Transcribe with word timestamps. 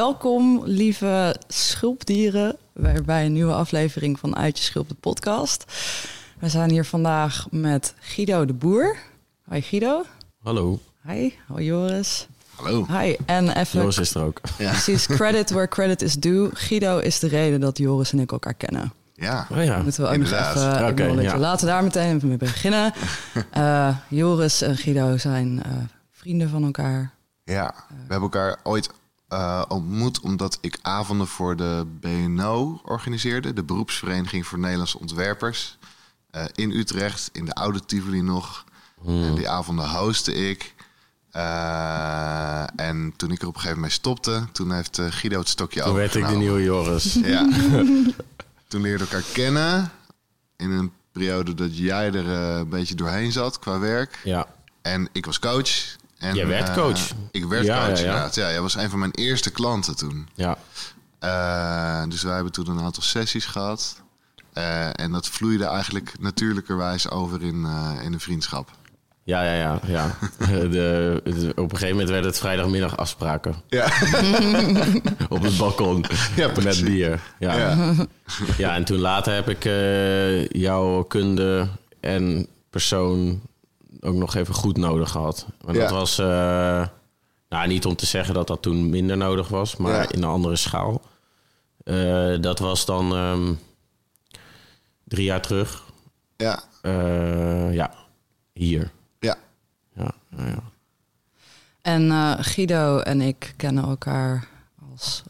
Welkom, 0.00 0.62
lieve 0.64 1.36
schulpdieren, 1.48 2.56
bij- 2.74 3.02
bij 3.02 3.24
een 3.26 3.32
nieuwe 3.32 3.52
aflevering 3.52 4.18
van 4.18 4.36
Uit 4.36 4.58
je 4.58 4.64
Schulp, 4.64 4.88
de 4.88 4.94
podcast. 4.94 5.64
We 6.38 6.48
zijn 6.48 6.70
hier 6.70 6.84
vandaag 6.84 7.46
met 7.50 7.94
Guido 8.00 8.44
de 8.44 8.52
Boer. 8.52 8.96
Hoi 9.48 9.62
Guido. 9.62 10.04
Hallo, 10.42 10.78
Hi, 11.08 11.30
hoi 11.48 11.64
Joris. 11.64 12.26
Hallo. 12.54 12.86
Hi, 12.98 13.16
en 13.26 13.48
even 13.56 13.78
Joris 13.80 13.98
is 13.98 14.14
er 14.14 14.22
ook. 14.22 14.40
Ja. 14.58 14.70
precies 14.70 15.06
credit 15.06 15.50
where 15.50 15.68
credit 15.68 16.02
is 16.02 16.14
due. 16.14 16.50
Guido 16.52 16.98
is 16.98 17.18
de 17.18 17.28
reden 17.28 17.60
dat 17.60 17.78
Joris 17.78 18.12
en 18.12 18.18
ik 18.20 18.32
elkaar 18.32 18.54
kennen. 18.54 18.92
Ja. 19.14 19.46
Oh 19.50 19.64
ja, 19.64 19.82
Moeten 19.82 20.02
we 20.02 20.08
ook 20.08 20.14
Inderdaad. 20.14 20.54
nog 20.54 20.98
even 20.98 21.22
ja. 21.22 21.38
Laten 21.38 21.66
we 21.66 21.72
daar 21.72 21.82
meteen 21.82 22.16
even 22.16 22.28
mee 22.28 22.36
beginnen. 22.36 22.92
Eh, 23.50 23.96
Joris 24.08 24.62
en 24.62 24.76
Guido 24.76 25.16
zijn 25.16 25.62
eh, 25.62 25.70
vrienden 26.10 26.48
van 26.48 26.64
elkaar. 26.64 27.10
Ja, 27.44 27.74
we 27.88 27.94
hebben 27.98 28.20
elkaar 28.20 28.56
ooit 28.62 28.90
eh, 29.30 29.62
ontmoet 29.68 30.20
omdat 30.20 30.58
ik 30.60 30.78
avonden 30.82 31.26
voor 31.26 31.56
de 31.56 31.86
BNO 32.00 32.80
organiseerde. 32.84 33.52
De 33.52 33.62
beroepsvereniging 33.62 34.46
voor 34.46 34.58
Nederlandse 34.58 34.98
ontwerpers. 34.98 35.78
eh, 36.30 36.44
in 36.54 36.70
Utrecht, 36.70 37.30
in 37.32 37.44
de 37.44 37.54
oude 37.54 37.80
Tivoli 37.86 38.22
nog. 38.22 38.64
En 39.06 39.34
die 39.34 39.48
avonden 39.48 39.88
hostte 39.90 40.34
ik. 40.34 40.74
Eh, 41.30 42.62
en 42.76 43.12
toen 43.16 43.30
ik 43.30 43.40
er 43.42 43.46
op 43.46 43.54
een 43.54 43.60
gegeven 43.60 43.80
moment 43.80 43.92
stopte, 43.92 44.46
toen 44.52 44.72
heeft 44.72 44.98
Guido 45.10 45.38
het 45.38 45.48
stokje 45.48 45.82
toen 45.82 45.94
werd 45.94 46.14
ik 46.14 46.28
de 46.28 46.36
nieuwe 46.36 46.62
Joris. 46.62 47.14
Ja. 47.24 47.48
toen 48.68 48.80
leerden 48.80 49.06
we 49.08 49.14
elkaar 49.14 49.30
kennen. 49.32 49.90
In 50.56 50.70
een 50.70 50.92
periode 51.12 51.54
dat 51.54 51.78
jij 51.78 52.12
er 52.12 52.28
een 52.28 52.68
beetje 52.68 52.94
doorheen 52.94 53.32
zat 53.32 53.58
qua 53.58 53.78
werk. 53.78 54.18
Ja, 54.24 54.46
En 54.82 55.08
ik 55.12 55.26
was 55.26 55.38
coach. 55.38 55.96
En, 56.20 56.34
Jij 56.34 56.46
werd 56.46 56.68
eh, 56.68 56.74
coach. 56.74 57.10
ik 57.30 57.44
werd 57.44 57.64
Ja, 57.64 57.76
coach, 57.86 57.86
ja, 57.88 57.92
ja. 58.04 58.08
inderdaad. 58.08 58.34
Ja, 58.34 58.50
jij 58.50 58.60
was 58.60 58.74
een 58.74 58.90
van 58.90 58.98
mijn 58.98 59.10
eerste 59.14 59.50
klanten 59.50 59.96
toen. 59.96 60.28
ja. 60.34 60.56
Eh, 61.18 62.02
dus 62.08 62.22
wij 62.22 62.34
hebben 62.34 62.52
toen 62.52 62.68
een 62.68 62.80
aantal 62.80 63.02
sessies 63.02 63.44
gehad. 63.46 64.02
Eh, 64.52 65.00
en 65.00 65.12
dat 65.12 65.28
vloeide 65.28 65.64
eigenlijk 65.64 66.12
natuurlijkerwijs 66.20 67.10
over 67.10 67.42
in, 67.42 67.66
in 68.02 68.12
een 68.12 68.20
vriendschap. 68.20 68.70
Ja, 69.24 69.42
ja, 69.42 69.52
ja. 69.54 69.80
ja. 69.86 70.16
De, 70.46 71.20
de- 71.24 71.52
op 71.56 71.64
een 71.72 71.78
gegeven 71.78 71.90
moment 71.90 72.08
werd 72.08 72.24
het 72.24 72.38
vrijdagmiddag 72.38 72.96
afspraken. 72.96 73.54
Ja. 73.68 73.84
Op 75.28 75.42
het 75.42 75.56
balkon. 75.58 76.04
Ja, 76.36 76.50
met 76.62 76.84
bier. 76.84 77.20
Ja. 77.38 77.56
Ja. 77.58 77.94
Ja. 78.56 78.74
en 78.74 78.84
toen 78.84 78.98
later 78.98 79.34
heb 79.34 79.48
ik 79.48 79.62
jouw 80.52 81.02
kunde 81.02 81.68
en 82.00 82.46
persoon 82.70 83.40
ook 84.00 84.14
nog 84.14 84.34
even 84.34 84.54
goed 84.54 84.76
nodig 84.76 85.10
gehad. 85.10 85.46
Maar 85.64 85.74
dat 85.74 85.90
was... 85.90 86.18
eh, 86.18 86.86
nou, 87.48 87.68
niet 87.68 87.86
om 87.86 87.96
te 87.96 88.06
zeggen 88.06 88.34
dat 88.34 88.46
dat 88.46 88.62
toen 88.62 88.90
minder 88.90 89.16
nodig 89.16 89.48
was, 89.48 89.76
maar 89.76 89.92
Ja. 90.02 90.08
in 90.10 90.22
een 90.22 90.28
andere 90.28 90.56
schaal. 90.56 91.02
Eh, 91.84 92.40
dat 92.40 92.58
was 92.58 92.84
dan 92.84 93.14
ehm, 93.14 93.52
drie 95.04 95.24
jaar 95.24 95.40
terug. 95.42 95.82
ja. 96.36 96.62
Eh, 96.82 97.74
ja, 97.74 97.90
hier. 98.52 98.90
Ja. 99.18 99.36
Ja, 99.94 100.12
ja, 100.36 100.46
ja. 100.46 100.62
En 101.82 102.10
eh, 102.10 102.34
Guido 102.40 102.98
en 102.98 103.20
ik 103.20 103.54
kennen 103.56 103.84
elkaar 103.84 104.48
als... 104.92 105.22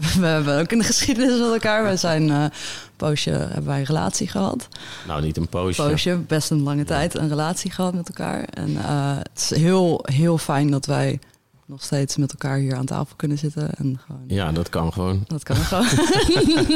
We 0.20 0.26
hebben 0.26 0.58
ook 0.58 0.70
een 0.70 0.84
geschiedenis 0.84 1.38
met 1.38 1.52
elkaar. 1.52 1.84
We 1.84 1.96
zijn 1.96 2.30
eh, 2.30 2.42
een 2.42 2.50
poosje, 2.96 3.30
hebben 3.30 3.64
wij 3.64 3.78
een 3.78 3.84
relatie 3.84 4.28
gehad. 4.28 4.68
Nou, 5.06 5.22
niet 5.22 5.36
een 5.36 5.48
poosje. 5.48 5.82
poosje, 5.82 6.16
best 6.16 6.50
een 6.50 6.62
lange 6.62 6.84
tijd, 6.84 7.14
een 7.14 7.28
relatie 7.28 7.70
gehad 7.70 7.94
met 7.94 8.08
elkaar. 8.08 8.42
En 8.42 8.76
eh, 8.76 9.16
het 9.16 9.50
is 9.50 9.58
heel, 9.58 10.00
heel 10.04 10.38
fijn 10.38 10.70
dat 10.70 10.86
wij 10.86 11.18
nog 11.66 11.82
steeds 11.82 12.16
met 12.16 12.30
elkaar 12.32 12.56
hier 12.56 12.76
aan 12.76 12.86
tafel 12.86 13.16
kunnen 13.16 13.38
zitten. 13.38 13.74
En 13.74 14.00
gewoon, 14.06 14.22
Ja, 14.26 14.52
dat 14.52 14.68
kan 14.68 14.92
gewoon. 14.92 15.24
Dat 15.26 15.42
kan 15.42 15.56
gewoon. 15.56 15.86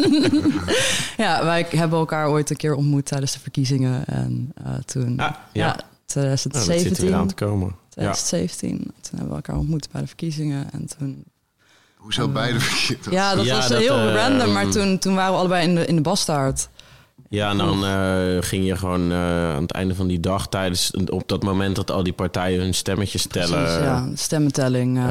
ja, 1.25 1.45
wij 1.45 1.67
hebben 1.71 1.99
elkaar 1.99 2.29
ooit 2.29 2.51
een 2.51 2.57
keer 2.57 2.75
ontmoet 2.75 3.07
tijdens 3.07 3.33
de 3.33 3.41
verkiezingen. 3.41 4.07
En 4.07 4.53
eh, 4.65 4.73
toen, 4.85 5.19
Ah, 5.21 5.31
ja. 5.31 5.39
ja, 5.53 5.67
Nou, 6.15 6.29
dat 6.29 6.41
zit 6.41 6.55
er 6.55 6.59
weer 6.59 6.67
2017, 6.67 7.15
aan 7.15 7.29
te 7.29 7.35
komen. 7.35 7.69
Ja. 7.69 8.13
2017, 8.13 8.79
toen 8.79 9.19
hebben 9.19 9.29
we 9.29 9.35
elkaar 9.35 9.57
ontmoet 9.57 9.89
bij 9.93 10.01
de 10.01 10.07
verkiezingen. 10.07 10.73
En 10.73 10.87
toen, 10.99 11.25
Hoezo 12.05 12.29
beide 12.29 12.61
verkeerd? 12.61 13.07
ja, 13.11 13.35
dat 13.35 13.45
Ja, 13.45 13.57
was 13.57 13.69
dat, 13.69 13.79
heel 13.79 13.99
eh, 13.99 14.15
random. 14.15 14.53
Maar 14.53 14.69
toen, 14.69 14.99
toen 14.99 15.15
waren 15.15 15.33
we 15.33 15.39
allebei 15.39 15.69
in 15.69 15.75
de, 15.75 15.87
in 15.87 15.97
de 15.97 16.03
bastaard. 16.03 16.69
Ja, 17.29 17.51
en 17.51 17.57
dan 17.57 17.85
eh, 17.85 18.37
ging 18.41 18.67
je 18.67 18.77
gewoon 18.77 19.11
eh, 19.13 19.55
aan 19.55 19.63
het 19.63 19.71
einde 19.73 19.95
van 19.95 20.07
die 20.07 20.21
dag 20.21 20.49
tijdens... 20.49 20.91
op 21.11 21.23
dat 21.29 21.43
moment 21.43 21.77
dat 21.77 21.91
al 21.91 22.03
die 22.03 22.13
partijen 22.13 22.61
hun 22.61 22.75
stemmetjes 22.75 23.27
tellen... 23.27 23.63
Precies, 23.63 23.81
ja, 23.83 24.07
de 24.11 24.17
stemmentelling 24.17 24.97
eh, 24.99 25.05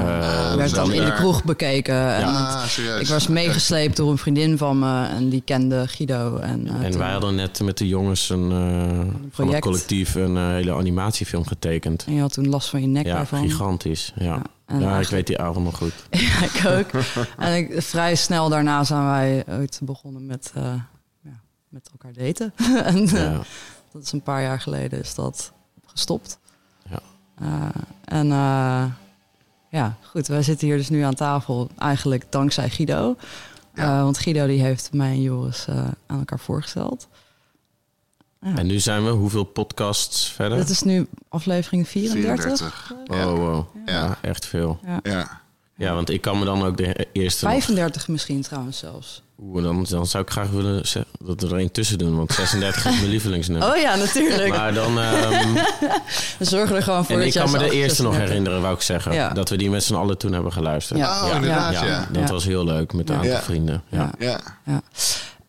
eh, 0.49 0.55
werd 0.55 0.75
dan 0.75 0.91
in 0.93 1.05
de 1.05 1.13
kroeg 1.13 1.43
bekeken. 1.43 2.15
En 2.15 2.23
Ah, 2.23 2.61
het- 2.61 2.69
serieus. 2.69 3.01
ik 3.01 3.07
was 3.07 3.27
meegesleept 3.27 3.97
door 3.97 4.11
een 4.11 4.17
vriendin 4.17 4.57
van 4.57 4.79
me 4.79 5.05
en 5.05 5.29
die 5.29 5.41
kende 5.45 5.87
Guido. 5.87 6.37
En, 6.37 6.67
eh, 6.67 6.73
En 6.83 6.89
toen- 6.91 6.99
wij 6.99 7.11
hadden 7.11 7.35
net 7.35 7.59
met 7.63 7.77
de 7.77 7.87
jongens 7.87 8.29
een, 8.29 8.51
eh, 8.51 9.13
van 9.31 9.47
het 9.53 9.59
collectief 9.61 10.15
een 10.15 10.37
eh, 10.37 10.47
hele 10.47 10.73
animatiefilm 10.73 11.45
getekend. 11.47 12.03
en 12.07 12.13
je 12.13 12.21
had 12.21 12.33
toen 12.33 12.49
last 12.49 12.69
van 12.69 12.81
je 12.81 12.87
nek 12.87 13.05
Ja, 13.05 13.15
daarvan. 13.15 13.39
gigantisch. 13.41 14.11
Ja, 14.15 14.41
Ja, 14.67 14.79
ja, 14.79 14.95
en 14.95 15.01
ik 15.01 15.07
weet 15.07 15.27
die 15.27 15.39
avond 15.39 15.65
nog 15.65 15.77
goed. 15.77 15.93
Ja, 16.09 16.43
ik 16.43 16.61
ook. 16.79 17.01
en 17.37 17.55
ik, 17.57 17.81
vrij 17.81 18.15
snel 18.15 18.49
daarna 18.49 18.83
zijn 18.83 19.05
wij 19.05 19.43
ooit 19.49 19.79
begonnen 19.83 20.25
met, 20.25 20.51
eh, 20.55 20.63
ja, 20.63 20.87
met 21.73 21.89
elkaar 21.91 22.13
daten. 22.13 22.53
en 22.93 22.97
eh, 23.07 23.11
Ja. 23.11 23.41
dat 23.91 24.03
is 24.03 24.11
een 24.11 24.21
paar 24.21 24.41
jaar 24.41 24.61
geleden 24.61 24.99
is 24.99 25.15
dat 25.15 25.51
gestopt. 25.85 26.39
Ja. 26.89 26.99
Eh, 27.35 27.69
en 28.05 28.31
eh, 28.31 28.85
ja, 29.69 29.97
goed, 30.01 30.27
wij 30.27 30.43
zitten 30.43 30.67
hier 30.67 30.77
dus 30.77 30.89
nu 30.89 31.01
aan 31.01 31.13
tafel 31.13 31.69
eigenlijk 31.77 32.25
dankzij 32.31 32.69
Guido. 32.69 33.15
Ja. 33.75 33.97
Eh, 33.97 34.03
want 34.03 34.17
Guido 34.17 34.47
die 34.47 34.61
heeft 34.61 34.93
mij 34.93 35.09
en 35.11 35.21
Joris 35.21 35.67
eh, 35.67 35.77
aan 36.05 36.19
elkaar 36.19 36.39
voorgesteld. 36.39 37.07
Ja. 38.41 38.55
En 38.57 38.67
nu 38.67 38.79
zijn 38.79 39.03
we 39.03 39.09
hoeveel 39.09 39.43
podcasts 39.43 40.29
verder? 40.31 40.57
Dit 40.57 40.69
is 40.69 40.81
nu 40.81 41.07
aflevering 41.29 41.87
34. 41.87 42.43
34. 42.43 42.93
Oh, 43.07 43.15
Ja. 43.17 43.25
wow. 43.25 43.65
Ja. 43.85 43.93
Ja, 43.93 44.17
echt 44.21 44.45
veel. 44.45 44.79
Ja. 45.03 45.41
Ja, 45.75 45.93
want 45.93 46.09
ik 46.09 46.21
kan 46.21 46.39
me 46.39 46.45
dan 46.45 46.63
ook 46.63 46.77
de 46.77 47.07
eerste... 47.11 47.45
nog- 47.45 47.53
35 47.53 48.07
misschien 48.07 48.41
trouwens 48.41 48.77
zelfs. 48.77 49.23
Oeh, 49.45 49.63
dan, 49.63 49.85
dan 49.89 50.07
zou 50.07 50.23
ik 50.23 50.29
graag 50.29 50.49
willen 50.49 50.83
dat 51.19 51.41
we 51.41 51.47
er 51.47 51.57
één 51.57 51.71
tussen 51.71 51.97
doen, 51.97 52.15
want 52.15 52.31
36 52.33 52.85
is 52.85 52.95
mijn 52.99 53.09
lievelingsnummer. 53.09 53.69
Oh 53.71 53.77
ja, 53.77 53.95
natuurlijk. 53.95 54.49
Maar 54.49 54.73
dan... 54.73 54.99
ehm, 54.99 55.53
We 56.39 56.45
zorgen 56.45 56.75
er 56.75 56.83
gewoon 56.83 57.05
voor 57.05 57.15
en 57.15 57.19
dat 57.25 57.35
ik 57.35 57.41
kan 57.41 57.51
me 57.51 57.57
de 57.57 57.71
eerste 57.71 58.01
nog 58.03 58.11
36 58.13 58.27
herinneren, 58.29 58.61
wou 58.61 58.75
ik 58.75 58.81
zeggen. 58.81 59.13
Ja. 59.13 59.29
Dat 59.29 59.49
we 59.49 59.57
die 59.57 59.69
met 59.69 59.83
z'n 59.83 59.93
allen 59.95 60.17
toen 60.17 60.33
hebben 60.33 60.51
geluisterd. 60.51 60.99
Ja. 60.99 61.25
Oh, 61.27 61.35
inderdaad, 61.35 61.73
ja. 61.73 62.07
Dat 62.11 62.27
Ja. 62.27 62.33
was 62.33 62.43
heel 62.45 62.63
leuk 62.65 62.93
met 62.93 63.09
een 63.09 63.15
Ja. 63.15 63.21
aantal 63.21 63.35
Ja. 63.35 63.41
vrienden. 63.43 63.83
Ja. 63.89 64.11
Ja. 64.19 64.39
Ja. 64.65 64.81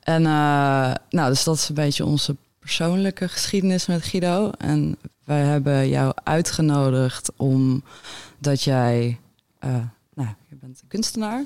En 0.01 0.27
eh, 0.27 0.95
nou, 1.11 1.29
dus 1.31 1.45
dat 1.45 1.57
is 1.57 1.69
een 1.69 1.75
beetje 1.75 2.05
onze 2.05 2.37
persoonlijke 2.59 3.29
geschiedenis 3.29 3.87
met 3.87 4.05
Guido. 4.05 4.51
En 4.59 4.97
wij 5.25 5.41
hebben 5.41 5.89
jou 5.89 6.13
uitgenodigd 6.25 7.31
omdat 7.37 8.63
jij, 8.63 9.19
eh, 9.59 9.71
nou, 10.15 10.29
je 10.49 10.57
bent 10.61 10.81
een 10.83 10.89
kunstenaar. 10.89 11.45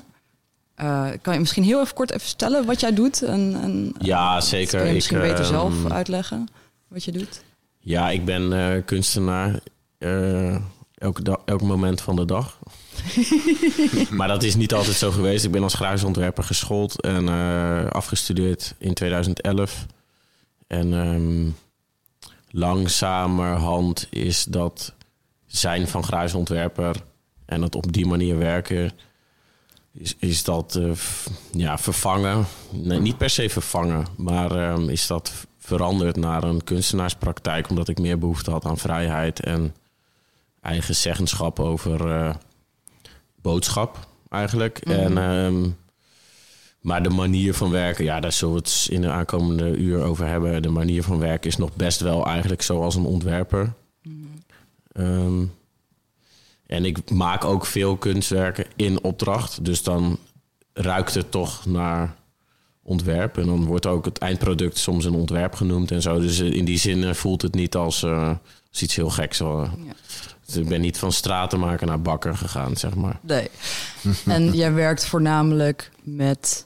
Eh, 0.79 1.07
kan 1.21 1.33
je 1.33 1.39
misschien 1.39 1.63
heel 1.63 1.81
even 1.81 1.93
kort 1.93 2.11
even 2.11 2.27
vertellen 2.27 2.65
wat 2.65 2.79
jij 2.79 2.93
doet? 2.93 3.21
En, 3.21 3.59
en, 3.61 3.93
Ja, 3.99 4.33
dat 4.33 4.45
zeker. 4.45 4.69
Kun 4.69 4.79
je 4.79 4.87
Ik, 4.87 4.93
misschien 4.93 5.19
beter 5.19 5.39
ehm, 5.39 5.47
zelf 5.47 5.91
uitleggen 5.91 6.47
wat 6.87 7.03
je 7.03 7.11
doet? 7.11 7.43
Ja, 7.79 8.09
ik 8.09 8.25
ben 8.25 8.53
eh, 8.53 8.85
kunstenaar. 8.85 9.59
eh, 9.97 10.55
elke, 10.95 11.23
dag, 11.23 11.37
elk 11.45 11.61
moment 11.61 12.01
van 12.01 12.15
de 12.15 12.25
dag. 12.25 12.59
maar 14.17 14.27
dat 14.27 14.43
is 14.43 14.55
niet 14.55 14.73
altijd 14.73 14.95
zo 14.95 15.11
geweest. 15.11 15.45
Ik 15.45 15.51
ben 15.51 15.63
als 15.63 15.73
gruisontwerper 15.73 16.43
geschoold 16.43 17.01
en 17.01 17.27
afgestudeerd 17.91 18.75
in 18.77 18.93
2011. 18.93 19.85
En 20.67 20.93
um, 20.93 21.55
langzamerhand 22.49 24.07
is 24.09 24.43
dat 24.43 24.93
zijn 25.45 25.87
van 25.87 26.03
gruisontwerper 26.03 26.95
en 27.45 27.61
het 27.61 27.75
op 27.75 27.93
die 27.93 28.05
manier 28.05 28.37
werken, 28.37 28.91
is, 29.99 30.15
is 30.19 30.43
dat 30.43 30.75
uh, 30.75 30.91
ja, 31.51 31.77
vervangen. 31.77 32.45
Nee, 32.69 32.99
niet 32.99 33.17
per 33.17 33.29
se 33.29 33.49
vervangen, 33.49 34.05
maar 34.17 34.71
um, 34.71 34.89
is 34.89 35.07
dat 35.07 35.31
veranderd 35.57 36.15
naar 36.15 36.43
een 36.43 36.63
kunstenaarspraktijk, 36.63 37.69
omdat 37.69 37.87
ik 37.87 37.99
meer 37.99 38.19
behoefte 38.19 38.51
had 38.51 38.65
aan 38.65 38.77
vrijheid 38.77 39.39
en 39.39 39.75
eigen 40.61 40.95
zeggenschap 40.95 41.59
over 41.59 42.07
uh, 42.07 42.35
boodschap 43.41 44.07
eigenlijk. 44.29 44.85
Mm 44.85 44.93
-hmm. 44.93 45.17
En, 45.17 45.23
um, 45.23 45.77
maar 46.81 47.03
de 47.03 47.09
manier 47.09 47.53
van 47.53 47.71
werken, 47.71 48.03
ja, 48.03 48.19
daar 48.19 48.31
zullen 48.31 48.53
we 48.53 48.59
het 48.59 48.87
in 48.89 49.01
de 49.01 49.09
aankomende 49.09 49.77
uur 49.77 50.03
over 50.03 50.27
hebben. 50.27 50.61
De 50.61 50.69
manier 50.69 51.03
van 51.03 51.19
werken 51.19 51.49
is 51.49 51.57
nog 51.57 51.75
best 51.75 51.99
wel 51.99 52.25
eigenlijk 52.25 52.61
zoals 52.61 52.95
een 52.95 53.05
ontwerper. 53.05 53.73
Mm 54.03 54.27
-hmm. 54.93 55.05
um, 55.05 55.51
en 56.69 56.85
ik 56.85 57.11
maak 57.11 57.43
ook 57.43 57.65
veel 57.65 57.97
kunstwerken 57.97 58.65
in 58.75 59.03
opdracht. 59.03 59.65
Dus 59.65 59.83
dan 59.83 60.19
ruikt 60.73 61.13
het 61.13 61.31
toch 61.31 61.65
naar 61.65 62.15
ontwerp. 62.83 63.37
En 63.37 63.45
dan 63.45 63.65
wordt 63.65 63.85
ook 63.85 64.05
het 64.05 64.17
eindproduct 64.17 64.77
soms 64.77 65.05
een 65.05 65.13
ontwerp 65.13 65.55
genoemd 65.55 65.91
en 65.91 66.01
zo. 66.01 66.19
Dus 66.19 66.39
in 66.39 66.65
die 66.65 66.77
zin 66.77 67.15
voelt 67.15 67.41
het 67.41 67.53
niet 67.53 67.75
als, 67.75 68.03
uh, 68.03 68.29
als 68.71 68.81
iets 68.81 68.95
heel 68.95 69.09
geks. 69.09 69.37
Ja. 69.37 69.71
Dus 70.45 70.55
ik 70.55 70.67
ben 70.67 70.81
niet 70.81 70.97
van 70.97 71.11
stratenmaker 71.11 71.87
naar 71.87 72.01
bakker 72.01 72.37
gegaan, 72.37 72.77
zeg 72.77 72.95
maar. 72.95 73.19
Nee. 73.21 73.49
en 74.25 74.53
jij 74.53 74.73
werkt 74.73 75.05
voornamelijk 75.05 75.91
met 76.03 76.65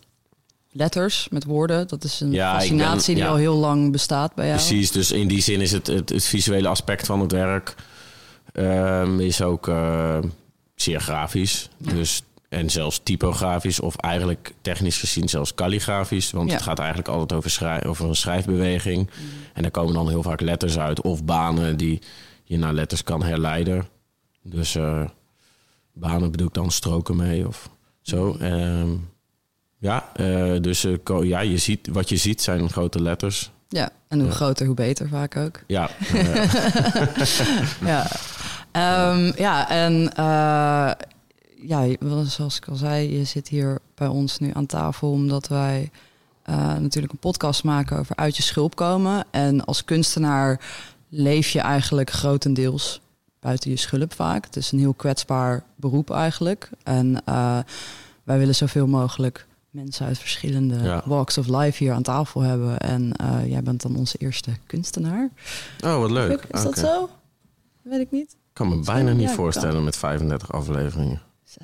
letters, 0.71 1.27
met 1.29 1.43
woorden. 1.43 1.87
Dat 1.87 2.03
is 2.03 2.19
een 2.19 2.31
ja, 2.31 2.59
fascinatie 2.59 3.15
ben, 3.15 3.23
ja. 3.23 3.29
die 3.29 3.33
al 3.33 3.39
heel 3.39 3.55
lang 3.55 3.91
bestaat 3.91 4.35
bij 4.35 4.47
jou. 4.47 4.57
Precies, 4.57 4.91
dus 4.91 5.11
in 5.11 5.27
die 5.27 5.41
zin 5.41 5.61
is 5.61 5.71
het, 5.71 5.87
het, 5.87 6.09
het 6.09 6.25
visuele 6.25 6.67
aspect 6.67 7.05
van 7.05 7.19
het 7.19 7.31
werk... 7.31 7.75
Um, 8.53 9.19
is 9.19 9.41
ook 9.41 9.67
uh, 9.67 10.17
zeer 10.75 10.99
grafisch. 10.99 11.69
Dus 11.77 12.23
en 12.53 12.69
zelfs 12.69 12.99
typografisch 13.03 13.79
of 13.79 13.95
eigenlijk 13.95 14.53
technisch 14.61 14.97
gezien 14.97 15.29
zelfs 15.29 15.55
kalligrafisch. 15.55 16.31
Want 16.31 16.49
ja. 16.49 16.55
het 16.55 16.63
gaat 16.63 16.79
eigenlijk 16.79 17.09
altijd 17.09 17.33
over, 17.33 17.87
over 17.87 18.07
een 18.07 18.15
schrijfbeweging. 18.15 18.97
Mm. 18.99 19.25
En 19.53 19.61
daar 19.61 19.71
komen 19.71 19.93
dan 19.93 20.09
heel 20.09 20.23
vaak 20.23 20.41
letters 20.41 20.79
uit 20.79 21.01
of 21.01 21.23
banen 21.23 21.77
die 21.77 22.01
je 22.43 22.57
naar 22.57 22.73
letters 22.73 23.03
kan 23.03 23.23
herleiden. 23.23 23.87
Dus 24.41 24.75
uh, 24.75 25.03
banen 25.93 26.31
bedoel 26.31 26.47
ik 26.47 26.53
dan 26.53 26.71
stroken 26.71 27.15
mee 27.15 27.47
of 27.47 27.69
zo. 28.01 28.37
Um, 28.41 29.09
ja, 29.77 30.09
uh, 30.15 30.61
dus 30.61 30.85
uh, 30.85 30.97
ja, 31.21 31.39
je 31.39 31.57
ziet, 31.57 31.87
wat 31.91 32.09
je 32.09 32.17
ziet 32.17 32.41
zijn 32.41 32.69
grote 32.69 33.01
letters. 33.01 33.51
Ja, 33.69 33.89
en 34.07 34.19
hoe 34.19 34.31
groter, 34.31 34.65
hoe 34.65 34.75
beter 34.75 35.09
vaak 35.09 35.37
ook. 35.37 35.59
Ja. 35.67 35.89
ja. 37.85 38.11
Um, 38.75 39.33
ja, 39.35 39.69
en 39.69 40.11
ja, 41.67 41.95
zoals 42.25 42.57
ik 42.57 42.67
al 42.67 42.75
zei, 42.75 43.17
je 43.17 43.23
zit 43.23 43.47
hier 43.47 43.79
bij 43.95 44.07
ons 44.07 44.39
nu 44.39 44.51
aan 44.53 44.65
tafel 44.65 45.11
omdat 45.11 45.47
wij 45.47 45.91
uh, 46.49 46.55
natuurlijk 46.55 47.13
een 47.13 47.19
podcast 47.19 47.63
maken 47.63 47.99
over 47.99 48.15
uit 48.15 48.37
je 48.37 48.43
schulp 48.43 48.75
komen. 48.75 49.25
En 49.31 49.65
als 49.65 49.85
kunstenaar 49.85 50.59
leef 51.09 51.49
je 51.49 51.59
eigenlijk 51.59 52.09
grotendeels 52.09 53.01
buiten 53.39 53.69
je 53.69 53.77
schulp 53.77 54.13
vaak. 54.13 54.45
Het 54.45 54.55
is 54.55 54.71
een 54.71 54.79
heel 54.79 54.93
kwetsbaar 54.93 55.63
beroep 55.75 56.11
eigenlijk. 56.11 56.69
En 56.83 57.21
uh, 57.29 57.59
wij 58.23 58.37
willen 58.37 58.55
zoveel 58.55 58.87
mogelijk 58.87 59.47
mensen 59.69 60.05
uit 60.05 60.17
verschillende 60.19 60.83
ja. 60.83 61.01
walks 61.05 61.37
of 61.37 61.47
life 61.47 61.83
hier 61.83 61.93
aan 61.93 62.03
tafel 62.03 62.41
hebben. 62.41 62.77
En 62.77 63.11
uh, 63.21 63.49
jij 63.49 63.63
bent 63.63 63.81
dan 63.81 63.95
onze 63.95 64.17
eerste 64.17 64.51
kunstenaar. 64.65 65.29
Oh, 65.83 65.99
wat 65.99 66.11
leuk. 66.11 66.41
Is 66.41 66.59
okay. 66.59 66.63
dat 66.63 66.77
zo? 66.77 67.09
Weet 67.81 67.99
ik 67.99 68.11
niet. 68.11 68.35
Ik 68.53 68.59
kan 68.59 68.69
me 68.69 68.79
bijna 68.79 69.11
niet 69.11 69.29
ja, 69.29 69.35
voorstellen 69.35 69.73
kan. 69.73 69.83
met 69.83 69.97
35 69.97 70.51
afleveringen. 70.51 71.21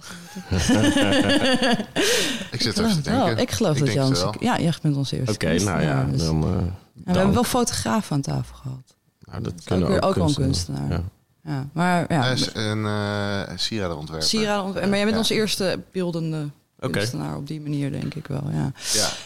ik 2.51 2.61
zit 2.61 2.77
even 2.77 2.93
te 2.93 3.01
denken. 3.01 3.37
ik 3.37 3.51
geloof 3.51 3.77
ik 3.77 3.85
dat 3.85 3.93
jij 3.93 4.03
ons... 4.03 4.25
Ja, 4.39 4.59
jij 4.59 4.73
bent 4.81 4.95
onze 4.95 5.17
eerste 5.17 5.33
Oké, 5.33 5.45
okay, 5.45 5.57
nou 5.57 5.81
ja. 5.81 6.03
Dus, 6.03 6.23
dan, 6.23 6.43
uh, 6.43 6.49
we 6.93 7.11
hebben 7.11 7.33
wel 7.33 7.43
fotografen 7.43 8.15
aan 8.15 8.21
tafel 8.21 8.55
gehad. 8.55 8.95
Nou, 9.19 9.43
dat, 9.43 9.53
dat 9.55 9.63
kunnen 9.63 9.89
ook, 9.89 10.05
ook 10.05 10.15
wel 10.15 10.27
een 10.27 10.33
kunstenaar. 10.33 10.89
Ja. 10.89 11.03
Ja, 11.43 11.67
maar 11.73 12.05
ja. 12.13 12.21
Hij 12.21 12.33
is 12.33 12.49
een 12.53 12.79
uh, 12.83 13.41
sieradenontwerper. 13.55 14.27
Sieradenontwerper. 14.27 14.89
Maar 14.89 14.97
jij 14.97 15.07
bent 15.07 15.17
onze 15.17 15.33
eerste 15.33 15.79
beeldende. 15.91 16.49
Kunstenaar 16.79 17.35
op 17.35 17.47
die 17.47 17.61
manier, 17.61 17.91
denk 17.91 18.13
ik 18.13 18.27
wel. 18.27 18.43
Ja. 18.51 18.71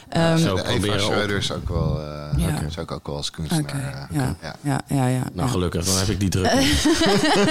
Ja. 0.07 0.31
Um, 0.31 0.37
zo 0.37 0.57
Eva 0.57 0.99
Schreuder 0.99 1.37
is 1.37 1.51
ook 1.51 1.69
wel, 1.69 1.99
uh, 1.99 2.05
ja. 2.37 2.47
okay. 2.47 2.69
zou 2.69 2.85
ik 2.85 2.91
ook 2.91 3.07
wel 3.07 3.15
als 3.15 3.31
kunstenaar. 3.31 3.63
Okay. 3.63 4.07
Ja. 4.09 4.35
Ja. 4.41 4.55
Ja. 4.61 4.81
ja, 4.87 5.07
ja, 5.07 5.23
Nou, 5.33 5.49
gelukkig, 5.49 5.85
dan 5.85 5.97
heb 5.97 6.07
ik 6.07 6.19
die 6.19 6.29
druk. 6.29 6.51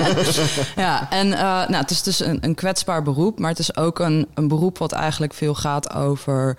ja, 0.84 1.10
en 1.10 1.26
uh, 1.26 1.40
nou, 1.40 1.74
het 1.74 1.90
is 1.90 2.02
dus 2.02 2.20
een, 2.20 2.38
een 2.40 2.54
kwetsbaar 2.54 3.02
beroep, 3.02 3.38
maar 3.38 3.50
het 3.50 3.58
is 3.58 3.76
ook 3.76 3.98
een, 3.98 4.26
een 4.34 4.48
beroep 4.48 4.78
wat 4.78 4.92
eigenlijk 4.92 5.34
veel 5.34 5.54
gaat 5.54 5.94
over. 5.94 6.56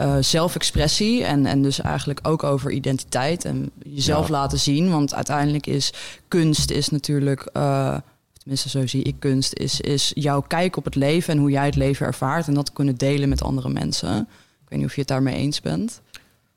Uh, 0.00 0.16
zelfexpressie 0.20 1.24
en, 1.24 1.46
en 1.46 1.62
dus 1.62 1.80
eigenlijk 1.80 2.18
ook 2.22 2.42
over 2.42 2.70
identiteit 2.70 3.44
en 3.44 3.70
jezelf 3.82 4.26
ja. 4.26 4.32
laten 4.32 4.58
zien. 4.58 4.90
Want 4.90 5.14
uiteindelijk 5.14 5.66
is 5.66 5.92
kunst 6.28 6.70
is 6.70 6.88
natuurlijk 6.88 7.50
uh, 7.56 7.96
tenminste 8.40 8.68
zo 8.68 8.86
zie 8.86 9.02
ik 9.02 9.16
kunst, 9.18 9.54
is, 9.54 9.80
is 9.80 10.10
jouw 10.14 10.40
kijk 10.40 10.76
op 10.76 10.84
het 10.84 10.94
leven 10.94 11.34
en 11.34 11.40
hoe 11.40 11.50
jij 11.50 11.64
het 11.64 11.76
leven 11.76 12.06
ervaart 12.06 12.46
en 12.46 12.54
dat 12.54 12.72
kunnen 12.72 12.96
delen 12.96 13.28
met 13.28 13.42
andere 13.42 13.68
mensen. 13.68 14.18
Ik 14.62 14.68
weet 14.68 14.78
niet 14.78 14.88
of 14.88 14.94
je 14.94 15.00
het 15.00 15.08
daarmee 15.08 15.34
eens 15.34 15.60
bent. 15.60 16.00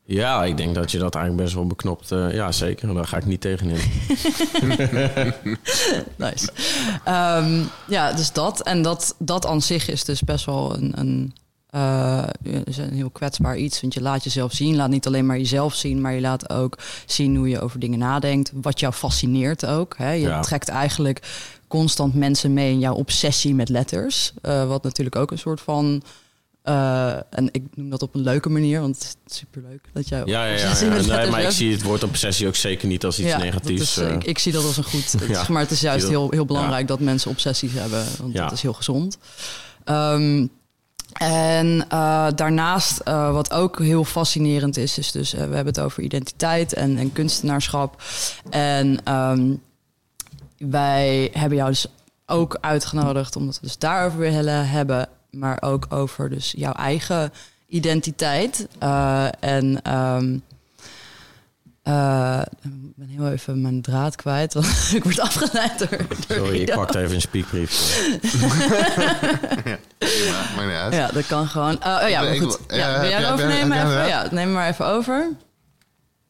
Ja, 0.05 0.43
ik 0.43 0.57
denk 0.57 0.75
dat 0.75 0.91
je 0.91 0.97
dat 0.97 1.15
eigenlijk 1.15 1.43
best 1.43 1.55
wel 1.55 1.67
beknopt. 1.67 2.11
Uh, 2.11 2.33
ja, 2.33 2.51
zeker. 2.51 2.93
Daar 2.93 3.07
ga 3.07 3.17
ik 3.17 3.25
niet 3.25 3.41
tegenin. 3.41 3.77
nice. 6.15 6.49
Um, 7.07 7.69
ja, 7.87 8.13
dus 8.13 8.31
dat. 8.31 8.61
En 8.61 8.81
dat, 8.81 9.15
dat 9.19 9.45
aan 9.45 9.61
zich 9.61 9.87
is 9.89 10.03
dus 10.03 10.21
best 10.21 10.45
wel 10.45 10.75
een, 10.75 10.99
een, 10.99 11.35
uh, 11.75 12.23
is 12.63 12.77
een 12.77 12.93
heel 12.93 13.09
kwetsbaar 13.09 13.57
iets. 13.57 13.81
Want 13.81 13.93
je 13.93 14.01
laat 14.01 14.23
jezelf 14.23 14.53
zien. 14.53 14.75
Laat 14.75 14.89
niet 14.89 15.07
alleen 15.07 15.25
maar 15.25 15.37
jezelf 15.37 15.75
zien, 15.75 16.01
maar 16.01 16.13
je 16.13 16.21
laat 16.21 16.49
ook 16.49 16.77
zien 17.05 17.35
hoe 17.35 17.49
je 17.49 17.61
over 17.61 17.79
dingen 17.79 17.99
nadenkt. 17.99 18.51
Wat 18.53 18.79
jou 18.79 18.93
fascineert 18.93 19.65
ook. 19.65 19.97
Hè. 19.97 20.11
Je 20.11 20.27
ja. 20.27 20.41
trekt 20.41 20.69
eigenlijk 20.69 21.19
constant 21.67 22.13
mensen 22.13 22.53
mee 22.53 22.71
in 22.71 22.79
jouw 22.79 22.93
obsessie 22.93 23.55
met 23.55 23.69
letters. 23.69 24.33
Uh, 24.41 24.67
wat 24.67 24.83
natuurlijk 24.83 25.15
ook 25.15 25.31
een 25.31 25.37
soort 25.37 25.61
van. 25.61 26.03
Uh, 26.65 27.13
en 27.15 27.49
ik 27.51 27.63
noem 27.75 27.89
dat 27.89 28.01
op 28.01 28.15
een 28.15 28.21
leuke 28.21 28.49
manier, 28.49 28.79
want 28.81 28.95
het 28.95 29.17
is 29.27 29.37
superleuk 29.37 29.89
dat 29.93 30.07
jij. 30.07 30.21
Ja, 30.25 30.45
ja, 30.45 30.57
ja. 30.57 30.79
ja. 30.79 31.01
Nee, 31.01 31.29
maar 31.29 31.41
ik 31.41 31.49
zie 31.49 31.71
het 31.71 31.83
woord 31.83 32.03
obsessie 32.03 32.47
ook 32.47 32.55
zeker 32.55 32.87
niet 32.87 33.05
als 33.05 33.19
iets 33.19 33.27
ja, 33.27 33.37
negatiefs. 33.37 33.97
Is, 33.97 34.03
uh... 34.03 34.13
ik, 34.13 34.23
ik, 34.23 34.39
zie 34.39 34.51
dat 34.51 34.63
als 34.63 34.77
een 34.77 34.83
goed. 34.83 35.15
ja. 35.27 35.45
Maar 35.49 35.61
het 35.61 35.71
is 35.71 35.81
juist 35.81 36.07
heel, 36.07 36.29
heel 36.29 36.45
belangrijk 36.45 36.87
dat 36.87 36.99
mensen 36.99 37.31
obsessies 37.31 37.73
hebben, 37.73 38.05
want 38.19 38.35
dat 38.35 38.51
is 38.51 38.61
heel 38.61 38.73
gezond. 38.73 39.17
Um, 39.85 40.51
en 41.13 41.85
uh, 41.93 42.27
daarnaast, 42.35 43.01
uh, 43.07 43.31
wat 43.31 43.53
ook 43.53 43.79
heel 43.79 44.03
fascinerend 44.03 44.77
is, 44.77 44.97
is 44.97 45.11
dus, 45.11 45.33
uh, 45.33 45.39
we 45.39 45.55
hebben 45.55 45.73
het 45.73 45.79
over 45.79 46.03
identiteit 46.03 46.73
en, 46.73 46.97
en 46.97 47.13
kunstenaarschap. 47.13 48.01
En 48.49 49.13
um, 49.13 49.61
wij 50.57 51.29
hebben 51.33 51.57
jou 51.57 51.69
dus 51.69 51.87
ook 52.25 52.57
uitgenodigd 52.61 53.35
omdat 53.35 53.55
we 53.55 53.65
dus 53.65 53.77
daarover 53.77 54.19
willen 54.19 54.69
hebben, 54.69 55.07
maar 55.31 55.61
ook 55.61 55.85
over 55.89 56.29
dus 56.29 56.53
jouw 56.57 56.73
eigen 56.73 57.31
identiteit. 57.67 58.67
En 59.39 59.95
um, 59.95 60.43
uh, 61.83 62.41
ik 62.61 62.95
ben 62.95 63.07
heel 63.07 63.31
even 63.31 63.61
mijn 63.61 63.81
draad 63.81 64.15
kwijt, 64.15 64.53
want 64.53 64.65
ik 64.95 65.03
word 65.03 65.19
afgeleid 65.19 65.79
door. 65.79 65.89
door 66.27 66.37
Sorry, 66.37 66.61
ik 66.61 66.73
pakte 66.73 66.99
even 66.99 67.15
een 67.15 67.21
speakbrief. 67.21 68.01
ja, 70.59 70.89
ja, 70.91 71.07
dat 71.07 71.27
kan 71.27 71.47
gewoon. 71.47 71.79
Uh, 71.79 71.99
oh 72.03 72.09
ja, 72.09 72.21
maar 72.21 72.35
goed. 72.35 72.59
Ja, 72.67 72.99
wil 72.99 73.09
jij 73.09 73.31
overnemen? 73.31 73.77
Even? 73.77 74.07
Ja, 74.07 74.27
neem 74.31 74.51
maar 74.51 74.67
even 74.67 74.85
over. 74.85 75.29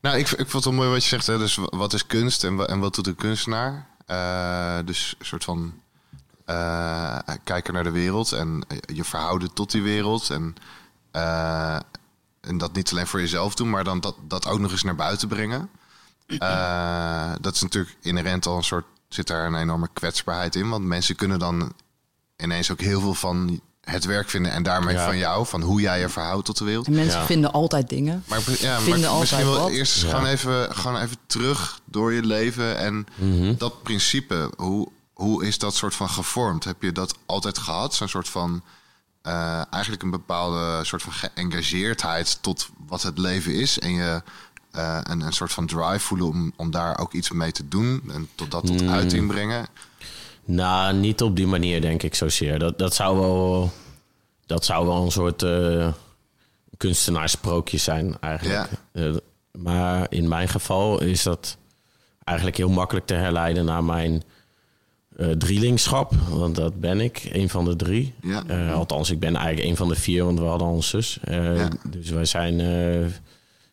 Nou, 0.02 0.18
ik, 0.18 0.30
ik 0.30 0.50
vond 0.50 0.54
het 0.54 0.64
wel 0.64 0.74
mooi 0.74 0.90
wat 0.90 1.04
je 1.04 1.10
zegt. 1.10 1.28
Hè? 1.28 1.38
Dus 1.38 1.58
wat 1.62 1.94
is 1.94 2.06
kunst 2.06 2.44
en, 2.44 2.68
en 2.68 2.80
wat 2.80 2.96
doet 2.96 3.08
een 3.08 3.16
kunstenaar? 3.16 3.88
Uh, 4.08 4.78
dus 4.86 5.16
een 5.20 5.26
soort 5.26 5.44
van 5.44 5.74
uh, 6.46 7.18
kijken 7.44 7.74
naar 7.74 7.84
de 7.84 7.92
wereld 7.92 8.32
en 8.32 8.66
je 8.94 9.04
verhouden 9.04 9.54
tot 9.54 9.72
die 9.72 9.82
wereld. 9.82 10.30
En, 10.30 10.56
en 12.48 12.58
dat 12.58 12.74
niet 12.74 12.92
alleen 12.92 13.08
voor 13.08 13.20
jezelf 13.20 13.56
doen, 13.56 13.70
maar 13.70 13.84
dan 13.84 14.00
dat, 14.00 14.16
dat 14.28 14.48
ook 14.48 14.60
nog 14.60 14.72
eens 14.72 14.84
naar 14.84 14.96
buiten 14.96 15.28
brengen. 15.28 15.70
dat 17.42 17.56
is 17.56 17.62
natuurlijk 17.62 17.96
inherent 18.02 18.46
al 18.46 18.58
een 18.58 18.64
soort, 18.64 18.86
zit 19.10 19.28
daar 19.28 19.46
een 19.46 19.56
enorme 19.56 19.90
kwetsbaarheid 19.94 20.56
in. 20.56 20.70
Want 20.70 20.86
mensen 20.86 21.16
kunnen 21.16 21.40
dan 21.40 21.74
ineens 22.38 22.72
ook 22.72 22.82
heel 22.82 23.02
veel 23.02 23.14
van 23.14 23.62
het 23.82 24.06
werk 24.06 24.30
vinden 24.30 24.52
en 24.52 24.64
daarmee 24.64 24.96
ja. 24.96 25.06
van 25.06 25.18
jou, 25.18 25.46
van 25.46 25.62
hoe 25.62 25.82
jij 25.82 26.00
je 26.00 26.10
verhoudt 26.10 26.46
tot 26.46 26.58
de 26.58 26.66
wereld. 26.66 26.88
En 26.88 26.94
mensen 26.94 27.20
ja. 27.20 27.26
vinden 27.26 27.52
altijd 27.52 27.90
dingen. 27.90 28.24
Maar, 28.28 28.40
ja, 28.60 28.80
vinden 28.80 29.02
maar 29.02 29.10
altijd 29.10 29.20
misschien 29.20 29.46
wel 29.46 29.60
wat. 29.62 29.72
eerst 29.72 30.02
ja. 30.02 30.10
gewoon, 30.10 30.26
even, 30.26 30.76
gewoon 30.76 31.02
even 31.02 31.18
terug 31.26 31.80
door 31.86 32.14
je 32.14 32.24
leven 32.24 32.78
en 32.78 32.94
mm 33.16 33.40
-hmm. 33.40 33.58
dat 33.58 33.84
principe. 33.84 34.52
Hoe, 34.58 34.88
hoe 35.14 35.46
is 35.46 35.58
dat 35.58 35.76
soort 35.76 35.96
van 35.96 36.10
gevormd? 36.10 36.64
Heb 36.64 36.82
je 36.82 36.92
dat 36.92 37.16
altijd 37.26 37.58
gehad? 37.58 37.96
Zo'n 37.96 38.08
soort 38.08 38.30
van 38.30 38.64
eh, 39.24 39.62
eigenlijk 39.70 40.04
een 40.04 40.10
bepaalde 40.10 40.84
soort 40.84 41.02
van 41.02 41.14
geëngageerdheid 41.14 42.38
tot 42.42 42.70
wat 42.88 43.04
het 43.04 43.18
leven 43.18 43.54
is. 43.54 43.80
En 43.80 43.94
je 43.94 44.22
uh, 44.76 45.00
een, 45.04 45.22
een 45.22 45.34
soort 45.34 45.52
van 45.52 45.66
drive 45.66 46.00
voelen 46.00 46.28
om, 46.28 46.54
om 46.56 46.72
daar 46.72 47.00
ook 47.00 47.14
iets 47.14 47.32
mee 47.32 47.52
te 47.52 47.68
doen. 47.68 48.04
En 48.12 48.30
tot 48.36 48.52
dat 48.52 48.66
tot 48.66 48.88
uiting 48.88 49.28
brengen. 49.28 49.68
Nou, 50.46 50.94
niet 50.94 51.22
op 51.22 51.36
die 51.36 51.48
manier 51.48 51.82
denk 51.82 52.04
ik 52.04 52.16
zozeer. 52.16 52.60
Dat, 52.60 52.80
dat, 52.80 52.96
zou, 52.96 53.20
wel, 53.20 53.72
dat 54.46 54.66
zou 54.66 54.88
wel 54.88 55.04
een 55.06 55.12
soort 55.12 55.42
uh, 55.42 55.88
kunstenaarsprookje 56.78 57.78
zijn 57.78 58.18
eigenlijk. 58.20 58.70
Uh, 58.94 59.16
maar 59.52 60.06
in 60.10 60.28
mijn 60.28 60.48
geval 60.48 61.02
is 61.02 61.24
dat 61.24 61.58
eigenlijk 62.24 62.58
heel 62.58 62.70
makkelijk 62.70 63.06
te 63.06 63.14
herleiden 63.14 63.66
naar 63.66 63.84
mijn 63.84 64.24
uh, 65.18 65.32
drielingschap. 65.32 66.14
Want 66.30 66.56
dat 66.56 66.80
ben 66.80 67.00
ik, 67.00 67.30
een 67.32 67.50
van 67.50 67.66
de 67.66 67.76
drie. 67.76 68.14
Ja. 68.22 68.44
Uh, 68.50 68.74
althans, 68.74 69.10
ik 69.10 69.20
ben 69.20 69.36
eigenlijk 69.36 69.68
een 69.68 69.76
van 69.76 69.88
de 69.88 69.96
vier, 69.96 70.26
want 70.26 70.40
we 70.40 70.46
hadden 70.46 70.68
al 70.68 70.76
een 70.76 70.84
zus. 70.84 71.18
Uh, 71.30 71.58
ja. 71.58 71.70
Dus 71.88 72.10
wij 72.10 72.26
zijn 72.26 72.56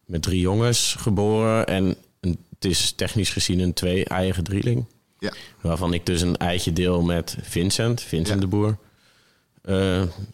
met 0.05 0.23
drie 0.23 0.41
jongens 0.41 0.95
geboren. 0.99 1.67
En 1.67 1.97
het 2.21 2.65
is 2.65 2.93
technisch 2.93 3.31
gezien 3.31 3.59
een 3.59 3.73
twee-eigen 3.73 4.45
drieling. 4.45 4.85
Ja. 5.19 5.33
Waarvan 5.61 5.95
ik 5.95 6.07
dus 6.07 6.21
een 6.21 6.37
eitje 6.37 6.73
deel 6.73 7.03
met 7.03 7.37
Vincent, 7.43 8.01
Vincent 8.01 8.43
ja. 8.43 8.47
de 8.47 8.47
Boer. 8.47 8.77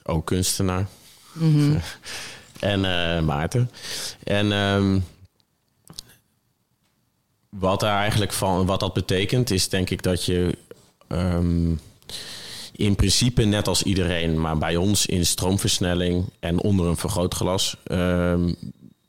ook 0.03 0.27
kunstenaar. 0.27 0.87
Mm 1.33 1.53
-hmm. 1.53 1.81
en 2.71 2.81
Maarten. 3.25 3.71
En... 4.25 4.53
Um, 4.53 5.05
wat 7.59 7.81
daar 7.81 8.01
eigenlijk 8.01 8.33
van, 8.33 8.67
wat 8.67 8.81
dat 8.81 8.93
betekent, 8.93 9.51
is 9.51 9.69
denk 9.69 9.91
ik 9.91 10.03
dat 10.03 10.25
je 10.25 10.59
um, 11.09 11.81
in 12.73 12.95
principe 12.95 13.45
net 13.45 13.69
als 13.69 13.83
iedereen, 13.83 14.41
maar 14.41 14.59
bij 14.59 14.77
ons 14.77 15.07
in 15.07 15.27
stroomversnelling 15.27 16.25
en 16.41 16.61
onder 16.61 16.87
een 16.87 16.97
vergrootglas, 16.97 17.77
um, 17.85 18.57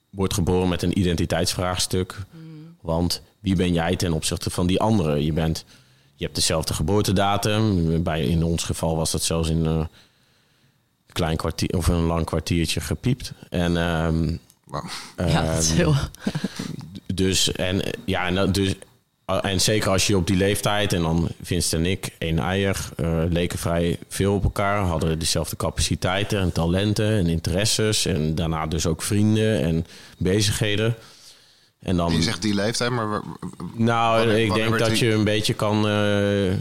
wordt 0.09 0.33
geboren 0.33 0.69
met 0.69 0.81
een 0.81 0.99
identiteitsvraagstuk. 0.99 2.17
Mm. 2.31 2.75
Want 2.81 3.21
wie 3.39 3.55
ben 3.55 3.73
jij 3.73 3.95
ten 3.95 4.13
opzichte 4.13 4.49
van 4.49 4.67
die 4.67 4.79
anderen? 4.79 5.23
Je, 5.23 5.33
bent, 5.33 5.65
je 6.15 6.23
hebt 6.23 6.35
dezelfde 6.35 6.73
geboortedatum. 6.73 8.03
Bij, 8.03 8.23
in 8.23 8.43
ons 8.43 8.63
geval 8.63 8.95
was 8.95 9.11
dat 9.11 9.23
zelfs 9.23 9.49
in 9.49 9.65
een 9.65 9.87
klein 11.11 11.37
kwartier 11.37 11.77
of 11.77 11.87
een 11.87 12.03
lang 12.03 12.25
kwartiertje 12.25 12.79
gepiept. 12.79 13.31
En 13.49 13.75
um, 13.75 14.39
wow. 14.63 14.85
ja, 15.17 15.53
dat 15.53 15.63
is 15.63 15.71
heel. 15.71 15.95
Dus, 17.13 17.51
en, 17.51 17.81
ja, 18.05 18.27
en, 18.27 18.51
dus, 18.51 18.75
en 19.27 19.61
zeker 19.61 19.89
als 19.89 20.07
je 20.07 20.17
op 20.17 20.27
die 20.27 20.35
leeftijd, 20.35 20.93
en 20.93 21.01
dan 21.01 21.29
Vincent 21.41 21.85
en 21.85 21.91
ik, 21.91 22.09
één 22.17 22.39
eier, 22.39 22.89
uh, 22.97 23.23
leken 23.29 23.59
vrij 23.59 23.99
veel 24.09 24.33
op 24.33 24.43
elkaar. 24.43 24.83
Hadden 24.83 25.19
dezelfde 25.19 25.55
capaciteiten 25.55 26.39
en 26.39 26.51
talenten 26.51 27.09
en 27.09 27.27
interesses. 27.27 28.05
En 28.05 28.35
daarna 28.35 28.65
dus 28.65 28.85
ook 28.85 29.01
vrienden 29.01 29.61
en 29.61 29.85
bezigheden. 30.17 30.95
En 31.79 31.97
dan, 31.97 32.13
je 32.13 32.21
zegt 32.21 32.41
die 32.41 32.53
leeftijd, 32.53 32.91
maar... 32.91 33.21
Nou, 33.73 34.29
ik 34.29 34.53
denk 34.53 34.79
dat 34.79 34.99
je 34.99 35.11
een 35.11 35.23
beetje 35.23 35.53
kan... 35.53 35.77
Uh, 35.77 36.53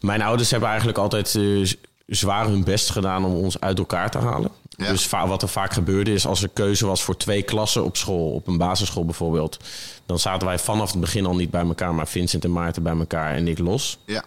mijn 0.00 0.22
ouders 0.22 0.50
hebben 0.50 0.68
eigenlijk 0.68 0.98
altijd 0.98 1.34
uh, 1.34 1.70
zwaar 2.06 2.46
hun 2.46 2.64
best 2.64 2.90
gedaan 2.90 3.24
om 3.24 3.34
ons 3.34 3.60
uit 3.60 3.78
elkaar 3.78 4.10
te 4.10 4.18
halen. 4.18 4.50
Ja. 4.80 4.90
Dus 4.90 5.08
wat 5.10 5.42
er 5.42 5.48
vaak 5.48 5.72
gebeurde 5.72 6.12
is 6.12 6.26
als 6.26 6.42
er 6.42 6.48
keuze 6.48 6.86
was 6.86 7.02
voor 7.02 7.16
twee 7.16 7.42
klassen 7.42 7.84
op 7.84 7.96
school, 7.96 8.32
op 8.32 8.46
een 8.46 8.58
basisschool 8.58 9.04
bijvoorbeeld, 9.04 9.58
dan 10.06 10.18
zaten 10.18 10.46
wij 10.46 10.58
vanaf 10.58 10.90
het 10.90 11.00
begin 11.00 11.26
al 11.26 11.34
niet 11.34 11.50
bij 11.50 11.64
elkaar, 11.64 11.94
maar 11.94 12.08
Vincent 12.08 12.44
en 12.44 12.52
Maarten 12.52 12.82
bij 12.82 12.96
elkaar 12.96 13.34
en 13.34 13.48
ik 13.48 13.58
los. 13.58 13.98
Ja. 14.06 14.24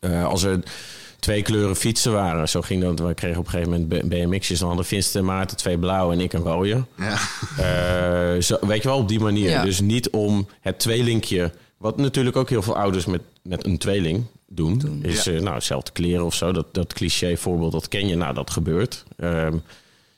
Uh, 0.00 0.26
als 0.26 0.42
er 0.42 0.62
twee 1.18 1.42
kleuren 1.42 1.76
fietsen 1.76 2.12
waren, 2.12 2.48
zo 2.48 2.62
ging 2.62 2.82
dat. 2.82 2.98
We 2.98 3.14
kregen 3.14 3.38
op 3.38 3.44
een 3.44 3.50
gegeven 3.50 3.70
moment 3.70 4.08
BMX'jes, 4.08 4.58
dan 4.58 4.68
hadden 4.68 4.86
Vincent 4.86 5.14
en 5.14 5.24
Maarten 5.24 5.56
twee 5.56 5.78
blauwe 5.78 6.12
en 6.12 6.20
ik 6.20 6.32
een 6.32 6.42
rode. 6.42 6.84
Ja. 6.96 7.18
Uh, 8.36 8.42
zo, 8.42 8.56
weet 8.60 8.82
je 8.82 8.88
wel, 8.88 8.98
op 8.98 9.08
die 9.08 9.20
manier. 9.20 9.50
Ja. 9.50 9.62
Dus 9.62 9.80
niet 9.80 10.10
om 10.10 10.48
het 10.60 10.78
tweelinkje, 10.78 11.52
wat 11.76 11.96
natuurlijk 11.96 12.36
ook 12.36 12.48
heel 12.48 12.62
veel 12.62 12.76
ouders 12.76 13.04
met, 13.06 13.20
met 13.42 13.66
een 13.66 13.78
tweeling 13.78 14.24
doen, 14.46 14.78
doen. 14.78 15.02
is 15.02 15.24
ja. 15.24 15.32
uh, 15.32 15.40
nou, 15.40 15.54
hetzelfde 15.54 15.92
kleren 15.92 16.24
of 16.24 16.34
zo. 16.34 16.52
Dat, 16.52 16.74
dat 16.74 16.92
cliché 16.92 17.36
voorbeeld, 17.36 17.72
dat 17.72 17.88
ken 17.88 18.08
je. 18.08 18.16
Nou, 18.16 18.34
dat 18.34 18.50
gebeurt. 18.50 19.04
Um, 19.16 19.62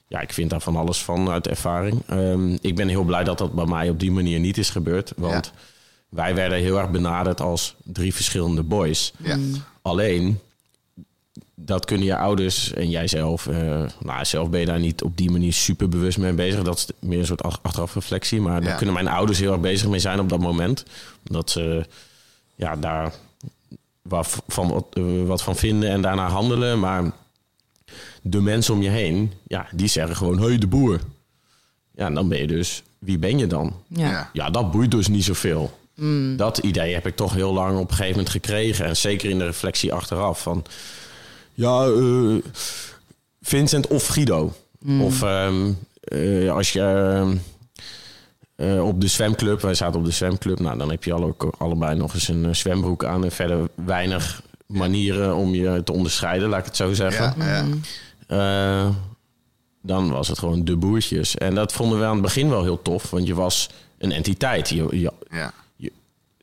ja, 0.09 0.21
ik 0.21 0.33
vind 0.33 0.51
daar 0.51 0.61
van 0.61 0.77
alles 0.77 1.03
van 1.03 1.31
uit 1.31 1.49
ervaring. 1.49 2.03
Um, 2.11 2.59
ik 2.61 2.77
ben 2.77 2.89
heel 2.89 3.05
blij 3.05 3.25
dat 3.25 3.39
dat 3.39 3.53
bij 3.53 3.67
mij 3.67 3.91
op 3.91 4.01
die 4.01 4.11
manier 4.11 4.41
niet 4.41 4.59
is 4.59 4.71
gebeurd. 4.71 5.13
Want 5.17 5.53
ja. 5.55 5.61
wij 6.09 6.35
werden 6.35 6.59
heel 6.59 6.79
erg 6.79 6.91
benaderd 6.91 7.41
als 7.41 7.75
drie 7.85 8.15
verschillende 8.15 8.63
boys. 8.63 9.13
Ja. 9.17 9.37
Mm. 9.37 9.55
Alleen, 9.83 10.41
dat 11.55 11.85
kunnen 11.85 12.07
je 12.07 12.17
ouders 12.17 12.73
en 12.73 12.91
jij 12.91 13.07
zelf... 13.07 13.47
Uh, 13.47 13.85
nou, 14.01 14.25
zelf 14.25 14.51
ben 14.51 14.61
je 14.61 14.67
daar 14.67 14.81
niet 14.81 15.03
op 15.03 15.17
die 15.17 15.31
manier 15.31 15.53
super 15.53 15.89
bewust 15.89 16.19
mee 16.19 16.33
bezig. 16.33 16.63
Dat 16.63 16.77
is 16.77 16.87
meer 17.01 17.19
een 17.19 17.27
soort 17.27 17.63
achterafreflectie. 17.63 18.41
Maar 18.41 18.63
daar 18.63 18.77
kunnen 18.77 18.95
mijn 18.95 19.09
ouders 19.09 19.39
heel 19.39 19.53
erg 19.53 19.61
bezig 19.61 19.89
mee 19.89 20.01
zijn 20.01 20.21
op 20.21 20.29
dat 20.29 20.41
moment. 20.41 20.85
Dat 21.23 21.51
ze 21.51 21.87
ja, 22.55 22.77
daar 22.77 23.13
wat 24.03 24.43
van, 24.47 24.69
wat, 24.69 24.85
uh, 24.95 25.27
wat 25.27 25.43
van 25.43 25.57
vinden 25.57 25.91
en 25.91 26.03
daarna 26.03 26.29
handelen. 26.29 26.81
Maar 26.81 27.13
de 28.29 28.41
mensen 28.41 28.75
om 28.75 28.83
je 28.83 28.89
heen, 28.89 29.33
ja, 29.47 29.67
die 29.73 29.89
zeggen 29.89 30.17
gewoon, 30.17 30.41
hey, 30.41 30.59
de 30.59 30.67
boer. 30.67 31.01
Ja, 31.95 32.07
en 32.07 32.15
dan 32.15 32.29
ben 32.29 32.39
je 32.39 32.47
dus, 32.47 32.83
wie 32.99 33.19
ben 33.19 33.39
je 33.39 33.47
dan? 33.47 33.75
Ja, 33.87 34.31
ja 34.33 34.51
dat 34.51 34.71
boeit 34.71 34.91
dus 34.91 35.09
niet 35.09 35.25
zoveel. 35.25 35.79
Mm. 35.95 36.37
Dat 36.37 36.59
idee 36.59 36.95
heb 36.95 37.07
ik 37.07 37.17
toch 37.17 37.35
heel 37.35 37.53
lang 37.53 37.79
op 37.79 37.89
een 37.91 37.97
gegeven 37.97 38.11
moment 38.11 38.31
gekregen. 38.31 38.87
En 38.87 38.97
zeker 38.97 39.31
in 39.31 39.39
de 39.39 39.45
reflectie 39.45 39.93
achteraf 39.93 40.43
van, 40.43 40.65
ja, 41.55 41.87
uh, 41.87 42.43
Vincent 43.41 43.87
of 43.87 44.07
Guido. 44.07 44.53
Mm. 44.79 45.03
Of 45.03 45.23
um, 45.23 45.79
uh, 46.13 46.53
als 46.53 46.73
je... 46.73 47.37
Uh, 48.57 48.87
op 48.87 49.01
de 49.01 49.09
zwemclub, 49.09 49.61
wij 49.61 49.75
zaten 49.75 49.99
op 49.99 50.05
de 50.05 50.11
zwemclub. 50.11 50.61
Nou, 50.61 50.79
dan 50.79 50.91
heb 50.91 51.05
je 51.05 51.13
alle, 51.13 51.35
allebei 51.59 51.97
nog 51.97 52.15
eens 52.15 52.29
een 52.29 52.57
zwembroek 52.57 53.05
aan 53.05 53.25
en 53.25 53.33
verder 53.33 53.69
weinig 53.75 54.43
manieren 54.67 55.35
om 55.35 55.55
je 55.55 55.83
te 55.85 55.93
onderscheiden, 55.93 56.49
laat 56.49 56.59
ik 56.59 56.65
het 56.65 56.77
zo 56.77 56.93
zeggen. 56.93 57.35
Ja, 57.39 57.57
ja. 57.57 57.65
Uh, 58.29 58.89
dan 59.83 60.11
was 60.11 60.29
het 60.29 60.39
gewoon 60.39 60.65
de 60.65 60.77
boertjes. 60.77 61.37
En 61.37 61.55
dat 61.55 61.73
vonden 61.73 61.99
we 61.99 62.05
aan 62.05 62.13
het 62.13 62.23
begin 62.23 62.49
wel 62.49 62.63
heel 62.63 62.83
tof, 62.83 63.11
want 63.11 63.27
je 63.27 63.35
was 63.35 63.69
een 63.99 64.13
entiteit. 64.13 64.69
Je, 64.69 64.87
je, 64.91 65.13
ja. 65.31 65.53
je, 65.77 65.93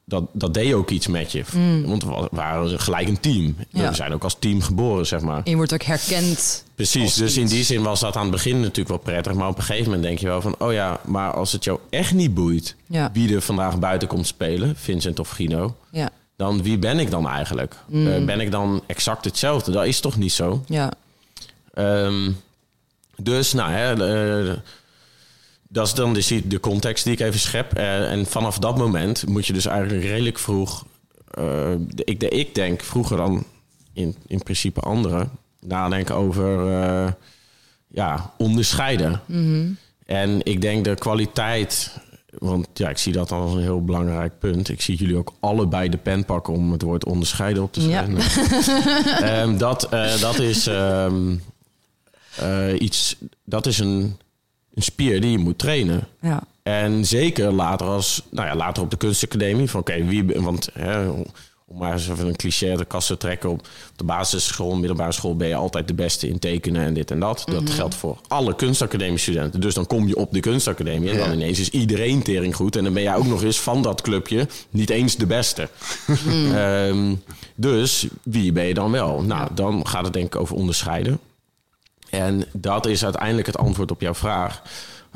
dat, 0.05 0.23
dat 0.31 0.53
deed 0.53 0.73
ook 0.73 0.89
iets 0.89 1.07
met 1.07 1.31
je. 1.31 1.43
Mm. 1.53 1.85
Want 1.87 2.03
we 2.03 2.27
waren 2.31 2.79
gelijk 2.79 3.07
een 3.07 3.19
team. 3.19 3.55
Ja. 3.69 3.89
We 3.89 3.95
zijn 3.95 4.13
ook 4.13 4.23
als 4.23 4.35
team 4.39 4.61
geboren, 4.61 5.07
zeg 5.07 5.21
maar. 5.21 5.41
En 5.43 5.49
je 5.49 5.55
wordt 5.55 5.73
ook 5.73 5.83
herkend. 5.83 6.63
Precies, 6.75 7.13
dus 7.13 7.37
in 7.37 7.47
die 7.47 7.63
zin 7.63 7.83
was 7.83 7.99
dat 7.99 8.15
aan 8.15 8.21
het 8.21 8.31
begin 8.31 8.59
natuurlijk 8.59 8.87
wel 8.87 8.97
prettig. 8.97 9.33
Maar 9.33 9.47
op 9.47 9.57
een 9.57 9.63
gegeven 9.63 9.85
moment 9.85 10.03
denk 10.03 10.19
je 10.19 10.27
wel 10.27 10.41
van... 10.41 10.55
oh 10.59 10.73
ja, 10.73 10.99
maar 11.05 11.33
als 11.33 11.51
het 11.51 11.63
jou 11.63 11.79
echt 11.89 12.13
niet 12.13 12.33
boeit... 12.33 12.75
Ja. 12.87 13.09
wie 13.13 13.35
er 13.35 13.41
vandaag 13.41 13.79
buiten 13.79 14.07
komt 14.07 14.27
spelen, 14.27 14.75
Vincent 14.75 15.19
of 15.19 15.29
Gino... 15.29 15.75
Ja. 15.91 16.09
dan 16.35 16.63
wie 16.63 16.77
ben 16.77 16.99
ik 16.99 17.11
dan 17.11 17.27
eigenlijk? 17.27 17.75
Mm. 17.87 18.07
Uh, 18.07 18.25
ben 18.25 18.39
ik 18.39 18.51
dan 18.51 18.83
exact 18.85 19.25
hetzelfde? 19.25 19.71
Dat 19.71 19.85
is 19.85 19.99
toch 19.99 20.17
niet 20.17 20.31
zo? 20.31 20.63
Ja. 20.67 20.91
Um, 21.75 22.37
dus, 23.17 23.53
nou, 23.53 23.71
hè, 23.71 23.95
uh, 24.47 24.53
dat 25.67 25.87
is 25.87 25.93
dan 25.93 26.13
de, 26.13 26.47
de 26.47 26.59
context 26.59 27.03
die 27.03 27.13
ik 27.13 27.19
even 27.19 27.39
schep. 27.39 27.77
Uh, 27.77 28.11
en 28.11 28.25
vanaf 28.25 28.59
dat 28.59 28.77
moment 28.77 29.27
moet 29.27 29.47
je 29.47 29.53
dus 29.53 29.65
eigenlijk 29.65 30.03
redelijk 30.03 30.39
vroeg... 30.39 30.85
Ik, 31.95 32.19
de, 32.19 32.27
ik 32.29 32.55
denk 32.55 32.81
vroeger 32.81 33.17
dan 33.17 33.43
in, 33.93 34.15
in 34.27 34.43
principe 34.43 34.79
anderen... 34.79 35.29
nadenken 35.59 36.15
over 36.15 36.65
ja, 37.87 38.33
onderscheiden. 38.37 39.21
Mm 39.25 39.43
-hmm. 39.43 39.77
En 40.05 40.39
ik 40.43 40.61
denk 40.61 40.85
de 40.85 40.95
kwaliteit... 40.95 41.97
Want 42.37 42.67
ja, 42.73 42.89
ik 42.89 42.97
zie 42.97 43.13
dat 43.13 43.31
als 43.31 43.53
een 43.53 43.61
heel 43.61 43.83
belangrijk 43.83 44.39
punt. 44.39 44.69
Ik 44.69 44.81
zie 44.81 44.95
jullie 44.95 45.17
ook 45.17 45.33
allebei 45.39 45.89
de 45.89 45.97
pen 45.97 46.25
pakken 46.25 46.53
om 46.53 46.71
het 46.71 46.81
woord 46.81 47.05
onderscheiden 47.05 47.63
op 47.63 47.73
te 47.73 47.81
schrijven. 47.81 48.17
Ja. 49.23 49.41
um, 49.43 49.57
dat, 49.57 49.87
uh, 49.93 50.19
dat 50.19 50.39
is 50.39 50.67
um, 50.67 51.41
uh, 52.41 52.79
iets. 52.79 53.15
Dat 53.43 53.65
is 53.65 53.79
een, 53.79 54.17
een 54.73 54.83
spier 54.83 55.21
die 55.21 55.31
je 55.31 55.37
moet 55.37 55.57
trainen. 55.57 56.07
Ja. 56.21 56.43
En 56.63 57.05
zeker 57.05 57.51
later 57.51 57.87
als, 57.87 58.21
nou 58.31 58.47
ja, 58.47 58.55
later 58.55 58.83
op 58.83 58.89
de 58.89 58.97
kunstacademie. 58.97 59.69
Van 59.69 59.79
oké, 59.79 59.91
okay, 59.91 60.05
wie, 60.05 60.41
want 60.41 60.69
hè, 60.73 61.07
om 61.67 61.77
maar 61.77 61.91
eens 61.91 62.09
even 62.09 62.27
een 62.27 62.35
cliché 62.35 62.75
de 62.75 62.85
kast 62.85 63.07
te 63.07 63.17
trekken. 63.17 63.49
Op 63.49 63.67
de 63.95 64.03
basisschool, 64.03 64.75
middelbare 64.75 65.11
school 65.11 65.35
ben 65.35 65.47
je 65.47 65.55
altijd 65.55 65.87
de 65.87 65.93
beste 65.93 66.27
in 66.27 66.39
tekenen 66.39 66.81
en 66.81 66.93
dit 66.93 67.11
en 67.11 67.19
dat. 67.19 67.43
Dat 67.45 67.59
mm 67.59 67.65
-hmm. 67.65 67.75
geldt 67.75 67.95
voor 67.95 68.17
alle 68.27 68.55
kunstacademie-studenten. 68.55 69.61
Dus 69.61 69.73
dan 69.73 69.87
kom 69.87 70.07
je 70.07 70.15
op 70.15 70.33
de 70.33 70.39
kunstacademie 70.39 71.09
en 71.09 71.17
dan 71.17 71.31
ineens 71.31 71.59
is 71.59 71.69
iedereen 71.69 72.23
tering 72.23 72.55
goed. 72.55 72.75
En 72.75 72.83
dan 72.83 72.93
ben 72.93 73.03
jij 73.03 73.15
ook 73.15 73.27
nog 73.27 73.43
eens 73.43 73.59
van 73.59 73.81
dat 73.81 74.01
clubje 74.01 74.47
niet 74.69 74.89
eens 74.89 75.15
de 75.15 75.25
beste. 75.25 75.69
Mm. 76.25 76.55
um, 76.55 77.23
dus 77.55 78.07
wie 78.23 78.51
ben 78.51 78.65
je 78.65 78.73
dan 78.73 78.91
wel? 78.91 79.21
Nou, 79.21 79.49
dan 79.53 79.87
gaat 79.87 80.03
het 80.03 80.13
denk 80.13 80.25
ik 80.25 80.41
over 80.41 80.55
onderscheiden. 80.55 81.19
En 82.15 82.45
dat 82.53 82.85
is 82.85 83.03
uiteindelijk 83.03 83.47
het 83.47 83.57
antwoord 83.57 83.91
op 83.91 84.01
jouw 84.01 84.13
vraag. 84.13 84.61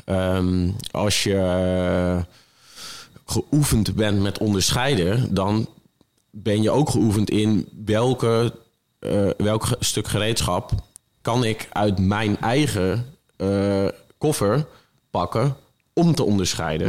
Um, 0.06 0.76
als 0.90 1.22
je 1.22 1.34
uh, 1.34 2.22
geoefend 3.24 3.94
bent 3.94 4.20
met 4.20 4.38
onderscheiden, 4.38 5.34
dan 5.34 5.68
ben 6.30 6.62
je 6.62 6.70
ook 6.70 6.90
geoefend 6.90 7.30
in 7.30 7.68
welke, 7.84 8.54
eh, 8.98 9.28
welk 9.36 9.68
stuk 9.78 10.08
gereedschap 10.08 10.72
kan 11.22 11.44
ik 11.44 11.68
uit 11.72 11.98
mijn 11.98 12.40
eigen 12.40 13.06
eh, 13.36 13.86
koffer 14.18 14.66
pakken 15.10 15.56
om 15.92 16.14
te 16.14 16.22
onderscheiden. 16.22 16.88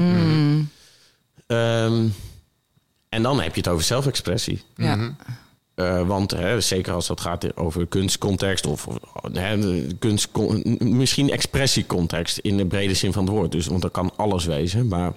Ehm, 1.47 2.07
en 3.09 3.21
dan 3.21 3.41
heb 3.41 3.55
je 3.55 3.61
het 3.61 3.69
over 3.69 3.83
zelfexpressie. 3.83 4.63
Ja. 4.75 5.15
Eh, 5.75 6.07
want 6.07 6.31
hè, 6.31 6.61
zeker 6.61 6.93
als 6.93 7.07
dat 7.07 7.21
gaat 7.21 7.57
over 7.57 7.87
kunstcontext 7.87 8.65
of, 8.65 8.87
of 8.87 8.97
hè, 9.33 9.83
kunst, 9.99 10.29
misschien 10.79 11.29
expressiecontext 11.29 12.37
in 12.37 12.57
de 12.57 12.65
brede 12.65 12.93
zin 12.93 13.13
van 13.13 13.23
het 13.23 13.33
woord. 13.33 13.51
Dus, 13.51 13.67
want 13.67 13.81
dat 13.81 13.91
kan 13.91 14.11
alles 14.15 14.45
wezen. 14.45 14.87
Maar 14.87 15.13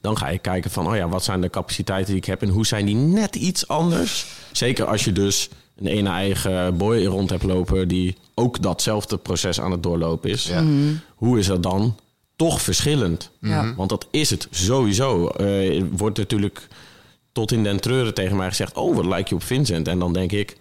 dan 0.00 0.16
ga 0.16 0.28
je 0.28 0.38
kijken 0.38 0.70
van, 0.70 0.86
oh 0.86 0.96
ja, 0.96 1.08
wat 1.08 1.24
zijn 1.24 1.40
de 1.40 1.50
capaciteiten 1.50 2.12
die 2.12 2.22
ik 2.22 2.28
heb 2.28 2.42
en 2.42 2.48
hoe 2.48 2.66
zijn 2.66 2.86
die 2.86 2.94
net 2.94 3.36
iets 3.36 3.68
anders? 3.68 4.26
Zeker 4.52 4.86
als 4.86 5.04
je 5.04 5.12
dus 5.12 5.48
een 5.76 5.86
ene 5.86 6.08
eigen 6.08 6.76
boy 6.76 7.04
rond 7.04 7.30
hebt 7.30 7.42
lopen 7.42 7.88
die 7.88 8.16
ook 8.34 8.62
datzelfde 8.62 9.16
proces 9.16 9.60
aan 9.60 9.70
het 9.70 9.82
doorlopen 9.82 10.30
is. 10.30 10.44
Ja. 10.44 10.64
Hoe 11.14 11.38
is 11.38 11.46
dat 11.46 11.62
dan? 11.62 11.96
Toch 12.36 12.62
verschillend. 12.62 13.30
Ja. 13.40 13.74
Want 13.74 13.88
dat 13.88 14.06
is 14.10 14.30
het 14.30 14.48
sowieso. 14.50 15.26
Eh, 15.28 15.78
er 15.78 15.88
wordt 15.90 16.18
natuurlijk 16.18 16.68
tot 17.32 17.52
in 17.52 17.62
den 17.62 17.80
treuren 17.80 18.14
tegen 18.14 18.36
mij 18.36 18.48
gezegd... 18.48 18.76
oh, 18.76 18.96
wat 18.96 19.06
lijk 19.06 19.28
je 19.28 19.34
op 19.34 19.42
Vincent? 19.42 19.88
En 19.88 19.98
dan 19.98 20.12
denk 20.12 20.32
ik... 20.32 20.56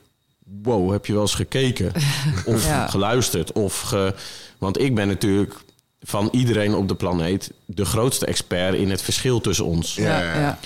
wow, 0.64 0.92
heb 0.92 1.06
je 1.06 1.14
wel 1.14 1.22
eens 1.22 1.36
gekeken? 1.36 1.92
Of 2.46 2.66
Ja. 2.66 2.88
geluisterd? 2.88 3.52
Of 3.52 3.80
ge... 3.80 4.14
Want 4.58 4.80
ik 4.80 4.96
ben 4.96 5.08
natuurlijk 5.08 5.56
van 6.01 6.29
iedereen 6.32 6.75
op 6.75 6.88
de 6.88 6.96
planeet... 6.96 7.51
de 7.65 7.86
grootste 7.86 8.25
expert 8.25 8.75
in 8.75 8.89
het 8.89 9.01
verschil 9.01 9.41
tussen 9.41 9.65
ons. 9.65 9.96
Ja. 9.96 10.20
Ja, 10.20 10.39
ja. 10.39 10.58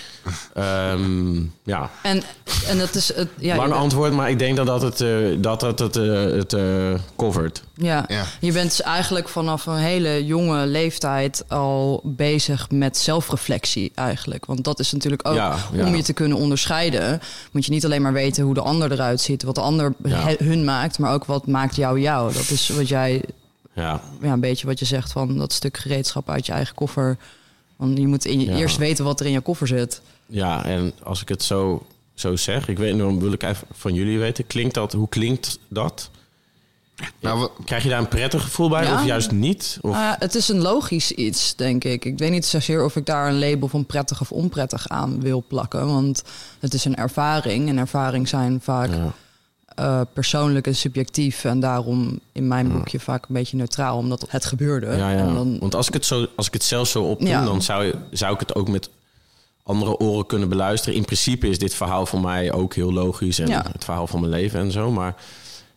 Ehm, 0.53 1.35
ja. 1.63 1.89
En, 2.01 2.23
en 2.67 2.77
dat 2.77 2.95
is 2.95 3.13
het. 3.15 3.29
Ja, 3.37 3.55
Lang 3.55 3.73
antwoord, 3.73 4.13
maar 4.13 4.29
ik 4.29 4.39
denk 4.39 4.57
dat 4.57 4.65
dat 4.65 4.81
het, 4.81 5.01
eh, 5.01 5.09
dat 5.37 5.59
dat 5.59 5.79
het, 5.79 5.95
eh, 5.95 6.23
het 6.23 6.53
eh, 6.53 6.93
covert. 7.15 7.63
ja. 7.75 8.05
Ja. 8.07 8.23
je 8.39 8.51
bent 8.51 8.69
dus 8.69 8.81
eigenlijk 8.81 9.29
vanaf 9.29 9.65
een 9.65 9.77
hele 9.77 10.25
jonge 10.25 10.65
leeftijd 10.65 11.43
al 11.47 12.01
bezig 12.03 12.71
met 12.71 12.97
zelfreflectie 12.97 13.91
eigenlijk. 13.95 14.45
Want 14.45 14.63
dat 14.63 14.79
is 14.79 14.91
natuurlijk 14.91 15.27
ook 15.27 15.35
Ja, 15.35 15.57
ja. 15.73 15.85
om 15.85 15.95
je 15.95 16.03
te 16.03 16.13
kunnen 16.13 16.37
onderscheiden. 16.37 17.21
Moet 17.51 17.65
je 17.65 17.71
niet 17.71 17.85
alleen 17.85 18.01
maar 18.01 18.13
weten 18.13 18.43
hoe 18.43 18.53
de 18.53 18.61
ander 18.61 18.91
eruit 18.91 19.21
ziet, 19.21 19.43
wat 19.43 19.55
de 19.55 19.61
ander 19.61 19.93
hun 20.37 20.63
maakt, 20.63 20.99
maar 20.99 21.13
ook 21.13 21.25
wat 21.25 21.47
maakt 21.47 21.75
jou 21.75 21.99
jou. 21.99 22.33
Dat 22.33 22.49
is 22.49 22.69
wat 22.69 22.87
jij 22.87 23.23
Ja, 23.75 24.01
ja, 24.21 24.31
een 24.33 24.39
beetje 24.39 24.67
wat 24.67 24.79
je 24.79 24.85
zegt 24.85 25.11
van 25.11 25.37
dat 25.37 25.53
stuk 25.53 25.77
gereedschap 25.77 26.29
uit 26.29 26.45
je 26.45 26.51
eigen 26.51 26.75
koffer. 26.75 27.17
Want 27.75 27.97
je 27.97 28.07
moet 28.07 28.25
in 28.25 28.39
je 28.39 28.45
Ja. 28.45 28.55
eerst 28.57 28.77
weten 28.77 29.05
wat 29.05 29.19
er 29.19 29.25
in 29.25 29.31
je 29.31 29.41
koffer 29.41 29.67
zit. 29.67 30.01
ja, 30.25 30.65
en 30.65 30.93
als 31.03 31.21
ik 31.21 31.29
het 31.29 31.43
zo, 31.43 31.85
zo 32.13 32.35
zeg... 32.35 32.67
ik 32.67 32.77
weet, 32.77 32.97
dan 32.97 33.19
wil 33.19 33.31
ik 33.31 33.43
even 33.43 33.67
van 33.71 33.93
jullie 33.93 34.19
weten... 34.19 34.47
Klinkt 34.47 34.73
dat, 34.73 34.93
hoe 34.93 35.09
klinkt 35.09 35.59
dat? 35.67 36.09
Nou, 37.19 37.39
we- 37.39 37.63
Krijg 37.65 37.83
je 37.83 37.89
daar 37.89 37.99
een 37.99 38.07
prettig 38.07 38.43
gevoel 38.43 38.69
bij 38.69 38.83
Ja. 38.83 38.93
of 38.93 39.05
juist 39.05 39.31
niet? 39.31 39.77
Of, 39.81 39.95
Ah, 39.95 40.13
het 40.19 40.35
is 40.35 40.47
een 40.49 40.61
logisch 40.61 41.11
iets, 41.11 41.55
denk 41.55 41.83
ik. 41.83 42.05
Ik 42.05 42.17
weet 42.17 42.31
niet 42.31 42.45
zozeer 42.45 42.83
of 42.85 42.95
ik 42.95 43.05
daar 43.05 43.27
een 43.27 43.39
label 43.39 43.67
van 43.67 43.85
prettig 43.85 44.21
of 44.21 44.31
onprettig 44.31 44.87
aan 44.89 45.21
wil 45.21 45.43
plakken. 45.47 45.85
Want 45.87 46.23
het 46.59 46.73
is 46.73 46.85
een 46.85 46.95
ervaring. 46.95 47.69
En 47.69 47.77
ervaring 47.77 48.27
zijn 48.27 48.61
vaak 48.61 48.89
ja. 48.89 49.13
Eh, 49.75 50.01
persoonlijk 50.13 50.67
en 50.67 50.75
subjectief. 50.75 51.43
En 51.45 51.59
daarom 51.59 52.19
in 52.31 52.47
mijn 52.47 52.71
boekje 52.71 52.99
vaak 52.99 53.21
een 53.27 53.33
beetje 53.35 53.57
neutraal, 53.57 53.97
omdat 53.97 54.25
het 54.29 54.45
gebeurde. 54.45 54.85
Ja, 54.87 55.11
ja. 55.11 55.17
En 55.17 55.33
dan, 55.33 55.59
Want 55.59 55.75
als 55.75 55.87
ik 55.87 55.93
het, 55.93 56.05
zo, 56.05 56.25
als 56.35 56.47
ik 56.47 56.53
het 56.53 56.63
zelf 56.63 56.87
zo 56.87 57.03
opdoe, 57.03 57.27
Ja. 57.27 57.43
dan 57.45 57.61
zou, 57.61 57.83
je- 57.83 57.95
zou 58.11 58.33
ik 58.33 58.39
het 58.39 58.55
ook 58.55 58.67
met 58.69 58.89
andere 59.63 59.97
oren 59.97 60.25
kunnen 60.25 60.49
beluisteren. 60.49 60.95
In 60.97 61.05
principe 61.05 61.47
is 61.47 61.59
dit 61.59 61.73
verhaal 61.73 62.05
voor 62.05 62.21
mij 62.21 62.51
ook 62.53 62.73
heel 62.75 62.93
logisch 62.93 63.39
en 63.39 63.51
het 63.51 63.83
verhaal 63.83 64.07
van 64.07 64.19
mijn 64.19 64.31
leven 64.31 64.59
en 64.59 64.71
zo. 64.71 64.91
Maar 64.91 65.15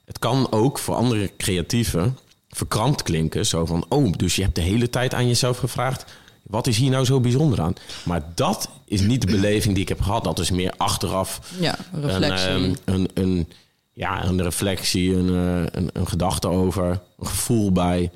het 0.05 0.19
kan 0.19 0.47
ook 0.53 0.79
voor 0.79 0.95
andere 0.95 1.31
creatieven 1.37 2.19
verkrampt 2.51 3.03
klinken. 3.03 3.47
Zo 3.47 3.67
van, 3.67 3.85
oh, 3.89 4.13
dus 4.13 4.37
je 4.37 4.43
hebt 4.43 4.55
de 4.55 4.61
hele 4.61 4.91
tijd 4.91 5.15
aan 5.15 5.27
jezelf 5.27 5.59
gevraagd... 5.59 6.05
wat 6.43 6.67
is 6.67 6.77
hier 6.79 6.91
nou 6.91 7.05
zo 7.05 7.21
bijzonder 7.21 7.61
aan? 7.61 7.75
Maar 8.05 8.23
dat 8.35 8.69
is 8.85 9.01
niet 9.01 9.21
de 9.21 9.27
beleving 9.27 9.75
die 9.75 9.83
ik 9.83 9.89
heb 9.89 10.01
gehad. 10.01 10.25
Dat 10.25 10.39
is 10.39 10.51
meer 10.51 10.73
achteraf 10.77 11.41
ja, 11.59 11.77
reflectie. 11.93 12.49
een, 12.51 12.77
ehm, 12.85 12.95
een, 12.95 13.09
een, 13.15 13.49
ja, 13.97 14.25
een 14.25 14.43
reflectie, 14.43 15.15
een, 15.17 15.29
eh, 15.29 15.81
een, 15.81 15.91
een 15.93 16.07
gedachte 16.09 16.49
over, 16.49 16.85
een 17.19 17.27
gevoel 17.27 17.73
bij 17.73 18.11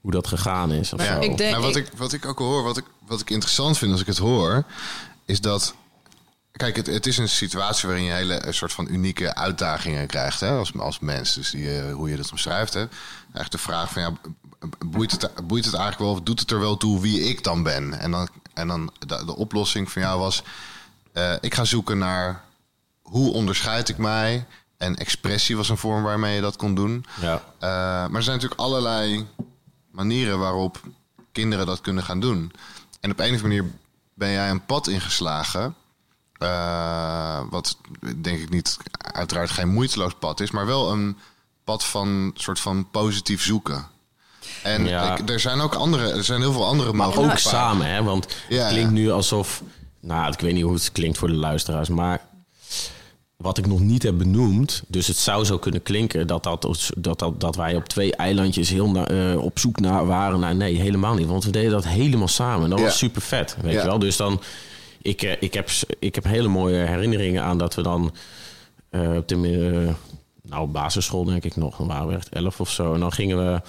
hoe 0.00 0.10
dat 0.10 0.26
gegaan 0.26 0.72
is. 0.72 0.92
Of 0.92 1.04
Ja, 1.04 1.14
zo. 1.14 1.20
ik 1.20 1.36
denk- 1.36 1.50
nou, 1.50 1.62
wat, 1.62 1.76
ik- 1.76 1.90
wat 1.96 2.12
ik 2.12 2.26
ook 2.26 2.38
hoor, 2.38 2.62
wat 2.62 2.76
ik, 2.76 2.84
wat 3.06 3.20
ik 3.20 3.30
interessant 3.30 3.78
vind 3.78 3.92
als 3.92 4.00
ik 4.00 4.06
het 4.06 4.18
hoor, 4.18 4.64
is 5.24 5.40
dat. 5.40 5.74
Kijk, 6.52 6.76
het, 6.76 6.86
het 6.86 7.06
is 7.06 7.18
een 7.18 7.28
situatie 7.28 7.88
waarin 7.88 8.04
je 8.06 8.12
hele 8.12 8.46
een 8.46 8.54
soort 8.54 8.72
van 8.72 8.86
unieke 8.90 9.34
uitdagingen 9.34 10.06
krijgt 10.06 10.40
hè, 10.40 10.50
als, 10.50 10.78
als 10.78 10.98
mens. 11.00 11.34
Dus 11.34 11.50
die, 11.50 11.78
eh, 11.80 11.94
hoe 11.94 12.10
je 12.10 12.16
dat 12.16 12.30
omschrijft. 12.30 12.72
Hè. 12.74 12.80
Eigenlijk 13.20 13.50
de 13.50 13.58
vraag 13.58 13.92
van 13.92 14.02
ja, 14.02 14.12
boeit 14.86 15.10
het, 15.12 15.30
boeit 15.46 15.64
het 15.64 15.74
eigenlijk 15.74 16.04
wel 16.04 16.12
of 16.12 16.20
doet 16.20 16.40
het 16.40 16.50
er 16.50 16.60
wel 16.60 16.76
toe 16.76 17.00
wie 17.00 17.20
ik 17.20 17.44
dan 17.44 17.62
ben? 17.62 17.98
En 17.98 18.10
dan, 18.10 18.28
en 18.54 18.68
dan 18.68 18.92
de, 19.06 19.22
de 19.26 19.36
oplossing 19.36 19.90
van 19.92 20.02
jou 20.02 20.18
was: 20.18 20.42
eh, 21.12 21.32
ik 21.40 21.54
ga 21.54 21.64
zoeken 21.64 21.98
naar 21.98 22.42
hoe 23.02 23.32
onderscheid 23.32 23.88
ik 23.88 23.98
mij. 23.98 24.46
En 24.82 24.96
expressie 24.96 25.56
was 25.56 25.68
een 25.68 25.76
vorm 25.76 26.02
waarmee 26.02 26.34
je 26.34 26.40
dat 26.40 26.56
kon 26.56 26.74
doen. 26.74 27.04
Ja. 27.20 27.34
Eh, 27.58 27.68
maar 28.08 28.14
er 28.14 28.22
zijn 28.22 28.36
natuurlijk 28.36 28.60
allerlei 28.60 29.26
manieren 29.90 30.38
waarop 30.38 30.80
kinderen 31.32 31.66
dat 31.66 31.80
kunnen 31.80 32.02
gaan 32.04 32.20
doen. 32.20 32.52
En 33.00 33.10
op 33.10 33.18
een 33.18 33.24
of 33.34 33.42
andere 33.42 33.48
manier 33.48 33.64
ben 34.14 34.30
jij 34.30 34.50
een 34.50 34.66
pad 34.66 34.86
ingeslagen. 34.88 35.74
eh, 36.38 37.40
wat 37.50 37.76
denk 38.16 38.38
ik 38.40 38.48
niet, 38.50 38.76
uiteraard 38.98 39.50
geen 39.50 39.68
moeiteloos 39.68 40.14
pad 40.18 40.40
is, 40.40 40.50
maar 40.50 40.66
wel 40.66 40.92
een 40.92 41.16
pad 41.64 41.84
van 41.84 42.30
soort 42.34 42.60
van 42.60 42.90
positief 42.90 43.42
zoeken. 43.42 43.86
En 44.62 44.86
Ja. 44.86 45.16
ik- 45.18 45.28
er 45.28 45.40
zijn 45.40 45.60
ook 45.60 45.74
andere, 45.74 46.10
er 46.10 46.24
zijn 46.24 46.40
heel 46.40 46.52
veel 46.52 46.66
andere 46.66 46.92
Maar 46.92 47.16
ook 47.16 47.38
samen, 47.38 47.86
hè? 47.86 48.02
Want 48.02 48.26
Ja, 48.48 48.62
het 48.62 48.72
klinkt 48.72 48.92
nu 48.92 49.10
alsof... 49.10 49.62
Nou, 50.00 50.32
ik 50.32 50.40
weet 50.40 50.54
niet 50.54 50.62
hoe 50.64 50.74
het 50.74 50.92
klinkt 50.92 51.18
voor 51.18 51.28
de 51.28 51.34
luisteraars, 51.34 51.88
maar... 51.88 52.20
Wat 53.42 53.58
ik 53.58 53.66
nog 53.66 53.80
niet 53.80 54.02
heb 54.02 54.18
benoemd, 54.18 54.82
dus 54.88 55.06
het 55.06 55.16
zou 55.16 55.44
zo 55.44 55.58
kunnen 55.58 55.82
klinken 55.82 56.26
dat, 56.26 56.42
dat, 56.44 56.62
dat, 56.96 57.18
dat, 57.18 57.40
dat 57.40 57.56
wij 57.56 57.74
op 57.76 57.84
twee 57.88 58.16
eilandjes 58.16 58.68
heel 58.70 58.90
na- 58.90 59.06
eh, 59.06 59.42
op 59.42 59.58
zoek 59.58 59.80
naar 59.80 60.06
waren. 60.06 60.40
naar 60.40 60.54
nee, 60.56 60.74
helemaal 60.80 61.14
niet. 61.14 61.26
Want 61.26 61.44
we 61.44 61.50
deden 61.50 61.70
dat 61.70 61.84
helemaal 61.86 62.28
samen. 62.28 62.70
Dat 62.70 62.78
Ja. 62.78 62.84
was 62.84 62.98
super 62.98 63.22
vet, 63.22 63.56
weet 63.62 63.72
Ja. 63.72 63.80
je 63.80 63.86
wel. 63.86 63.98
Dus 63.98 64.16
dan, 64.16 64.40
ik, 65.02 65.22
eh, 65.22 65.32
ik, 65.40 65.54
heb, 65.54 65.68
ik 65.98 66.14
heb 66.14 66.24
hele 66.24 66.48
mooie 66.48 66.76
herinneringen 66.76 67.42
aan 67.42 67.58
dat 67.58 67.74
we 67.74 67.82
dan 67.82 68.12
eh, 68.90 69.16
op 69.16 69.28
de 69.28 69.92
nou, 70.42 70.66
basisschool 70.68 71.24
denk 71.24 71.44
ik 71.44 71.56
nog, 71.56 71.76
dan 71.76 71.86
waren 71.86 72.08
we 72.08 72.14
echt 72.14 72.28
elf 72.28 72.60
of 72.60 72.70
zo. 72.70 72.94
En 72.94 73.00
dan 73.00 73.12
gingen 73.12 73.36
we 73.38 73.60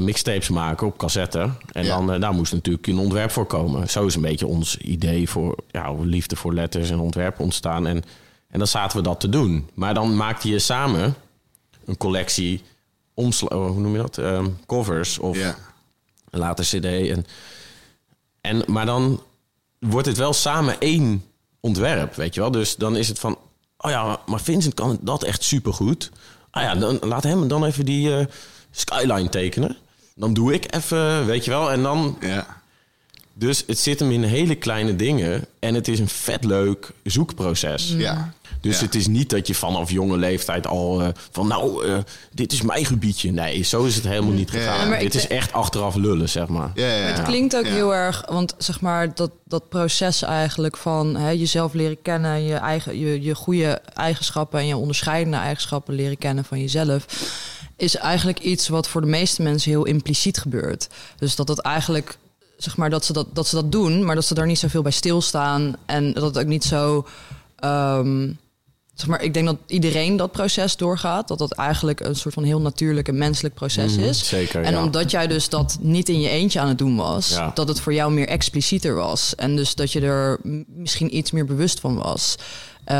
mixtapes 0.00 0.48
maken 0.48 0.86
op 0.86 0.96
cassette. 0.98 1.50
En 1.72 1.84
Ja. 1.84 1.96
dan 1.96 2.12
eh, 2.12 2.20
daar 2.20 2.32
moest 2.34 2.52
natuurlijk 2.52 2.86
een 2.86 2.98
ontwerp 2.98 3.30
voor 3.30 3.46
komen. 3.46 3.88
Zo 3.90 4.06
is 4.06 4.14
een 4.14 4.20
beetje 4.22 4.46
ons 4.46 4.76
idee 4.76 5.28
voor 5.28 5.56
ja, 5.70 5.92
liefde 6.02 6.36
voor 6.36 6.54
letters 6.54 6.90
en 6.90 6.98
ontwerp 6.98 7.40
ontstaan. 7.40 7.86
En, 7.86 8.02
en 8.54 8.60
dan 8.60 8.68
zaten 8.68 8.96
we 8.96 9.02
dat 9.02 9.20
te 9.20 9.28
doen. 9.28 9.70
Maar 9.74 9.94
dan 9.94 10.16
maakte 10.16 10.48
je 10.48 10.58
samen 10.58 11.14
een 11.84 11.96
collectie 11.96 12.62
oh, 13.14 13.30
hoe 13.48 13.80
noem 13.80 13.92
je 13.92 13.98
dat? 13.98 14.18
Ehm, 14.18 14.48
covers 14.66 15.18
of 15.18 15.36
Ja. 15.36 15.56
een 16.30 16.38
later 16.38 16.64
cd. 16.64 16.84
En, 16.84 17.26
en, 18.40 18.62
maar 18.66 18.86
dan 18.86 19.22
wordt 19.78 20.06
het 20.06 20.16
wel 20.16 20.32
samen 20.32 20.80
één 20.80 21.24
ontwerp, 21.60 22.14
weet 22.14 22.34
je 22.34 22.40
wel. 22.40 22.50
Dus 22.50 22.76
dan 22.76 22.96
is 22.96 23.08
het 23.08 23.18
van, 23.18 23.38
oh 23.78 23.90
ja, 23.90 24.20
maar 24.26 24.40
Vincent 24.40 24.74
kan 24.74 24.98
dat 25.00 25.22
echt 25.22 25.42
supergoed. 25.42 26.10
Ah 26.50 26.62
ja, 26.62 26.74
dan 26.74 26.98
laat 27.00 27.22
hem 27.22 27.48
dan 27.48 27.64
even 27.64 27.84
die 27.84 28.16
eh, 28.16 28.26
skyline 28.70 29.28
tekenen. 29.28 29.76
Dan 30.14 30.34
doe 30.34 30.52
ik 30.54 30.74
even, 30.74 31.26
weet 31.26 31.44
je 31.44 31.50
wel. 31.50 31.70
En 31.72 31.82
dan, 31.82 32.16
Ja. 32.20 32.62
Dus 33.34 33.64
het 33.66 33.78
zit 33.78 34.00
hem 34.00 34.10
in 34.10 34.22
hele 34.22 34.54
kleine 34.54 34.96
dingen. 34.96 35.46
En 35.58 35.74
het 35.74 35.88
is 35.88 35.98
een 35.98 36.08
vet 36.08 36.44
leuk 36.44 36.90
zoekproces. 37.04 37.94
Ja. 37.96 38.32
Dus 38.60 38.78
Ja. 38.78 38.84
het 38.84 38.94
is 38.94 39.06
niet 39.06 39.30
dat 39.30 39.46
je 39.46 39.54
vanaf 39.54 39.90
jonge 39.90 40.16
leeftijd 40.16 40.66
al 40.66 41.02
eh, 41.02 41.08
van 41.30 41.46
nou, 41.46 41.86
eh, 41.86 41.98
dit 42.32 42.52
is 42.52 42.62
mijn 42.62 42.84
gebiedje. 42.86 43.32
Nee, 43.32 43.62
zo 43.62 43.84
is 43.84 43.94
het 43.94 44.04
helemaal 44.04 44.32
niet 44.32 44.50
gegaan. 44.50 44.90
ja. 44.90 44.98
Dit 44.98 45.14
is 45.14 45.26
echt 45.26 45.52
achteraf 45.52 45.94
lullen, 45.94 46.28
zeg 46.28 46.46
maar. 46.48 46.70
Ja, 46.74 46.86
ja, 46.86 46.96
ja. 46.96 47.04
Het 47.14 47.22
klinkt 47.22 47.56
ook 47.56 47.64
Ja. 47.66 47.70
heel 47.72 47.94
erg, 47.94 48.24
want 48.28 48.54
zeg 48.58 48.80
maar 48.80 49.14
dat, 49.14 49.30
dat 49.44 49.68
proces 49.68 50.22
eigenlijk 50.22 50.76
van 50.76 51.16
hè, 51.16 51.30
jezelf 51.30 51.72
leren 51.72 52.02
kennen, 52.02 52.42
je, 52.44 52.54
eigen, 52.54 52.98
je, 52.98 53.22
je 53.22 53.34
goede 53.34 53.80
eigenschappen 53.94 54.60
en 54.60 54.66
je 54.66 54.76
onderscheidende 54.76 55.36
eigenschappen 55.38 55.94
leren 55.94 56.18
kennen 56.18 56.44
van 56.44 56.60
jezelf, 56.60 57.06
is 57.76 57.96
eigenlijk 57.96 58.38
iets 58.38 58.68
wat 58.68 58.88
voor 58.88 59.00
de 59.00 59.06
meeste 59.06 59.42
mensen 59.42 59.70
heel 59.70 59.84
impliciet 59.84 60.38
gebeurt. 60.38 60.88
Dus 61.18 61.36
dat 61.36 61.48
het 61.48 61.60
eigenlijk, 61.60 62.18
zeg 62.56 62.76
maar, 62.76 62.90
dat 62.90 63.04
ze 63.04 63.12
dat, 63.12 63.26
dat 63.32 63.46
ze 63.46 63.54
dat 63.54 63.72
doen, 63.72 64.04
maar 64.04 64.14
dat 64.14 64.24
ze 64.24 64.34
daar 64.34 64.46
niet 64.46 64.58
zoveel 64.58 64.82
bij 64.82 64.92
stilstaan 64.92 65.76
en 65.86 66.12
dat 66.12 66.22
het 66.22 66.38
ook 66.38 66.46
niet 66.46 66.64
zo. 66.64 67.06
ehm, 67.56 68.30
zeg 68.94 69.06
maar, 69.08 69.22
ik 69.22 69.34
denk 69.34 69.46
dat 69.46 69.56
iedereen 69.66 70.16
dat 70.16 70.32
proces 70.32 70.76
doorgaat. 70.76 71.28
Dat 71.28 71.38
dat 71.38 71.52
eigenlijk 71.52 72.00
een 72.00 72.14
soort 72.16 72.34
van 72.34 72.42
heel 72.44 72.60
natuurlijk 72.60 73.08
en 73.08 73.18
menselijk 73.18 73.54
proces 73.54 73.96
Mhm, 73.96 74.04
is. 74.04 74.28
Zeker, 74.28 74.62
En 74.62 74.72
ja. 74.72 74.82
omdat 74.84 75.10
jij 75.10 75.26
dus 75.26 75.48
dat 75.48 75.78
niet 75.80 76.08
in 76.08 76.20
je 76.20 76.28
eentje 76.28 76.60
aan 76.60 76.68
het 76.68 76.78
doen 76.78 76.96
was, 76.96 77.28
Ja. 77.28 77.50
dat 77.54 77.68
het 77.68 77.80
voor 77.80 77.94
jou 77.94 78.12
meer 78.12 78.28
explicieter 78.28 78.94
was. 78.94 79.34
En 79.34 79.56
dus 79.56 79.74
dat 79.74 79.92
je 79.92 80.00
er 80.00 80.38
misschien 80.66 81.16
iets 81.16 81.30
meer 81.30 81.44
bewust 81.44 81.80
van 81.80 81.96
was. 81.96 82.34
Eh, 82.84 82.96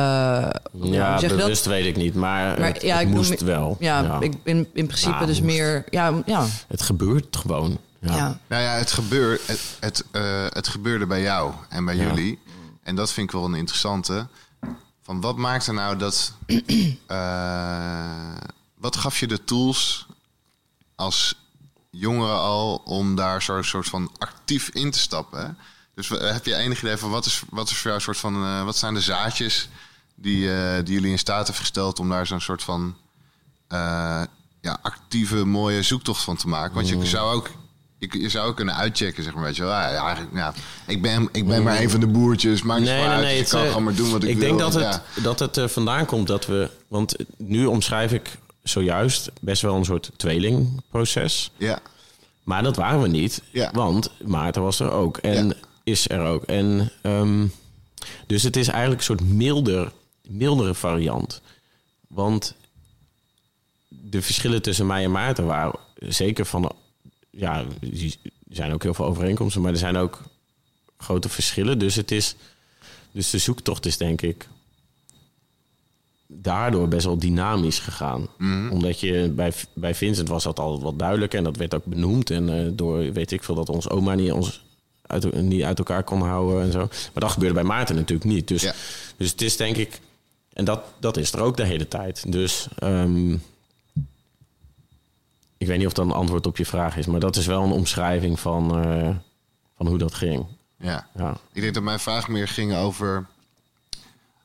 Ja, 0.82 1.18
zeg 1.18 1.20
je 1.20 1.28
dat? 1.28 1.36
bewust 1.36 1.66
weet 1.66 1.86
ik 1.86 1.96
niet, 1.96 2.14
maar, 2.14 2.58
Maar 2.60 2.72
het, 2.72 2.82
ja, 2.82 2.98
het 2.98 3.08
ik 3.08 3.14
moest 3.14 3.40
wel. 3.40 3.76
Ja, 3.80 4.20
Ik, 4.20 4.32
in, 4.42 4.66
in 4.72 4.86
principe 4.86 5.10
Nou, 5.14 5.26
dus 5.26 5.40
moest. 5.40 5.52
meer. 5.54 5.84
Ja, 5.90 6.22
ja, 6.26 6.46
Het 6.68 6.82
gebeurt 6.82 7.36
gewoon. 7.36 7.78
Ja. 8.04 8.16
ja. 8.16 8.38
Nou 8.46 8.62
ja, 8.62 8.70
het, 8.70 8.92
gebeur, 8.92 9.40
het, 9.46 9.76
het, 9.80 10.04
eh, 10.10 10.46
het 10.48 10.68
gebeurde 10.68 11.06
bij 11.06 11.22
jou 11.22 11.54
en 11.68 11.84
bij 11.84 11.96
Ja. 11.96 12.02
jullie. 12.04 12.38
En 12.82 12.94
dat 12.96 13.12
vind 13.12 13.26
ik 13.26 13.32
wel 13.34 13.44
een 13.44 13.54
interessante. 13.54 14.26
Van 15.02 15.20
wat 15.20 15.36
maakte 15.36 15.72
nou 15.72 15.96
dat... 15.96 16.32
eh, 17.06 18.36
wat 18.78 18.96
gaf 18.96 19.18
je 19.20 19.26
de 19.26 19.44
tools 19.44 20.06
als 20.94 21.34
jongere 21.90 22.32
al 22.32 22.74
om 22.84 23.14
daar 23.14 23.42
zo'n 23.42 23.64
soort 23.64 23.88
van 23.88 24.10
actief 24.18 24.68
in 24.68 24.90
te 24.90 24.98
stappen? 24.98 25.40
hè? 25.46 25.48
Dus 25.94 26.08
heb 26.08 26.44
je 26.44 26.54
enig 26.56 26.78
idee 26.82 26.96
van 26.96 27.10
wat 27.10 27.26
is, 27.26 27.42
wat 27.50 27.70
is 27.70 27.74
voor 27.76 27.82
jou 27.84 27.94
een 27.94 28.00
soort 28.00 28.18
van... 28.18 28.44
eh, 28.44 28.64
wat 28.64 28.76
zijn 28.76 28.94
de 28.94 29.00
zaadjes 29.00 29.68
die, 30.14 30.54
eh, 30.54 30.84
die 30.84 30.94
jullie 30.94 31.10
in 31.10 31.18
staat 31.18 31.46
heeft 31.46 31.58
gesteld 31.58 31.98
om 31.98 32.08
daar 32.08 32.26
zo'n 32.26 32.40
soort 32.40 32.62
van... 32.62 32.96
eh, 33.68 34.22
ja, 34.60 34.78
actieve, 34.82 35.44
mooie 35.44 35.82
zoektocht 35.82 36.22
van 36.22 36.36
te 36.36 36.48
maken. 36.48 36.74
Want 36.74 36.88
je 36.88 37.06
zou 37.06 37.34
ook, 37.34 37.50
je, 38.12 38.20
je 38.20 38.28
zou 38.28 38.54
kunnen 38.54 38.74
uitchecken, 38.76 39.22
zeg 39.24 39.34
maar. 39.34 39.42
Weet 39.44 39.56
je 39.56 39.62
wel. 39.62 39.70
Ja, 39.72 40.06
eigenlijk, 40.06 40.34
ja, 40.36 40.54
ik 40.86 41.02
ben, 41.02 41.28
ik 41.32 41.46
ben 41.46 41.62
maar 41.62 41.80
een 41.80 41.90
van 41.90 42.00
de 42.00 42.06
boertjes, 42.06 42.62
maakt 42.62 42.80
niet 42.80 42.88
Nee, 42.88 42.98
nee, 43.08 43.16
nee, 43.16 43.36
uit. 43.36 43.40
ik 43.40 43.48
kan 43.48 43.60
eh, 43.60 43.66
gewoon 43.68 43.84
maar 43.84 43.94
doen 43.94 44.10
wat 44.10 44.22
ik, 44.22 44.28
ik 44.28 44.36
wil. 44.38 44.46
denk 44.48 44.58
dat 44.58 44.74
Ja. 44.82 45.02
het, 45.14 45.24
dat 45.24 45.38
het 45.38 45.56
er 45.56 45.68
vandaan 45.68 46.06
komt 46.06 46.26
dat 46.26 46.46
we... 46.46 46.70
Want 46.88 47.16
nu 47.36 47.66
omschrijf 47.66 48.12
ik 48.12 48.38
zojuist 48.62 49.30
best 49.40 49.62
wel 49.62 49.74
een 49.76 49.84
soort 49.84 50.10
tweelingproces. 50.16 51.50
Ja, 51.56 51.78
Maar 52.42 52.62
dat 52.62 52.76
waren 52.76 53.00
we 53.02 53.08
niet, 53.08 53.42
Ja. 53.50 53.70
want 53.72 54.10
Maarten 54.24 54.62
was 54.62 54.80
er 54.80 54.90
ook 54.90 55.16
en 55.16 55.46
Ja. 55.48 55.54
is 55.84 56.08
er 56.08 56.20
ook. 56.20 56.44
En, 56.44 56.92
ehm, 57.02 57.46
dus 58.26 58.42
het 58.42 58.56
is 58.56 58.68
eigenlijk 58.68 58.98
een 58.98 59.06
soort 59.06 59.20
milder, 59.28 59.92
mildere 60.22 60.74
variant. 60.74 61.40
Want 62.08 62.54
de 63.88 64.22
verschillen 64.22 64.62
tussen 64.62 64.86
mij 64.86 65.04
en 65.04 65.10
Maarten 65.10 65.46
waren 65.46 65.78
zeker 65.98 66.46
van... 66.46 66.72
Ja, 67.36 67.64
er 67.80 68.16
zijn 68.50 68.72
ook 68.72 68.82
heel 68.82 68.94
veel 68.94 69.04
overeenkomsten, 69.04 69.62
maar 69.62 69.72
er 69.72 69.78
zijn 69.78 69.96
ook 69.96 70.22
grote 70.98 71.28
verschillen. 71.28 71.78
Dus, 71.78 71.94
het 71.94 72.10
is, 72.10 72.36
dus 73.12 73.30
de 73.30 73.38
zoektocht 73.38 73.86
is 73.86 73.96
denk 73.96 74.22
ik 74.22 74.48
daardoor 76.26 76.88
best 76.88 77.04
wel 77.06 77.18
dynamisch 77.18 77.78
gegaan. 77.78 78.28
Omdat 78.70 79.00
je 79.00 79.32
bij, 79.34 79.52
bij 79.72 79.94
Vincent 79.94 80.28
was 80.28 80.44
dat 80.44 80.58
altijd 80.58 80.82
wat 80.82 80.98
duidelijker 80.98 81.38
en 81.38 81.44
dat 81.44 81.56
werd 81.56 81.74
ook 81.74 81.84
benoemd. 81.84 82.30
En 82.30 82.58
eh, 82.64 82.70
door 82.72 83.12
weet 83.12 83.32
ik 83.32 83.42
veel 83.44 83.54
dat 83.54 83.68
ons 83.68 83.88
oma 83.88 84.14
niet, 84.14 84.32
ons 84.32 84.62
uit, 85.02 85.42
niet 85.42 85.62
uit 85.62 85.78
elkaar 85.78 86.04
kon 86.04 86.20
houden 86.22 86.62
en 86.62 86.72
zo. 86.72 86.78
Maar 86.78 86.88
dat 87.22 87.30
gebeurde 87.30 87.54
bij 87.54 87.64
Maarten 87.64 87.94
natuurlijk 87.94 88.30
niet. 88.30 88.48
Dus, 88.48 88.62
Ja. 88.62 88.74
dus 89.16 89.30
het 89.30 89.42
is 89.42 89.56
denk 89.56 89.76
ik. 89.76 90.00
En 90.52 90.64
dat, 90.64 90.80
dat 91.00 91.16
is 91.16 91.32
er 91.32 91.40
ook 91.40 91.56
de 91.56 91.64
hele 91.64 91.88
tijd. 91.88 92.32
Dus 92.32 92.68
ehm, 92.78 93.36
ik 95.56 95.66
weet 95.66 95.78
niet 95.78 95.86
of 95.86 95.92
dat 95.92 96.04
een 96.04 96.12
antwoord 96.12 96.46
op 96.46 96.56
je 96.56 96.66
vraag 96.66 96.96
is, 96.96 97.06
maar 97.06 97.20
dat 97.20 97.36
is 97.36 97.46
wel 97.46 97.62
een 97.62 97.70
omschrijving 97.70 98.40
van, 98.40 98.84
eh, 98.84 99.16
van 99.76 99.86
hoe 99.86 99.98
dat 99.98 100.14
ging. 100.14 100.46
ja. 100.78 101.06
Ja. 101.14 101.36
Ik 101.52 101.60
denk 101.62 101.74
dat 101.74 101.82
mijn 101.82 102.00
vraag 102.00 102.28
meer 102.28 102.48
ging 102.48 102.74
over... 102.74 103.26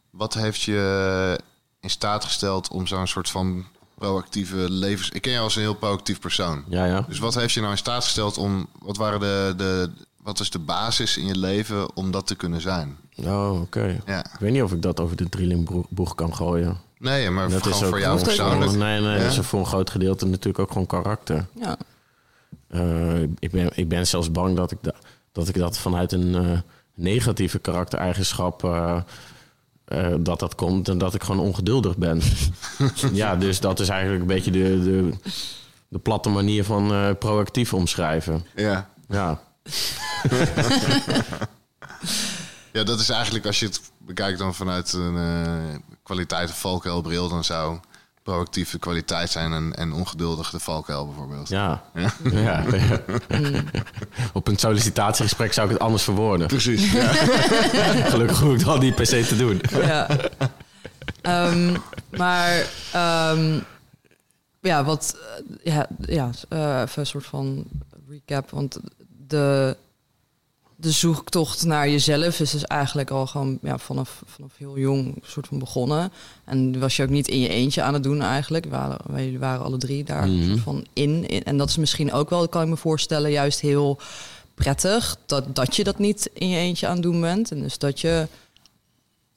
Wat 0.09 0.33
heeft 0.33 0.61
je 0.61 1.39
in 1.79 1.89
staat 1.89 2.25
gesteld 2.25 2.69
om 2.69 2.87
zo'n 2.87 3.07
soort 3.07 3.29
van 3.29 3.65
proactieve 3.95 4.55
levens... 4.69 5.09
Ik 5.09 5.21
ken 5.21 5.31
jou 5.31 5.43
als 5.43 5.55
een 5.55 5.61
heel 5.61 5.73
proactief 5.75 6.19
persoon. 6.19 6.63
Ja, 6.67 6.85
ja. 6.85 7.01
Dus 7.07 7.19
wat 7.19 7.35
heeft 7.35 7.53
je 7.53 7.59
nou 7.59 7.71
in 7.71 7.77
staat 7.77 8.03
gesteld 8.03 8.37
om... 8.37 8.67
Wat, 8.79 8.97
waren 8.97 9.19
de, 9.19 9.53
de, 9.57 9.91
wat 10.21 10.39
is 10.39 10.49
de 10.49 10.59
basis 10.59 11.17
in 11.17 11.25
je 11.25 11.37
leven 11.37 11.95
om 11.95 12.11
dat 12.11 12.27
te 12.27 12.35
kunnen 12.35 12.61
zijn? 12.61 12.97
Oh, 13.15 13.61
oké. 13.61 14.01
Ja. 14.05 14.25
Ik 14.33 14.39
weet 14.39 14.51
niet 14.51 14.63
of 14.63 14.71
ik 14.71 14.81
dat 14.81 14.99
over 14.99 15.15
de 15.15 15.29
drielingboeg 15.29 16.15
kan 16.15 16.35
gooien. 16.35 16.77
Nee, 16.99 17.29
maar 17.29 17.49
Dat 17.49 17.65
is 17.65 17.83
ook 17.83 17.89
voor 17.89 17.99
jou 17.99 18.23
persoonlijk. 18.23 18.71
Nee, 18.71 18.99
nee, 19.01 19.17
Ja? 19.17 19.23
dat 19.23 19.31
is 19.31 19.37
voor 19.39 19.59
een 19.59 19.65
groot 19.65 19.89
gedeelte 19.89 20.25
natuurlijk 20.25 20.59
ook 20.59 20.71
gewoon 20.71 20.87
karakter. 20.87 21.45
ja. 21.59 21.77
Eh, 22.67 23.21
ik, 23.21 23.51
ben, 23.51 23.69
ik 23.75 23.87
ben 23.87 24.07
zelfs 24.07 24.31
bang 24.31 24.55
dat 24.55 24.71
ik, 24.71 24.77
da- 24.81 24.95
dat, 25.31 25.47
ik 25.47 25.55
dat 25.57 25.77
vanuit 25.77 26.11
een 26.11 26.35
eh, 26.35 26.57
negatieve 26.93 27.59
karaktereigenschap... 27.59 28.63
eh, 28.63 28.97
eh, 29.85 30.13
dat 30.19 30.39
dat 30.39 30.55
komt 30.55 30.87
en 30.89 30.97
dat 30.97 31.13
ik 31.13 31.23
gewoon 31.23 31.45
ongeduldig 31.45 31.97
ben. 31.97 32.21
ja, 33.13 33.35
dus 33.35 33.59
dat 33.59 33.79
is 33.79 33.89
eigenlijk 33.89 34.21
een 34.21 34.27
beetje 34.27 34.51
de, 34.51 34.83
de, 34.83 35.11
de 35.87 35.99
platte 35.99 36.29
manier 36.29 36.63
van 36.63 36.91
eh, 36.91 37.09
proactief 37.19 37.73
omschrijven. 37.73 38.45
Ja. 38.55 38.89
Ja, 39.07 39.41
ja, 42.73 42.83
dat 42.83 42.99
is 42.99 43.09
eigenlijk 43.09 43.45
als 43.45 43.59
je 43.59 43.65
het 43.65 43.81
bekijkt 43.97 44.39
dan 44.39 44.55
vanuit 44.55 44.93
een 44.93 45.15
eh, 46.09 46.15
kwaliteit 46.15 46.49
of 46.49 46.59
valkuilbril... 46.59 47.29
dan 47.29 47.43
zou 47.43 47.79
proactief 48.23 48.71
de 48.71 48.79
kwaliteit 48.79 49.29
zijn 49.29 49.53
en, 49.53 49.75
en 49.75 49.93
ongeduldig 49.93 50.49
de 50.49 50.59
valkuil 50.59 51.05
bijvoorbeeld. 51.05 51.49
ja. 51.49 51.83
ja. 51.93 52.13
ja. 52.41 52.63
Op 54.33 54.47
een 54.47 54.57
sollicitatiegesprek 54.57 55.53
zou 55.53 55.67
ik 55.67 55.73
het 55.73 55.81
anders 55.81 56.03
verwoorden. 56.03 56.47
Precies. 56.47 56.91
Ja. 56.91 57.07
Gelukkig 58.13 58.39
hoef 58.39 58.53
ik 58.53 58.65
dat 58.65 58.79
niet 58.79 58.95
per 58.95 59.05
se 59.05 59.25
te 59.25 59.35
doen. 59.35 59.61
ja. 59.71 60.07
Ehm, 61.21 61.75
maar 62.09 62.65
ehm, 62.91 63.59
ja, 64.61 64.83
wat 64.83 65.17
eh, 65.63 65.73
ja, 65.73 65.87
ja 65.99 66.29
eh, 66.49 66.81
even 66.81 67.01
een 67.01 67.05
soort 67.05 67.25
van 67.25 67.65
recap. 68.09 68.49
Want 68.49 68.79
de, 69.27 69.77
de 70.81 70.91
zoektocht 70.91 71.65
naar 71.65 71.89
jezelf 71.89 72.39
is 72.39 72.51
dus 72.51 72.63
eigenlijk 72.65 73.09
al 73.09 73.27
gewoon 73.27 73.59
ja, 73.61 73.77
vanaf, 73.77 74.21
vanaf 74.25 74.51
heel 74.57 74.77
jong 74.77 75.15
soort 75.25 75.47
van 75.47 75.59
begonnen. 75.59 76.11
En 76.45 76.79
was 76.79 76.95
je 76.95 77.03
ook 77.03 77.09
niet 77.09 77.27
in 77.27 77.39
je 77.39 77.47
eentje 77.49 77.81
aan 77.81 77.93
het 77.93 78.03
doen 78.03 78.21
eigenlijk. 78.21 78.63
We 78.65 78.69
waren, 78.71 78.97
wij 79.05 79.37
waren 79.39 79.65
alle 79.65 79.77
drie 79.77 80.03
daar 80.03 80.27
Mhm. 80.27 80.57
van 80.57 80.85
in, 80.93 81.27
in. 81.27 81.43
En 81.43 81.57
dat 81.57 81.69
is 81.69 81.77
misschien 81.77 82.11
ook 82.13 82.29
wel, 82.29 82.47
kan 82.49 82.61
ik 82.61 82.67
me 82.67 82.77
voorstellen, 82.77 83.31
juist 83.31 83.59
heel 83.59 83.99
prettig. 84.53 85.17
Dat, 85.25 85.55
dat 85.55 85.75
je 85.75 85.83
dat 85.83 85.99
niet 85.99 86.29
in 86.33 86.49
je 86.49 86.57
eentje 86.57 86.87
aan 86.87 86.93
het 86.93 87.03
doen 87.03 87.21
bent. 87.21 87.51
En 87.51 87.61
dus 87.61 87.77
dat 87.77 87.99
je 88.01 88.27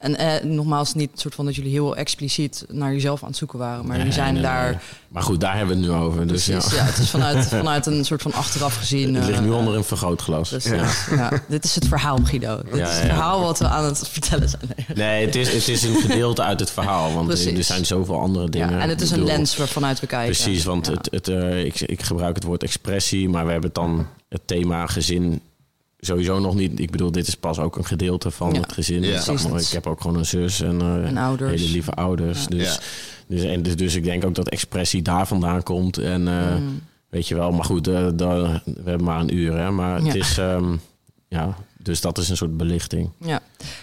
en 0.02 0.16
eh, 0.16 0.44
nogmaals, 0.44 0.94
niet 0.94 1.10
soort 1.14 1.34
van 1.34 1.44
dat 1.44 1.54
jullie 1.54 1.70
heel 1.70 1.96
expliciet 1.96 2.64
naar 2.68 2.92
jezelf 2.92 3.22
aan 3.22 3.28
het 3.28 3.36
zoeken 3.36 3.58
waren. 3.58 3.86
Maar 3.86 3.96
jullie 3.96 4.12
zijn 4.12 4.34
nee, 4.34 4.42
daar. 4.42 4.70
nee. 4.70 4.78
Maar 5.08 5.22
goed, 5.22 5.40
daar 5.40 5.56
hebben 5.56 5.76
we 5.76 5.82
het 5.82 5.90
nu 5.90 5.96
over. 5.98 6.26
Dus 6.26 6.44
Precies, 6.44 6.70
ja. 6.70 6.76
ja. 6.76 6.84
het 6.84 6.98
is 6.98 7.10
vanuit, 7.10 7.46
vanuit 7.62 7.86
een 7.86 8.04
soort 8.04 8.22
van 8.22 8.32
achteraf 8.32 8.76
gezien. 8.76 9.14
Het 9.14 9.26
ligt 9.26 9.40
nu 9.40 9.48
eh, 9.50 9.56
onder 9.56 9.74
een 9.74 9.84
vergrootglas. 9.84 10.50
dus, 10.50 10.64
ja. 10.64 10.86
ja. 11.10 11.30
dit 11.48 11.64
is 11.64 11.74
het 11.74 11.88
verhaal, 11.88 12.18
Guido. 12.24 12.60
Dit 12.64 12.76
Ja, 12.76 12.88
is 12.88 12.94
het 12.94 13.04
verhaal 13.04 13.40
wat 13.40 13.58
we 13.58 13.66
aan 13.68 13.84
het 13.84 14.08
vertellen 14.08 14.48
zijn. 14.48 14.86
Nee. 14.94 15.24
Het 15.26 15.34
is, 15.34 15.52
het 15.52 15.68
is 15.68 15.82
een 15.82 15.96
gedeelte 15.96 16.42
uit 16.42 16.60
het 16.60 16.70
verhaal. 16.70 17.14
Want 17.14 17.26
Precies. 17.26 17.58
er 17.58 17.64
zijn 17.64 17.86
zoveel 17.86 18.20
andere 18.20 18.48
dingen. 18.48 18.70
Ja, 18.70 18.80
en 18.80 18.88
het 18.88 19.00
is 19.00 19.10
een 19.10 19.24
lens 19.24 19.56
waarvanuit 19.56 20.00
we 20.00 20.06
kijken. 20.06 20.34
Precies, 20.34 20.64
want 20.64 20.86
het, 20.86 21.08
het, 21.10 21.28
eh, 21.28 21.64
ik, 21.64 21.80
ik 21.80 22.02
gebruik 22.02 22.34
het 22.34 22.44
woord 22.44 22.62
expressie, 22.62 23.28
maar 23.28 23.44
we 23.44 23.50
hebben 23.50 23.70
het 23.70 23.78
dan 23.78 24.06
het 24.28 24.42
thema 24.44 24.86
gezin 24.86 25.40
sowieso 26.06 26.38
nog 26.40 26.54
niet. 26.54 26.80
Ik 26.80 26.90
bedoel, 26.90 27.12
dit 27.12 27.26
is 27.28 27.34
pas 27.34 27.58
ook 27.58 27.76
een 27.76 27.84
gedeelte 27.84 28.30
van 28.30 28.52
Ja. 28.54 28.60
het 28.60 28.72
gezin. 28.72 29.02
Ja. 29.02 29.20
Ik, 29.20 29.42
maar 29.50 29.62
heb 29.70 29.86
ook 29.86 30.00
gewoon 30.00 30.16
een 30.16 30.26
zus 30.26 30.60
en, 30.60 30.80
En 31.06 31.16
ouders. 31.16 31.60
hele 31.60 31.72
lieve 31.72 31.90
ouders. 31.92 32.40
Ja. 32.42 32.46
Dus, 32.56 32.80
dus, 33.26 33.42
en, 33.42 33.62
dus, 33.62 33.76
dus 33.76 33.94
ik 33.94 34.04
denk 34.04 34.24
ook 34.24 34.34
dat 34.34 34.48
expressie 34.48 35.02
daar 35.02 35.26
vandaan 35.26 35.62
komt. 35.62 35.98
En 35.98 36.28
eh, 36.28 36.56
Mm. 36.56 36.80
weet 37.08 37.28
je 37.28 37.34
wel, 37.34 37.50
maar 37.52 37.64
goed, 37.64 37.84
daar- 37.84 38.62
we 38.64 38.72
hebben 38.84 39.04
maar 39.04 39.20
een 39.20 39.34
uur, 39.34 39.56
hè. 39.58 39.70
Maar 39.70 40.02
het 40.02 40.14
is, 40.14 40.38
ehm, 40.38 40.76
ja, 41.28 41.56
dus 41.78 42.00
dat 42.00 42.18
is 42.18 42.28
een 42.28 42.36
soort 42.36 42.56
belichting. 42.56 43.10
Ja, 43.18 43.40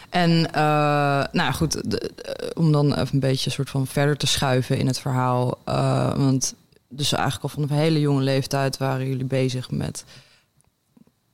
en 0.10 0.42
nou 1.32 1.54
goed, 1.54 1.72
de- 1.74 1.82
de- 1.88 2.52
om 2.56 2.72
dan 2.72 2.92
even 2.94 3.08
een 3.14 3.20
beetje 3.20 3.50
soort 3.50 3.70
van 3.70 3.88
verder 3.88 4.18
te 4.18 4.28
schuiven 4.28 4.78
in 4.78 4.88
het 4.88 5.00
verhaal. 5.00 5.58
want 6.18 6.54
dus 6.90 7.12
eigenlijk 7.14 7.44
al 7.44 7.50
van 7.50 7.64
een 7.64 7.70
hele 7.84 8.00
jonge 8.00 8.22
leeftijd 8.22 8.78
waren 8.78 9.08
jullie 9.08 9.26
bezig 9.26 9.72
met 9.72 10.04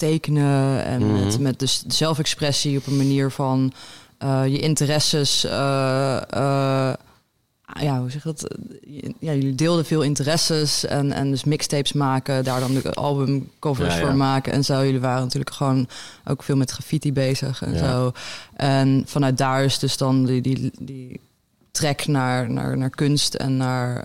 tekenen 0.10 0.84
en 0.86 1.02
Mhm. 1.12 1.24
met, 1.26 1.40
met 1.40 1.60
dus 1.60 1.84
zelfexpressie 1.88 2.78
op 2.78 2.88
een 2.88 2.98
manier 2.98 3.32
van 3.32 3.74
eh, 4.18 4.42
je 4.48 4.60
interesses. 4.60 5.44
eh, 5.46 6.16
eh, 6.30 6.94
ja, 7.82 8.00
hoe 8.00 8.10
zeg 8.12 8.24
je 8.24 8.30
dat? 8.34 8.56
Ja, 9.20 9.34
jullie 9.34 9.56
deelden 9.56 9.86
veel 9.86 10.02
interesses 10.02 10.86
en, 10.86 11.12
en 11.12 11.30
dus 11.32 11.44
mixtapes 11.44 11.94
maken, 11.94 12.44
daar 12.44 12.60
dan 12.60 12.74
de 12.74 12.94
albumcovers 12.94 13.94
Ja, 13.94 14.00
ja. 14.00 14.06
voor 14.06 14.16
maken 14.16 14.54
en 14.54 14.64
zo. 14.64 14.84
Jullie 14.84 15.00
waren 15.00 15.22
natuurlijk 15.22 15.54
gewoon 15.56 15.88
ook 16.26 16.44
veel 16.44 16.56
met 16.56 16.72
graffiti 16.72 17.14
bezig 17.14 17.62
en 17.64 17.74
Ja. 17.74 17.78
zo. 17.78 18.12
En 18.56 19.04
vanuit 19.06 19.38
daar 19.38 19.64
is 19.64 19.80
dus 19.80 19.98
dan 19.98 20.26
die, 20.26 20.42
die, 20.42 20.72
die 20.80 21.20
trek 21.72 22.08
naar, 22.08 22.52
naar, 22.52 22.78
naar 22.78 22.90
kunst 22.90 23.34
en 23.34 23.58
naar, 23.58 24.04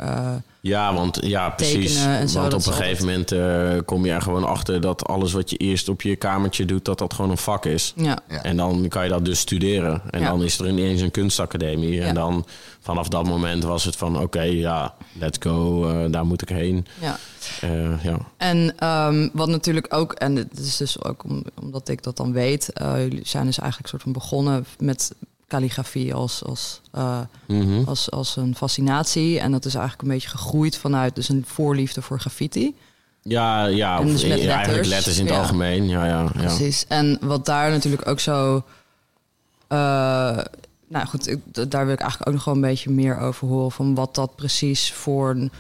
Ja, 0.63 0.95
want 0.95 1.19
ja, 1.23 1.51
precies. 1.51 1.95
Tekenen 1.95 2.19
en 2.19 2.29
zo, 2.29 2.41
want 2.41 2.53
op 2.55 2.67
een 2.67 2.73
gegeven 2.73 3.05
moment 3.07 3.33
eh, 3.33 3.79
kom 3.85 4.05
je 4.05 4.13
er 4.13 4.23
gewoon 4.23 4.45
achter 4.45 4.81
dat 4.81 5.07
alles 5.07 5.33
wat 5.33 5.51
je 5.51 5.57
eerst 5.57 5.89
op 5.89 6.03
je 6.03 6.17
kamertje 6.17 6.65
doet, 6.65 6.85
dat 6.85 6.99
dat 6.99 7.15
gewoon 7.15 7.31
een 7.31 7.37
vak 7.39 7.67
is. 7.67 7.93
Ja. 7.97 8.19
Ja. 8.29 8.43
En 8.43 8.57
dan 8.57 8.89
kan 8.89 9.05
je 9.05 9.11
dat 9.11 9.25
dus 9.25 9.39
studeren. 9.41 10.03
En 10.11 10.21
Ja. 10.21 10.29
dan 10.29 10.43
is 10.45 10.59
er 10.59 10.69
ineens 10.69 11.01
een 11.01 11.11
kunstacademie. 11.11 11.93
Ja. 11.95 12.07
En 12.07 12.15
dan 12.15 12.47
vanaf 12.81 13.09
dat 13.09 13.25
moment 13.27 13.63
was 13.65 13.85
het 13.85 13.97
van 13.97 14.19
oké, 14.21 14.43
ja, 14.43 14.95
let's 15.13 15.39
go, 15.41 15.89
eh, 15.89 16.13
daar 16.13 16.27
moet 16.27 16.43
ik 16.43 16.49
heen. 16.49 16.87
ja. 17.01 17.19
Eh, 17.61 18.05
ja. 18.05 18.19
En 18.37 18.73
ehm, 18.79 19.29
wat 19.33 19.49
natuurlijk 19.49 19.95
ook, 19.95 20.13
en 20.13 20.37
het 20.37 20.59
is 20.59 20.77
dus 20.77 21.03
ook 21.05 21.25
om, 21.25 21.43
omdat 21.63 21.89
ik 21.89 22.03
dat 22.03 22.17
dan 22.17 22.33
weet, 22.33 22.73
eh, 22.73 23.03
jullie 23.03 23.21
zijn 23.27 23.47
dus 23.47 23.59
eigenlijk 23.59 23.89
soort 23.91 24.03
van 24.03 24.13
begonnen 24.13 24.65
met 24.79 25.13
calligrafie 25.51 26.15
als, 26.15 26.45
als, 26.45 26.81
eh, 26.93 27.21
Mhm. 27.47 27.83
als, 27.89 28.11
als 28.11 28.37
een 28.37 28.55
fascinatie. 28.57 29.39
En 29.41 29.51
dat 29.53 29.65
is 29.65 29.75
eigenlijk 29.75 30.03
een 30.03 30.15
beetje 30.15 30.29
gegroeid 30.29 30.77
vanuit 30.77 31.15
dus 31.15 31.29
een 31.29 31.45
voorliefde 31.47 32.03
voor 32.03 32.21
graffiti. 32.21 32.75
ja, 33.23 33.67
ja 33.67 33.99
En 34.01 34.07
dus 34.07 34.23
met 34.23 34.31
eigenlijk 34.31 34.67
letters. 34.67 34.89
letters 34.89 35.19
in 35.19 35.25
het 35.27 35.35
Ja. 35.35 35.41
algemeen. 35.41 35.89
Ja, 35.89 36.07
ja, 36.07 36.21
ja. 36.23 36.29
Precies. 36.31 36.85
En 36.89 37.19
wat 37.21 37.47
daar 37.47 37.71
natuurlijk 37.71 38.09
ook 38.09 38.21
zo. 38.21 38.65
eh, 39.69 40.39
nou 40.89 41.07
goed, 41.07 41.29
ik, 41.29 41.39
daar 41.71 41.85
wil 41.85 41.95
ik 41.95 42.01
eigenlijk 42.01 42.29
ook 42.29 42.35
nog 42.35 42.45
wel 42.45 42.55
een 42.55 42.61
beetje 42.61 42.91
meer 42.91 43.19
over 43.19 43.49
horen. 43.49 43.73
Van 43.73 43.95
wat 43.95 44.15
dat 44.15 44.37
precies 44.37 44.93
voor 44.93 45.31
een 45.31 45.51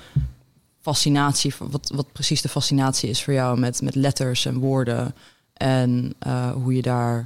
fascinatie. 0.80 1.54
Wat, 1.58 1.90
wat 1.94 2.12
precies 2.12 2.42
de 2.42 2.48
fascinatie 2.48 3.10
is 3.10 3.22
voor 3.24 3.32
jou 3.32 3.58
met, 3.58 3.82
met 3.82 3.94
letters 3.94 4.46
en 4.46 4.58
woorden. 4.58 5.14
En 5.52 6.14
eh, 6.18 6.50
hoe 6.50 6.74
je 6.74 6.82
daar 6.82 7.16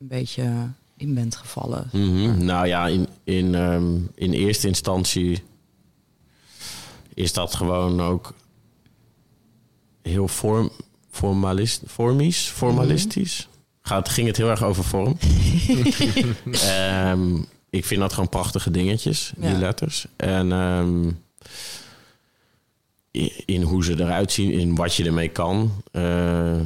een 0.00 0.08
beetje 0.08 0.50
in 0.96 1.14
bent 1.14 1.36
gevallen. 1.36 1.88
Mhm. 1.92 2.44
Nou 2.44 2.66
ja, 2.66 2.86
in, 2.88 3.08
in, 3.24 3.54
ehm, 3.54 3.96
in 4.14 4.32
eerste 4.32 4.66
instantie 4.68 5.42
is 7.14 7.32
dat 7.32 7.54
gewoon 7.54 8.00
ook 8.02 8.34
heel 10.02 10.28
vorm, 10.28 10.70
formalist, 11.10 11.82
formisch, 11.86 12.38
formalistisch. 12.48 13.48
Gaat, 13.82 14.08
ging 14.08 14.26
het 14.26 14.36
heel 14.36 14.50
erg 14.50 14.62
over 14.62 14.84
vorm. 14.84 15.16
Ehm, 16.52 17.36
ik 17.70 17.84
vind 17.84 18.00
dat 18.00 18.12
gewoon 18.12 18.28
prachtige 18.28 18.70
dingetjes, 18.70 19.32
die 19.36 19.50
Ja. 19.50 19.58
letters. 19.58 20.06
En 20.16 20.52
ehm, 20.52 21.10
in, 23.10 23.30
in 23.44 23.62
hoe 23.62 23.84
ze 23.84 23.92
eruit 24.00 24.32
zien, 24.32 24.50
in 24.50 24.74
wat 24.74 24.94
je 24.94 25.04
ermee 25.04 25.28
kan. 25.28 25.82
Eh, 25.90 26.60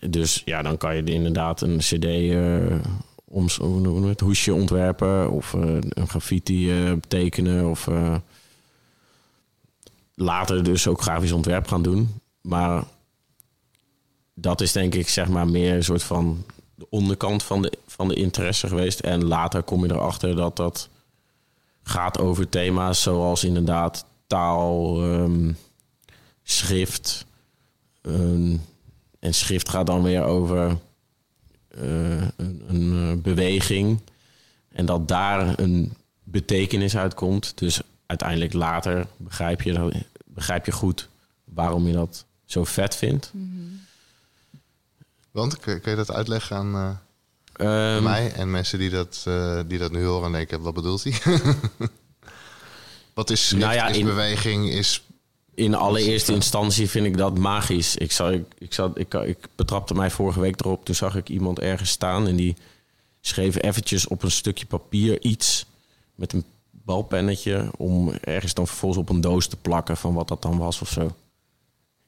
dus 0.00 0.42
ja, 0.44 0.62
dan 0.62 0.76
kan 0.76 0.96
je 0.96 1.04
inderdaad 1.04 1.60
een 1.60 1.78
cd 1.78 2.04
eh 2.04 2.76
om, 3.32 4.04
het, 4.04 4.20
hoesje 4.20 4.54
ontwerpen 4.54 5.30
of 5.30 5.54
eh, 5.54 5.76
een 5.88 6.08
graffiti 6.08 6.70
eh, 6.70 6.92
tekenen 7.08 7.70
of 7.70 7.88
eh, 7.88 8.14
later 10.14 10.62
dus 10.62 10.86
ook 10.86 11.02
grafisch 11.02 11.32
ontwerp 11.32 11.68
gaan 11.68 11.82
doen. 11.82 12.20
Maar 12.40 12.84
dat 14.34 14.60
is 14.60 14.72
denk 14.72 14.94
ik 14.94 15.08
zeg 15.08 15.28
maar 15.28 15.48
meer 15.48 15.74
een 15.74 15.84
soort 15.84 16.02
van 16.02 16.44
de 16.74 16.86
onderkant 16.90 17.42
van 17.42 17.62
de, 17.62 17.72
van 17.86 18.08
de 18.08 18.14
interesse 18.14 18.68
geweest. 18.68 19.00
En 19.00 19.24
later 19.24 19.62
kom 19.62 19.84
je 19.84 19.92
erachter 19.92 20.36
dat 20.36 20.56
dat 20.56 20.88
gaat 21.82 22.18
over 22.18 22.48
thema's 22.48 23.02
zoals 23.02 23.44
inderdaad 23.44 24.04
taal, 24.26 25.02
ehm, 25.02 25.52
schrift. 26.42 27.26
ehm, 28.02 28.56
en 29.18 29.34
schrift 29.34 29.68
gaat 29.68 29.86
dan 29.86 30.02
weer 30.02 30.22
over 30.22 30.78
een, 31.74 32.62
een 32.68 33.10
eh, 33.16 33.22
beweging. 33.22 34.00
En 34.68 34.86
dat 34.86 35.08
daar 35.08 35.58
een 35.58 35.92
betekenis 36.22 36.96
uitkomt. 36.96 37.52
Dus 37.58 37.80
uiteindelijk 38.06 38.52
later 38.52 39.06
begrijp 39.16 39.62
je, 39.62 40.04
begrijp 40.24 40.66
je 40.66 40.72
goed 40.72 41.08
waarom 41.44 41.86
je 41.86 41.92
dat 41.92 42.24
zo 42.44 42.64
vet 42.64 42.96
vindt. 42.96 43.32
Want, 45.30 45.58
kun, 45.58 45.80
je 45.84 45.96
dat 45.96 46.12
uitleggen 46.12 46.56
aan 46.56 46.74
eh, 46.74 46.90
Ehm, 47.52 48.02
mij 48.02 48.32
en 48.32 48.50
mensen 48.50 48.78
die 48.78 48.90
dat, 48.90 49.22
eh, 49.26 49.60
die 49.66 49.78
dat 49.78 49.92
nu 49.92 50.04
horen 50.04 50.26
en 50.26 50.32
denken, 50.32 50.60
wat 50.60 50.74
bedoelt 50.74 51.04
hij? 51.04 51.12
wat 53.14 53.30
is 53.30 53.48
schrift, 53.48 53.64
Nou 53.64 53.74
ja, 53.74 53.88
is 53.88 53.96
in- 53.96 54.04
beweging, 54.04 54.70
is... 54.70 55.04
In 55.54 55.74
allereerste 55.74 56.32
instantie 56.32 56.90
vind 56.90 57.06
ik 57.06 57.16
dat 57.16 57.38
magisch. 57.38 57.96
Ik, 57.96 58.12
zag, 58.12 58.30
ik, 58.30 58.44
ik, 58.58 58.74
zat, 58.74 58.98
ik, 58.98 59.14
ik 59.14 59.38
betrapte 59.54 59.94
mij 59.94 60.10
vorige 60.10 60.40
week 60.40 60.60
erop. 60.60 60.84
Toen 60.84 60.94
zag 60.94 61.16
ik 61.16 61.28
iemand 61.28 61.58
ergens 61.58 61.90
staan 61.90 62.26
en 62.26 62.36
die 62.36 62.56
schreef 63.20 63.62
eventjes 63.62 64.06
op 64.06 64.22
een 64.22 64.30
stukje 64.30 64.66
papier 64.66 65.20
iets 65.20 65.66
met 66.14 66.32
een 66.32 66.44
balpennetje 66.70 67.70
om 67.76 68.10
ergens 68.10 68.54
dan 68.54 68.66
vervolgens 68.66 69.00
op 69.00 69.08
een 69.08 69.20
doos 69.20 69.46
te 69.46 69.56
plakken 69.56 69.96
van 69.96 70.14
wat 70.14 70.28
dat 70.28 70.42
dan 70.42 70.58
was 70.58 70.80
of 70.80 70.88
zo. 70.88 71.14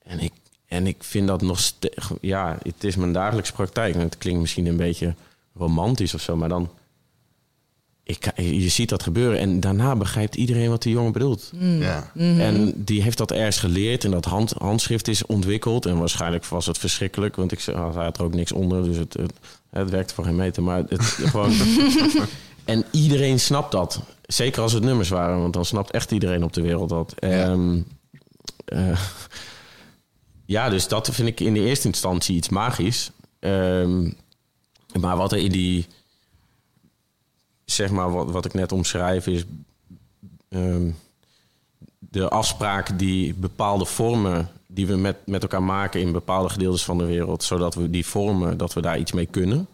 En 0.03 0.19
ik, 0.19 0.33
en 0.67 0.87
ik 0.87 1.05
vind 1.05 1.29
dat 1.29 1.43
nog 1.43 1.61
steeds, 1.61 2.11
ja, 2.21 2.59
het 2.63 2.85
is 2.85 2.97
mijn 2.97 3.13
dagelijkse 3.13 3.53
praktijk. 3.53 3.95
En 3.95 4.01
het 4.01 4.19
klinkt 4.19 4.41
misschien 4.41 4.67
een 4.67 4.77
beetje 4.77 5.15
romantisch 5.55 6.15
of 6.15 6.21
zo, 6.21 6.37
maar 6.37 6.49
dan, 6.49 6.71
ik, 8.05 8.33
je 8.37 8.69
ziet 8.69 8.89
dat 8.89 9.03
gebeuren 9.03 9.39
en 9.39 9.61
daarna 9.61 9.97
begrijpt 9.97 10.35
iedereen 10.35 10.71
wat 10.71 10.83
die 10.83 10.93
jongen 10.93 11.13
bedoelt. 11.13 11.51
Ja. 11.59 12.11
En 12.15 12.73
die 12.77 13.03
heeft 13.03 13.19
dat 13.19 13.31
ergens 13.31 13.59
geleerd 13.59 14.05
en 14.05 14.11
dat 14.11 14.25
hand, 14.25 14.53
handschrift 14.59 15.09
is 15.09 15.27
ontwikkeld. 15.27 15.87
En 15.87 15.99
waarschijnlijk 15.99 16.47
was 16.47 16.67
het 16.67 16.79
verschrikkelijk, 16.79 17.37
want 17.37 17.53
ik 17.53 17.61
zei, 17.61 17.77
hij 17.77 18.05
had 18.05 18.19
er 18.19 18.25
ook 18.25 18.35
niks 18.35 18.53
onder. 18.53 18.85
Dus 18.85 18.97
het, 18.97 19.13
het, 19.13 19.33
het 19.71 19.91
werkte 19.91 20.15
voor 20.15 20.25
geen 20.25 20.37
meter. 20.37 20.63
Maar 20.63 20.85
het 20.89 21.03
gewoon. 21.31 21.53
en 22.65 22.85
iedereen 22.91 23.41
snapt 23.41 23.73
dat. 23.73 24.01
Zeker 24.23 24.63
als 24.63 24.73
het 24.73 24.83
nummers 24.83 25.09
waren, 25.09 25.41
want 25.41 25.53
dan 25.53 25.65
snapt 25.65 25.91
echt 25.91 26.11
iedereen 26.11 26.45
op 26.45 26.53
de 26.53 26.63
wereld 26.63 26.89
dat. 26.89 27.15
Ehm, 27.19 27.81
eh, 28.65 29.01
ja, 30.45 30.69
dus 30.69 30.89
dat 30.89 31.09
vind 31.13 31.29
ik 31.29 31.41
in 31.41 31.55
de 31.55 31.61
eerste 31.61 31.89
instantie 31.89 32.37
iets 32.37 32.49
magisch. 32.49 33.11
Ehm, 33.41 34.11
maar 35.01 35.17
wat 35.17 35.33
er 35.33 35.39
in 35.39 35.53
die. 35.53 35.87
Zeg 37.65 37.91
maar, 37.91 38.13
wat, 38.13 38.31
wat 38.31 38.45
ik 38.45 38.55
net 38.55 38.73
omschrijf 38.73 39.27
is. 39.27 39.45
ehm, 40.49 40.91
de 41.99 42.29
afspraak 42.29 42.99
die 42.99 43.35
bepaalde 43.35 43.85
vormen 43.85 44.49
die 44.67 44.87
we 44.87 44.97
met, 44.97 45.17
met 45.27 45.43
elkaar 45.43 45.63
maken 45.63 46.01
in 46.01 46.13
bepaalde 46.13 46.49
gedeeltes 46.49 46.85
van 46.85 46.99
de 46.99 47.05
wereld, 47.05 47.43
zodat 47.43 47.75
we 47.75 47.91
die 47.91 48.07
vormen, 48.07 48.57
dat 48.59 48.73
we 48.73 48.81
daar 48.81 48.99
iets 48.99 49.13
mee 49.13 49.27
kunnen. 49.27 49.67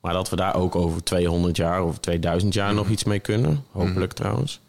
Maar 0.00 0.12
dat 0.12 0.30
we 0.30 0.36
daar 0.36 0.54
ook 0.54 0.74
over 0.74 1.04
200 1.04 1.56
jaar 1.56 1.84
of 1.84 1.98
2000 1.98 2.54
jaar 2.54 2.74
nog 2.74 2.88
iets 2.88 3.04
mee 3.04 3.18
kunnen. 3.20 3.64
Hopelijk 3.70 4.12
trouwens. 4.12 4.60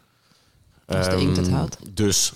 Als 0.86 1.10
de 1.10 1.18
inkt 1.18 1.38
het 1.38 1.48
Ehm. 1.48 1.78
Dus 1.94 2.34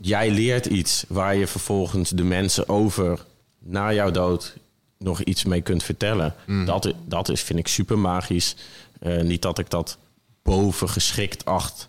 jij 0.00 0.30
leert 0.30 0.66
iets 0.66 1.04
waar 1.08 1.36
je 1.36 1.46
vervolgens 1.46 2.10
de 2.10 2.24
mensen 2.24 2.68
over 2.68 3.24
na 3.58 3.92
jouw 3.92 4.10
dood 4.10 4.56
nog 4.98 5.22
iets 5.22 5.44
mee 5.44 5.60
kunt 5.60 5.82
vertellen. 5.82 6.34
Dat, 6.64 6.92
dat 7.04 7.28
is, 7.28 7.42
vind 7.42 7.58
ik 7.58 7.68
super 7.68 7.98
magisch. 7.98 8.56
Eh, 8.98 9.22
niet 9.22 9.42
dat 9.42 9.58
ik 9.58 9.70
dat 9.70 9.98
boven 10.42 10.88
geschikt 10.88 11.44
acht 11.44 11.88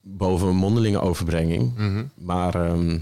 boven 0.00 0.48
een 0.48 0.56
mondelinge 0.56 1.00
overbrenging. 1.00 1.72
Maar 2.14 2.54
ehm, 2.54 2.98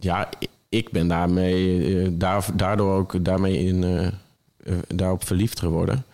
ja, 0.00 0.28
ik 0.68 0.90
ben 0.90 1.08
daarmee, 1.08 1.98
eh, 2.02 2.08
daar, 2.12 2.46
daardoor 2.54 2.94
ook 2.94 3.24
daarmee 3.24 3.58
in, 3.58 3.84
eh, 3.84 4.78
daarop 4.88 5.24
verliefd 5.26 5.58
geworden. 5.60 6.04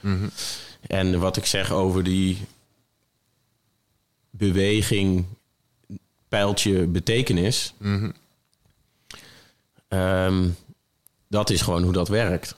En 0.87 1.20
wat 1.20 1.37
ik 1.37 1.46
zeg 1.46 1.73
over 1.73 2.05
die 2.05 2.38
beweging, 4.31 5.25
pijltje 6.29 6.87
betekenis, 6.87 7.75
Mhm. 7.79 8.11
ehm, 9.88 10.49
dat 11.29 11.51
is 11.51 11.61
gewoon 11.62 11.83
hoe 11.83 11.92
dat 11.92 12.09
werkt. 12.09 12.57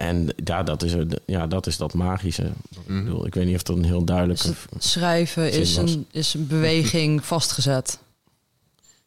Mhm. 0.00 0.08
En 0.08 0.28
ja, 0.44 0.62
dat 0.62 0.82
is, 0.82 0.94
ja, 1.26 1.46
dat 1.46 1.66
is 1.66 1.76
dat 1.76 1.94
magische. 1.94 2.42
Ik, 2.70 2.86
bedoel, 2.86 3.26
ik 3.26 3.34
weet 3.34 3.46
niet 3.46 3.54
of 3.54 3.62
dat 3.62 3.76
een 3.76 3.84
heel 3.84 4.04
duidelijke... 4.04 4.46
Dus 4.46 4.90
schrijven 4.90 5.52
is 5.52 5.76
was. 5.76 5.94
een, 5.94 6.06
is 6.10 6.34
een 6.34 6.46
beweging 6.46 7.24
vastgezet. 7.34 7.98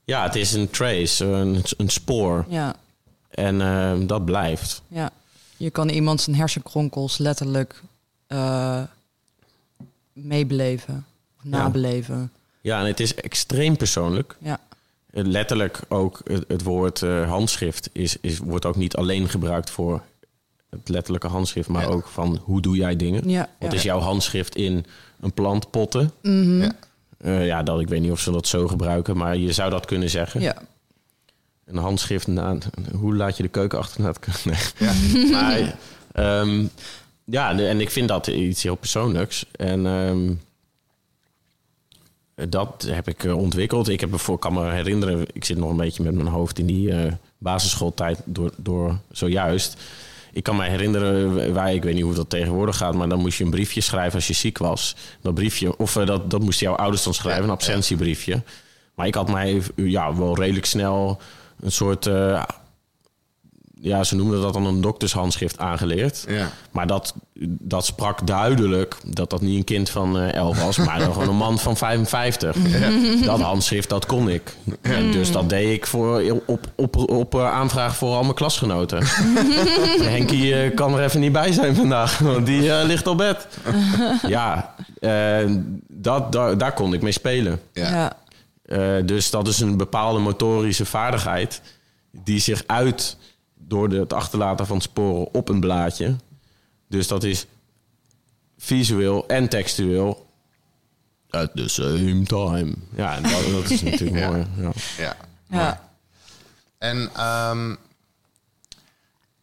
Ja, 0.04 0.24
het 0.24 0.36
is 0.36 0.54
een 0.54 0.70
trace, 0.70 1.26
een, 1.26 1.62
een 1.78 1.90
spoor. 1.90 2.46
Ja, 2.50 2.76
En 3.30 3.62
ehm, 3.62 4.06
dat 4.06 4.26
blijft. 4.26 4.82
ja. 4.88 5.12
Je 5.58 5.70
kan 5.70 5.90
iemand 5.90 6.22
zijn 6.22 6.36
hersenkronkels 6.36 7.18
letterlijk 7.18 7.82
eh, 8.28 8.82
meebeleven. 10.14 11.06
Of 11.38 11.44
nabeleven. 11.44 12.32
Ja, 12.62 12.80
en 12.80 12.86
het 12.86 13.00
is 13.00 13.16
extreem 13.16 13.78
persoonlijk. 13.78 14.38
Ja. 14.40 14.60
Letterlijk 15.12 15.80
ook 15.88 16.22
het, 16.24 16.44
het 16.48 16.64
woord 16.64 17.02
eh, 17.02 17.30
handschrift 17.30 17.90
is, 17.92 18.18
is, 18.22 18.38
wordt 18.38 18.66
ook 18.66 18.76
niet 18.76 18.96
alleen 18.96 19.30
gebruikt 19.30 19.70
voor 19.70 20.02
het 20.80 20.90
letterlijke 20.90 21.28
handschrift, 21.28 21.68
maar 21.70 21.82
Ja. 21.84 21.88
ook 21.90 22.08
van 22.08 22.40
hoe 22.44 22.62
doe 22.62 22.76
jij 22.76 22.96
dingen? 22.96 23.30
Ja, 23.30 23.50
Wat 23.60 23.72
ja. 23.72 23.78
is 23.78 23.84
jouw 23.84 24.00
handschrift 24.00 24.56
in 24.56 24.86
een 25.20 25.32
plantpotten? 25.34 26.12
Mhm. 26.22 26.62
Ja. 26.62 26.72
Eh, 27.18 27.46
ja, 27.46 27.64
dat, 27.64 27.80
ik 27.80 27.88
weet 27.88 28.02
niet 28.02 28.12
of 28.12 28.20
ze 28.20 28.32
dat 28.32 28.48
zo 28.48 28.68
gebruiken, 28.68 29.18
maar 29.18 29.38
je 29.38 29.52
zou 29.54 29.70
dat 29.70 29.86
kunnen 29.86 30.10
zeggen. 30.10 30.42
Ja. 30.42 30.56
Een 31.66 31.78
handschrift, 31.78 32.28
na, 32.28 32.58
hoe 32.96 33.16
laat 33.16 33.38
je 33.38 33.44
de 33.44 33.50
keuken 33.50 33.80
achterna? 33.80 34.08
het- 34.08 34.46
Nee. 34.46 34.58
Ja. 35.28 35.32
Maar, 35.32 35.76
ehm, 36.12 36.66
ja, 37.24 37.54
de- 37.54 37.68
en 37.68 37.82
ik 37.82 37.90
vind 37.90 38.08
dat 38.08 38.28
iets 38.28 38.64
heel 38.64 38.76
persoonlijks. 38.76 39.46
En 39.52 39.86
ehm, 39.88 40.34
dat 42.50 42.86
heb 42.90 43.08
ik 43.08 43.24
eh, 43.24 43.38
ontwikkeld. 43.38 43.88
Ik 43.88 44.00
heb 44.00 44.12
ervoor, 44.12 44.40
kan 44.40 44.54
me 44.54 44.70
herinneren, 44.72 45.26
ik 45.34 45.46
zit 45.46 45.58
nog 45.58 45.70
een 45.70 45.78
beetje 45.78 46.04
met 46.04 46.14
mijn 46.14 46.28
hoofd 46.28 46.60
in 46.60 46.66
die 46.66 46.92
eh, 46.92 47.12
basisschooltijd 47.38 48.20
door, 48.26 48.52
door 48.58 48.98
zojuist. 49.12 49.82
Ik 50.34 50.44
kan 50.44 50.56
me 50.56 50.64
herinneren, 50.64 51.54
wij, 51.54 51.76
ik 51.76 51.84
weet 51.84 51.94
niet 51.94 52.04
hoe 52.04 52.14
dat 52.14 52.30
tegenwoordig 52.30 52.78
gaat, 52.78 52.94
maar 52.94 53.10
dan 53.10 53.20
moest 53.20 53.38
je 53.38 53.44
een 53.44 53.50
briefje 53.50 53.82
schrijven 53.82 54.14
als 54.16 54.28
je 54.28 54.34
ziek 54.34 54.58
was. 54.58 54.96
Dat 55.22 55.34
briefje, 55.34 55.78
of 55.78 55.96
eh, 55.96 56.06
dat, 56.06 56.32
dat 56.32 56.42
moest 56.42 56.60
jouw 56.60 56.76
ouders 56.76 57.04
dan 57.04 57.14
schrijven, 57.14 57.44
een 57.44 57.50
absentiebriefje. 57.50 58.42
Maar 58.96 59.08
ik 59.08 59.16
had 59.16 59.32
mij 59.32 59.62
ja, 59.76 60.16
wel 60.16 60.36
redelijk 60.36 60.66
snel 60.66 61.22
een 61.62 61.72
soort, 61.72 62.06
eh, 62.06 62.44
ja, 63.84 64.04
ze 64.04 64.16
noemden 64.16 64.42
dat 64.42 64.54
dan 64.54 64.66
een 64.66 64.82
doktershandschrift 64.82 65.58
aangeleerd. 65.58 66.26
Ja. 66.28 66.50
Maar 66.72 66.88
dat, 66.88 67.14
dat 67.44 67.86
sprak 67.86 68.28
duidelijk 68.28 68.98
dat 69.06 69.30
dat 69.30 69.42
niet 69.42 69.58
een 69.58 69.64
kind 69.64 69.90
van 69.90 70.20
eh 70.20 70.34
11 70.34 70.64
was, 70.64 70.78
maar 70.78 71.00
dan 71.00 71.14
gewoon 71.14 71.30
een 71.30 71.36
man 71.36 71.60
van 71.60 71.78
55. 71.78 72.56
Dat 73.26 73.40
handschrift, 73.40 73.90
dat 73.90 74.06
kon 74.06 74.30
ik. 74.30 74.56
En 74.82 75.12
dus 75.12 75.32
dat 75.32 75.50
deed 75.50 75.74
ik 75.74 75.86
voor, 75.86 76.42
op, 76.46 76.68
op, 76.76 77.10
op 77.10 77.36
eh, 77.36 77.52
aanvraag 77.52 77.96
voor 77.96 78.16
al 78.16 78.24
mijn 78.24 78.34
klasgenoten. 78.34 79.04
Henkie 80.14 80.56
eh, 80.56 80.76
kan 80.76 80.94
er 80.98 81.04
even 81.04 81.20
niet 81.20 81.32
bij 81.32 81.52
zijn 81.52 81.76
vandaag, 81.76 82.18
want 82.20 82.46
die 82.46 82.74
eh, 82.74 82.86
ligt 82.86 83.08
op 83.08 83.18
bed. 83.18 83.48
ja, 84.28 84.76
eh, 85.00 85.52
dat, 85.88 86.32
daar, 86.32 86.58
daar 86.58 86.74
kon 86.74 86.94
ik 86.94 87.02
mee 87.02 87.12
spelen. 87.12 87.60
Ja. 87.74 87.90
Ja. 87.90 88.22
Eh, 88.64 89.06
dus 89.06 89.30
dat 89.30 89.48
is 89.48 89.60
een 89.60 89.78
bepaalde 89.78 90.20
motorische 90.20 90.86
vaardigheid 90.86 91.62
die 92.12 92.40
zich 92.40 92.64
uit 92.68 93.18
door 93.68 93.90
de- 93.90 94.00
het 94.00 94.14
achterlaten 94.14 94.66
van 94.68 94.82
sporen 94.82 95.34
op 95.34 95.50
een 95.50 95.60
blaadje. 95.60 96.16
Dus 96.88 97.08
dat 97.08 97.24
is 97.24 97.46
visueel 98.58 99.28
en 99.28 99.50
textueel 99.50 100.28
at 101.30 101.52
the 101.56 101.68
same 101.68 102.24
time. 102.24 102.74
Ja, 102.96 103.16
en 103.16 103.24
dat, 103.24 103.32
dat 103.52 103.70
is 103.70 103.82
natuurlijk 103.82 104.20
Ja. 104.20 104.30
mooi. 104.32 104.46
Ja. 104.58 104.72
Ja. 104.98 105.16
Ja. 105.50 105.90
En 106.78 107.10
ehm, 107.16 107.76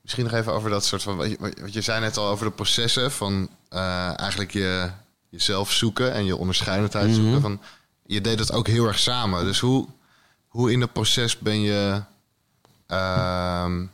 misschien 0.01 0.25
nog 0.25 0.33
even 0.33 0.53
over 0.53 0.71
dat 0.71 0.85
soort 0.85 1.03
van. 1.03 1.17
wat 1.17 1.31
je- 1.31 1.39
wat 1.61 1.73
je 1.73 1.81
zei 1.81 2.01
net 2.01 2.17
al 2.17 2.27
over 2.29 2.47
de 2.47 2.53
processen 2.53 3.13
van 3.13 3.49
eh, 3.69 4.19
eigenlijk 4.19 4.51
je, 4.53 4.91
jezelf 5.29 5.73
zoeken 5.73 6.13
en 6.13 6.25
je 6.25 6.37
onderscheidendheid 6.37 7.15
zoeken. 7.15 7.41
Van, 7.41 7.61
je 8.07 8.21
deed 8.21 8.39
dat 8.39 8.53
ook 8.53 8.67
heel 8.67 8.87
erg 8.87 8.99
samen. 8.99 9.45
Dus 9.45 9.59
hoe, 9.61 9.87
hoe 10.49 10.73
in 10.73 10.81
het 10.81 10.93
proces 10.93 11.39
ben 11.39 11.61
je 11.61 12.03
ehm 12.87 13.85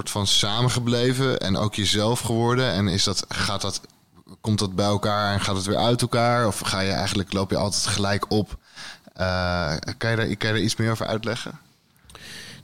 soort 0.00 0.12
van 0.12 0.26
samengebleven 0.26 1.40
en 1.40 1.56
ook 1.56 1.74
jezelf 1.74 2.20
geworden? 2.20 2.72
En 2.72 2.88
is 2.88 3.04
dat, 3.04 3.24
gaat 3.28 3.60
dat, 3.60 3.80
komt 4.40 4.58
dat 4.58 4.74
bij 4.74 4.86
elkaar 4.86 5.32
en 5.32 5.40
gaat 5.40 5.56
het 5.56 5.66
weer 5.66 5.76
uit 5.76 6.02
elkaar? 6.02 6.46
Of 6.46 6.58
ga 6.58 6.80
je 6.80 6.90
eigenlijk, 6.90 7.32
loop 7.32 7.50
je 7.50 7.56
altijd 7.56 7.86
gelijk 7.86 8.30
op? 8.30 8.58
Eh, 9.12 9.76
kan, 9.98 10.10
je 10.10 10.16
daar, 10.16 10.36
kan 10.36 10.48
je 10.48 10.54
daar 10.54 10.58
iets 10.58 10.76
meer 10.76 10.90
over 10.90 11.06
uitleggen? 11.06 11.58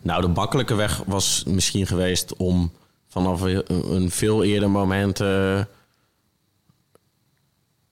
Nou, 0.03 0.20
de 0.20 0.29
makkelijke 0.29 0.75
weg 0.75 1.03
was 1.07 1.42
misschien 1.46 1.87
geweest 1.87 2.37
om 2.37 2.72
vanaf 3.09 3.40
een, 3.40 4.11
veel 4.11 4.44
eerder 4.44 4.70
moment 4.70 5.20
eh, 5.20 5.61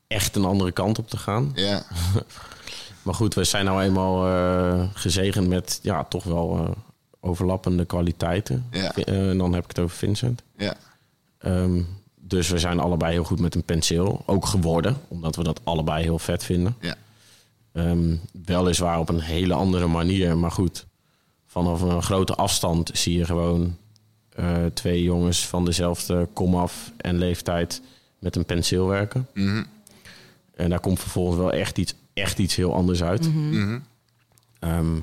echt 0.07 0.37
een 0.37 0.45
andere 0.45 0.73
kant 0.73 0.99
op 0.99 1.11
te 1.11 1.17
gaan. 1.17 1.53
Ja, 1.55 1.83
Maar 3.03 3.15
goed, 3.15 3.35
we 3.35 3.45
zijn 3.45 3.65
nou 3.65 3.83
eenmaal 3.83 4.27
eh, 4.27 4.85
gezegend 4.95 5.49
met 5.49 5.79
ja, 5.83 6.05
toch 6.05 6.25
wel 6.25 6.77
overlappende 7.25 7.85
kwaliteiten. 7.85 8.67
Ja. 8.71 8.95
Eh, 8.95 9.29
en 9.31 9.39
dan 9.39 9.53
heb 9.53 9.63
ik 9.63 9.69
het 9.69 9.79
over 9.79 9.97
Vincent. 9.97 10.43
ja, 10.57 10.75
Ehm, 11.39 11.83
dus 12.21 12.49
we 12.49 12.59
zijn 12.59 12.81
allebei 12.81 13.13
heel 13.13 13.25
goed 13.25 13.41
met 13.41 13.55
een 13.55 13.63
penseel. 13.65 14.23
Ook 14.27 14.47
geworden, 14.47 14.97
omdat 15.09 15.37
we 15.37 15.43
dat 15.43 15.61
allebei 15.65 16.03
heel 16.03 16.19
vet 16.19 16.45
vinden. 16.45 16.77
ja. 16.81 16.95
Ehm, 17.73 18.17
weliswaar 18.45 18.99
op 18.99 19.09
een 19.09 19.21
hele 19.21 19.55
andere 19.55 19.87
manier. 19.87 20.37
Maar 20.39 20.51
goed, 20.51 20.87
vanaf 21.47 21.81
een 21.81 22.03
grote 22.03 22.35
afstand 22.35 22.91
zie 22.93 23.19
je 23.19 23.25
gewoon 23.25 23.77
eh, 24.31 24.65
twee 24.75 25.03
jongens 25.03 25.47
van 25.47 25.65
dezelfde 25.65 26.29
komaf 26.33 26.93
en 26.97 27.19
leeftijd 27.19 27.83
met 28.19 28.37
een 28.37 28.45
penseel 28.45 28.87
werken. 28.87 29.29
Mhm, 29.35 29.65
En 30.55 30.71
daar 30.71 30.81
komt 30.81 31.01
vervolgens 31.01 31.39
wel 31.39 31.53
echt 31.53 31.79
iets, 31.79 31.95
echt 32.13 32.39
iets 32.39 32.55
heel 32.57 32.75
anders 32.75 33.03
uit. 33.03 33.35
mhm. 33.35 33.79
Ehm, 34.59 34.97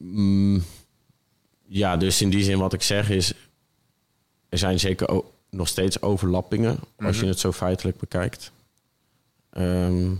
mm, 0.00 0.62
ja, 1.66 1.96
dus 1.96 2.22
in 2.22 2.30
die 2.30 2.44
zin 2.44 2.58
wat 2.58 2.72
ik 2.72 2.82
zeg 2.82 3.10
is... 3.10 3.32
er 4.48 4.58
zijn 4.58 4.80
zeker 4.80 5.22
nog 5.50 5.68
steeds 5.68 6.02
overlappingen... 6.02 6.78
als 6.98 7.20
je 7.20 7.26
het 7.26 7.38
zo 7.38 7.52
feitelijk 7.52 7.98
bekijkt. 7.98 8.52
Ehm, 9.50 10.10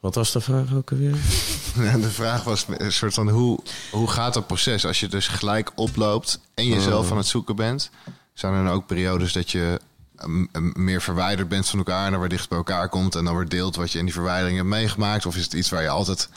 wat 0.00 0.14
was 0.14 0.32
de 0.32 0.40
vraag 0.40 0.74
ook 0.74 0.90
alweer? 0.90 1.16
Ja, 1.74 1.96
De 1.96 2.10
vraag 2.10 2.44
was 2.44 2.66
een 2.68 2.92
soort 2.92 3.14
van 3.14 3.28
hoe, 3.28 3.58
hoe 3.90 4.08
gaat 4.08 4.34
dat 4.34 4.46
proces 4.46 4.86
als 4.86 5.00
je 5.00 5.08
dus 5.08 5.28
gelijk 5.28 5.72
oploopt 5.74 6.40
en 6.54 6.66
jezelf 6.66 7.10
aan 7.10 7.16
het 7.16 7.26
zoeken 7.26 7.56
bent? 7.56 7.90
Zijn 8.34 8.54
er 8.54 8.64
dan 8.64 8.72
ook 8.72 8.86
periodes 8.86 9.32
dat 9.32 9.50
je 9.50 9.80
mm, 10.24 10.48
mm, 10.52 10.72
meer 10.76 11.02
verwijderd 11.02 11.48
bent 11.48 11.68
van 11.68 11.78
elkaar 11.78 12.04
en 12.04 12.10
dan 12.10 12.20
weer 12.20 12.28
dicht 12.28 12.48
bij 12.48 12.58
elkaar 12.58 12.88
komt 12.88 13.14
en 13.14 13.24
dan 13.24 13.36
weer 13.36 13.48
deelt 13.48 13.76
wat 13.76 13.92
je 13.92 13.98
in 13.98 14.04
die 14.04 14.14
verwijdering 14.14 14.56
hebt 14.56 14.68
meegemaakt? 14.68 15.26
Of 15.26 15.36
is 15.36 15.44
het 15.44 15.52
iets 15.52 15.70
waar 15.70 15.82
je 15.82 15.88
altijd 15.88 16.28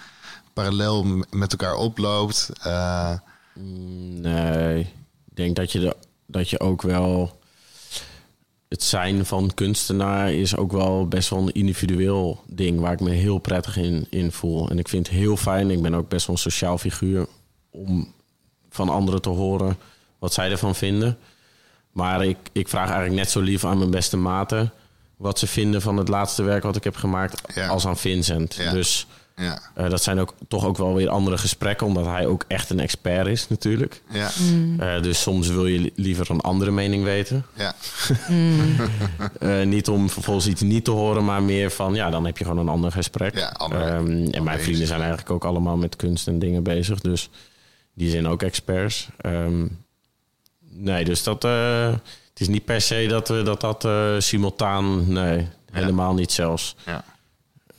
parallel 0.55 1.23
met 1.29 1.51
elkaar 1.51 1.75
oploopt? 1.75 2.51
Eh, 2.61 3.13
Nee, 4.21 4.79
ik 4.79 5.35
denk 5.35 5.55
dat 5.55 5.71
je, 5.71 5.79
de, 5.79 5.95
dat 6.25 6.49
je 6.49 6.59
ook 6.59 6.81
wel... 6.81 7.39
Het 8.67 8.83
zijn 8.83 9.25
van 9.25 9.51
kunstenaar 9.53 10.33
is 10.33 10.55
ook 10.55 10.71
wel 10.71 11.07
best 11.07 11.29
wel 11.29 11.39
een 11.39 11.53
individueel 11.53 12.43
ding... 12.47 12.79
waar 12.79 12.93
ik 12.93 12.99
me 12.99 13.11
heel 13.11 13.37
prettig 13.37 13.77
in, 13.77 14.07
in 14.09 14.31
voel. 14.31 14.69
En 14.69 14.79
ik 14.79 14.87
vind 14.87 15.07
het 15.07 15.15
heel 15.15 15.37
fijn, 15.37 15.71
ik 15.71 15.81
ben 15.81 15.95
ook 15.95 16.09
best 16.09 16.27
wel 16.27 16.35
een 16.35 16.41
sociaal 16.41 16.77
figuur... 16.77 17.27
om 17.69 18.13
van 18.69 18.89
anderen 18.89 19.21
te 19.21 19.29
horen 19.29 19.77
wat 20.19 20.33
zij 20.33 20.51
ervan 20.51 20.75
vinden. 20.75 21.17
Maar 21.91 22.25
ik, 22.25 22.37
ik 22.51 22.67
vraag 22.67 22.87
eigenlijk 22.87 23.15
net 23.19 23.29
zo 23.29 23.41
lief 23.41 23.65
aan 23.65 23.77
mijn 23.77 23.91
beste 23.91 24.17
maten... 24.17 24.73
wat 25.17 25.39
ze 25.39 25.47
vinden 25.47 25.81
van 25.81 25.97
het 25.97 26.07
laatste 26.07 26.43
werk 26.43 26.63
wat 26.63 26.75
ik 26.75 26.83
heb 26.83 26.95
gemaakt... 26.95 27.55
Ja. 27.55 27.67
als 27.67 27.85
aan 27.85 27.97
Vincent. 27.97 28.55
Ja. 28.55 28.71
Dus... 28.71 29.07
ja, 29.35 29.61
Eh, 29.73 29.89
dat 29.89 30.03
zijn 30.03 30.19
ook 30.19 30.33
toch 30.47 30.65
ook 30.65 30.77
wel 30.77 30.93
weer 30.93 31.09
andere 31.09 31.37
gesprekken, 31.37 31.87
omdat 31.87 32.05
hij 32.05 32.25
ook 32.25 32.45
echt 32.47 32.69
een 32.69 32.79
expert 32.79 33.27
is 33.27 33.47
natuurlijk. 33.49 34.01
ja, 34.09 34.29
Eh, 34.79 35.01
dus 35.01 35.21
soms 35.21 35.47
wil 35.47 35.65
je 35.67 35.79
li- 35.79 35.91
liever 35.95 36.31
een 36.31 36.41
andere 36.41 36.71
mening 36.71 37.03
weten. 37.03 37.45
ja, 37.53 37.75
Eh, 39.39 39.61
niet 39.65 39.87
om 39.87 40.09
vervolgens 40.09 40.47
iets 40.47 40.61
niet 40.61 40.85
te 40.85 40.91
horen, 40.91 41.25
maar 41.25 41.43
meer 41.43 41.71
van 41.71 41.93
ja, 41.95 42.09
dan 42.09 42.25
heb 42.25 42.37
je 42.37 42.43
gewoon 42.43 42.59
een 42.59 42.69
ander 42.69 42.91
gesprek. 42.91 43.35
Ja, 43.37 43.47
ander- 43.47 43.81
Ehm, 43.81 44.27
en 44.31 44.43
mijn 44.43 44.59
vrienden 44.59 44.87
zijn 44.87 44.99
eigenlijk 44.99 45.29
ook 45.29 45.45
allemaal 45.45 45.77
met 45.77 45.95
kunst 45.95 46.27
en 46.27 46.39
dingen 46.39 46.63
bezig, 46.63 46.99
dus 47.01 47.29
die 47.93 48.09
zijn 48.09 48.27
ook 48.27 48.43
experts. 48.43 49.07
Ehm, 49.17 49.67
nee, 50.69 51.05
dus 51.05 51.23
dat 51.23 51.43
eh, 51.43 51.87
het 52.29 52.39
is 52.39 52.47
niet 52.47 52.65
per 52.65 52.81
se 52.81 53.05
dat 53.09 53.27
we 53.27 53.41
dat, 53.43 53.61
dat 53.61 53.85
eh, 53.85 54.15
simultaan, 54.17 55.13
nee, 55.13 55.47
helemaal 55.71 56.13
niet 56.13 56.31
zelfs. 56.31 56.75
ja. 56.85 57.03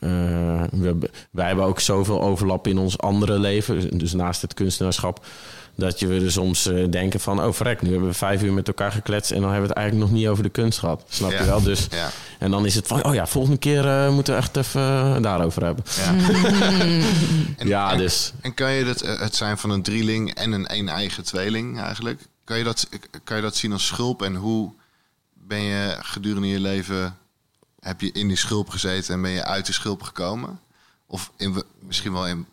Eh, 0.07 0.79
we, 0.81 0.87
hebben- 0.87 1.11
wij 1.31 1.47
hebben 1.47 1.65
ook 1.65 1.81
zoveel 1.81 2.23
overlap 2.23 2.67
in 2.67 2.79
ons 2.79 2.99
andere 2.99 3.39
leven, 3.39 3.99
dus 3.99 4.13
naast 4.13 4.43
het 4.43 4.55
kunstenaarschap, 4.55 5.27
dat 5.75 5.99
je 5.99 6.07
we 6.07 6.21
er 6.25 6.33
soms 6.33 6.67
eh, 6.67 6.85
denken 6.91 7.21
van, 7.21 7.45
oh 7.45 7.53
verrek, 7.53 7.83
nu 7.83 7.91
hebben 7.91 8.09
we 8.09 8.15
vijf 8.15 8.43
uur 8.43 8.53
met 8.53 8.69
elkaar 8.69 8.93
gekletst 8.93 9.31
en 9.31 9.41
dan 9.41 9.51
hebben 9.51 9.63
we 9.69 9.69
het 9.69 9.77
eigenlijk 9.79 10.11
nog 10.11 10.19
niet 10.19 10.29
over 10.29 10.43
de 10.43 10.49
kunst 10.49 10.79
gehad. 10.79 11.05
Snap 11.09 11.31
Ja. 11.31 11.39
je 11.39 11.45
wel? 11.47 11.63
Dus, 11.63 11.87
Ja. 11.91 12.09
En 12.39 12.51
dan 12.51 12.67
is 12.67 12.75
het 12.75 12.87
van, 12.87 13.05
oh 13.05 13.15
ja, 13.15 13.27
volgende 13.27 13.59
keer 13.59 13.87
eh, 13.89 14.11
moeten 14.15 14.35
we 14.35 14.41
echt 14.41 14.57
even 14.57 15.23
daarover 15.23 15.65
hebben. 15.65 15.85
Ja. 15.97 16.15
En- 17.57 17.69
ja, 17.69 17.93
en- 17.93 17.99
dus 17.99 18.33
En 18.41 18.55
kan 18.55 18.73
je 18.73 18.85
dat, 18.85 19.01
het 19.01 19.35
zijn 19.37 19.59
van 19.59 19.71
een 19.71 19.83
drieling 19.83 20.35
en 20.35 20.53
een 20.53 20.75
een 20.77 20.89
eigen 20.89 21.25
tweeling 21.25 21.81
eigenlijk? 21.81 22.21
Kan 22.45 22.59
je, 22.59 22.65
dat, 22.65 22.89
kan 23.25 23.37
je 23.37 23.43
dat 23.43 23.57
zien 23.57 23.73
als 23.73 23.87
schulp? 23.87 24.23
En 24.23 24.35
hoe 24.35 24.73
ben 25.35 25.61
je 25.61 25.97
gedurende 26.01 26.49
je 26.49 26.61
leven, 26.61 27.17
heb 27.87 28.01
je 28.01 28.13
in 28.13 28.29
die 28.29 28.37
schulp 28.37 28.69
gezeten 28.69 29.15
en 29.15 29.23
ben 29.23 29.31
je 29.31 29.45
uit 29.45 29.67
de 29.67 29.73
schulp 29.73 30.03
gekomen? 30.03 30.61
Of 31.07 31.33
in, 31.37 31.63
misschien 31.81 32.13
wel 32.13 32.27
in 32.27 32.47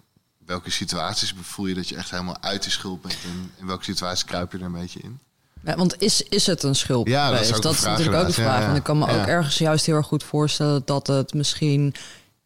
welke 0.45 0.71
situaties 0.71 1.33
voel 1.41 1.65
je 1.65 1.73
dat 1.73 1.89
je 1.89 1.95
echt 1.95 2.11
helemaal 2.11 2.37
uit 2.41 2.63
de 2.63 2.69
schulp 2.69 3.01
bent? 3.01 3.17
En 3.23 3.51
in 3.59 3.67
welke 3.67 3.83
situaties 3.83 4.25
kruip 4.25 4.51
je 4.51 4.57
er 4.57 4.63
een 4.63 4.71
beetje 4.71 4.99
in? 4.99 5.19
Ja, 5.65 5.75
want 5.75 6.01
is, 6.01 6.21
is 6.21 6.45
het 6.45 6.63
een 6.63 6.75
schulp 6.75 7.07
Ja, 7.07 7.31
dat 7.31 7.39
is 7.39 7.53
ook 7.53 7.61
dat 7.61 7.73
is 7.73 7.81
natuurlijk 7.81 8.17
ook 8.17 8.27
de 8.27 8.33
vraag. 8.33 8.61
Ja, 8.61 8.69
En 8.69 8.75
ik 8.75 8.83
kan 8.83 8.97
me 8.97 9.07
ook 9.07 9.27
ergens 9.27 9.57
juist 9.57 9.85
heel 9.85 9.95
erg 9.95 10.07
goed 10.07 10.23
voorstellen 10.23 10.81
dat 10.85 11.07
het 11.07 11.33
misschien 11.33 11.95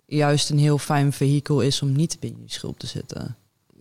juist 0.06 0.50
een 0.50 0.60
heel 0.60 0.78
fijn 0.78 1.14
vehikel 1.14 1.62
is 1.62 1.82
om 1.82 1.92
niet 1.92 2.20
binnen 2.20 2.42
die 2.42 2.52
schulp 2.52 2.80
te 2.80 2.88
zitten. 2.88 3.38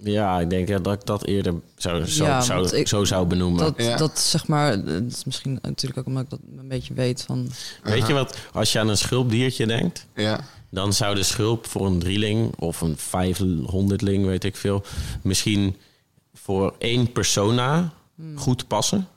Ja, 0.07 0.41
ik 0.41 0.51
denk 0.51 0.69
ja, 0.69 0.79
dat 0.79 0.95
ik 0.95 1.07
dat 1.07 1.25
eerder 1.27 1.55
zou, 1.77 2.05
zo, 2.07 2.25
Ja, 2.25 2.41
zou, 2.41 2.77
ik- 2.77 2.89
zo 2.89 3.05
zou 3.05 3.27
benoemen. 3.27 3.59
Dat, 3.65 3.75
Ja. 3.77 3.97
dat 3.97 4.19
zeg 4.19 4.47
maar, 4.47 4.85
dat 4.85 5.03
is 5.09 5.25
misschien 5.25 5.59
natuurlijk 5.63 5.99
ook 6.01 6.07
omdat 6.07 6.23
ik 6.25 6.31
dat 6.31 6.39
een 6.59 6.69
beetje 6.69 6.95
weet 6.95 7.23
van. 7.23 7.51
Weet 7.83 8.07
je 8.07 8.13
wat, 8.13 8.37
als 8.53 8.73
je 8.73 8.79
aan 8.79 8.89
een 8.89 8.97
schulpdiertje 8.99 9.67
denkt, 9.67 10.07
Ja, 10.15 10.41
dan 10.71 10.93
zou 10.93 11.15
de 11.15 11.23
schulp 11.23 11.67
voor 11.67 11.87
een 11.87 11.99
drieling 11.99 12.55
of 12.59 12.81
een 12.81 12.97
vijfhonderdling, 12.97 14.27
weet 14.27 14.45
ik 14.45 14.57
veel, 14.57 14.83
misschien 15.23 15.77
voor 16.35 16.75
één 16.79 17.13
persona 17.13 17.93
goed 18.35 18.67
passen. 18.69 19.09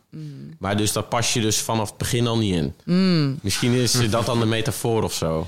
Maar 0.60 0.78
dus 0.78 0.92
dat 0.92 1.10
pas 1.10 1.34
je 1.34 1.42
dus 1.42 1.58
vanaf 1.58 1.90
het 1.90 1.98
begin 1.98 2.28
al 2.28 2.38
niet 2.38 2.56
in. 2.86 3.40
Misschien 3.42 3.72
is 3.74 3.92
dat 4.10 4.26
dan 4.26 4.40
de 4.40 4.46
metafoor 4.46 5.04
of 5.04 5.14
zo. 5.14 5.48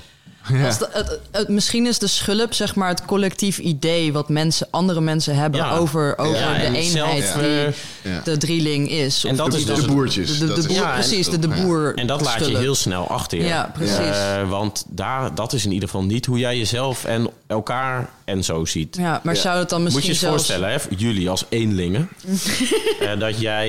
Als 0.64 0.78
de- 0.78 0.88
het, 0.92 1.18
het- 1.30 1.48
misschien 1.48 1.86
is 1.86 1.98
de 1.98 2.06
schulp 2.06 2.54
zeg 2.54 2.74
maar 2.74 2.88
het 2.88 3.04
collectief 3.04 3.58
idee 3.58 4.12
wat 4.12 4.28
mensen, 4.28 4.66
andere 4.70 5.00
mensen 5.00 5.34
hebben 5.36 5.60
Ja. 5.60 5.76
over, 5.76 6.18
over 6.18 6.38
Ja, 6.38 6.52
de 6.54 6.60
en 6.60 6.74
eenheid 6.74 7.24
zelf, 7.24 7.32
die 7.44 7.64
eh, 7.64 7.72
Ja. 8.02 8.20
de 8.24 8.36
drieling 8.36 8.90
is. 8.90 9.24
En 9.24 9.30
Of 9.30 9.36
dat 9.36 9.50
de- 9.50 9.56
is 9.58 9.64
de, 9.64 9.74
dus 9.74 9.84
boertjes. 9.84 10.38
de, 10.38 10.46
boer, 10.46 10.70
Ja, 10.70 10.92
precies, 10.92 11.28
de, 11.28 11.38
de 11.38 11.48
boer. 11.48 11.94
En 11.94 12.06
dat 12.06 12.20
laat 12.20 12.46
je 12.46 12.58
heel 12.58 12.74
snel 12.74 13.08
achter 13.08 13.38
je. 13.38 13.44
Ja, 13.44 13.70
precies. 13.74 13.96
Eh, 13.96 14.48
want 14.48 14.84
daar, 14.88 15.34
dat 15.34 15.52
is 15.52 15.64
in 15.64 15.72
ieder 15.72 15.88
geval 15.88 16.04
niet 16.04 16.26
hoe 16.26 16.38
jij 16.38 16.58
jezelf 16.58 17.04
en 17.04 17.28
elkaar 17.46 18.08
en 18.24 18.44
zo 18.44 18.64
ziet. 18.64 18.96
Ja, 18.96 19.20
maar 19.22 19.34
Ja. 19.34 19.40
zou 19.40 19.58
het 19.58 19.68
dan 19.68 19.82
Moet 19.82 19.92
misschien 19.92 20.08
je 20.14 20.20
je 20.20 20.24
zelfs... 20.26 20.34
voorstellen, 20.46 20.70
hè, 20.70 20.96
jullie 20.96 21.30
als 21.30 21.44
eenlingen, 21.48 22.08
eh, 23.00 23.18
dat 23.18 23.40
jij 23.40 23.68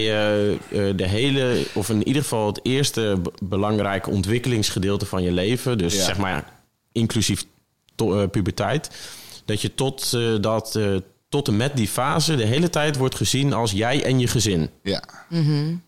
de 0.95 1.07
hele, 1.07 1.65
of 1.73 1.89
in 1.89 2.07
ieder 2.07 2.21
geval 2.21 2.47
het 2.47 2.59
eerste 2.63 3.15
belangrijke 3.43 4.09
ontwikkelingsgedeelte 4.09 5.05
van 5.05 5.23
je 5.23 5.31
leven, 5.31 5.77
dus 5.77 5.95
Ja. 5.95 6.03
zeg 6.03 6.17
maar 6.17 6.43
inclusief 6.93 7.45
to- 7.95 8.21
eh, 8.21 8.29
puberteit, 8.29 8.89
dat 9.45 9.61
je 9.61 9.75
tot, 9.75 10.13
eh, 10.13 10.21
dat, 10.41 10.75
eh, 10.75 10.95
tot 11.29 11.47
en 11.47 11.57
met 11.57 11.75
die 11.77 11.87
fase 11.87 12.35
de 12.35 12.45
hele 12.45 12.69
tijd 12.69 12.97
wordt 12.97 13.15
gezien 13.15 13.53
als 13.53 13.71
jij 13.71 14.03
en 14.03 14.19
je 14.19 14.27
gezin. 14.27 14.69
Ja. 14.83 15.03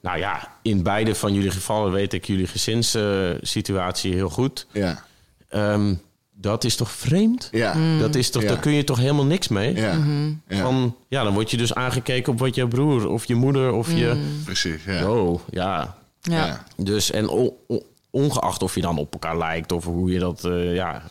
Nou 0.01 0.17
ja, 0.17 0.51
in 0.61 0.83
beide 0.83 1.15
van 1.15 1.33
jullie 1.33 1.51
gevallen 1.51 1.91
weet 1.91 2.13
ik 2.13 2.25
jullie 2.25 2.47
gezinssituatie 2.47 4.13
heel 4.13 4.29
goed. 4.29 4.67
Ja. 4.71 5.03
Ehm, 5.49 5.93
dat 6.33 6.63
is 6.63 6.75
toch 6.75 6.91
vreemd? 6.91 7.47
Ja. 7.51 7.75
Dat 7.99 8.15
is 8.15 8.29
toch, 8.29 8.41
Ja. 8.41 8.47
Daar 8.47 8.59
kun 8.59 8.71
je 8.73 8.83
toch 8.83 8.97
helemaal 8.97 9.25
niks 9.25 9.47
mee? 9.47 9.75
Ja. 9.75 9.99
ja. 10.47 10.61
Van, 10.61 10.95
ja, 11.07 11.23
dan 11.23 11.33
word 11.33 11.51
je 11.51 11.57
dus 11.57 11.73
aangekeken 11.73 12.33
op 12.33 12.39
wat 12.39 12.55
je 12.55 12.67
broer 12.67 13.07
of 13.07 13.25
je 13.25 13.35
moeder 13.35 13.71
of 13.73 13.93
je... 13.93 14.39
Precies. 14.43 14.83
Ja. 14.85 15.11
Oh, 15.11 15.39
ja. 15.49 15.97
Ja. 16.21 16.45
Ja. 16.45 16.63
Dus 16.77 17.11
en 17.11 17.29
o- 17.29 17.57
o- 17.67 17.83
ongeacht 18.15 18.63
of 18.63 18.75
je 18.75 18.81
dan 18.81 18.97
op 18.97 19.13
elkaar 19.13 19.37
lijkt 19.37 19.71
of 19.71 19.83
hoe 19.85 20.11
je 20.11 20.19
dat, 20.19 20.45
eh, 20.45 20.73
ja, 20.75 21.01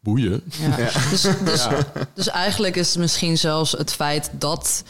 boeien. 0.00 0.42
Ja. 0.60 0.76
Dus, 1.10 1.22
dus, 1.44 1.66
dus 2.14 2.28
eigenlijk 2.28 2.76
is 2.76 2.88
het 2.88 2.98
misschien 2.98 3.38
zelfs 3.38 3.72
het 3.72 3.92
feit 3.92 4.30
dat 4.32 4.82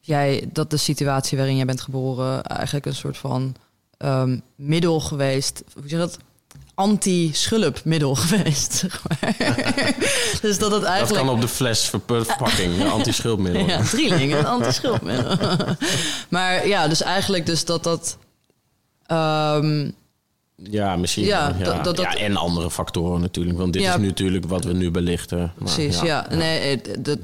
jij 0.00 0.48
dat 0.52 0.70
de 0.70 0.76
situatie 0.76 1.38
waarin 1.38 1.56
jij 1.56 1.64
bent 1.64 1.80
geboren 1.80 2.42
eigenlijk 2.44 2.86
een 2.86 2.94
soort 2.94 3.16
van 3.16 3.54
ehm, 3.98 4.38
middel 4.56 5.00
geweest. 5.00 5.62
Hoe 5.72 5.82
zeg 5.82 5.90
je 5.90 5.96
dat? 5.96 6.18
Anti-schulp 6.74 7.84
middel 7.84 8.14
geweest. 8.24 8.72
Zeg 8.72 9.02
maar. 9.08 9.36
dus 10.42 10.58
dat 10.58 10.70
het 10.72 10.80
Dat 10.80 10.90
eigenlijk. 10.90 11.26
kan 11.26 11.34
op 11.34 11.40
de 11.40 11.48
fles 11.48 11.80
verp- 11.88 12.24
verpakking, 12.24 12.80
een 12.80 12.90
anti-schildmiddel. 12.90 13.66
Ja, 13.66 13.82
drieling, 13.82 14.34
een 14.34 14.46
anti-schulpmiddel. 14.46 15.36
maar 16.28 16.66
ja, 16.68 16.88
dus 16.88 17.02
eigenlijk 17.02 17.46
dus 17.46 17.64
dat 17.64 17.82
dat. 17.84 18.16
ehm, 19.06 19.90
Ja, 20.56 20.96
misschien. 20.96 21.24
Ja, 21.24 21.48
Ja, 21.58 21.64
dat- 21.64 21.84
dat- 21.84 21.96
dat- 21.96 22.04
ja, 22.04 22.14
en 22.16 22.36
andere 22.36 22.70
factoren 22.70 23.20
natuurlijk. 23.20 23.58
Want 23.58 23.72
dit 23.72 23.82
Ja. 23.82 23.94
is 23.94 24.00
natuurlijk 24.06 24.44
wat 24.46 24.64
we 24.64 24.72
nu 24.72 24.90
belichten. 24.90 25.38
Maar 25.38 25.52
Precies, 25.74 26.00
ja. 26.00 26.26
Nee, 26.30 26.80
dat, 26.98 27.18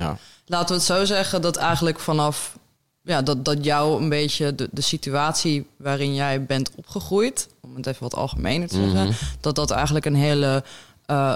laten 0.47 0.68
we 0.68 0.74
het 0.74 0.83
zo 0.83 1.05
zeggen 1.05 1.43
dat 1.43 1.57
eigenlijk 1.57 1.99
vanaf 2.01 2.57
ja, 3.03 3.22
dat, 3.22 3.45
dat 3.45 3.64
jou 3.64 4.03
een 4.03 4.09
beetje 4.09 4.55
de, 4.55 4.68
de 4.70 4.81
situatie 4.81 5.66
waarin 5.76 6.14
jij 6.14 6.45
bent 6.45 6.70
opgegroeid, 6.76 7.49
om 7.61 7.76
het 7.76 7.87
even 7.87 8.03
wat 8.03 8.14
algemener 8.14 8.68
te 8.68 8.74
zeggen, 8.74 9.07
Mhm. 9.07 9.12
dat 9.41 9.55
dat 9.55 9.70
eigenlijk 9.70 10.05
een 10.07 10.14
hele 10.14 10.64
eh, 11.07 11.35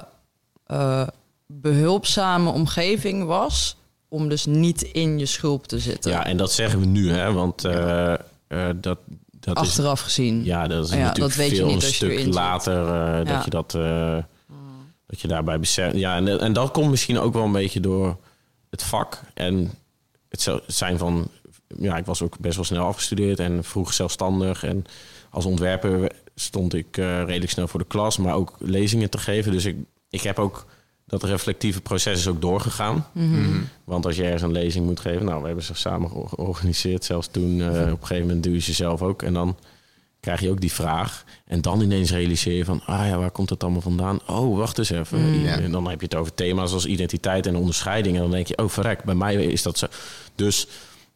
eh, 0.66 1.06
behulpzame 1.46 2.50
omgeving 2.50 3.24
was 3.24 3.76
om 4.08 4.28
dus 4.28 4.46
niet 4.46 4.82
in 4.82 5.18
je 5.18 5.26
schulp 5.26 5.66
te 5.66 5.78
zitten. 5.78 6.10
Ja, 6.10 6.24
en 6.26 6.36
dat 6.36 6.52
zeggen 6.52 6.80
we 6.80 6.86
nu, 6.86 7.10
hè? 7.12 7.32
Want 7.32 7.64
eh, 7.64 8.14
dat, 8.76 8.98
dat 9.44 9.56
is 9.56 9.68
Achteraf 9.68 10.00
gezien. 10.00 10.44
Ja, 10.44 10.66
dat 10.68 10.84
is 10.84 10.90
Ja, 10.90 10.96
natuurlijk 10.96 11.18
dat 11.28 11.34
weet 11.34 11.50
je 11.50 11.56
veel 11.56 11.66
niet 11.66 11.82
een 11.82 11.88
als 11.88 11.98
je 11.98 12.04
erin 12.04 12.18
stuk 12.18 12.24
zit. 12.26 12.34
later 12.42 12.86
eh, 12.86 13.26
Ja. 13.26 13.34
dat 13.34 13.44
je 13.44 13.50
dat 13.50 13.74
eh, 13.74 14.16
dat 15.06 15.20
je 15.20 15.28
daarbij 15.28 15.58
beseft. 15.60 15.96
Ja, 15.96 16.16
en, 16.16 16.40
en 16.40 16.52
dat 16.52 16.70
komt 16.70 16.90
misschien 16.90 17.18
ook 17.18 17.32
wel 17.32 17.44
een 17.44 17.52
beetje 17.52 17.80
door 17.80 18.16
het 18.70 18.82
vak 18.82 19.20
en 19.34 19.70
het 20.28 20.48
zijn 20.66 20.98
van. 20.98 21.28
Ja, 21.78 21.96
ik 21.96 22.04
was 22.06 22.22
ook 22.22 22.38
best 22.38 22.54
wel 22.56 22.64
snel 22.64 22.86
afgestudeerd 22.86 23.38
en 23.38 23.64
vroeg 23.64 23.92
zelfstandig 23.92 24.64
en 24.64 24.84
als 25.30 25.44
ontwerper 25.44 26.12
stond 26.34 26.74
ik 26.74 26.96
eh, 26.96 27.22
redelijk 27.24 27.50
snel 27.50 27.68
voor 27.68 27.80
de 27.80 27.86
klas, 27.86 28.16
maar 28.16 28.34
ook 28.34 28.56
lezingen 28.58 29.10
te 29.10 29.18
geven. 29.18 29.52
Dus 29.52 29.64
ik, 29.64 29.76
ik 30.10 30.20
heb 30.22 30.38
ook 30.38 30.66
dat 31.12 31.22
reflectieve 31.22 31.80
proces 31.80 32.18
is 32.18 32.28
ook 32.28 32.40
doorgegaan. 32.40 33.06
Want 33.84 34.06
als 34.06 34.16
je 34.16 34.22
ergens 34.22 34.42
een 34.42 34.52
lezing 34.52 34.86
moet 34.86 35.00
geven, 35.00 35.24
nou, 35.24 35.40
we 35.40 35.46
hebben 35.46 35.64
ze 35.64 35.74
samen 35.74 36.10
geor- 36.10 36.28
georganiseerd. 36.28 37.04
Zelfs 37.04 37.28
toen 37.30 37.60
eh, 37.60 37.68
op 37.68 38.00
een 38.00 38.06
gegeven 38.06 38.26
moment 38.26 38.42
doe 38.42 38.52
je 38.52 38.60
ze 38.60 38.72
zelf 38.72 39.02
ook. 39.02 39.22
En 39.22 39.32
dan 39.32 39.56
krijg 40.20 40.40
je 40.40 40.50
ook 40.50 40.60
die 40.60 40.72
vraag. 40.72 41.24
En 41.46 41.60
dan 41.60 41.80
ineens 41.80 42.10
realiseer 42.10 42.56
je 42.56 42.64
van, 42.64 42.82
ah 42.86 43.06
ja, 43.06 43.18
waar 43.18 43.30
komt 43.30 43.48
dat 43.48 43.62
allemaal 43.62 43.80
vandaan? 43.80 44.20
Oh, 44.26 44.56
wacht 44.56 44.78
eens 44.78 44.90
even. 44.90 45.40
Ja. 45.40 45.58
En 45.58 45.70
dan 45.70 45.88
heb 45.88 46.00
je 46.00 46.06
het 46.06 46.14
over 46.14 46.34
thema's 46.34 46.72
als 46.72 46.86
identiteit 46.86 47.46
en 47.46 47.56
onderscheiding. 47.56 48.16
En 48.16 48.22
dan 48.22 48.30
denk 48.30 48.46
je, 48.46 48.58
oh 48.58 48.68
verrek, 48.68 49.04
bij 49.04 49.14
mij 49.14 49.34
is 49.34 49.62
dat 49.62 49.78
zo. 49.78 49.86
Dus 50.34 50.66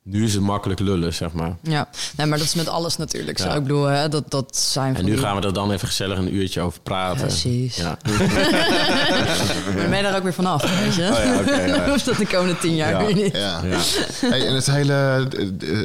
nu 0.09 0.25
is 0.25 0.35
het 0.35 0.43
makkelijk 0.43 0.81
lullen, 0.81 1.15
zeg 1.15 1.33
maar. 1.33 1.57
Ja, 1.63 1.89
nee, 2.17 2.27
maar 2.27 2.39
dat 2.39 2.47
is 2.47 2.55
met 2.55 2.69
alles 2.69 2.97
natuurlijk 2.97 3.39
zo. 3.39 3.45
Ja. 3.49 3.55
Ik 3.55 3.63
bedoel, 3.63 3.85
hè, 3.85 4.09
dat, 4.09 4.31
dat 4.31 4.57
zijn 4.57 4.89
En 4.89 4.95
van 4.95 5.05
nu 5.05 5.11
die- 5.11 5.21
gaan 5.21 5.37
we 5.41 5.47
er 5.47 5.53
dan 5.53 5.73
even 5.73 5.89
gezellig 5.89 6.19
een 6.19 6.35
uurtje 6.35 6.61
over 6.61 6.81
praten. 6.81 7.21
Precies. 7.27 7.77
Ja. 7.77 7.99
Maar 8.05 9.89
ben 9.89 9.97
je 9.97 10.03
daar 10.03 10.17
ook 10.17 10.23
weer 10.23 10.33
vanaf, 10.33 10.79
weet 10.81 10.95
je? 10.95 11.03
Oh 11.03 11.19
ja, 11.25 11.39
oké, 11.41 11.61
ja. 11.65 11.87
Dat 12.05 12.17
de 12.17 12.27
komende 12.27 12.59
tien 12.59 12.75
jaar 12.75 12.91
Ja. 12.91 13.07
weer 13.07 13.15
niet. 13.15 13.37
Ja. 13.37 13.61
Ja. 13.65 13.79
Hey, 14.21 14.47
en 14.47 14.55
het 14.55 14.67
hele, 14.67 15.29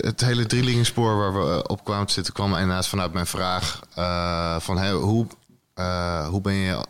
het 0.01 0.21
hele 0.21 0.45
drielingenspoor 0.45 1.17
waar 1.17 1.33
we 1.33 1.67
op 1.67 1.83
kwamen 1.83 2.07
te 2.07 2.13
zitten... 2.13 2.33
kwam 2.33 2.53
inderdaad 2.53 2.87
vanuit 2.87 3.13
mijn 3.13 3.27
vraag 3.27 3.79
eh, 3.95 4.55
van... 4.59 4.77
Hey, 4.77 4.91
hoe, 4.91 5.25
eh, 5.73 6.27
hoe, 6.27 6.41
ben 6.41 6.53
je, 6.53 6.85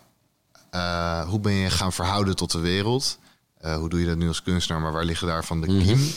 eh, 0.71 1.21
hoe 1.27 1.39
ben 1.39 1.53
je 1.53 1.69
gaan 1.69 1.93
verhouden 1.93 2.35
tot 2.35 2.51
de 2.51 2.59
wereld? 2.59 3.17
Eh, 3.61 3.75
hoe 3.75 3.89
doe 3.89 3.99
je 3.99 4.05
dat 4.05 4.17
nu 4.17 4.27
als 4.27 4.43
kunstenaar? 4.43 4.81
Maar 4.81 4.91
waar 4.91 5.05
liggen 5.05 5.27
daarvan 5.27 5.61
de 5.61 5.67
kiem? 5.67 6.11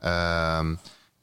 Ehm, 0.00 0.74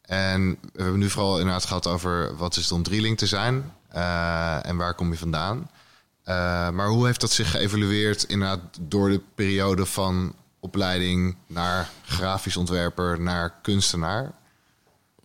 en 0.01 0.57
we 0.73 0.82
hebben 0.82 0.99
nu 0.99 1.09
vooral 1.09 1.38
inderdaad 1.38 1.65
gehad 1.65 1.88
over... 1.88 2.38
wat 2.38 2.55
is 2.55 2.63
het 2.63 2.71
om 2.71 2.84
drieling 2.84 3.17
te 3.17 3.28
zijn? 3.28 3.71
Eh, 3.89 4.65
en 4.65 4.78
waar 4.78 4.93
kom 4.93 5.11
je 5.11 5.17
vandaan? 5.17 5.69
Eh, 6.23 6.69
maar 6.69 6.88
hoe 6.88 7.05
heeft 7.05 7.21
dat 7.21 7.32
zich 7.32 7.51
geëvalueerd 7.51 8.23
inderdaad 8.23 8.59
door 8.82 9.09
de 9.09 9.21
periode 9.36 9.86
van 9.86 10.34
opleiding 10.59 11.36
naar 11.47 11.89
grafisch 12.05 12.57
ontwerper 12.57 13.21
naar 13.21 13.53
kunstenaar? 13.61 14.32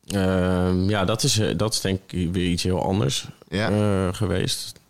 Ehm, 0.07 0.89
ja, 0.89 1.05
dat 1.05 1.23
is, 1.23 1.39
eh, 1.39 1.57
dat 1.57 1.73
is 1.75 1.81
denk 1.81 2.13
ik 2.13 2.33
weer 2.33 2.51
iets 2.51 2.63
heel 2.63 2.85
anders 2.85 3.29
Ja. 3.49 4.13
geweest. 4.13 4.81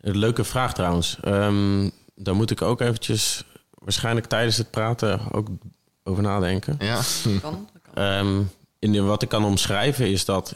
Een 0.00 0.16
leuke 0.18 0.44
vraag 0.44 0.74
trouwens. 0.74 1.18
Ehm, 1.20 1.88
daar 2.14 2.34
moet 2.34 2.50
ik 2.50 2.62
ook 2.62 2.80
eventjes 2.80 3.44
waarschijnlijk 3.74 4.26
tijdens 4.26 4.56
het 4.56 4.70
praten 4.70 5.32
ook 5.32 5.48
over 6.04 6.22
nadenken. 6.22 6.76
Ja, 6.78 7.00
Kan, 7.40 7.68
dat 7.72 7.82
kan. 7.82 8.04
Ehm, 8.04 8.42
in 8.78 8.92
de, 8.92 9.02
wat 9.02 9.22
ik 9.22 9.28
kan 9.28 9.44
omschrijven 9.44 10.10
is 10.10 10.24
dat 10.24 10.54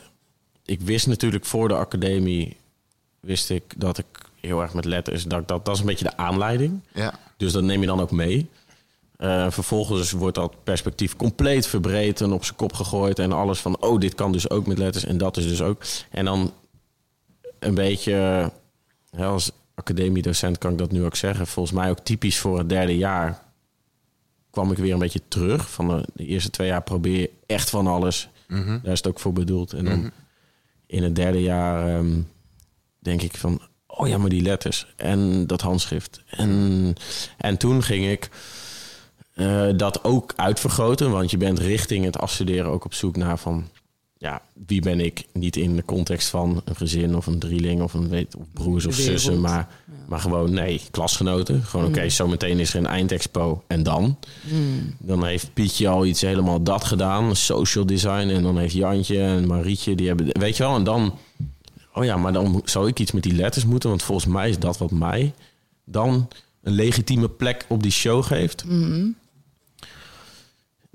ik 0.64 0.80
wist 0.80 1.06
natuurlijk 1.06 1.44
voor 1.44 1.68
de 1.68 1.74
academie 1.76 2.56
wist 3.20 3.50
ik 3.50 3.62
dat 3.76 3.98
ik 3.98 4.06
heel 4.40 4.62
erg 4.62 4.74
met 4.74 4.84
letters 4.84 5.24
dat 5.24 5.48
dat 5.48 5.64
dat 5.64 5.74
is 5.74 5.80
een 5.80 5.86
beetje 5.86 6.04
de 6.04 6.16
aanleiding. 6.16 6.80
ja, 6.92 7.14
Dus 7.36 7.52
dat 7.52 7.62
neem 7.62 7.80
je 7.80 7.86
dan 7.86 8.00
ook 8.00 8.10
mee. 8.10 8.48
Eh, 9.16 9.50
vervolgens 9.50 10.10
wordt 10.12 10.34
dat 10.34 10.64
perspectief 10.64 11.16
compleet 11.16 11.66
verbreed 11.66 12.20
en 12.20 12.32
op 12.32 12.44
zijn 12.44 12.56
kop 12.56 12.72
gegooid. 12.72 13.18
En 13.18 13.32
alles 13.32 13.58
van, 13.58 13.82
oh, 13.82 14.00
dit 14.00 14.14
kan 14.14 14.32
dus 14.32 14.50
ook 14.50 14.66
met 14.66 14.78
letters 14.78 15.04
en 15.04 15.18
dat 15.18 15.36
is 15.36 15.48
dus 15.48 15.62
ook. 15.62 15.82
En 16.10 16.24
dan 16.24 16.52
een 17.58 17.74
beetje, 17.74 18.50
hè, 19.10 19.26
als 19.26 19.50
academiedocent 19.74 20.58
kan 20.58 20.72
ik 20.72 20.78
dat 20.78 20.92
nu 20.92 21.04
ook 21.04 21.16
zeggen. 21.16 21.46
Volgens 21.46 21.74
mij 21.74 21.90
ook 21.90 21.98
typisch 22.00 22.38
voor 22.38 22.58
het 22.58 22.68
derde 22.68 22.96
jaar 22.96 23.42
kwam 24.56 24.70
ik 24.70 24.78
weer 24.78 24.92
een 24.92 24.98
beetje 24.98 25.28
terug. 25.28 25.70
Van 25.70 25.88
de, 25.88 26.04
de 26.14 26.26
eerste 26.26 26.50
twee 26.50 26.66
jaar 26.66 26.82
probeer 26.82 27.20
je 27.20 27.30
echt 27.46 27.70
van 27.70 27.86
alles. 27.86 28.28
Mhm. 28.48 28.78
Daar 28.82 28.92
is 28.92 28.98
het 28.98 29.06
ook 29.06 29.20
voor 29.20 29.32
bedoeld. 29.32 29.72
En 29.72 29.84
dan 29.84 30.10
in 30.86 31.02
het 31.02 31.16
derde 31.16 31.42
jaar 31.42 31.88
ehm, 31.88 32.20
denk 32.98 33.22
ik 33.22 33.36
van... 33.36 33.60
oh 33.86 34.08
ja, 34.08 34.18
maar 34.18 34.28
die 34.28 34.42
letters 34.42 34.86
en 34.96 35.46
dat 35.46 35.60
handschrift. 35.60 36.22
En, 36.26 36.94
en 37.36 37.56
toen 37.56 37.82
ging 37.82 38.06
ik 38.06 38.30
eh, 39.34 39.68
dat 39.76 40.04
ook 40.04 40.32
uitvergroten. 40.36 41.10
Want 41.10 41.30
je 41.30 41.36
bent 41.36 41.58
richting 41.58 42.04
het 42.04 42.18
afstuderen 42.18 42.70
ook 42.70 42.84
op 42.84 42.94
zoek 42.94 43.16
naar 43.16 43.38
van... 43.38 43.68
ja, 44.18 44.42
wie 44.66 44.80
ben 44.80 45.00
ik? 45.00 45.24
Niet 45.32 45.56
in 45.56 45.76
de 45.76 45.84
context 45.84 46.28
van 46.28 46.62
een 46.64 46.76
gezin 46.76 47.16
of 47.16 47.26
een 47.26 47.38
drieling... 47.38 47.82
of, 47.82 47.94
een, 47.94 48.08
weet, 48.08 48.36
of 48.36 48.46
broers 48.52 48.86
of 48.86 48.94
zussen, 48.94 49.40
maar, 49.40 49.68
maar 50.08 50.20
gewoon, 50.20 50.52
nee, 50.52 50.80
klasgenoten. 50.90 51.62
Gewoon, 51.62 51.86
oké, 51.86 52.08
zometeen 52.08 52.58
is 52.58 52.72
er 52.72 52.78
een 52.78 52.86
eindexpo 52.86 53.62
en 53.66 53.82
dan... 53.82 54.18
Dan 54.98 55.24
heeft 55.24 55.54
Pietje 55.54 55.88
al 55.88 56.06
iets 56.06 56.20
helemaal 56.20 56.62
dat 56.62 56.84
gedaan, 56.84 57.36
social 57.36 57.86
design. 57.86 58.28
En 58.28 58.42
dan 58.42 58.58
heeft 58.58 58.74
Jantje 58.74 59.20
en 59.20 59.46
Marietje, 59.46 59.94
die 59.94 60.06
hebben... 60.06 60.26
Weet 60.32 60.56
je 60.56 60.62
wel, 60.62 60.76
en 60.76 60.84
dan... 60.84 61.18
Oh 61.94 62.04
ja, 62.04 62.16
maar 62.16 62.32
dan 62.32 62.62
zou 62.64 62.88
ik 62.88 63.00
iets 63.00 63.12
met 63.12 63.22
die 63.22 63.34
letters 63.34 63.64
moeten. 63.64 63.88
Want 63.88 64.02
volgens 64.02 64.26
mij 64.26 64.48
is 64.48 64.58
dat 64.58 64.78
wat 64.78 64.90
mij 64.90 65.34
dan 65.84 66.28
een 66.62 66.72
legitieme 66.72 67.28
plek 67.28 67.64
op 67.68 67.82
die 67.82 67.92
show 67.92 68.24
geeft. 68.24 68.64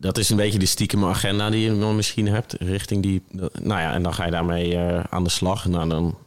Dat 0.02 0.18
is 0.18 0.30
een 0.30 0.38
beetje 0.38 0.60
de 0.60 0.66
stiekeme 0.66 1.08
agenda 1.08 1.50
die 1.50 1.62
je 1.62 1.80
dan 1.80 1.96
misschien 1.96 2.28
hebt. 2.28 2.56
Richting 2.60 3.04
die. 3.04 3.22
Nou 3.62 3.82
ja, 3.82 3.94
en 3.94 4.04
dan 4.04 4.14
ga 4.14 4.26
je 4.26 4.32
daarmee 4.32 4.76
eh, 4.76 5.04
aan 5.10 5.24
de 5.24 5.30
slag. 5.30 5.66
Nou, 5.66 5.90
dan. 5.90 6.18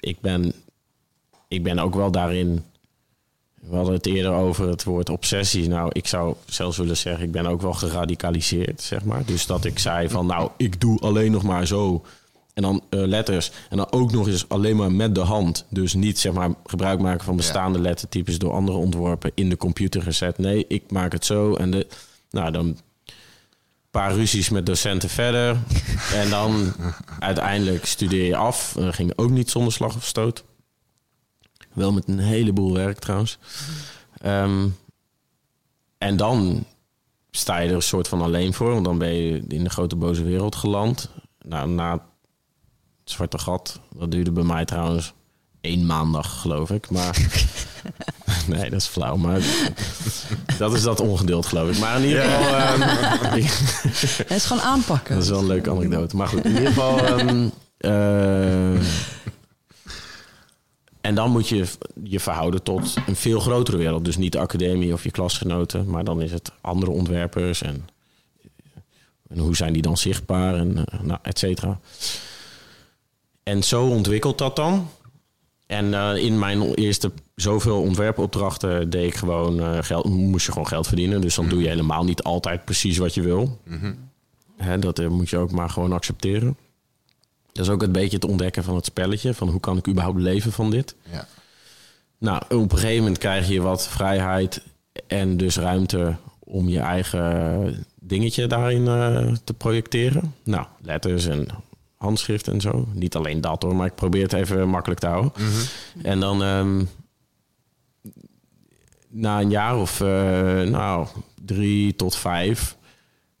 Ik 0.00 0.20
ben. 0.20 0.52
Ik 1.48 1.62
ben 1.62 1.78
ook 1.78 1.94
wel 1.94 2.10
daarin. 2.10 2.64
We 3.60 3.76
hadden 3.76 3.94
het 3.94 4.06
eerder 4.06 4.32
over 4.32 4.68
het 4.68 4.84
woord 4.84 5.10
obsessie. 5.10 5.68
Nou, 5.68 5.90
ik 5.92 6.06
zou 6.06 6.34
zelfs 6.46 6.76
willen 6.76 6.96
zeggen, 6.96 7.24
ik 7.24 7.32
ben 7.32 7.46
ook 7.46 7.60
wel 7.60 7.72
geradicaliseerd, 7.72 8.82
zeg 8.82 9.04
maar. 9.04 9.24
Dus 9.24 9.46
dat 9.46 9.64
ik 9.64 9.78
zei 9.78 10.08
van, 10.08 10.26
nou, 10.26 10.50
ik 10.56 10.80
doe 10.80 11.00
alleen 11.00 11.32
nog 11.32 11.42
maar 11.42 11.66
zo. 11.66 12.04
En 12.54 12.62
dan 12.62 12.82
eh, 12.88 13.00
letters. 13.00 13.50
En 13.70 13.76
dan 13.76 13.92
ook 13.92 14.12
nog 14.12 14.26
eens 14.26 14.48
alleen 14.48 14.76
maar 14.76 14.92
met 14.92 15.14
de 15.14 15.20
hand. 15.20 15.64
Dus 15.68 15.94
niet, 15.94 16.18
zeg 16.18 16.32
maar, 16.32 16.50
gebruik 16.64 17.00
maken 17.00 17.24
van 17.24 17.36
bestaande 17.36 17.80
lettertypes 17.80 18.38
door 18.38 18.52
andere 18.52 18.78
ontworpen 18.78 19.30
in 19.34 19.48
de 19.48 19.56
computer 19.56 20.02
gezet. 20.02 20.38
Nee, 20.38 20.64
ik 20.68 20.90
maak 20.90 21.12
het 21.12 21.24
zo. 21.24 21.54
En 21.54 21.70
de, 21.70 21.86
nou, 22.30 22.50
dan 22.50 22.76
paar 23.90 24.14
ruzies 24.14 24.48
met 24.48 24.66
docenten 24.66 25.08
verder. 25.08 25.56
en 26.12 26.30
dan 26.30 26.72
uiteindelijk 27.18 27.86
studeer 27.86 28.24
je 28.24 28.36
af. 28.36 28.72
Dat 28.76 28.94
ging 28.94 29.12
ook 29.16 29.30
niet 29.30 29.50
zonder 29.50 29.72
slag 29.72 29.96
of 29.96 30.04
stoot. 30.04 30.44
Wel 31.72 31.92
met 31.92 32.08
een 32.08 32.18
heleboel 32.18 32.72
werk 32.72 32.98
trouwens. 32.98 33.38
Ehm, 34.16 34.68
en 35.98 36.16
dan 36.16 36.64
sta 37.30 37.58
je 37.58 37.68
er 37.68 37.74
een 37.74 37.82
soort 37.82 38.08
van 38.08 38.22
alleen 38.22 38.54
voor. 38.54 38.72
Want 38.72 38.84
dan 38.84 38.98
ben 38.98 39.14
je 39.14 39.44
in 39.48 39.64
de 39.64 39.70
grote 39.70 39.96
boze 39.96 40.22
wereld 40.22 40.56
geland. 40.56 41.10
Nou, 41.40 41.68
na 41.68 41.92
het 41.92 42.00
zwarte 43.04 43.38
gat, 43.38 43.80
dat 43.94 44.10
duurde 44.10 44.32
bij 44.32 44.44
mij 44.44 44.64
trouwens 44.64 45.12
één 45.60 45.86
maandag, 45.86 46.40
geloof 46.40 46.70
ik. 46.70 46.90
Maar 46.90 47.16
nee, 48.56 48.70
dat 48.70 48.80
is 48.80 48.86
flauw. 48.86 49.16
Maar 49.16 49.40
dat 50.58 50.74
is 50.74 50.82
dat 50.82 51.00
ongeduld, 51.00 51.46
geloof 51.46 51.70
ik. 51.70 51.78
Maar 51.78 51.96
in 51.96 52.08
ieder 52.08 52.22
geval... 52.22 52.56
ehm, 52.56 52.80
Het 54.28 54.30
is 54.30 54.44
gewoon 54.44 54.62
aanpakken. 54.62 55.14
dat 55.14 55.24
is 55.24 55.30
wel 55.30 55.38
een 55.38 55.46
leuke 55.46 55.70
anekdote. 55.70 56.16
Maar 56.16 56.28
goed, 56.28 56.44
in 56.44 56.50
ieder 56.50 56.66
geval... 56.66 57.04
ehm, 57.04 57.48
eh, 57.78 58.80
en 61.00 61.14
dan 61.14 61.30
moet 61.30 61.48
je 61.48 61.64
je 62.02 62.20
verhouden 62.20 62.62
tot 62.62 62.96
een 63.06 63.16
veel 63.16 63.40
grotere 63.40 63.76
wereld. 63.76 64.04
Dus 64.04 64.16
niet 64.16 64.32
de 64.32 64.38
academie 64.38 64.92
of 64.92 65.04
je 65.04 65.10
klasgenoten, 65.10 65.90
maar 65.90 66.04
dan 66.04 66.22
is 66.22 66.32
het 66.32 66.52
andere 66.60 66.90
ontwerpers 66.90 67.62
en, 67.62 67.88
en 69.28 69.38
hoe 69.38 69.56
zijn 69.56 69.72
die 69.72 69.82
dan 69.82 69.96
zichtbaar 69.96 70.54
en 70.54 70.84
eh, 70.84 71.00
nou, 71.00 71.18
et 71.22 71.38
cetera. 71.38 71.80
En 73.42 73.62
zo 73.62 73.86
ontwikkelt 73.86 74.38
dat 74.38 74.56
dan. 74.56 74.88
En 75.68 75.94
eh, 75.94 76.16
in 76.24 76.38
mijn 76.38 76.74
eerste 76.74 77.12
zoveel 77.34 77.82
ontwerpopdrachten 77.82 78.90
deed 78.90 79.06
ik 79.06 79.14
gewoon 79.14 79.60
eh, 79.60 79.78
geld, 79.80 80.04
moest 80.04 80.46
je 80.46 80.52
gewoon 80.52 80.66
geld 80.66 80.86
verdienen. 80.86 81.20
Dus 81.20 81.34
dan 81.34 81.48
doe 81.48 81.62
je 81.62 81.68
helemaal 81.68 82.04
niet 82.04 82.22
altijd 82.22 82.64
precies 82.64 82.98
wat 82.98 83.14
je 83.14 83.22
wil. 83.22 83.60
Hè, 84.56 84.78
dat 84.78 84.98
eh, 84.98 85.08
moet 85.08 85.30
je 85.30 85.36
ook 85.36 85.50
maar 85.50 85.70
gewoon 85.70 85.92
accepteren. 85.92 86.56
Dat 87.52 87.66
is 87.66 87.72
ook 87.72 87.82
een 87.82 87.92
beetje 87.92 88.16
het 88.16 88.24
ontdekken 88.24 88.64
van 88.64 88.74
het 88.74 88.84
spelletje. 88.84 89.34
Van 89.34 89.48
hoe 89.48 89.60
kan 89.60 89.76
ik 89.76 89.88
überhaupt 89.88 90.18
leven 90.18 90.52
van 90.52 90.70
dit? 90.70 90.94
Ja. 91.10 91.26
Nou, 92.18 92.42
op 92.48 92.72
een 92.72 92.78
gegeven 92.78 93.02
moment 93.02 93.18
krijg 93.18 93.48
je 93.48 93.60
wat 93.60 93.88
vrijheid 93.88 94.62
en 95.06 95.36
dus 95.36 95.56
ruimte 95.56 96.16
om 96.38 96.68
je 96.68 96.80
eigen 96.80 97.86
dingetje 98.00 98.46
daarin 98.46 98.84
te 99.44 99.54
projecteren. 99.54 100.34
Nou, 100.44 100.66
letters 100.82 101.26
en 101.26 101.48
handschrift 101.98 102.48
en 102.48 102.60
zo. 102.60 102.86
Niet 102.92 103.16
alleen 103.16 103.40
dat 103.40 103.62
hoor, 103.62 103.76
maar 103.76 103.86
ik 103.86 103.94
probeer 103.94 104.22
het 104.22 104.32
even 104.32 104.68
makkelijk 104.68 105.00
te 105.00 105.06
houden. 105.06 105.32
En 106.02 106.20
dan 106.20 106.42
ehm, 106.42 106.84
na 109.08 109.40
een 109.40 109.50
jaar 109.50 109.76
of 109.76 110.00
eh, 110.00 110.08
nou, 110.62 111.06
drie 111.44 111.96
tot 111.96 112.16
vijf 112.16 112.76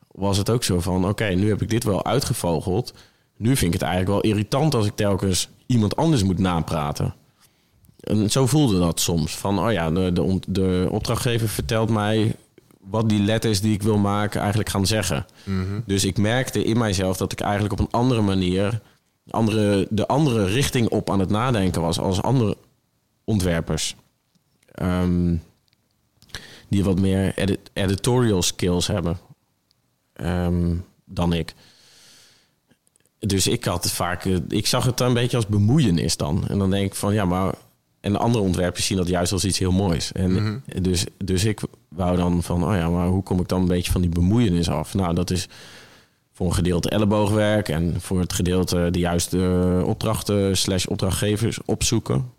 was 0.08 0.36
het 0.38 0.50
ook 0.50 0.64
zo 0.64 0.80
van... 0.80 1.08
oké, 1.08 1.24
nu 1.24 1.48
heb 1.48 1.62
ik 1.62 1.70
dit 1.70 1.84
wel 1.84 2.04
uitgevogeld. 2.04 2.94
Nu 3.36 3.56
vind 3.56 3.74
ik 3.74 3.80
het 3.80 3.88
eigenlijk 3.88 4.22
wel 4.22 4.32
irritant 4.32 4.74
als 4.74 4.86
ik 4.86 4.96
telkens 4.96 5.48
iemand 5.66 5.96
anders 5.96 6.22
moet 6.22 6.38
napraten. 6.38 7.14
En 8.00 8.30
zo 8.30 8.46
voelde 8.46 8.78
dat 8.78 9.00
soms. 9.00 9.36
Van, 9.36 9.58
oh 9.58 9.72
ja, 9.72 9.90
de, 9.90 10.12
de, 10.12 10.40
de 10.48 10.88
opdrachtgever 10.90 11.48
vertelt 11.48 11.90
mij 11.90 12.34
wat 12.90 13.08
die 13.08 13.20
letters 13.22 13.60
die 13.60 13.72
ik 13.72 13.82
wil 13.82 13.98
maken 13.98 14.40
eigenlijk 14.40 14.70
gaan 14.70 14.86
zeggen. 14.86 15.26
Dus 15.86 16.04
ik 16.04 16.18
merkte 16.18 16.64
in 16.64 16.78
mijzelf 16.78 17.16
dat 17.16 17.32
ik 17.32 17.40
eigenlijk 17.40 17.72
op 17.72 17.78
een 17.80 17.90
andere 17.90 18.20
manier... 18.20 18.80
Andere, 19.30 19.86
de 19.90 20.06
andere 20.06 20.44
richting 20.44 20.88
op 20.88 21.10
aan 21.10 21.18
het 21.20 21.30
nadenken 21.30 21.82
was 21.82 21.98
als 21.98 22.22
andere 22.22 22.56
ontwerpers. 23.24 23.96
Ehm, 24.72 25.36
die 26.68 26.84
wat 26.84 27.00
meer 27.00 27.32
edit- 27.38 27.70
editorial 27.72 28.42
skills 28.42 28.86
hebben 28.86 29.18
ehm, 30.12 30.76
dan 31.04 31.32
ik. 31.32 31.54
Dus 33.18 33.46
ik 33.46 33.64
had 33.64 33.84
het 33.84 33.92
vaak, 33.92 34.24
eh, 34.24 34.36
ik 34.48 34.66
zag 34.66 34.84
het 34.84 35.00
een 35.00 35.14
beetje 35.14 35.36
als 35.36 35.46
bemoeienis 35.46 36.16
dan. 36.16 36.48
En 36.48 36.58
dan 36.58 36.70
denk 36.70 36.86
ik 36.86 36.94
van 36.94 37.14
ja, 37.14 37.24
maar. 37.24 37.54
En 38.00 38.12
de 38.12 38.18
andere 38.18 38.44
ontwerpers 38.44 38.86
zien 38.86 38.96
dat 38.96 39.08
juist 39.08 39.32
als 39.32 39.44
iets 39.44 39.58
heel 39.58 39.72
moois. 39.72 40.12
En 40.12 40.62
dus, 40.82 41.04
dus 41.24 41.44
ik 41.44 41.60
wou 41.88 42.16
dan 42.16 42.42
van, 42.42 42.64
oh 42.64 42.74
ja, 42.74 42.88
maar 42.88 43.06
hoe 43.06 43.22
kom 43.22 43.40
ik 43.40 43.48
dan 43.48 43.60
een 43.60 43.68
beetje 43.68 43.92
van 43.92 44.00
die 44.00 44.10
bemoeienis 44.10 44.68
af? 44.68 44.94
Nou, 44.94 45.14
dat 45.14 45.30
is 45.30 45.48
voor 46.32 46.46
een 46.46 46.54
gedeelte 46.54 46.90
elleboogwerk 46.90 47.68
en 47.68 48.00
voor 48.00 48.20
het 48.20 48.32
gedeelte 48.32 48.88
de 48.90 48.98
juiste 48.98 49.38
eh, 49.38 49.86
opdrachten 49.86 50.56
slash 50.56 50.86
opdrachtgevers 50.86 51.58
opzoeken. 51.64 52.30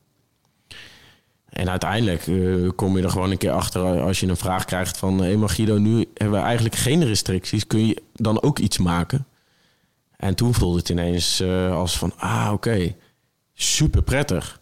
En 1.49 1.69
uiteindelijk 1.69 2.27
eh, 2.27 2.69
kom 2.75 2.97
je 2.97 3.03
er 3.03 3.09
gewoon 3.09 3.31
een 3.31 3.37
keer 3.37 3.51
achter 3.51 4.01
als 4.01 4.19
je 4.19 4.27
een 4.27 4.37
vraag 4.37 4.65
krijgt 4.65 4.97
van... 4.97 5.21
hé 5.21 5.37
maar 5.37 5.49
Guido, 5.49 5.77
nu 5.77 6.05
hebben 6.13 6.39
we 6.39 6.45
eigenlijk 6.45 6.75
geen 6.75 7.05
restricties. 7.05 7.67
Kun 7.67 7.87
je 7.87 8.01
dan 8.13 8.41
ook 8.41 8.59
iets 8.59 8.77
maken? 8.77 9.25
En 10.15 10.35
toen 10.35 10.53
voelde 10.53 10.77
het 10.77 10.89
ineens 10.89 11.39
eh, 11.39 11.75
als 11.75 11.97
van, 11.97 12.13
ah 12.17 12.49
oké, 12.53 12.95
super 13.53 14.01
prettig. 14.01 14.58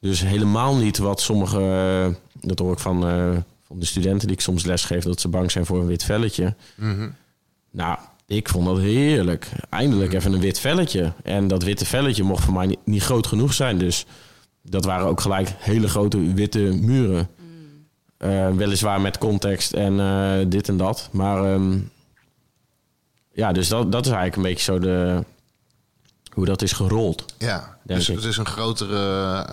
Dus 0.00 0.20
helemaal 0.20 0.76
niet 0.76 0.98
wat 0.98 1.20
sommige, 1.20 1.58
eh, 1.60 2.14
dat 2.40 2.58
hoor 2.58 2.72
ik 2.72 2.78
van, 2.78 3.06
eh, 3.06 3.36
van 3.66 3.78
de 3.78 3.84
studenten 3.84 4.26
die 4.26 4.36
ik 4.36 4.42
soms 4.42 4.64
lesgeef... 4.64 5.04
dat 5.04 5.20
ze 5.20 5.28
bang 5.28 5.50
zijn 5.50 5.66
voor 5.66 5.80
een 5.80 5.86
wit 5.86 6.04
velletje. 6.04 6.54
Nou, 7.70 7.98
ik 8.26 8.48
vond 8.48 8.66
dat 8.66 8.78
heerlijk. 8.78 9.48
Eindelijk 9.68 10.12
even 10.12 10.32
een 10.32 10.40
wit 10.40 10.58
velletje. 10.58 11.12
En 11.22 11.48
dat 11.48 11.62
witte 11.62 11.86
velletje 11.86 12.22
mocht 12.22 12.44
voor 12.44 12.54
mij 12.54 12.66
niet, 12.66 12.78
niet 12.84 13.02
groot 13.02 13.26
genoeg 13.26 13.52
zijn. 13.52 13.78
Dus 13.78 14.06
dat 14.62 14.84
waren 14.84 15.06
ook 15.06 15.20
gelijk 15.20 15.54
hele 15.58 15.88
grote 15.88 16.32
witte 16.34 16.58
muren. 16.58 17.28
Eh, 18.16 18.50
weliswaar 18.50 19.00
met 19.00 19.18
context 19.18 19.72
en 19.72 20.00
eh, 20.00 20.38
dit 20.46 20.68
en 20.68 20.76
dat. 20.76 21.08
Maar 21.12 21.44
ehm, 21.44 21.78
ja, 23.32 23.52
dus 23.52 23.68
dat, 23.68 23.92
dat 23.92 24.06
is 24.06 24.12
eigenlijk 24.12 24.36
een 24.36 24.50
beetje 24.50 24.72
zo 24.72 24.78
de, 24.78 25.24
hoe 26.32 26.44
dat 26.44 26.62
is 26.62 26.72
gerold. 26.72 27.24
Ja, 27.38 27.78
dus, 27.82 28.08
ik. 28.08 28.20
dus 28.20 28.36
een, 28.36 28.46
grotere, 28.46 28.96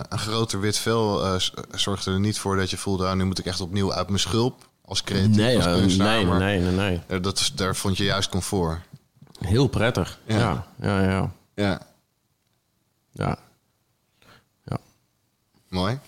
een 0.10 0.20
groter 0.20 0.60
wit 0.60 0.78
vel 0.78 1.26
eh, 1.26 1.40
zorgde 1.72 2.12
er 2.12 2.20
niet 2.20 2.40
voor 2.40 2.56
dat 2.58 2.70
je 2.70 2.78
voelde... 2.78 3.08
ah, 3.08 3.16
nu 3.16 3.24
moet 3.24 3.40
ik 3.40 3.46
echt 3.46 3.62
opnieuw 3.62 3.94
uit 3.94 4.08
mijn 4.08 4.20
schulp 4.20 4.68
als 4.86 5.04
creatief, 5.04 5.36
Nee, 5.36 5.56
als 5.58 5.66
nee, 5.96 6.26
nee, 6.26 6.60
nee, 6.60 6.72
nee. 6.72 7.02
eh, 7.08 7.22
Dat, 7.22 7.40
is- 7.40 7.54
daar 7.54 7.76
vond 7.76 7.98
je 7.98 8.04
juist 8.04 8.30
comfort. 8.30 8.80
Heel 9.40 9.68
prettig. 9.68 10.20
Ja. 10.26 10.38
Ja, 10.40 10.66
ja, 10.82 11.02
ja. 11.02 11.32
ja. 11.56 11.80
Ja, 13.12 13.38
ja. 14.66 14.78
mooi. 15.68 16.00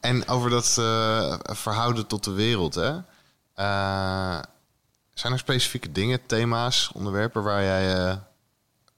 En 0.00 0.28
over 0.28 0.50
dat 0.50 0.76
eh, 0.78 1.34
verhouden 1.42 2.06
tot 2.06 2.24
de 2.24 2.30
wereld, 2.30 2.74
hè? 2.74 2.92
Zijn 5.14 5.32
er 5.32 5.38
specifieke 5.38 5.92
dingen, 5.92 6.26
thema's, 6.26 6.90
onderwerpen 6.94 7.42
waar 7.42 7.62
jij 7.62 7.94
eh, 8.08 8.16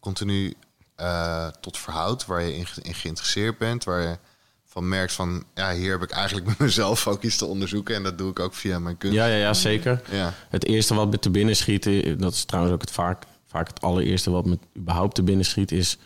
continu 0.00 0.54
eh, 0.98 1.46
tot 1.60 1.78
verhoudt, 1.78 2.26
waar 2.26 2.42
je 2.42 2.56
in, 2.56 2.66
ge- 2.66 2.82
in 2.82 2.94
geïnteresseerd 2.94 3.58
bent, 3.58 3.84
waar 3.84 4.02
je 4.02 4.18
van 4.64 4.88
merkt 4.88 5.12
van, 5.12 5.44
ja, 5.54 5.72
hier 5.74 5.90
heb 5.90 6.02
ik 6.02 6.10
eigenlijk 6.10 6.46
met 6.46 6.58
mezelf 6.58 7.06
ook 7.06 7.22
iets 7.22 7.36
te 7.36 7.44
onderzoeken 7.44 7.94
en 7.94 8.02
dat 8.02 8.18
doe 8.18 8.30
ik 8.30 8.38
ook 8.38 8.54
via 8.54 8.78
mijn 8.78 8.96
kunst. 8.98 9.16
Ja, 9.16 9.26
ja, 9.26 9.36
ja, 9.36 9.54
zeker. 9.54 10.02
Ja. 10.10 10.34
Het 10.48 10.64
eerste 10.64 10.94
wat 10.94 11.10
me 11.10 11.18
te 11.18 11.30
binnen 11.30 11.56
schiet, 11.56 11.86
eh, 11.86 12.18
dat 12.18 12.32
is 12.32 12.44
trouwens 12.44 12.74
ook 12.74 12.80
het 12.80 12.90
vaak, 12.90 13.22
vaak 13.46 13.68
het 13.68 13.80
allereerste 13.80 14.30
wat 14.30 14.46
me 14.46 14.58
überhaupt 14.76 15.14
te 15.14 15.22
binnen 15.22 15.44
schiet, 15.44 15.72
is 15.72 15.98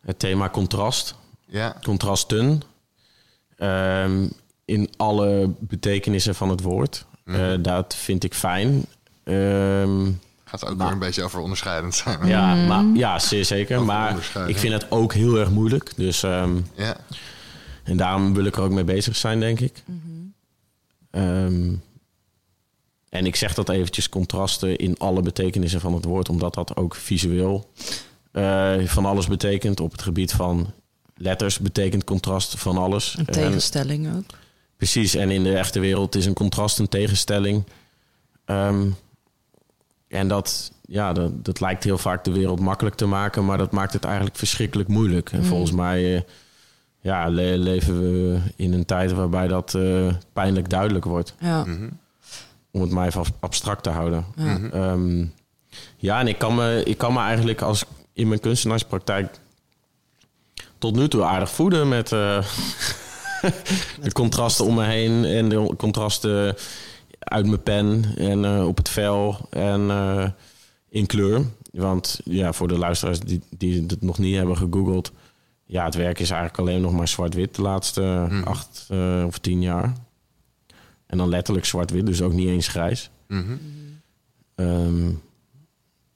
het 0.00 0.18
thema 0.18 0.50
contrast. 0.50 1.14
Ja. 1.46 1.76
Contrasten. 1.82 2.62
Ehm, 3.56 4.28
in 4.64 4.90
alle 4.96 5.50
betekenissen 5.58 6.34
van 6.34 6.48
het 6.48 6.60
woord. 6.62 7.06
Eh, 7.24 7.52
dat 7.60 7.94
vind 7.94 8.24
ik 8.24 8.34
fijn. 8.34 8.84
Ehm, 9.24 10.10
Gaat 10.48 10.64
ook 10.66 10.76
Maar- 10.76 10.86
weer 10.86 10.94
een 10.94 10.98
beetje 11.00 11.22
over 11.22 11.40
onderscheidend 11.40 11.94
zijn. 11.94 12.26
ja, 12.26 12.54
maar, 12.54 12.84
ja, 12.94 13.18
zeer 13.18 13.44
zeker. 13.44 13.74
Over 13.74 13.86
Maar 13.86 14.16
ik 14.46 14.58
vind 14.58 14.72
het 14.72 14.90
ook 14.90 15.14
heel 15.14 15.36
erg 15.38 15.50
moeilijk. 15.50 15.92
Dus, 15.96 16.22
ehm, 16.22 16.56
Ja. 16.76 16.96
en 17.84 17.96
daarom 17.96 18.34
wil 18.34 18.44
ik 18.44 18.56
er 18.56 18.62
ook 18.62 18.70
mee 18.70 18.84
bezig 18.84 19.16
zijn, 19.16 19.40
denk 19.40 19.60
ik. 19.60 19.82
Ehm, 21.10 21.72
en 23.08 23.26
ik 23.26 23.36
zeg 23.36 23.54
dat 23.54 23.68
eventjes 23.68 24.08
contrasten 24.08 24.76
in 24.76 24.98
alle 24.98 25.22
betekenissen 25.22 25.80
van 25.80 25.94
het 25.94 26.04
woord, 26.04 26.28
omdat 26.28 26.54
dat 26.54 26.76
ook 26.76 26.94
visueel 26.94 27.70
eh, 28.32 28.74
van 28.84 29.04
alles 29.06 29.26
betekent. 29.26 29.80
Op 29.80 29.92
het 29.92 30.02
gebied 30.02 30.32
van 30.32 30.72
letters 31.16 31.58
betekent 31.58 32.04
contrast 32.04 32.58
van 32.58 32.76
alles. 32.78 33.14
Een 33.18 33.26
En- 33.26 33.32
tegenstelling 33.32 34.16
ook. 34.16 34.24
Precies, 34.76 35.14
en 35.14 35.30
in 35.30 35.42
de 35.42 35.56
echte 35.56 35.80
wereld 35.80 36.14
is 36.14 36.26
een 36.26 36.34
contrast 36.34 36.78
een 36.78 36.88
tegenstelling. 36.88 37.64
Ehm, 38.44 38.86
en 40.08 40.28
dat, 40.28 40.72
ja, 40.86 41.12
dat, 41.12 41.44
dat 41.44 41.60
lijkt 41.60 41.84
heel 41.84 41.98
vaak 41.98 42.24
de 42.24 42.32
wereld 42.32 42.60
makkelijk 42.60 42.96
te 42.96 43.06
maken, 43.06 43.44
maar 43.44 43.58
dat 43.58 43.72
maakt 43.72 43.92
het 43.92 44.04
eigenlijk 44.04 44.36
verschrikkelijk 44.36 44.88
moeilijk. 44.88 45.32
En 45.32 45.44
volgens 45.44 45.72
mij 45.72 46.16
eh, 46.16 46.22
ja, 47.00 47.28
le- 47.28 47.56
leven 47.56 48.00
we 48.00 48.38
in 48.56 48.72
een 48.72 48.84
tijd 48.84 49.12
waarbij 49.12 49.48
dat 49.48 49.74
eh, 49.74 50.12
pijnlijk 50.32 50.70
duidelijk 50.70 51.04
wordt. 51.04 51.34
Ja. 51.40 51.64
Om 52.70 52.80
het 52.80 52.90
maar 52.90 53.06
even 53.06 53.24
abstract 53.40 53.82
te 53.82 53.90
houden. 53.90 54.24
Ja. 54.36 54.58
Ehm, 54.72 55.24
ja, 55.96 56.20
en 56.20 56.26
ik 56.26 56.38
kan, 56.38 56.54
me, 56.54 56.82
ik 56.84 56.98
kan 56.98 57.12
me 57.12 57.20
eigenlijk 57.20 57.60
als 57.62 57.84
in 58.12 58.28
mijn 58.28 58.40
kunstenaarspraktijk 58.40 59.38
tot 60.78 60.96
nu 60.96 61.08
toe 61.08 61.24
aardig 61.24 61.50
voeden 61.50 61.88
met 61.88 62.12
eh, 62.12 62.44
de 64.02 64.12
contrasten 64.12 64.64
om 64.64 64.74
me 64.74 64.84
heen 64.84 65.24
en 65.24 65.48
de 65.48 65.74
contrasten 65.76 66.56
uit 67.18 67.46
mijn 67.46 67.62
pen 67.62 68.04
en 68.16 68.44
eh, 68.44 68.66
op 68.66 68.76
het 68.76 68.88
vel 68.88 69.46
en 69.50 69.90
eh, 69.90 70.28
in 70.88 71.06
kleur. 71.06 71.44
Want 71.72 72.20
ja, 72.24 72.52
voor 72.52 72.68
de 72.68 72.78
luisteraars 72.78 73.20
die, 73.20 73.40
die 73.50 73.84
het 73.86 74.02
nog 74.02 74.18
niet 74.18 74.36
hebben 74.36 74.56
gegoogeld, 74.56 75.12
ja, 75.64 75.84
het 75.84 75.94
werk 75.94 76.18
is 76.18 76.30
eigenlijk 76.30 76.60
alleen 76.60 76.80
nog 76.80 76.92
maar 76.92 77.08
zwart-wit 77.08 77.54
de 77.54 77.62
laatste 77.62 78.28
acht 78.44 78.86
eh, 78.88 79.24
of 79.26 79.38
tien 79.38 79.62
jaar. 79.62 79.92
En 81.06 81.18
dan 81.18 81.28
letterlijk 81.28 81.66
zwart-wit, 81.66 82.06
dus 82.06 82.22
ook 82.22 82.32
niet 82.32 82.48
eens 82.48 82.68
grijs. 82.68 83.10
Mhm. 83.28 83.56
Ehm, 84.54 85.08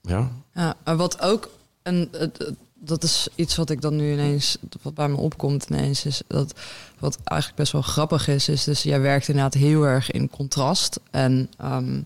ja. 0.00 0.30
Ja, 0.55 0.74
maar 0.84 0.96
wat 0.96 1.20
ook, 1.20 1.50
en 1.82 2.09
het- 2.12 2.38
het- 2.38 2.55
dat 2.85 3.03
is 3.03 3.28
iets 3.35 3.57
wat 3.57 3.70
ik 3.70 3.80
dan 3.80 3.97
nu 3.97 4.12
ineens, 4.12 4.57
wat 4.83 4.95
bij 4.95 5.09
me 5.09 5.16
opkomt 5.16 5.66
ineens, 5.70 6.05
is 6.05 6.22
dat 6.26 6.55
wat 6.99 7.18
eigenlijk 7.24 7.61
best 7.61 7.72
wel 7.72 7.83
grappig 7.83 8.28
is, 8.28 8.49
is 8.49 8.64
dus 8.64 8.83
jij 8.83 9.01
werkt 9.01 9.28
inderdaad 9.28 9.55
heel 9.55 9.83
erg 9.83 10.11
in 10.11 10.30
contrast. 10.30 11.01
En 11.11 11.51
ehm, 11.59 12.01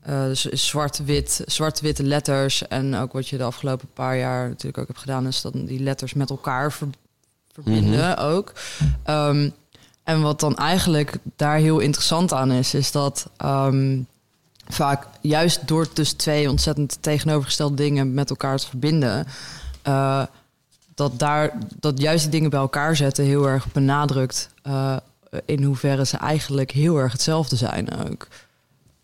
eh, 0.00 0.24
dus 0.24 0.44
zwart-wit, 0.44 1.42
zwart-witte 1.46 2.02
letters. 2.02 2.66
En 2.68 2.94
ook 2.94 3.12
wat 3.12 3.28
je 3.28 3.36
de 3.36 3.42
afgelopen 3.42 3.88
paar 3.94 4.16
jaar 4.16 4.48
natuurlijk 4.48 4.78
ook 4.78 4.86
hebt 4.86 4.98
gedaan, 4.98 5.26
is 5.26 5.40
dat 5.40 5.52
die 5.52 5.80
letters 5.80 6.14
met 6.14 6.30
elkaar 6.30 6.72
ver- 6.72 6.88
verbinden 7.52 8.16
ook. 8.16 8.52
Ehm, 9.02 9.50
en 10.02 10.20
wat 10.20 10.40
dan 10.40 10.56
eigenlijk 10.56 11.16
daar 11.36 11.56
heel 11.56 11.78
interessant 11.78 12.32
aan 12.32 12.52
is, 12.52 12.74
is 12.74 12.92
dat 12.92 13.30
ehm, 13.36 14.00
vaak 14.68 15.06
juist 15.20 15.68
door 15.68 15.86
dus 15.92 16.12
twee 16.12 16.50
ontzettend 16.50 16.98
tegenovergestelde 17.00 17.74
dingen 17.74 18.14
met 18.14 18.30
elkaar 18.30 18.58
te 18.58 18.68
verbinden, 18.68 19.26
eh, 19.88 20.22
dat 20.94 21.18
daar 21.18 21.52
dat 21.80 22.00
juist 22.00 22.22
die 22.22 22.30
dingen 22.30 22.50
bij 22.50 22.60
elkaar 22.60 22.96
zetten 22.96 23.24
heel 23.24 23.48
erg 23.48 23.72
benadrukt 23.72 24.50
eh, 24.62 24.96
in 25.44 25.62
hoeverre 25.62 26.06
ze 26.06 26.16
eigenlijk 26.16 26.70
heel 26.70 26.96
erg 26.96 27.12
hetzelfde 27.12 27.56
zijn 27.56 27.88
ook. 28.08 28.28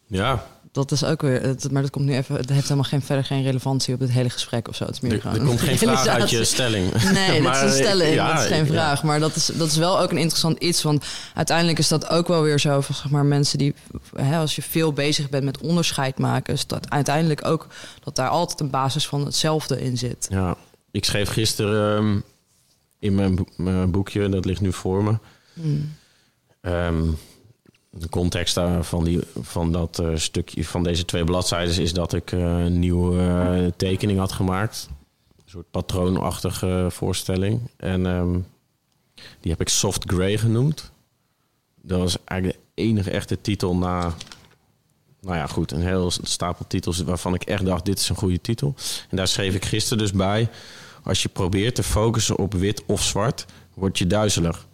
Ja, 0.07 0.45
Dat 0.72 0.91
is 0.91 1.05
ook 1.05 1.22
weer, 1.22 1.43
het, 1.43 1.70
maar 1.70 1.82
dat 1.82 1.91
komt 1.91 2.05
nu 2.05 2.14
even, 2.14 2.37
het 2.37 2.49
heeft 2.49 2.62
helemaal 2.62 2.85
geen 2.85 3.03
verder 3.03 3.24
geen 3.24 3.43
relevantie 3.43 3.95
op 3.95 4.01
het 4.01 4.11
hele 4.11 4.30
gesprek 4.30 4.68
of 4.68 4.76
zo. 4.76 4.85
Het 4.85 4.95
is 4.95 5.01
meer 5.01 5.12
er, 5.12 5.20
gewoon 5.20 5.39
er 5.39 5.47
komt 5.47 5.61
geen 5.61 5.78
vraag 5.78 6.07
uit 6.07 6.30
je 6.30 6.45
stelling. 6.45 6.93
Nee, 7.12 7.43
dat 7.43 7.55
is 7.57 7.62
een 7.70 7.70
stelling. 7.70 8.14
ja, 8.14 8.32
dat 8.32 8.43
is 8.43 8.49
geen 8.49 8.64
ja. 8.64 8.72
vraag. 8.72 9.03
Maar 9.03 9.20
dat 9.20 9.37
is, 9.37 9.47
dat 9.47 9.68
is 9.68 9.76
wel 9.76 10.01
ook 10.01 10.11
een 10.11 10.16
interessant 10.16 10.59
iets. 10.59 10.82
Want 10.82 11.05
uiteindelijk 11.35 11.78
is 11.78 11.89
dat 11.89 12.09
ook 12.09 12.28
wel 12.28 12.43
weer 12.43 12.61
zo 12.61 12.80
van 12.80 12.95
zeg 12.95 13.11
maar, 13.11 13.24
mensen 13.24 13.59
die, 13.59 13.74
hè, 14.16 14.39
als 14.39 14.57
je 14.57 14.62
veel 14.62 14.93
bezig 14.93 15.28
bent 15.28 15.45
met 15.45 15.59
onderscheid 15.59 16.18
maken, 16.18 16.55
is 16.55 16.66
dat 16.66 16.91
uiteindelijk 16.91 17.45
ook 17.45 17.66
dat 18.05 18.16
daar 18.16 18.28
altijd 18.28 18.61
een 18.61 18.70
basis 18.70 19.07
van 19.07 19.24
hetzelfde 19.24 19.82
in 19.82 19.99
zit. 19.99 20.26
Ja, 20.30 20.57
ik 20.95 21.05
schreef 21.05 21.28
gisteren 21.28 21.97
ehm, 21.97 22.20
in 22.99 23.14
mijn, 23.14 23.47
mijn 23.57 23.90
boekje, 23.90 24.28
dat 24.28 24.45
ligt 24.45 24.61
nu 24.61 24.72
voor 24.72 25.05
me. 25.05 25.18
Ehm, 26.61 27.11
de 27.90 28.09
context 28.09 28.55
daar 28.55 28.84
van, 28.84 29.05
die, 29.05 29.20
van 29.40 29.72
dat 29.72 29.99
eh, 29.99 30.11
stukje 30.14 30.64
van 30.64 30.82
deze 30.82 31.05
twee 31.05 31.24
bladzijden 31.24 31.82
is 31.82 31.92
dat 31.92 32.12
ik 32.12 32.32
eh, 32.32 32.40
een 32.40 32.78
nieuwe 32.78 33.20
eh, 33.20 33.72
tekening 33.76 34.18
had 34.18 34.32
gemaakt. 34.32 34.88
Een 35.36 35.51
soort 35.51 35.70
patroonachtige 35.70 36.86
voorstelling. 36.90 37.61
En 37.76 38.07
ehm, 38.07 38.38
die 39.40 39.51
heb 39.51 39.61
ik 39.61 39.68
Soft 39.68 40.05
Grey 40.07 40.38
genoemd. 40.38 40.92
Dat 41.82 41.99
was 41.99 42.16
eigenlijk 42.24 42.61
de 42.74 42.82
enige 42.82 43.11
echte 43.11 43.40
titel 43.40 43.76
na 43.76 44.14
nou 45.24 45.36
ja, 45.36 45.47
goed, 45.47 45.72
een 45.72 45.82
heel 45.82 46.11
stapel 46.11 46.64
titels 46.66 46.99
waarvan 46.99 47.34
ik 47.34 47.42
echt 47.42 47.64
dacht, 47.64 47.84
dit 47.84 47.99
is 47.99 48.09
een 48.09 48.16
goede 48.16 48.40
titel. 48.40 48.74
En 49.11 49.16
daar 49.16 49.28
schreef 49.28 49.55
ik 49.55 49.64
gisteren 49.64 49.99
dus 49.99 50.12
bij, 50.12 50.49
als 51.05 51.22
je 51.22 51.28
probeert 51.28 51.74
te 51.74 51.82
focussen 51.82 52.38
op 52.38 52.55
wit 52.55 52.82
of 52.86 53.02
zwart, 53.02 53.44
word 53.74 53.98
je 53.98 54.07
duizelig. 54.07 54.66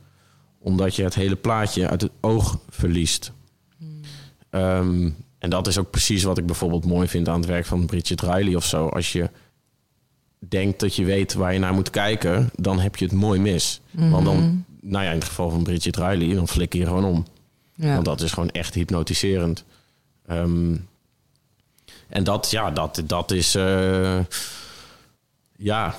Omdat 0.58 0.96
je 0.96 1.02
het 1.02 1.14
hele 1.14 1.36
plaatje 1.36 1.88
uit 1.88 2.00
het 2.00 2.10
oog 2.20 2.58
verliest. 2.68 3.32
Ehm, 4.50 5.10
en 5.38 5.50
dat 5.50 5.66
is 5.66 5.78
ook 5.78 5.90
precies 5.90 6.22
wat 6.22 6.38
ik 6.38 6.46
bijvoorbeeld 6.46 6.84
mooi 6.86 7.08
vind 7.08 7.28
aan 7.28 7.38
het 7.40 7.48
werk 7.48 7.66
van 7.66 7.86
Bridget 7.86 8.20
Riley 8.20 8.54
of 8.54 8.64
zo. 8.64 8.86
Als 8.86 9.12
je 9.12 9.30
denkt 10.38 10.80
dat 10.80 10.94
je 10.96 11.04
weet 11.04 11.34
waar 11.34 11.52
je 11.52 11.58
naar 11.58 11.74
moet 11.74 11.90
kijken, 11.90 12.50
dan 12.54 12.78
heb 12.78 12.96
je 12.96 13.04
het 13.04 13.14
mooi 13.14 13.40
mis. 13.40 13.80
Want 13.90 14.24
dan, 14.24 14.64
nou 14.80 15.04
ja, 15.04 15.10
in 15.10 15.16
het 15.18 15.28
geval 15.28 15.50
van 15.50 15.62
Bridget 15.62 15.96
Riley, 15.96 16.34
dan 16.34 16.48
flikker 16.48 16.80
je 16.80 16.86
gewoon 16.86 17.04
om. 17.04 17.24
Ja. 17.74 17.92
Want 17.92 18.04
dat 18.04 18.20
is 18.20 18.32
gewoon 18.32 18.50
echt 18.50 18.74
hypnotiserend. 18.74 19.64
Ehm, 20.26 20.76
en 22.08 22.24
dat, 22.24 22.50
ja, 22.50 22.70
dat, 22.70 23.02
dat 23.06 23.30
is. 23.30 23.54
eh, 23.54 24.18
ja. 25.60 25.94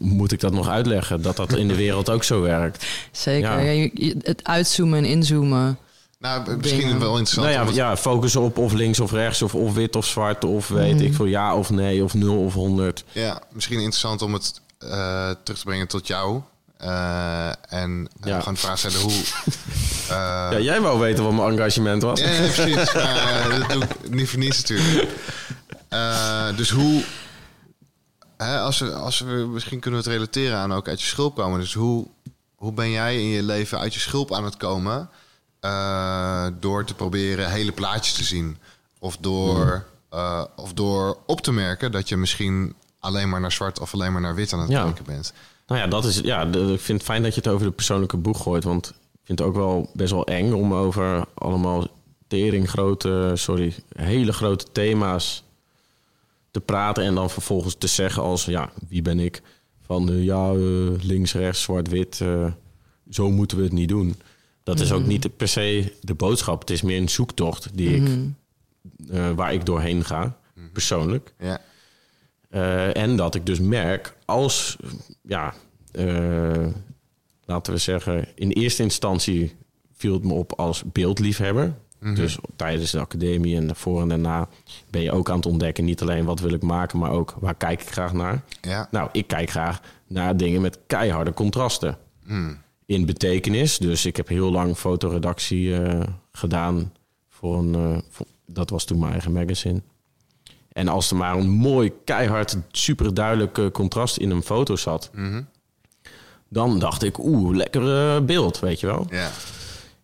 Moet 0.00 0.32
ik 0.32 0.40
dat 0.40 0.52
nog 0.52 0.68
uitleggen? 0.68 1.22
Dat 1.22 1.36
dat 1.36 1.52
in 1.52 1.68
de 1.68 1.74
wereld 1.74 2.10
ook 2.10 2.24
zo 2.24 2.40
werkt. 2.40 2.86
Zeker. 3.12 3.62
Ja. 3.62 3.70
Ja, 3.70 3.88
het 4.22 4.44
uitzoomen 4.44 4.98
en 4.98 5.04
inzoomen. 5.04 5.78
Nou, 6.18 6.56
misschien 6.56 6.80
Dingen. 6.80 6.98
wel 6.98 7.18
interessant. 7.18 7.54
Nou 7.56 7.74
ja, 7.74 7.74
ja, 7.74 7.96
focussen 7.96 8.40
op 8.40 8.58
of 8.58 8.72
links 8.72 9.00
of 9.00 9.12
rechts, 9.12 9.42
of, 9.42 9.54
of 9.54 9.74
wit 9.74 9.96
of 9.96 10.06
zwart, 10.06 10.44
of 10.44 10.68
weet 10.68 11.00
ik 11.00 11.14
veel 11.14 11.24
ja 11.24 11.56
of 11.56 11.70
nee, 11.70 12.04
of 12.04 12.14
0 12.14 12.44
of 12.44 12.54
100. 12.54 13.04
Ja, 13.12 13.42
misschien 13.52 13.78
interessant 13.78 14.22
om 14.22 14.32
het 14.32 14.60
eh, 14.78 15.30
terug 15.42 15.58
te 15.58 15.64
brengen 15.64 15.88
tot 15.88 16.06
jou. 16.06 16.40
Eh, 16.76 17.48
en 17.68 18.08
eh, 18.20 18.28
Ja. 18.30 18.38
gewoon 18.38 18.54
de 18.54 18.60
vraag 18.60 18.78
stellen 18.78 19.00
hoe... 19.00 19.12
eh, 20.08 20.48
Ja, 20.50 20.58
jij 20.58 20.80
wou 20.80 20.98
weten 20.98 21.24
wat 21.24 21.32
mijn 21.32 21.50
engagement 21.58 22.02
was. 22.02 22.20
Ja, 22.20 22.30
ja, 22.30 22.38
precies. 22.40 22.92
Maar, 22.94 23.48
dat 23.58 23.70
doe 23.70 23.82
ik 24.02 24.14
niet 24.14 24.28
voor 24.28 24.38
niets 24.38 24.56
natuurlijk. 24.60 25.08
Eh, 25.88 26.56
dus 26.56 26.70
hoe... 26.70 27.02
Hè, 28.42 28.58
als, 28.60 28.78
we, 28.78 28.92
als 28.92 29.18
we... 29.20 29.30
Misschien 29.32 29.80
kunnen 29.80 30.00
we 30.02 30.06
het 30.10 30.16
relateren 30.16 30.58
aan 30.58 30.72
ook 30.72 30.88
uit 30.88 31.00
je 31.00 31.06
schulp 31.06 31.34
komen. 31.34 31.60
Dus 31.60 31.74
hoe, 31.74 32.06
hoe 32.54 32.72
ben 32.72 32.90
jij 32.90 33.16
in 33.16 33.26
je 33.28 33.42
leven 33.42 33.78
uit 33.78 33.94
je 33.94 34.00
schulp 34.00 34.32
aan 34.32 34.44
het 34.44 34.56
komen... 34.56 35.08
eh, 35.60 36.46
door 36.60 36.84
te 36.84 36.94
proberen 36.94 37.50
hele 37.50 37.72
plaatjes 37.72 38.14
te 38.14 38.24
zien? 38.24 38.56
Of 38.98 39.16
door, 39.16 39.84
eh, 40.10 40.44
of 40.56 40.72
door 40.72 41.18
op 41.26 41.40
te 41.40 41.52
merken 41.52 41.92
dat 41.92 42.08
je 42.08 42.16
misschien 42.16 42.74
alleen 43.00 43.28
maar 43.28 43.40
naar 43.40 43.52
zwart... 43.52 43.80
of 43.80 43.94
alleen 43.94 44.12
maar 44.12 44.20
naar 44.20 44.34
wit 44.34 44.52
aan 44.52 44.60
het 44.60 44.70
Ja. 44.70 44.82
kijken 44.84 45.04
bent? 45.04 45.32
Nou 45.66 45.80
ja, 45.80 45.86
dat 45.86 46.04
is, 46.04 46.16
ja, 46.18 46.44
de- 46.44 46.72
ik 46.72 46.80
vind 46.80 46.98
het 46.98 47.06
fijn 47.06 47.22
dat 47.22 47.34
je 47.34 47.40
het 47.40 47.50
over 47.50 47.66
de 47.66 47.72
persoonlijke 47.72 48.16
boeg 48.16 48.42
gooit. 48.42 48.64
Want 48.64 48.88
ik 48.88 49.20
vind 49.24 49.38
het 49.38 49.48
ook 49.48 49.54
wel 49.54 49.90
best 49.92 50.10
wel 50.12 50.26
eng 50.26 50.52
om 50.52 50.74
over 50.74 51.24
allemaal 51.34 51.86
tering 52.28 52.70
grote, 52.70 53.32
sorry, 53.34 53.74
hele 53.96 54.32
grote 54.32 54.64
thema's 54.72 55.42
te 56.50 56.60
praten. 56.60 57.04
En 57.04 57.14
dan 57.14 57.30
vervolgens 57.30 57.74
te 57.78 57.86
zeggen 57.86 58.22
als, 58.22 58.44
ja, 58.44 58.70
wie 58.88 59.02
ben 59.02 59.18
ik? 59.18 59.42
Van 59.80 60.10
eh, 60.10 60.24
ja, 60.24 60.50
eh, 60.50 61.02
links, 61.02 61.32
rechts, 61.32 61.62
zwart, 61.62 61.88
wit. 61.88 62.20
eh, 62.20 62.52
zo 63.10 63.30
moeten 63.30 63.56
we 63.56 63.62
het 63.62 63.72
niet 63.72 63.88
doen. 63.88 64.14
Dat 64.62 64.80
is 64.80 64.92
ook 64.92 65.06
niet 65.06 65.36
per 65.36 65.48
se 65.48 65.92
de 66.00 66.14
boodschap. 66.14 66.60
Het 66.60 66.70
is 66.70 66.82
meer 66.82 66.98
een 67.00 67.08
zoektocht 67.08 67.68
die 67.76 67.88
ik, 67.96 68.08
eh, 69.10 69.30
waar 69.30 69.52
ik 69.52 69.66
doorheen 69.66 70.04
ga, 70.04 70.38
persoonlijk. 70.72 71.34
Ja. 71.38 71.60
Eh, 72.48 72.96
en 72.96 73.16
dat 73.16 73.34
ik 73.34 73.46
dus 73.46 73.60
merk 73.60 74.16
als, 74.24 74.76
ja, 75.22 75.54
eh, 75.92 76.66
laten 77.44 77.72
we 77.72 77.78
zeggen, 77.78 78.28
in 78.34 78.50
eerste 78.50 78.82
instantie 78.82 79.56
viel 79.92 80.12
het 80.12 80.24
me 80.24 80.32
op 80.32 80.52
als 80.52 80.82
beeldliefhebber. 80.92 81.74
Dus 82.14 82.38
tijdens 82.56 82.90
de 82.90 83.00
academie 83.00 83.56
en 83.56 83.66
daarvoor 83.66 84.00
en 84.00 84.08
daarna 84.08 84.48
ben 84.90 85.02
je 85.02 85.12
ook 85.12 85.30
aan 85.30 85.36
het 85.36 85.46
ontdekken, 85.46 85.84
niet 85.84 86.02
alleen 86.02 86.24
wat 86.24 86.40
wil 86.40 86.52
ik 86.52 86.62
maken, 86.62 86.98
maar 86.98 87.10
ook 87.10 87.34
waar 87.40 87.54
kijk 87.54 87.82
ik 87.82 87.90
graag 87.90 88.12
naar. 88.12 88.42
Ja. 88.60 88.88
Nou, 88.90 89.08
ik 89.12 89.26
kijk 89.26 89.50
graag 89.50 89.80
naar 90.06 90.36
dingen 90.36 90.60
met 90.60 90.78
keiharde 90.86 91.32
contrasten. 91.32 91.98
In 92.86 93.06
betekenis. 93.06 93.78
Dus 93.78 94.06
ik 94.06 94.16
heb 94.16 94.28
heel 94.28 94.50
lang 94.50 94.76
fotoredactie 94.76 95.76
eh, 95.82 96.00
gedaan 96.32 96.92
voor 97.28 97.58
een, 97.58 97.74
eh, 97.74 97.98
voor- 98.10 98.26
dat 98.46 98.70
was 98.70 98.84
toen 98.84 98.98
mijn 98.98 99.12
eigen 99.12 99.32
magazine. 99.32 99.82
En 100.72 100.88
als 100.88 101.10
er 101.10 101.16
maar 101.16 101.36
een 101.36 101.48
mooi, 101.48 101.92
keihard, 102.04 102.56
super 102.70 103.14
duidelijk 103.14 103.58
eh, 103.58 103.66
contrast 103.70 104.16
in 104.16 104.30
een 104.30 104.42
foto 104.42 104.76
zat, 104.76 105.10
dan 106.48 106.78
dacht 106.78 107.02
ik, 107.02 107.18
oeh, 107.18 107.56
lekker 107.56 108.24
beeld, 108.24 108.60
weet 108.60 108.80
je 108.80 108.86
wel. 108.86 109.06
Ja. 109.10 109.30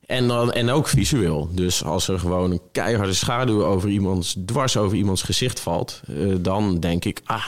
En, 0.06 0.28
dan, 0.28 0.52
en 0.52 0.70
ook 0.70 0.88
visueel. 0.88 1.48
Dus 1.52 1.84
als 1.84 2.08
er 2.08 2.18
gewoon 2.18 2.50
een 2.50 2.60
keiharde 2.72 3.12
schaduw 3.14 3.64
over 3.64 3.88
iemands, 3.88 4.36
dwars 4.44 4.76
over 4.76 4.96
iemands 4.96 5.22
gezicht 5.22 5.60
valt, 5.60 6.02
eh, 6.08 6.34
dan 6.38 6.80
denk 6.80 7.04
ik, 7.04 7.20
ah, 7.24 7.46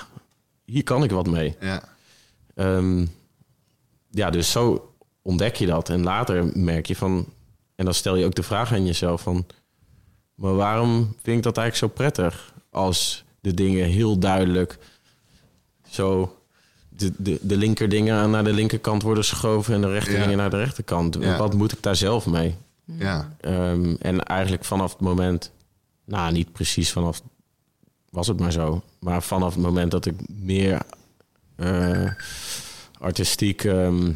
hier 0.64 0.82
kan 0.82 1.04
ik 1.04 1.10
wat 1.10 1.26
mee. 1.26 1.56
Ja. 1.60 1.82
Ehm, 2.54 3.06
ja, 4.10 4.30
dus 4.30 4.50
zo 4.50 4.92
ontdek 5.22 5.56
je 5.56 5.66
dat. 5.66 5.88
En 5.88 6.02
later 6.02 6.50
merk 6.58 6.86
je 6.86 6.96
van, 6.96 7.26
en 7.74 7.84
dan 7.84 7.94
stel 7.94 8.16
je 8.16 8.24
ook 8.24 8.34
de 8.34 8.42
vraag 8.42 8.72
aan 8.72 8.86
jezelf 8.86 9.22
van, 9.22 9.46
Maar 10.34 10.54
waarom 10.54 11.16
vind 11.22 11.36
ik 11.36 11.42
dat 11.42 11.56
eigenlijk 11.56 11.92
zo 11.92 12.02
prettig? 12.02 12.54
Als 12.70 13.24
de 13.40 13.54
dingen 13.54 13.86
heel 13.86 14.18
duidelijk 14.18 14.78
zo 15.88 16.37
de, 16.98 17.12
de, 17.16 17.38
de 17.42 17.56
linker 17.56 17.88
dingen 17.88 18.30
naar 18.30 18.44
de 18.44 18.52
linkerkant 18.52 19.02
worden 19.02 19.24
geschoven 19.24 19.74
en 19.74 19.80
de 19.80 19.90
rechter 19.92 20.14
Ja. 20.14 20.22
dingen 20.22 20.36
naar 20.36 20.50
de 20.50 20.56
rechterkant. 20.56 21.16
Ja. 21.20 21.36
Wat 21.38 21.54
moet 21.54 21.72
ik 21.72 21.82
daar 21.82 21.96
zelf 21.96 22.26
mee? 22.26 22.54
Ja, 22.84 23.32
Ehm, 23.40 23.94
en 24.00 24.22
eigenlijk 24.22 24.64
vanaf 24.64 24.92
het 24.92 25.00
moment, 25.00 25.50
nou 26.04 26.32
niet 26.32 26.52
precies 26.52 26.92
vanaf, 26.92 27.20
was 28.10 28.26
het 28.26 28.40
maar 28.40 28.52
zo, 28.52 28.82
maar 29.00 29.22
vanaf 29.22 29.54
het 29.54 29.62
moment 29.62 29.90
dat 29.90 30.06
ik 30.06 30.14
meer 30.28 30.80
eh, 31.56 32.10
artistiek 32.98 33.64
ehm, 33.64 34.12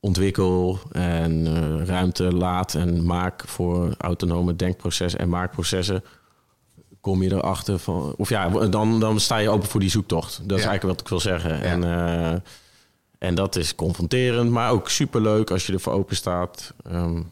ontwikkel 0.00 0.78
en 0.92 1.46
eh, 1.46 1.84
ruimte 1.86 2.32
laat 2.32 2.74
en 2.74 3.04
maak 3.06 3.48
voor 3.48 3.94
autonome 3.98 4.56
denkprocessen 4.56 5.20
en 5.20 5.28
maakprocessen, 5.28 6.04
kom 7.04 7.22
je 7.22 7.32
erachter 7.32 7.78
van, 7.78 8.14
of 8.16 8.28
ja, 8.28 8.48
dan, 8.48 9.00
dan 9.00 9.20
sta 9.20 9.36
je 9.36 9.48
open 9.50 9.68
voor 9.68 9.80
die 9.80 9.90
zoektocht. 9.90 10.40
Dat 10.48 10.58
is 10.58 10.64
Ja. 10.64 10.68
eigenlijk 10.70 10.82
wat 10.82 11.00
ik 11.00 11.08
wil 11.08 11.20
zeggen. 11.20 11.60
En 11.62 11.84
eh, 11.84 12.34
en 13.18 13.34
dat 13.34 13.56
is 13.56 13.74
confronterend, 13.74 14.50
maar 14.50 14.70
ook 14.70 14.88
superleuk 14.90 15.50
als 15.50 15.66
je 15.66 15.72
ervoor 15.72 15.92
open 15.92 16.16
staat. 16.16 16.72
Ehm, 16.84 17.22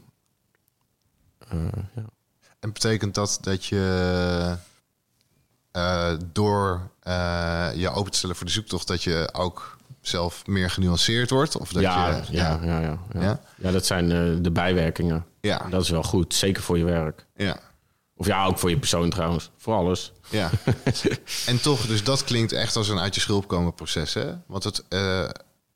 eh, 1.49 1.59
ja. 1.95 2.03
En 2.61 2.73
betekent 2.73 3.15
dat 3.15 3.39
dat 3.41 3.65
je 3.65 4.57
eh, 5.71 6.13
door 6.33 6.91
je 7.75 7.91
open 7.95 8.11
te 8.13 8.19
stellen 8.19 8.37
voor 8.37 8.47
de 8.47 8.53
zoektocht, 8.53 8.87
dat 8.87 9.03
je 9.03 9.29
ook 9.33 9.77
zelf 10.01 10.47
meer 10.47 10.71
genuanceerd 10.71 11.31
wordt? 11.31 11.57
Of 11.57 11.73
dat 11.73 11.83
ja, 11.83 12.09
je, 12.09 12.37
ja, 12.37 12.59
ja, 12.63 12.81
ja, 12.81 12.81
ja. 13.13 13.21
Ja? 13.21 13.41
Ja, 13.57 13.71
dat 13.71 13.87
zijn 13.87 14.09
de 14.43 14.51
bijwerkingen. 14.51 15.25
ja, 15.41 15.67
Dat 15.71 15.83
is 15.83 15.89
wel 15.91 16.03
goed, 16.03 16.35
zeker 16.35 16.63
voor 16.63 16.79
je 16.79 16.85
werk. 16.85 17.27
ja, 17.37 17.57
Of 18.17 18.27
ja, 18.27 18.47
ook 18.47 18.59
voor 18.59 18.71
je 18.71 18.79
persoon 18.79 19.11
trouwens. 19.11 19.51
Voor 19.57 19.75
alles. 19.75 20.13
ja. 20.31 20.51
en 21.47 21.61
toch, 21.61 21.87
dus 21.87 22.05
dat 22.05 22.25
klinkt 22.25 22.53
echt 22.53 22.77
als 22.77 22.89
een 22.89 22.99
uit 22.99 23.15
je 23.15 23.21
schulp 23.21 23.49
komen 23.49 23.75
proces, 23.75 24.15
hè? 24.15 24.35
Want 24.47 24.65
het, 24.65 24.85
eh, 24.89 25.23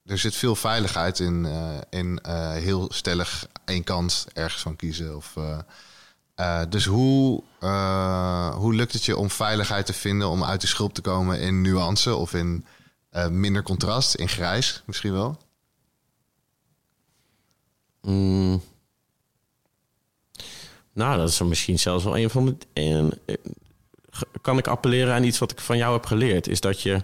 er 0.05 0.19
zit 0.19 0.35
veel 0.35 0.57
veiligheid 0.57 1.19
in, 1.19 1.47
eh, 1.47 2.01
in 2.01 2.19
eh, 2.19 2.51
heel 2.51 2.89
stellig 2.93 3.49
één 3.65 3.85
kant 3.85 4.27
ergens 4.33 4.63
van 4.63 4.77
kiezen. 4.77 5.17
Of, 5.17 5.35
dus 6.69 6.85
hoe, 6.85 7.43
hoe 8.55 8.75
lukt 8.75 8.93
het 8.93 9.05
je 9.05 9.17
om 9.17 9.31
veiligheid 9.31 9.87
te 9.87 9.93
vinden 9.93 10.29
om 10.29 10.45
uit 10.45 10.61
de 10.61 10.67
schulp 10.67 10.95
te 10.95 11.01
komen 11.01 11.41
in 11.41 11.61
nuance 11.61 12.15
of 12.15 12.35
in 12.35 12.67
minder 13.31 13.63
contrast, 13.63 14.15
in 14.15 14.29
grijs 14.29 14.83
misschien 14.87 15.13
wel? 15.13 15.39
Mm. 18.03 18.63
Nou, 20.97 21.19
dat 21.19 21.29
is 21.29 21.41
er 21.41 21.47
misschien 21.47 21.79
zelfs 21.79 22.05
wel 22.05 22.19
een 22.19 22.31
van 22.31 22.47
de. 22.47 22.57
En, 22.73 23.13
eh, 23.27 23.37
kan 24.41 24.59
ik 24.59 24.67
appelleren 24.67 25.15
aan 25.15 25.25
iets 25.25 25.39
wat 25.39 25.51
ik 25.51 25.61
van 25.61 25.77
jou 25.77 25.93
heb 25.93 26.07
geleerd? 26.07 26.49
Is 26.49 26.61
dat 26.61 26.81
je, 26.83 27.03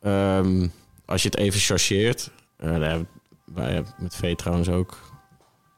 ehm, 0.00 0.68
als 1.04 1.22
je 1.22 1.28
het 1.28 1.38
even 1.38 1.60
chargeert, 1.60 2.30
eh, 2.56 2.70
daar 2.70 2.88
hebben 2.88 3.08
wij 3.44 3.72
hebben 3.72 3.94
met 3.98 4.16
V 4.16 4.34
trouwens 4.34 4.68
ook 4.68 4.98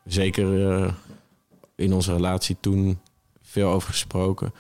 zeker 0.04 0.70
eh, 0.70 0.92
in 1.74 1.92
onze 1.92 2.12
relatie 2.12 2.56
toen 2.60 3.00
veel 3.42 3.70
over 3.70 3.88
gesproken. 3.88 4.54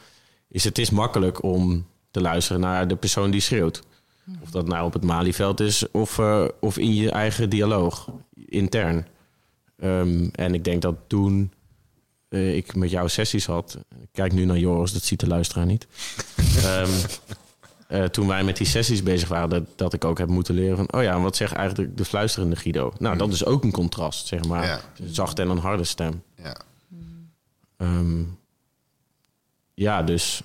Is 0.48 0.64
het 0.64 0.78
is 0.78 0.90
makkelijk 0.90 1.42
om 1.42 1.86
te 2.10 2.20
luisteren 2.20 2.60
naar 2.60 2.88
de 2.88 2.96
persoon 2.96 3.30
die 3.30 3.40
schreeuwt. 3.40 3.82
Of 4.42 4.50
dat 4.50 4.66
nou 4.66 4.86
op 4.86 4.92
het 4.92 5.04
Malieveld 5.04 5.60
is 5.60 5.90
of, 5.90 6.18
of 6.60 6.78
in 6.78 6.94
je 6.94 7.10
eigen 7.10 7.50
dialoog, 7.50 8.08
intern. 8.46 9.06
Ehm, 9.78 10.28
en 10.32 10.54
ik 10.54 10.64
denk 10.64 10.82
dat 10.82 10.96
toen 11.06 11.52
eh, 12.28 12.56
ik 12.56 12.74
met 12.74 12.90
jou 12.90 13.08
sessies 13.08 13.46
had... 13.46 13.78
Kijk 14.12 14.32
nu 14.32 14.44
naar 14.44 14.58
Joris, 14.58 14.92
dat 14.92 15.02
ziet 15.02 15.20
de 15.20 15.26
luisteraar 15.26 15.66
niet. 15.66 15.86
Ehm, 16.64 16.90
eh, 17.88 18.04
toen 18.04 18.26
wij 18.26 18.44
met 18.44 18.56
die 18.56 18.66
sessies 18.66 19.02
bezig 19.02 19.28
waren... 19.28 19.48
Dat, 19.48 19.64
dat 19.76 19.92
ik 19.92 20.04
ook 20.04 20.18
heb 20.18 20.28
moeten 20.28 20.54
leren 20.54 20.76
van... 20.76 20.92
oh 20.92 21.02
ja, 21.02 21.20
wat 21.20 21.36
zegt 21.36 21.52
eigenlijk 21.52 21.96
de 21.96 22.04
fluisterende 22.04 22.56
Guido? 22.56 22.92
Nou, 22.98 23.16
dat 23.18 23.32
is 23.32 23.44
ook 23.44 23.64
een 23.64 23.70
contrast, 23.70 24.26
zeg 24.26 24.44
maar. 24.44 24.64
Ja. 24.64 24.80
Een 24.98 25.14
zachte 25.14 25.42
en 25.42 25.48
een 25.48 25.58
harde 25.58 25.84
stem. 25.84 26.22
Ja. 26.42 26.56
Ehm, 27.76 28.22
ja, 29.74 30.02
dus 30.02 30.42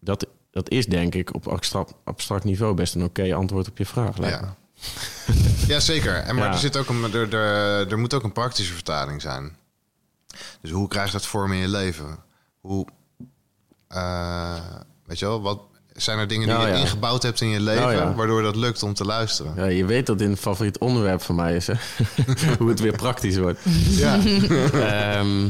dat, 0.00 0.26
dat 0.50 0.70
is 0.70 0.86
denk 0.86 1.14
ik 1.14 1.34
op 1.34 1.48
abstract, 1.48 1.94
abstract 2.04 2.44
niveau... 2.44 2.74
best 2.74 2.94
een 2.94 3.04
oké 3.04 3.34
antwoord 3.34 3.68
op 3.68 3.78
je 3.78 3.86
vraag. 3.86 4.18
Ja. 4.18 4.56
ja, 5.66 5.80
zeker. 5.80 6.14
En 6.14 6.34
maar 6.34 6.44
Ja. 6.44 6.52
er, 6.52 6.58
zit 6.58 6.76
ook 6.76 6.88
een, 6.88 7.12
er, 7.12 7.34
er, 7.34 7.90
er 7.90 7.98
moet 7.98 8.14
ook 8.14 8.22
een 8.22 8.32
praktische 8.32 8.72
vertaling 8.72 9.22
zijn. 9.22 9.56
Dus 10.60 10.70
hoe 10.70 10.88
krijg 10.88 11.06
je 11.06 11.12
dat 11.12 11.26
vorm 11.26 11.52
in 11.52 11.58
je 11.58 11.68
leven? 11.68 12.18
Hoe, 12.60 12.86
eh, 13.88 14.54
weet 15.06 15.18
je 15.18 15.26
wel, 15.26 15.42
wat 15.42 15.60
zijn 15.92 16.18
er 16.18 16.28
dingen 16.28 16.46
die 16.48 16.56
Nou 16.56 16.68
je 16.68 16.74
ja. 16.74 16.80
ingebouwd 16.80 17.22
hebt 17.22 17.40
in 17.40 17.48
je 17.48 17.60
leven, 17.60 17.82
Nou 17.82 17.94
ja. 17.94 18.14
waardoor 18.14 18.42
dat 18.42 18.56
lukt 18.56 18.82
om 18.82 18.94
te 18.94 19.04
luisteren? 19.04 19.52
Ja, 19.56 19.64
je 19.64 19.84
weet 19.84 20.06
dat 20.06 20.18
dit 20.18 20.28
een 20.28 20.36
favoriet 20.36 20.78
onderwerp 20.78 21.22
van 21.22 21.34
mij 21.34 21.56
is, 21.56 21.66
hè? 21.66 21.74
Hoe 22.58 22.68
het 22.68 22.80
weer 22.80 22.96
praktisch 22.96 23.36
wordt. 23.36 23.60
Ja. 23.88 24.18
Ehm, 24.72 25.48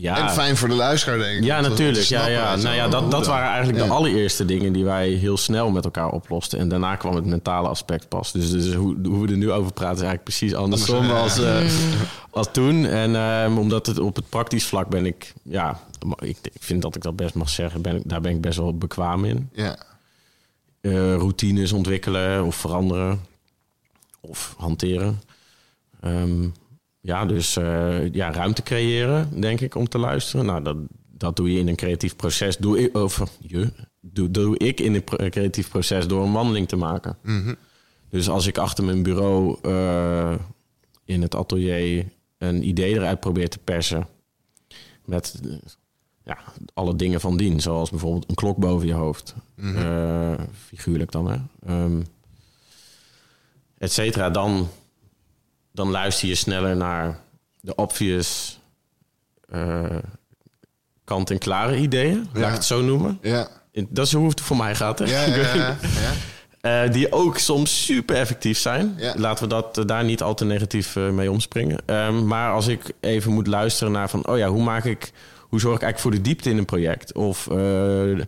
ja. 0.00 0.22
En 0.22 0.30
fijn 0.30 0.56
voor 0.56 0.68
de 0.68 0.74
luisteraar, 0.74 1.18
denk 1.18 1.38
ik. 1.38 1.44
Ja, 1.44 1.60
natuurlijk. 1.60 2.04
Ja, 2.04 2.26
ja. 2.26 2.56
Nou 2.56 2.74
ja, 2.74 2.88
dat, 2.88 3.10
dat 3.10 3.26
waren 3.26 3.48
eigenlijk 3.48 3.78
de 3.78 3.92
allereerste 3.92 4.44
dingen 4.44 4.72
die 4.72 4.84
wij 4.84 5.08
heel 5.08 5.36
snel 5.36 5.70
met 5.70 5.84
elkaar 5.84 6.10
oplosten. 6.10 6.58
En 6.58 6.68
daarna 6.68 6.96
kwam 6.96 7.14
het 7.14 7.24
mentale 7.24 7.68
aspect 7.68 8.08
pas. 8.08 8.32
Dus, 8.32 8.50
dus 8.50 8.74
hoe, 8.74 8.96
hoe 9.02 9.26
we 9.26 9.32
er 9.32 9.38
nu 9.38 9.52
over 9.52 9.72
praten 9.72 9.96
is 9.96 10.02
eigenlijk 10.02 10.24
precies 10.24 10.54
andersom 10.54 10.96
Andersom, 10.96 11.16
ja. 11.16 11.22
als, 11.22 11.38
eh, 11.38 12.00
als 12.38 12.48
toen. 12.52 12.86
En 12.86 13.16
ehm, 13.16 13.58
omdat 13.58 13.86
het 13.86 13.98
op 13.98 14.16
het 14.16 14.28
praktisch 14.28 14.66
vlak 14.66 14.88
ben 14.88 15.06
ik... 15.06 15.34
Ja, 15.42 15.80
ik, 16.18 16.38
ik 16.42 16.62
vind 16.62 16.82
dat 16.82 16.94
ik 16.94 17.02
dat 17.02 17.16
best 17.16 17.34
mag 17.34 17.48
zeggen. 17.48 17.82
Ben 17.82 17.96
ik, 17.96 18.02
daar 18.04 18.20
ben 18.20 18.32
ik 18.32 18.40
best 18.40 18.58
wel 18.58 18.78
bekwaam 18.78 19.24
in. 19.24 19.48
Ja, 19.52 19.78
eh, 20.80 21.14
routines 21.14 21.72
ontwikkelen 21.72 22.44
of 22.44 22.56
veranderen 22.56 23.20
of 24.20 24.54
hanteren. 24.56 25.20
Ehm, 26.00 26.48
ja, 27.00 27.24
dus 27.26 27.56
eh, 27.56 28.12
ja, 28.12 28.32
ruimte 28.32 28.62
creëren, 28.62 29.40
denk 29.40 29.60
ik, 29.60 29.74
om 29.74 29.88
te 29.88 29.98
luisteren. 29.98 30.46
Nou, 30.46 30.62
dat, 30.62 30.76
dat 31.10 31.36
doe 31.36 31.52
je 31.52 31.58
in 31.58 31.68
een 31.68 31.76
creatief 31.76 32.16
proces. 32.16 32.56
Doe 32.56 32.80
ik, 32.80 32.96
of, 32.96 33.22
je, 33.40 33.72
doe, 34.00 34.30
doe 34.30 34.58
ik 34.58 34.80
in 34.80 34.94
een 34.94 35.30
creatief 35.30 35.68
proces 35.68 36.06
door 36.06 36.24
een 36.24 36.32
wandeling 36.32 36.68
te 36.68 36.76
maken. 36.76 37.16
Mhm. 37.22 37.54
Dus 38.10 38.28
als 38.28 38.46
ik 38.46 38.58
achter 38.58 38.84
mijn 38.84 39.02
bureau 39.02 39.58
eh, 39.62 40.34
in 41.04 41.22
het 41.22 41.34
atelier 41.34 42.04
een 42.38 42.68
idee 42.68 42.94
eruit 42.94 43.20
probeer 43.20 43.48
te 43.48 43.58
persen... 43.58 44.06
met 45.04 45.40
ja, 46.24 46.38
alle 46.74 46.96
dingen 46.96 47.20
van 47.20 47.36
dien, 47.36 47.60
zoals 47.60 47.90
bijvoorbeeld 47.90 48.28
een 48.28 48.34
klok 48.34 48.56
boven 48.56 48.86
je 48.86 48.92
hoofd. 48.92 49.34
Eh, 49.56 50.34
figuurlijk 50.52 51.10
dan, 51.10 51.30
hè. 51.30 51.36
Ehm 51.66 52.00
et 53.78 53.92
cetera. 53.92 54.30
Dan, 54.30 54.68
dan 55.78 55.90
luister 55.90 56.28
je 56.28 56.34
sneller 56.34 56.76
naar 56.76 57.18
de 57.60 57.74
obvious 57.74 58.58
eh, 59.48 59.84
kant-en-klare 61.04 61.76
ideeën. 61.76 62.28
Laat 62.32 62.48
ik 62.48 62.54
het 62.54 62.64
zo 62.64 62.82
noemen. 62.82 63.18
ja, 63.22 63.48
Dat 63.88 64.06
is 64.06 64.12
hoe 64.12 64.28
het 64.28 64.40
voor 64.40 64.56
mij 64.56 64.74
gaat, 64.74 64.98
hè. 64.98 65.04
ja, 65.04 65.24
ja, 65.24 65.54
ja, 65.54 65.54
ja. 65.54 65.76
Eh, 66.60 66.90
die 66.92 67.12
ook 67.12 67.38
soms 67.38 67.84
super 67.84 68.16
effectief 68.16 68.58
zijn. 68.58 68.98
Laten 69.16 69.44
we 69.44 69.50
dat, 69.50 69.78
eh, 69.78 69.84
daar 69.84 70.04
niet 70.04 70.22
al 70.22 70.34
te 70.34 70.44
negatief 70.44 70.96
mee 70.96 71.30
omspringen. 71.30 71.78
Ehm, 71.86 72.26
maar 72.26 72.52
als 72.52 72.66
ik 72.66 72.92
even 73.00 73.32
moet 73.32 73.46
luisteren 73.46 73.92
naar 73.92 74.10
van... 74.10 74.26
oh 74.26 74.38
ja, 74.38 74.48
hoe 74.48 74.62
maak 74.62 74.84
ik... 74.84 75.12
hoe 75.40 75.60
zorg 75.60 75.76
ik 75.76 75.82
eigenlijk 75.82 76.14
voor 76.14 76.22
de 76.24 76.28
diepte 76.30 76.50
in 76.50 76.58
een 76.58 76.64
project? 76.64 77.12
Of 77.14 77.44
de, 77.50 78.26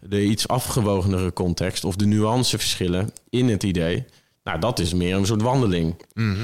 de 0.00 0.24
iets 0.24 0.48
afgewogenere 0.48 1.32
context... 1.32 1.84
of 1.84 1.96
de 1.96 2.06
nuanceverschillen 2.06 3.10
in 3.30 3.48
het 3.48 3.62
idee. 3.62 4.04
Nou, 4.44 4.60
dat 4.60 4.78
is 4.78 4.94
meer 4.94 5.14
een 5.16 5.26
soort 5.26 5.42
wandeling 5.42 5.94
Mhm. 6.12 6.36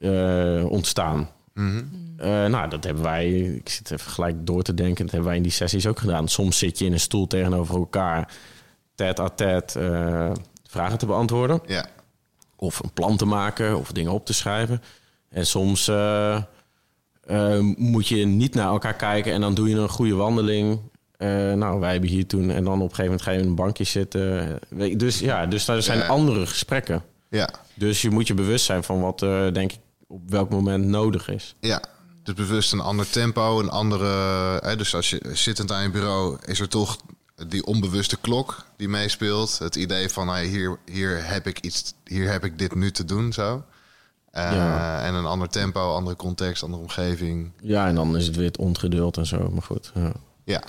Eh, 0.00 0.64
ontstaan. 0.70 1.30
Mhm. 1.54 1.82
Eh, 2.16 2.46
nou, 2.46 2.70
dat 2.70 2.84
hebben 2.84 3.02
wij, 3.02 3.30
ik 3.30 3.68
zit 3.68 3.90
even 3.90 4.10
gelijk 4.10 4.46
door 4.46 4.62
te 4.62 4.74
denken, 4.74 5.02
dat 5.02 5.10
hebben 5.10 5.28
wij 5.28 5.36
in 5.36 5.42
die 5.42 5.52
sessies 5.52 5.86
ook 5.86 5.98
gedaan. 5.98 6.28
Soms 6.28 6.58
zit 6.58 6.78
je 6.78 6.84
in 6.84 6.92
een 6.92 7.00
stoel 7.00 7.26
tegenover 7.26 7.74
elkaar, 7.76 8.32
tête 8.94 9.22
à 9.22 9.28
tête, 9.28 9.80
eh, 9.80 10.30
vragen 10.68 10.98
te 10.98 11.06
beantwoorden. 11.06 11.60
ja. 11.66 11.86
Of 12.56 12.82
een 12.82 12.92
plan 12.92 13.16
te 13.16 13.24
maken, 13.24 13.78
of 13.78 13.92
dingen 13.92 14.12
op 14.12 14.26
te 14.26 14.32
schrijven. 14.32 14.82
En 15.28 15.46
soms 15.46 15.90
moet 17.76 18.06
je 18.08 18.26
niet 18.26 18.54
naar 18.54 18.66
elkaar 18.66 18.94
kijken 18.96 19.32
en 19.32 19.40
dan 19.40 19.54
doe 19.54 19.68
je 19.68 19.76
een 19.76 19.88
goede 19.88 20.14
wandeling. 20.14 20.80
Nou, 21.54 21.80
wij 21.80 21.92
hebben 21.92 22.10
hier 22.10 22.26
toen, 22.26 22.50
en 22.50 22.64
dan 22.64 22.74
op 22.74 22.88
een 22.88 22.94
gegeven 22.94 23.04
moment 23.04 23.22
ga 23.22 23.30
je 23.30 23.38
in 23.38 23.46
een 23.46 23.54
bankje 23.54 23.84
zitten. 23.84 24.58
Dus 24.96 25.18
ja, 25.18 25.46
dus 25.46 25.64
daar 25.64 25.82
zijn 25.82 25.98
Ja. 25.98 26.06
andere 26.06 26.46
gesprekken. 26.46 27.02
ja. 27.30 27.50
Dus 27.74 28.02
je 28.02 28.10
moet 28.10 28.26
je 28.26 28.34
bewust 28.34 28.64
zijn 28.64 28.82
van 28.82 29.00
wat, 29.00 29.18
denk 29.54 29.72
ik, 29.72 29.78
op 30.10 30.30
welk 30.30 30.50
moment 30.50 30.84
nodig 30.84 31.28
is. 31.28 31.54
Ja, 31.60 31.82
dus 32.22 32.34
bewust 32.34 32.72
een 32.72 32.80
ander 32.80 33.10
tempo, 33.10 33.60
een 33.60 33.70
andere... 33.70 34.06
Hè, 34.62 34.76
dus 34.76 34.94
als 34.94 35.10
je 35.10 35.20
zittend 35.32 35.72
aan 35.72 35.82
je 35.82 35.90
bureau 35.90 36.38
is 36.44 36.60
er 36.60 36.68
toch 36.68 36.96
die 37.48 37.64
onbewuste 37.66 38.16
klok 38.20 38.64
die 38.76 38.88
meespeelt. 38.88 39.58
Het 39.58 39.76
idee 39.76 40.08
van 40.08 40.26
nou, 40.26 40.44
hier, 40.44 40.78
hier, 40.90 41.26
heb 41.26 41.46
ik 41.46 41.60
iets, 41.60 41.94
hier 42.04 42.30
heb 42.30 42.44
ik 42.44 42.58
dit 42.58 42.74
nu 42.74 42.90
te 42.90 43.04
doen, 43.04 43.32
zo. 43.32 43.64
Eh, 44.30 44.52
Ja. 44.52 45.02
En 45.04 45.14
een 45.14 45.26
ander 45.26 45.48
tempo, 45.48 45.94
andere 45.94 46.16
context, 46.16 46.62
andere 46.62 46.82
omgeving. 46.82 47.52
Ja, 47.62 47.86
en 47.86 47.94
dan 47.94 48.16
is 48.16 48.26
het 48.26 48.36
weer 48.36 48.46
het 48.46 48.58
ongeduld 48.58 49.16
en 49.16 49.26
zo. 49.26 49.50
Maar 49.50 49.62
goed, 49.62 49.92
ja. 49.94 50.12
Ja, 50.44 50.62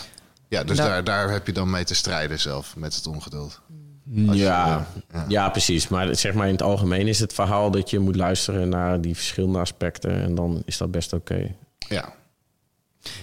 ja 0.47 0.63
dus 0.63 0.77
Daar- 0.77 0.87
daar, 0.89 1.03
daar 1.03 1.31
heb 1.31 1.45
je 1.47 1.53
dan 1.53 1.69
mee 1.69 1.83
te 1.83 1.93
strijden 1.95 2.39
zelf, 2.39 2.75
met 2.75 2.95
het 2.95 3.07
ongeduld. 3.07 3.59
Ja, 4.04 4.88
ja. 5.12 5.26
ja. 5.28 5.49
precies. 5.49 5.88
Maar 5.88 6.16
zeg 6.16 6.34
maar 6.34 6.47
in 6.47 6.54
het 6.54 6.62
algemeen 6.62 7.08
is 7.08 7.20
het 7.20 7.34
verhaal 7.34 7.72
dat 7.72 7.89
je 7.89 7.99
moet 7.99 8.16
luisteren 8.16 8.70
naar 8.70 9.02
die 9.02 9.16
verschillende 9.16 9.60
aspecten. 9.60 10.22
En 10.22 10.36
dan 10.36 10.62
is 10.66 10.78
dat 10.78 10.91
best 10.91 11.14
oké. 11.14 11.56
Ja, 11.78 12.14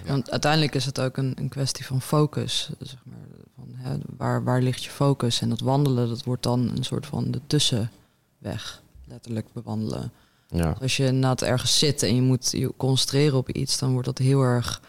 Ja. 0.04 0.10
Want 0.10 0.30
uiteindelijk 0.30 0.74
is 0.74 0.84
het 0.84 1.00
ook 1.00 1.16
een, 1.16 1.32
een 1.34 1.48
kwestie 1.48 1.86
van 1.86 2.00
focus. 2.00 2.70
Zeg 2.80 2.98
maar, 3.04 3.16
van, 3.56 3.68
hè, 3.74 3.96
waar, 4.16 4.44
waar 4.44 4.62
ligt 4.62 4.84
je 4.84 4.90
focus? 4.90 5.40
En 5.40 5.48
dat 5.48 5.60
wandelen, 5.60 6.08
dat 6.08 6.24
wordt 6.24 6.42
dan 6.42 6.70
een 6.76 6.84
soort 6.84 7.06
van 7.06 7.30
de 7.30 7.40
tussenweg. 7.46 8.82
Letterlijk 9.04 9.46
bewandelen. 9.52 10.12
Ja. 10.48 10.76
Als 10.80 10.96
je 10.96 11.04
inderdaad 11.04 11.42
ergens 11.42 11.78
zit 11.78 12.02
en 12.02 12.14
je 12.14 12.22
moet 12.22 12.50
je 12.50 12.72
concentreren 12.76 13.38
op 13.38 13.50
iets, 13.50 13.78
dan 13.78 13.92
wordt 13.92 14.06
dat 14.06 14.18
heel 14.18 14.42
erg 14.42 14.80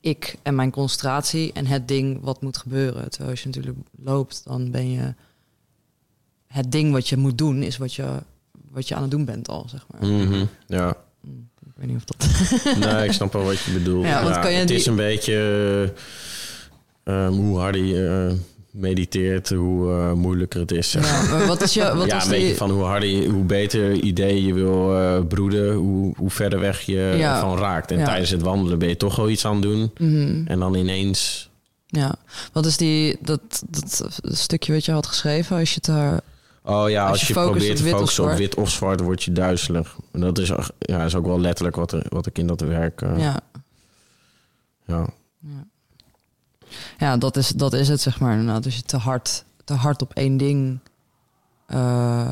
ik 0.00 0.36
en 0.42 0.54
mijn 0.54 0.70
concentratie 0.70 1.52
en 1.52 1.66
het 1.66 1.88
ding 1.88 2.20
wat 2.20 2.42
moet 2.42 2.56
gebeuren. 2.56 3.10
Terwijl 3.10 3.30
als 3.30 3.40
je 3.42 3.46
natuurlijk 3.46 3.76
loopt, 3.98 4.44
dan 4.44 4.70
ben 4.70 4.90
je 4.90 5.14
het 6.46 6.72
ding 6.72 6.92
wat 6.92 7.08
je 7.08 7.16
moet 7.16 7.38
doen, 7.38 7.62
is 7.62 7.76
wat 7.76 7.94
je, 7.94 8.04
wat 8.70 8.88
je 8.88 8.94
aan 8.94 9.02
het 9.02 9.10
doen 9.10 9.24
bent 9.24 9.48
al, 9.48 9.66
zeg 9.68 9.84
maar. 9.90 10.10
Mhm, 10.10 10.44
ja. 10.66 10.94
Mm, 11.20 11.48
Ik 11.66 11.72
weet 11.76 11.86
niet 11.86 11.96
of 11.96 12.04
dat. 12.04 12.28
Nee, 12.94 13.04
ik 13.04 13.12
snap 13.12 13.32
wel 13.32 13.44
wat 13.44 13.60
je 13.60 13.72
bedoelt. 13.72 14.04
Ja, 14.06 14.22
want 14.22 14.38
kan 14.38 14.52
je 14.52 14.58
het 14.58 14.68
die- 14.68 14.76
is 14.76 14.86
een 14.86 14.96
beetje 14.96 15.92
eh, 17.02 17.28
hoe 17.28 17.58
harder 17.58 17.84
je 17.84 18.28
eh, 18.30 18.36
mediteert, 18.70 19.48
hoe 19.48 19.90
eh, 19.92 20.12
moeilijker 20.12 20.60
het 20.60 20.70
is. 20.72 20.92
Ja, 20.92 21.00
maar 21.30 21.46
wat 21.46 21.62
is 21.62 21.74
je, 21.74 21.80
wat 21.96 22.06
ja, 22.06 22.22
een 22.22 22.28
beetje 22.28 22.46
die, 22.46 22.56
van 22.56 22.70
hoe 22.70 22.82
harder 22.82 23.08
je, 23.08 23.28
hoe 23.28 23.44
beter 23.44 23.92
idee 23.92 24.44
je 24.44 24.54
wil 24.54 24.96
eh, 25.00 25.20
broeden, 25.28 25.74
hoe, 25.74 26.14
hoe 26.16 26.30
verder 26.30 26.60
weg 26.60 26.80
je 26.80 27.14
Ja. 27.16 27.34
ervan 27.34 27.58
raakt. 27.58 27.90
En 27.90 27.98
Ja. 27.98 28.04
tijdens 28.04 28.30
het 28.30 28.42
wandelen 28.42 28.78
ben 28.78 28.88
je 28.88 28.96
toch 28.96 29.16
wel 29.16 29.28
iets 29.30 29.44
aan 29.44 29.52
het 29.54 29.62
doen. 29.62 29.90
Mhm. 29.98 30.42
En 30.46 30.58
dan 30.58 30.74
ineens. 30.74 31.50
Ja, 31.86 32.14
wat 32.52 32.66
is 32.66 32.76
die, 32.76 33.16
dat, 33.20 33.40
dat 33.70 34.08
stukje 34.22 34.72
wat 34.72 34.84
je 34.84 34.92
had 34.92 35.06
geschreven, 35.06 35.56
als 35.58 35.68
je 35.68 35.74
het 35.74 35.84
daar... 35.84 36.20
Oh 36.68 36.90
ja, 36.90 37.02
Als 37.02 37.10
als, 37.18 37.28
je 37.28 37.34
probeert 37.34 37.76
te 37.76 37.82
focussen 37.82 38.24
op 38.24 38.30
wit 38.36 38.54
of 38.54 38.70
zwart, 38.70 39.00
word 39.00 39.22
je 39.22 39.32
duizelig. 39.32 39.96
En 40.12 40.20
dat 40.20 40.38
is, 40.38 40.52
ook- 40.52 40.70
ja, 40.78 41.04
is 41.04 41.14
ook 41.14 41.26
wel 41.26 41.40
letterlijk 41.40 41.76
wat, 41.76 41.92
er, 41.92 42.06
wat 42.08 42.26
ik 42.26 42.38
in 42.38 42.46
dat 42.46 42.60
werk. 42.60 43.02
eh, 43.02 43.18
Ja, 43.18 43.40
ja. 44.86 45.06
ja. 45.40 45.66
ja 46.98 47.16
dat, 47.16 47.36
is, 47.36 47.48
dat 47.48 47.72
is 47.72 47.88
het, 47.88 48.00
zeg 48.00 48.20
maar. 48.20 48.32
Inderdaad, 48.32 48.64
als 48.64 48.76
je 48.76 48.82
te 48.82 48.96
hard, 48.96 49.44
te 49.64 49.74
hard 49.74 50.02
op 50.02 50.12
één 50.14 50.36
ding 50.36 50.78
eh, 51.66 52.30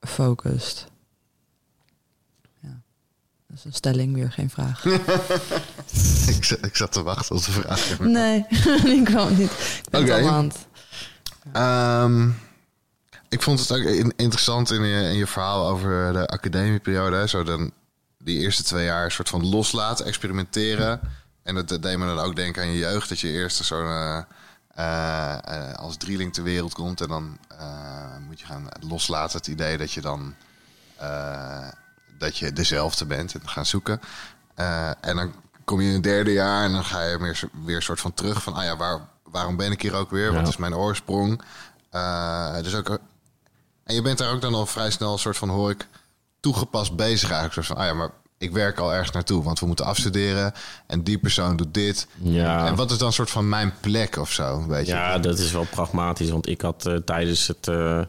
focust. 0.00 0.86
Ja, 2.60 2.80
dat 3.48 3.56
is 3.58 3.64
een 3.64 3.72
stelling, 3.72 4.14
weer 4.14 4.32
geen 4.32 4.50
vraag. 4.50 4.84
ik, 6.36 6.44
zat- 6.44 6.64
ik 6.64 6.76
zat 6.76 6.92
te 6.92 7.02
wachten 7.02 7.36
op 7.36 7.44
de 7.44 7.50
vraag. 7.52 7.98
nee, 8.00 8.44
ik 8.98 9.04
kwam 9.04 9.36
niet. 9.36 9.80
Ik 9.90 10.04
ben 10.06 10.22
al 10.22 10.28
aan 10.28 10.44
het... 10.44 10.66
Ehm, 11.52 12.28
ik 13.28 13.42
vond 13.42 13.60
het 13.60 13.72
ook 13.72 13.82
in- 13.82 14.12
interessant 14.16 14.70
in 14.70 14.82
je, 14.84 15.02
in 15.08 15.16
je 15.16 15.26
verhaal 15.26 15.68
over 15.68 16.12
de 16.12 16.26
academieperiode. 16.26 17.28
Zo 17.28 17.42
dan 17.42 17.70
die 18.18 18.38
eerste 18.38 18.62
twee 18.62 18.84
jaar 18.84 19.04
een 19.04 19.10
soort 19.10 19.28
van 19.28 19.46
loslaten, 19.48 20.06
experimenteren. 20.06 21.00
En 21.42 21.54
dat, 21.54 21.68
dat 21.68 21.82
deed 21.82 21.98
me 21.98 22.06
dan 22.06 22.18
ook 22.18 22.36
denken 22.36 22.62
aan 22.62 22.68
je 22.72 22.78
jeugd. 22.78 23.08
Dat 23.08 23.20
je 23.20 23.28
eerst 23.28 23.64
zo 23.64 23.84
eh, 23.84 24.22
eh, 24.74 25.38
eh, 25.44 25.74
als 25.74 25.96
drieling 25.96 26.32
ter 26.32 26.42
wereld 26.42 26.74
komt. 26.74 27.00
En 27.00 27.08
dan 27.08 27.38
moet 28.26 28.40
je 28.40 28.46
gaan 28.46 28.68
loslaten. 28.80 29.38
Het 29.38 29.46
idee 29.46 29.76
dat 29.78 29.92
je 29.92 30.00
dan 30.00 30.34
dat 32.18 32.36
je 32.38 32.52
dezelfde 32.52 33.04
bent 33.06 33.34
en 33.34 33.48
gaan 33.48 33.66
zoeken. 33.66 34.00
En 35.00 35.16
dan 35.16 35.32
kom 35.64 35.80
je 35.80 35.88
in 35.88 35.94
het 35.94 36.02
derde 36.02 36.32
jaar 36.32 36.64
en 36.64 36.72
dan 36.72 36.84
ga 36.84 37.02
je 37.02 37.18
weer, 37.18 37.40
weer 37.64 37.82
soort 37.82 38.00
van 38.00 38.14
terug 38.14 38.42
van... 38.42 38.54
ah 38.54 38.64
ja, 38.64 38.76
waar, 38.76 39.00
waarom 39.22 39.56
ben 39.56 39.72
ik 39.72 39.82
hier 39.82 39.94
ook 39.94 40.10
weer? 40.10 40.32
Wat 40.32 40.42
Ja. 40.42 40.48
is 40.48 40.56
mijn 40.56 40.74
oorsprong? 40.74 41.42
Dus 42.62 42.74
ook, 42.74 42.98
en 43.88 43.94
je 43.94 44.02
bent 44.02 44.18
daar 44.18 44.32
ook 44.32 44.40
dan 44.40 44.54
al 44.54 44.66
vrij 44.66 44.90
snel 44.90 45.12
een 45.12 45.18
soort 45.18 45.36
van, 45.36 45.48
hoor 45.48 45.70
ik, 45.70 45.86
toegepast 46.40 46.96
bezig 46.96 47.30
eigenlijk. 47.30 47.66
Zo 47.66 47.74
van, 47.74 47.76
ah 47.76 47.88
ja, 47.88 47.94
maar 47.94 48.10
ik 48.38 48.52
werk 48.52 48.78
al 48.78 48.92
ergens 48.92 49.10
naartoe, 49.10 49.42
want 49.42 49.60
we 49.60 49.66
moeten 49.66 49.84
afstuderen. 49.84 50.52
En 50.86 51.02
die 51.02 51.18
persoon 51.18 51.56
doet 51.56 51.74
dit. 51.74 52.06
Ja. 52.16 52.66
En 52.66 52.74
wat 52.74 52.90
is 52.90 52.98
dan 52.98 53.06
een 53.06 53.12
soort 53.12 53.30
van 53.30 53.48
mijn 53.48 53.72
plek 53.80 54.16
of 54.16 54.32
zo, 54.32 54.66
weet 54.66 54.86
je? 54.86 54.92
Ja, 54.92 55.18
dat 55.18 55.38
is 55.38 55.52
wel 55.52 55.66
pragmatisch. 55.70 56.30
Want 56.30 56.48
ik 56.48 56.60
had 56.60 56.86
eh, 56.86 56.94
tijdens 56.94 57.46
het 57.46 57.68
eh, 57.68 58.02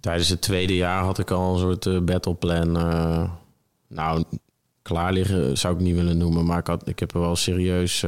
tijdens 0.00 0.28
het 0.28 0.40
tweede 0.40 0.76
jaar 0.76 1.02
had 1.02 1.18
ik 1.18 1.30
al 1.30 1.52
een 1.52 1.60
soort 1.60 1.86
eh, 1.86 1.98
battleplan. 1.98 2.72
nou, 3.88 4.24
klaar 4.82 5.12
liggen 5.12 5.58
zou 5.58 5.74
ik 5.74 5.80
niet 5.80 5.94
willen 5.94 6.18
noemen. 6.18 6.44
Maar 6.44 6.58
ik, 6.58 6.66
had, 6.66 6.88
ik 6.88 6.98
heb 6.98 7.14
er 7.14 7.20
wel 7.20 7.36
serieus. 7.36 8.00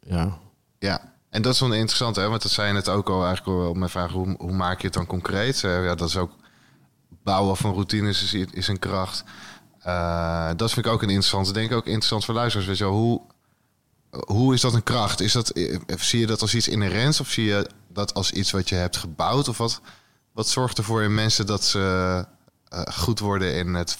ja. 0.00 0.38
Ja, 0.78 1.12
en 1.30 1.42
dat 1.42 1.54
is 1.54 1.60
wel 1.60 1.72
interessant, 1.72 2.16
hè? 2.16 2.28
Want 2.28 2.42
dat 2.42 2.50
zei 2.50 2.66
je 2.66 2.72
net 2.72 2.88
ook 2.88 3.08
al 3.08 3.24
eigenlijk 3.24 3.68
op 3.68 3.76
mijn 3.76 3.90
vraag, 3.90 4.10
hoe, 4.10 4.34
hoe 4.38 4.52
maak 4.52 4.80
je 4.80 4.86
het 4.86 4.94
dan 4.94 5.06
concreet? 5.06 5.64
Eh, 5.64 5.84
ja, 5.84 5.94
dat 5.94 6.08
is 6.08 6.16
ook 6.16 6.36
bouwen 7.22 7.56
van 7.56 7.72
routines 7.72 8.22
is, 8.22 8.46
is 8.52 8.68
een 8.68 8.78
kracht. 8.78 9.24
Eh, 9.80 10.50
dat 10.56 10.72
vind 10.72 10.86
ik 10.86 10.92
ook 10.92 11.02
een 11.02 11.08
interessante. 11.08 11.52
Denk 11.52 11.70
ik 11.70 11.76
ook 11.76 11.86
interessant 11.86 12.24
voor 12.24 12.34
luisteraars. 12.34 12.68
Weet 12.68 12.78
je 12.78 12.84
wel, 12.84 12.92
hoe, 12.92 13.20
hoe 14.26 14.54
is 14.54 14.60
dat 14.60 14.74
een 14.74 14.82
kracht? 14.82 15.20
Is 15.20 15.32
dat, 15.32 15.50
eh, 15.50 15.78
zie 15.98 16.20
je 16.20 16.26
dat 16.26 16.40
als 16.40 16.54
iets 16.54 16.68
inherents 16.68 17.20
of 17.20 17.30
zie 17.30 17.44
je 17.44 17.70
dat 17.88 18.14
als 18.14 18.30
iets 18.30 18.50
wat 18.50 18.68
je 18.68 18.74
hebt 18.74 18.96
gebouwd? 18.96 19.48
Of 19.48 19.58
wat, 19.58 19.80
wat 20.32 20.48
zorgt 20.48 20.78
ervoor 20.78 21.02
in 21.02 21.14
mensen 21.14 21.46
dat 21.46 21.64
ze 21.64 22.24
goed 22.92 23.18
worden 23.18 23.54
in 23.54 23.74
het 23.74 23.98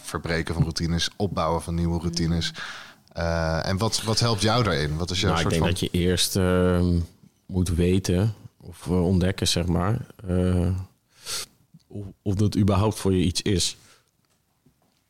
verbreken 0.00 0.54
van 0.54 0.62
routines, 0.62 1.10
opbouwen 1.16 1.62
van 1.62 1.74
nieuwe 1.74 1.98
routines? 1.98 2.52
Eh, 3.18 3.66
en 3.68 3.78
wat, 3.78 4.02
wat 4.02 4.20
helpt 4.20 4.42
jou 4.42 4.62
daarin? 4.64 4.96
Wat 4.96 5.10
is 5.10 5.20
jouw 5.20 5.32
Nou, 5.32 5.44
ik 5.44 5.50
soort 5.50 5.62
denk 5.62 5.78
van... 5.78 5.80
dat 5.80 5.92
je 5.92 5.98
eerst 5.98 6.36
eh, 6.36 6.88
moet 7.46 7.68
weten 7.68 8.34
of 8.60 8.86
eh, 8.86 9.04
ontdekken, 9.04 9.48
zeg 9.48 9.66
maar. 9.66 10.06
eh, 10.26 10.70
of, 11.86 12.04
of 12.22 12.34
dat 12.34 12.56
überhaupt 12.56 12.98
voor 12.98 13.12
je 13.12 13.24
iets 13.24 13.42
is. 13.42 13.76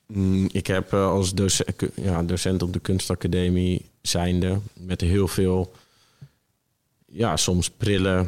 Mm, 0.06 0.48
ik 0.52 0.66
heb 0.66 0.94
als 0.94 1.34
docent, 1.34 1.74
ja, 1.94 2.22
docent 2.22 2.62
op 2.62 2.72
de 2.72 2.78
kunstacademie 2.78 3.84
zijnde 4.02 4.59
met 4.72 5.00
heel 5.00 5.28
veel, 5.28 5.72
ja, 7.06 7.36
soms 7.36 7.70
prille, 7.70 8.26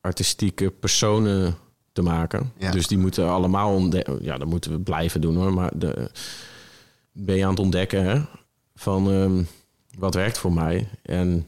artistieke 0.00 0.70
personen 0.70 1.56
te 1.92 2.02
maken. 2.02 2.52
Ja. 2.58 2.70
Dus 2.70 2.86
die 2.86 2.98
moeten 2.98 3.28
allemaal 3.28 3.74
ontdekken. 3.74 4.18
Ja, 4.22 4.38
dat 4.38 4.48
moeten 4.48 4.70
we 4.70 4.78
blijven 4.78 5.20
doen 5.20 5.36
hoor. 5.36 5.54
Maar 5.54 5.78
de, 5.78 6.10
ben 7.12 7.36
je 7.36 7.44
aan 7.44 7.50
het 7.50 7.58
ontdekken 7.58 8.04
hè? 8.04 8.20
Van 8.80 9.10
ehm, 9.10 9.42
wat 9.98 10.14
werkt 10.14 10.38
voor 10.38 10.52
mij. 10.52 10.88
En 11.02 11.46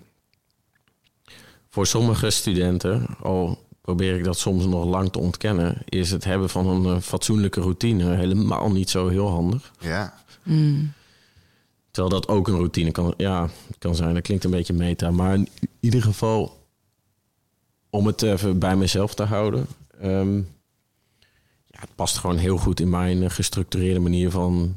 voor 1.69 1.87
sommige 1.87 2.31
studenten, 2.31 3.07
al 3.23 3.67
probeer 3.81 4.17
ik 4.17 4.25
dat 4.25 4.39
soms 4.39 4.65
nog 4.65 4.85
lang 4.85 5.13
te 5.13 5.19
ontkennen, 5.19 5.83
is 5.85 6.11
het 6.11 6.25
hebben 6.25 6.51
van 6.51 6.67
een 6.67 6.97
eh, 6.97 7.03
fatsoenlijke 7.03 7.61
routine 7.61 8.17
helemaal 8.17 8.71
niet 8.71 8.91
zo 8.91 9.09
heel 9.09 9.29
handig. 9.29 9.73
Ja, 9.81 10.21
Mm. 10.43 10.93
Terwijl 11.91 12.21
dat 12.21 12.29
ook 12.29 12.49
een 12.49 12.57
routine 12.57 12.91
kan, 12.91 13.15
ja, 13.17 13.49
kan 13.79 13.95
zijn. 13.95 14.15
Dat 14.15 14.23
klinkt 14.23 14.45
een 14.45 14.51
beetje 14.51 14.73
meta. 14.73 15.11
Maar 15.11 15.35
in 15.35 15.49
ieder 15.81 16.03
geval, 16.03 16.67
om 17.91 18.07
het 18.07 18.23
even 18.23 18.59
bij 18.59 18.77
mezelf 18.77 19.15
te 19.15 19.23
houden. 19.23 19.67
ehm, 20.01 20.37
ja, 21.67 21.81
het 21.81 21.95
past 21.95 22.19
gewoon 22.19 22.37
heel 22.37 22.57
goed 22.57 22.81
in 22.81 22.89
mijn 22.89 23.23
eh, 23.23 23.31
gestructureerde 23.31 24.01
manier 24.01 24.31
van 24.31 24.77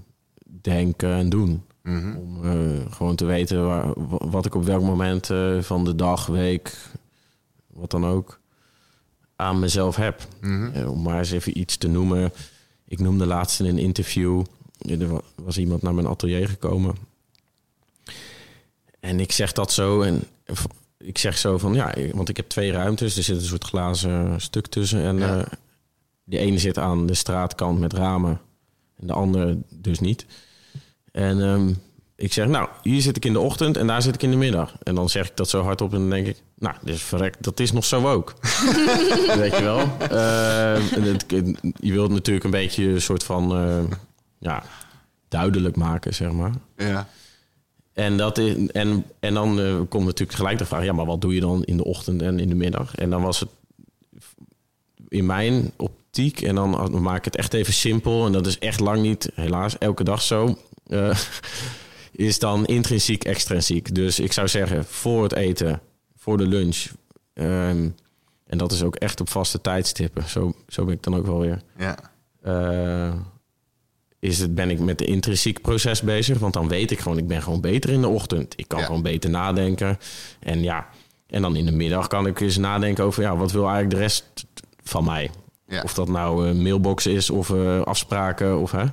denken 0.61 1.13
en 1.13 1.29
doen. 1.29 1.64
Mhm. 1.85 2.15
Om 2.17 2.43
eh, 2.43 2.91
gewoon 2.91 3.15
te 3.15 3.25
weten 3.25 3.65
waar, 3.65 3.93
wat 4.29 4.45
ik 4.45 4.55
op 4.55 4.63
welk 4.63 4.81
moment 4.81 5.29
eh, 5.29 5.61
van 5.61 5.83
de 5.85 5.95
dag, 5.95 6.25
week, 6.25 6.77
wat 7.67 7.91
dan 7.91 8.05
ook, 8.05 8.39
aan 9.35 9.59
mezelf 9.59 9.95
heb. 9.95 10.27
Mhm. 10.41 10.69
Eh, 10.73 10.91
om 10.91 11.01
maar 11.01 11.17
eens 11.17 11.31
even 11.31 11.59
iets 11.59 11.77
te 11.77 11.87
noemen. 11.87 12.31
Ik 12.87 12.99
noemde 12.99 13.25
laatst 13.25 13.59
in 13.59 13.65
een 13.65 13.77
interview. 13.77 14.43
Er 14.79 15.07
wa- 15.11 15.21
was 15.35 15.57
iemand 15.57 15.81
naar 15.81 15.93
mijn 15.93 16.07
atelier 16.07 16.47
gekomen. 16.49 16.95
En 18.99 19.19
ik 19.19 19.31
zeg 19.31 19.51
dat 19.51 19.71
zo. 19.73 20.01
En 20.01 20.23
ik 20.97 21.17
zeg 21.17 21.37
zo 21.37 21.57
van 21.57 21.73
ja, 21.73 21.93
want 22.13 22.29
ik 22.29 22.37
heb 22.37 22.49
twee 22.49 22.71
ruimtes. 22.71 23.17
Er 23.17 23.23
zit 23.23 23.35
een 23.35 23.41
soort 23.41 23.63
glazen 23.63 24.41
stuk 24.41 24.67
tussen. 24.67 25.01
En 25.01 25.17
Ja. 25.17 25.47
de 26.23 26.37
ene 26.37 26.59
zit 26.59 26.77
aan 26.77 27.05
de 27.05 27.13
straatkant 27.13 27.79
met 27.79 27.93
ramen. 27.93 28.41
En 28.99 29.07
de 29.07 29.13
andere 29.13 29.57
dus 29.69 29.99
niet. 29.99 30.25
En 31.15 31.41
ehm, 31.41 31.73
ik 32.15 32.33
zeg, 32.33 32.47
nou, 32.47 32.69
hier 32.81 33.01
zit 33.01 33.17
ik 33.17 33.25
in 33.25 33.33
de 33.33 33.39
ochtend 33.39 33.77
en 33.77 33.87
daar 33.87 34.01
zit 34.01 34.15
ik 34.15 34.23
in 34.23 34.31
de 34.31 34.37
middag. 34.37 34.73
En 34.83 34.95
dan 34.95 35.09
zeg 35.09 35.27
ik 35.27 35.37
dat 35.37 35.49
zo 35.49 35.61
hardop 35.63 35.93
en 35.93 35.99
dan 35.99 36.09
denk 36.09 36.27
ik, 36.27 36.41
nou, 36.59 36.75
dus 36.83 37.01
verrekt, 37.01 37.43
dat 37.43 37.59
is 37.59 37.71
nog 37.71 37.85
zo 37.85 38.07
ook. 38.11 38.33
Weet 39.41 39.57
je 39.57 39.63
wel? 39.63 39.79
Eh, 40.09 40.93
en 40.93 41.03
het- 41.03 41.25
je 41.79 41.91
wilt 41.93 42.11
natuurlijk 42.11 42.45
een 42.45 42.51
beetje 42.51 42.83
een 42.87 43.01
soort 43.01 43.23
van, 43.23 43.55
eh, 43.57 43.83
ja, 44.39 44.63
duidelijk 45.27 45.75
maken, 45.75 46.13
zeg 46.13 46.31
maar. 46.31 46.51
ja. 46.77 47.07
En, 47.93 48.17
dat 48.17 48.37
is, 48.37 48.67
en, 48.71 49.05
en 49.19 49.33
dan 49.33 49.59
eh, 49.59 49.75
komt 49.89 50.05
natuurlijk 50.05 50.37
gelijk 50.37 50.57
de 50.57 50.65
vraag, 50.65 50.83
ja, 50.83 50.93
maar 50.93 51.05
wat 51.05 51.21
doe 51.21 51.33
je 51.33 51.39
dan 51.41 51.63
in 51.63 51.77
de 51.77 51.83
ochtend 51.83 52.21
en 52.21 52.39
in 52.39 52.49
de 52.49 52.55
middag? 52.55 52.95
En 52.95 53.09
dan 53.09 53.21
was 53.21 53.39
het 53.39 53.49
in 55.07 55.25
mijn 55.25 55.71
optiek. 55.75 56.41
En 56.41 56.55
dan 56.55 57.01
maak 57.01 57.17
ik 57.17 57.25
het 57.25 57.35
echt 57.35 57.53
even 57.53 57.73
simpel. 57.73 58.25
En 58.25 58.31
dat 58.31 58.47
is 58.47 58.59
echt 58.59 58.79
lang 58.79 59.01
niet, 59.01 59.29
helaas, 59.33 59.77
elke 59.77 60.03
dag 60.03 60.21
zo. 60.21 60.57
Eh, 60.87 61.17
is 62.11 62.39
dan 62.39 62.65
intrinsiek, 62.65 63.23
extrinsiek. 63.23 63.95
Dus 63.95 64.19
ik 64.19 64.31
zou 64.33 64.47
zeggen, 64.47 64.85
voor 64.85 65.23
het 65.23 65.33
eten, 65.33 65.81
voor 66.17 66.37
de 66.37 66.47
lunch. 66.47 66.85
ehm, 67.33 67.89
en 68.47 68.57
dat 68.57 68.71
is 68.71 68.83
ook 68.83 68.95
echt 68.95 69.21
op 69.21 69.29
vaste 69.29 69.61
tijdstippen. 69.61 70.29
Zo, 70.29 70.53
zo 70.67 70.85
ben 70.85 70.93
ik 70.93 71.03
dan 71.03 71.15
ook 71.15 71.25
wel 71.25 71.39
weer. 71.39 71.61
Ja. 71.77 71.97
Eh, 72.41 73.13
is 74.19 74.39
het, 74.39 74.55
ben 74.55 74.69
ik 74.69 74.79
met 74.79 74.97
de 74.97 75.05
intrinsiek 75.05 75.61
proces 75.61 76.01
bezig. 76.01 76.39
Want 76.39 76.53
dan 76.53 76.67
weet 76.67 76.91
ik 76.91 76.99
gewoon, 76.99 77.17
ik 77.17 77.27
ben 77.27 77.41
gewoon 77.41 77.61
beter 77.61 77.89
in 77.89 78.01
de 78.01 78.07
ochtend. 78.07 78.53
Ik 78.57 78.67
kan 78.67 78.79
Ja. 78.79 78.85
gewoon 78.85 79.01
beter 79.01 79.29
nadenken. 79.29 79.97
En 80.39 80.61
ja, 80.63 80.87
en 81.27 81.41
dan 81.41 81.55
in 81.55 81.65
de 81.65 81.71
middag 81.71 82.07
kan 82.07 82.27
ik 82.27 82.39
eens 82.39 82.57
nadenken 82.57 83.03
over... 83.03 83.23
Ja, 83.23 83.35
wat 83.37 83.51
wil 83.51 83.63
eigenlijk 83.63 83.93
de 83.95 84.01
rest 84.01 84.45
van 84.83 85.03
mij? 85.03 85.29
Ja. 85.67 85.81
Of 85.81 85.93
dat 85.93 86.07
nou 86.07 86.47
een 86.47 86.61
mailbox 86.61 87.05
is 87.05 87.29
of 87.29 87.49
eh, 87.49 87.81
afspraken 87.81 88.59
of... 88.59 88.71
Hè? 88.71 88.85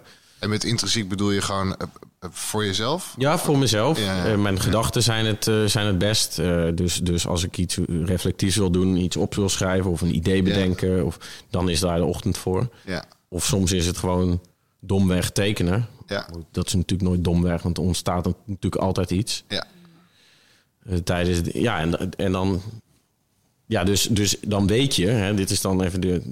En 0.43 0.49
met 0.49 0.64
intrinsiek 0.64 1.09
bedoel 1.09 1.30
je 1.30 1.40
gewoon 1.40 1.76
eh, 1.76 1.86
eh, 2.18 2.30
voor 2.32 2.64
jezelf? 2.64 3.14
Ja, 3.18 3.38
voor 3.38 3.59
mezelf. 3.59 3.99
Ja, 3.99 4.16
ja. 4.16 4.32
Eh, 4.32 4.38
mijn 4.38 4.61
gedachten 4.61 5.03
zijn 5.03 5.26
het, 5.26 5.45
zijn 5.66 5.86
het 5.86 5.99
best. 5.99 6.36
Dus, 6.74 6.97
dus 6.97 7.26
als 7.26 7.45
ik 7.45 7.59
iets 7.59 7.78
reflectiefs 7.86 8.57
wil 8.57 8.70
doen, 8.70 8.97
iets 8.97 9.16
op 9.16 9.34
wil 9.34 9.49
schrijven 9.49 9.90
of 9.90 10.01
een 10.01 10.14
idee 10.14 10.43
bedenken, 10.43 11.05
of, 11.05 11.18
dan 11.51 11.68
is 11.68 11.80
daar 11.80 11.99
de 11.99 12.05
ochtend 12.05 12.38
voor. 12.38 12.68
Ja. 12.86 13.05
Of 13.28 13.45
soms 13.45 13.72
is 13.72 13.86
het 13.86 13.97
gewoon 13.97 14.40
domweg 14.80 15.30
tekenen. 15.30 15.88
Ja. 16.07 16.28
Dat 16.51 16.66
is 16.66 16.74
natuurlijk 16.74 17.09
nooit 17.09 17.24
domweg, 17.24 17.62
want 17.62 17.76
er 17.76 17.82
ontstaat 17.82 18.24
natuurlijk 18.45 18.82
altijd 18.82 19.11
iets. 19.11 19.45
Ja. 19.49 19.66
Tijdens 21.05 21.40
ja, 21.53 21.78
en, 21.78 22.14
en 22.16 22.32
dan, 22.32 22.62
ja, 23.66 23.84
dus, 23.84 24.03
dus 24.03 24.36
dan 24.40 24.66
weet 24.66 24.97
je, 24.97 25.07
hè, 25.07 25.34
dit 25.34 25.51
is 25.51 25.61
dan 25.61 25.82
even 25.82 26.01
de, 26.01 26.22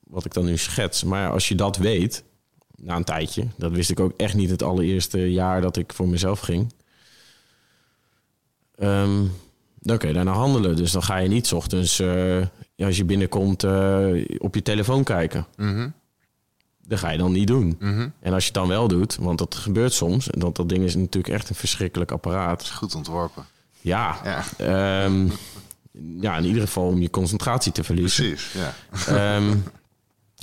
wat 0.00 0.24
ik 0.24 0.32
dan 0.32 0.44
nu 0.44 0.56
schets. 0.56 1.04
Maar 1.04 1.30
als 1.30 1.48
je 1.48 1.54
dat 1.54 1.76
weet, 1.76 2.24
na 2.80 2.96
een 2.96 3.04
tijdje, 3.04 3.46
dat 3.56 3.72
wist 3.72 3.90
ik 3.90 4.00
ook 4.00 4.12
echt 4.16 4.34
niet 4.34 4.50
het 4.50 4.62
allereerste 4.62 5.32
jaar 5.32 5.60
dat 5.60 5.76
ik 5.76 5.92
voor 5.92 6.08
mezelf 6.08 6.40
ging. 6.40 6.72
Ehm, 8.76 9.24
dan 9.80 9.98
kun 9.98 10.08
je 10.08 10.14
daarna 10.14 10.32
handelen. 10.32 10.76
Dus 10.76 10.92
dan 10.92 11.02
ga 11.02 11.16
je 11.16 11.28
niet 11.28 11.52
ochtends, 11.52 11.98
eh, 12.00 12.46
als 12.76 12.96
je 12.96 13.04
binnenkomt, 13.04 13.64
eh, 13.64 14.24
op 14.38 14.54
je 14.54 14.62
telefoon 14.62 15.04
kijken. 15.04 15.46
Mhm. 15.56 15.88
Dat 16.86 16.98
ga 16.98 17.10
je 17.10 17.18
dan 17.18 17.32
niet 17.32 17.46
doen. 17.46 17.76
Mhm. 17.78 18.08
En 18.20 18.32
als 18.32 18.42
je 18.42 18.50
het 18.50 18.58
dan 18.58 18.68
wel 18.68 18.88
doet, 18.88 19.16
want 19.16 19.38
dat 19.38 19.54
gebeurt 19.54 19.92
soms, 19.92 20.30
en 20.30 20.38
dat, 20.40 20.56
dat 20.56 20.68
ding 20.68 20.84
is 20.84 20.94
natuurlijk 20.94 21.34
echt 21.34 21.48
een 21.48 21.54
verschrikkelijk 21.54 22.10
apparaat. 22.12 22.68
Goed 22.70 22.94
ontworpen. 22.94 23.44
Ja, 23.80 24.16
Ja. 24.24 24.44
ehm, 24.56 25.28
ja 26.20 26.36
in 26.36 26.44
ieder 26.44 26.62
geval 26.62 26.86
om 26.86 27.00
je 27.00 27.10
concentratie 27.10 27.72
te 27.72 27.84
verliezen. 27.84 28.24
Precies. 28.28 28.52
Ja. 28.52 28.74
Ehm, 29.36 29.56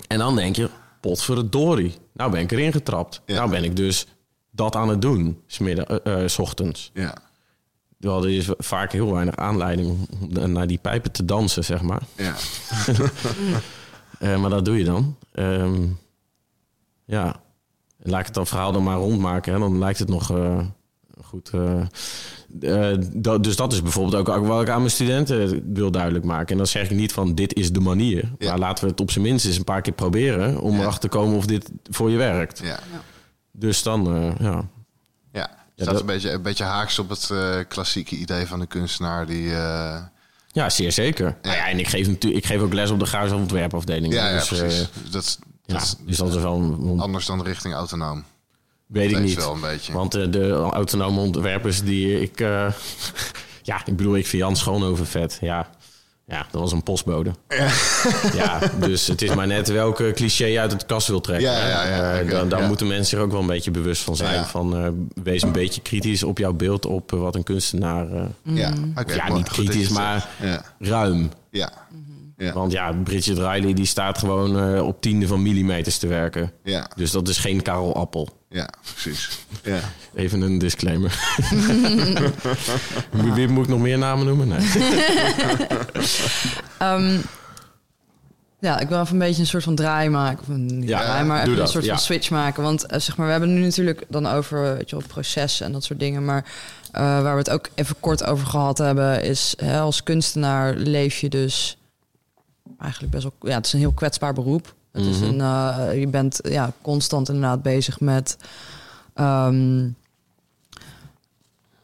en 0.08 0.18
dan 0.18 0.36
denk 0.36 0.56
je, 0.56 0.70
potverdorie, 1.00 1.96
nou 2.14 2.32
ben 2.32 2.42
ik 2.42 2.52
erin 2.52 2.72
getrapt. 2.72 3.22
Ja. 3.26 3.36
Nou 3.36 3.50
ben 3.50 3.64
ik 3.64 3.76
dus 3.76 4.08
dat 4.52 4.76
aan 4.76 4.90
het 4.90 5.02
doen, 5.02 5.42
smiddag, 5.48 5.86
eh, 5.86 6.24
eh, 6.24 6.28
s 6.28 6.40
ochtends. 6.40 6.92
Ja. 6.94 7.18
Terwijl 8.00 8.24
er 8.24 8.30
is 8.30 8.50
vaak 8.58 8.92
heel 8.92 9.14
weinig 9.14 9.36
aanleiding 9.36 10.08
om 10.20 10.52
naar 10.52 10.68
die 10.68 10.78
pijpen 10.78 11.12
te 11.12 11.26
dansen, 11.26 11.64
zeg 11.64 11.82
maar. 11.82 12.02
Ja. 12.16 12.36
Eh, 14.18 14.42
maar 14.42 14.50
dat 14.50 14.66
doe 14.66 14.78
je 14.78 14.84
dan. 14.84 15.18
Ehm, 15.32 15.86
ja. 17.06 17.42
Laat 17.98 18.20
ik 18.20 18.26
het 18.26 18.36
dan 18.36 18.48
verhaal 18.48 18.72
dan 18.72 18.84
maar 18.84 18.98
rondmaken. 18.98 19.54
Hè? 19.54 19.60
Dan 19.60 19.78
lijkt 19.78 20.00
het 20.00 20.10
nog 20.10 20.32
goed. 21.28 21.50
eh. 21.54 21.82
Eh, 22.92 22.98
dat, 23.14 23.44
dus 23.44 23.56
dat 23.56 23.74
is 23.74 23.82
bijvoorbeeld 23.82 24.28
ook, 24.28 24.46
wat 24.46 24.62
ik 24.62 24.70
aan 24.70 24.80
mijn 24.80 24.92
studenten 24.92 25.62
wil 25.74 25.92
duidelijk 25.92 26.26
maken. 26.26 26.48
En 26.52 26.58
dan 26.58 26.68
zeg 26.68 26.84
ik 26.90 26.98
niet 26.98 27.12
van 27.14 27.36
dit 27.36 27.54
is 27.54 27.72
de 27.72 27.80
manier. 27.80 28.32
Ja. 28.38 28.50
Maar 28.50 28.60
laten 28.60 28.84
we 28.84 28.90
het 28.90 29.00
op 29.02 29.12
zijn 29.12 29.24
minst 29.24 29.46
eens 29.46 29.58
een 29.58 29.64
paar 29.64 29.82
keer 29.82 29.94
proberen... 29.94 30.60
om 30.62 30.74
Ja. 30.76 30.80
erachter 30.82 31.10
te 31.10 31.18
komen 31.18 31.38
of 31.38 31.46
dit 31.46 31.70
voor 31.90 32.10
je 32.10 32.18
werkt. 32.18 32.60
Ja. 32.64 32.80
Dus 33.52 33.84
dan, 33.84 34.16
eh, 34.16 34.32
ja. 34.40 34.66
Ja. 35.32 35.50
Staat 35.76 35.88
dat- 35.92 36.00
een, 36.00 36.06
beetje, 36.06 36.32
een 36.32 36.42
beetje 36.42 36.64
haaks 36.64 37.00
op 37.00 37.10
het 37.10 37.30
eh, 37.32 37.56
klassieke 37.68 38.16
idee 38.16 38.46
van 38.46 38.60
de 38.60 38.66
kunstenaar 38.68 39.26
die... 39.26 39.54
eh, 39.56 40.02
Ja, 40.52 40.70
zeer 40.70 40.92
zeker. 40.92 41.38
Ja. 41.42 41.54
ja, 41.54 41.68
en 41.68 41.80
ik 41.80 41.88
geef, 41.88 42.08
natuurlijk, 42.08 42.44
ik 42.46 42.52
geef 42.52 42.62
ook 42.62 42.74
les 42.74 42.90
op 42.90 43.00
de 43.00 43.06
Graafse 43.06 43.36
ontwerpafdeling. 43.36 44.14
ja, 44.14 44.28
ja, 44.30 44.34
dus, 44.40 44.52
eh, 44.52 44.58
precies. 44.60 44.88
dat, 45.12 45.24
is- 45.24 45.38
ja, 45.66 45.74
dat 45.74 45.82
is 45.84 45.96
dus 46.06 46.18
dat 46.18 46.28
is 46.36 46.42
wel... 46.42 46.56
een- 46.62 47.00
anders 47.00 47.26
dan 47.26 47.44
richting 47.44 47.74
autonoom. 47.74 48.24
Weet 48.88 49.12
ik 49.12 49.20
niet. 49.20 49.36
wel 49.36 49.54
een 49.54 49.62
beetje. 49.62 49.94
Want 49.94 50.16
eh, 50.16 50.32
de 50.32 50.52
autonome 50.52 51.20
ontwerpers 51.20 51.84
die 51.84 52.22
ik... 52.22 52.40
eh, 52.40 52.72
ja, 53.62 53.82
ik 53.86 53.96
bedoel, 53.98 54.16
ik 54.16 54.28
vind 54.28 54.42
Jan 54.42 54.56
Schoonhoven 54.56 55.08
vet. 55.08 55.38
Ja, 55.42 55.70
ja 56.26 56.46
dat 56.52 56.62
was 56.62 56.72
een 56.72 56.84
postbode. 56.84 57.32
Ja. 58.34 58.60
dus 58.80 59.08
het 59.08 59.22
is 59.22 59.36
maar 59.36 59.48
net 59.48 59.68
welke 59.68 60.12
cliché 60.16 60.60
uit 60.60 60.72
het 60.72 60.86
kast 60.86 61.08
wil 61.08 61.22
trekken. 61.22 61.50
Ja, 61.52 61.68
ja, 61.68 61.88
ja, 61.88 62.20
Eh, 62.20 62.50
dan 62.50 62.62
ja. 62.62 62.68
moeten 62.68 62.88
mensen 62.88 63.06
zich 63.06 63.20
ook 63.20 63.32
wel 63.32 63.42
een 63.42 63.48
beetje 63.48 63.72
bewust 63.72 64.02
van 64.02 64.16
zijn. 64.16 64.46
Van, 64.46 64.98
wees 65.24 65.42
een 65.42 65.52
beetje 65.52 65.82
kritisch 65.82 66.24
op 66.24 66.38
jouw 66.38 66.54
beeld 66.54 66.86
op 66.86 67.12
wat 67.12 67.36
een 67.36 67.44
kunstenaar... 67.44 68.08
Ja, 68.44 68.74
niet 69.34 69.50
kritisch, 69.50 69.90
maar 69.90 70.28
ruim. 70.80 71.32
Ja. 71.52 71.72
Ja. 72.38 72.54
Want 72.54 72.72
ja, 72.72 72.92
Bridget 73.04 73.38
Riley 73.38 73.74
die 73.74 73.86
staat 73.86 74.18
gewoon 74.18 74.76
eh, 74.76 74.86
op 74.86 75.02
tiende 75.02 75.28
van 75.28 75.42
millimeters 75.42 75.98
te 75.98 76.08
werken. 76.08 76.52
Ja. 76.64 76.90
Dus 76.96 77.12
dat 77.12 77.28
is 77.28 77.38
geen 77.38 77.62
Karel 77.62 77.96
Appel. 77.96 78.30
Ja, 78.50 78.70
precies. 78.94 79.30
Ja. 79.64 79.80
Even 80.16 80.42
een 80.42 80.58
disclaimer. 80.58 81.20
Wie- 83.12 83.32
Wie 83.38 83.48
moet 83.48 83.64
ik 83.64 83.70
nog 83.70 83.80
meer 83.80 83.98
namen 83.98 84.26
noemen? 84.26 84.48
Nee. 84.48 84.60
Ehm, 86.78 87.18
ja, 88.60 88.80
ik 88.80 88.88
wil 88.90 89.00
even 89.02 89.14
een 89.14 89.20
beetje 89.20 89.42
een 89.42 89.48
soort 89.48 89.64
van 89.64 89.76
draai 89.76 90.10
maken. 90.10 90.40
Of 90.42 90.48
een, 90.48 90.66
niet 90.66 90.90
Ja, 90.90 91.00
draai, 91.02 91.26
maar 91.26 91.36
doe 91.36 91.44
even 91.46 91.52
een 91.52 91.58
dat, 91.58 91.70
soort 91.70 91.86
ja. 91.86 91.90
van 91.94 92.00
switch 92.04 92.30
maken. 92.30 92.64
Want 92.64 92.86
eh, 92.86 93.00
zeg 93.00 93.18
maar, 93.18 93.26
we 93.26 93.32
hebben 93.32 93.50
het 93.50 93.58
nu 93.60 93.64
natuurlijk 93.66 94.04
dan 94.10 94.28
over 94.28 94.76
weet 94.78 94.90
je, 94.90 94.96
wel, 94.96 95.08
processen 95.08 95.66
en 95.66 95.72
dat 95.72 95.84
soort 95.84 96.00
dingen. 96.00 96.26
Maar 96.26 96.46
eh, 96.92 97.02
waar 97.02 97.32
we 97.34 97.38
het 97.40 97.50
ook 97.50 97.70
even 97.76 97.96
kort 98.00 98.24
over 98.26 98.48
gehad 98.48 98.78
hebben, 98.78 99.24
is 99.24 99.54
hè, 99.58 99.80
als 99.80 100.04
kunstenaar 100.04 100.74
leef 100.76 101.18
je 101.18 101.30
dus 101.30 101.77
eigenlijk 102.80 103.12
best 103.12 103.24
wel. 103.24 103.34
Ja, 103.52 103.56
het 103.56 103.66
is 103.66 103.74
een 103.74 103.80
heel 103.80 103.92
kwetsbaar 103.94 104.34
beroep. 104.34 104.76
Het 104.92 105.06
is 105.06 105.20
Mhm. 105.20 105.26
een, 105.40 105.42
eh, 105.42 106.00
je 106.00 106.08
bent 106.08 106.40
ja, 106.44 106.72
constant 106.82 107.28
inderdaad 107.30 107.62
bezig 107.62 108.00
met. 108.00 108.38
ehm, 109.14 109.84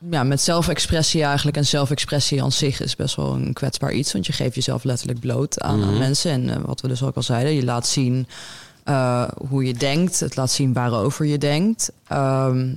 ja, 0.09 0.23
met 0.23 0.41
zelfexpressie 0.41 1.23
eigenlijk. 1.23 1.57
En 1.57 1.65
zelfexpressie 1.65 2.43
aan 2.43 2.51
zich 2.51 2.81
is 2.81 2.95
best 2.95 3.15
wel 3.15 3.33
een 3.33 3.53
kwetsbaar 3.53 3.91
iets. 3.93 4.13
Want 4.13 4.25
je 4.25 4.33
geeft 4.33 4.55
jezelf 4.55 4.83
letterlijk 4.83 5.19
bloot 5.19 5.61
aan, 5.61 5.81
aan 5.83 5.89
Mhm. 5.89 5.97
mensen. 5.97 6.31
En 6.31 6.49
eh, 6.49 6.55
wat 6.65 6.81
we 6.81 6.87
dus 6.87 7.03
ook 7.03 7.15
al 7.15 7.21
zeiden, 7.23 7.53
je 7.53 7.63
laat 7.63 7.87
zien 7.87 8.27
eh, 8.83 9.27
hoe 9.47 9.63
je 9.65 9.73
denkt. 9.73 10.19
Het 10.19 10.35
laat 10.35 10.51
zien 10.51 10.73
waarover 10.73 11.25
je 11.25 11.37
denkt. 11.37 11.91
Ehm, 12.07 12.73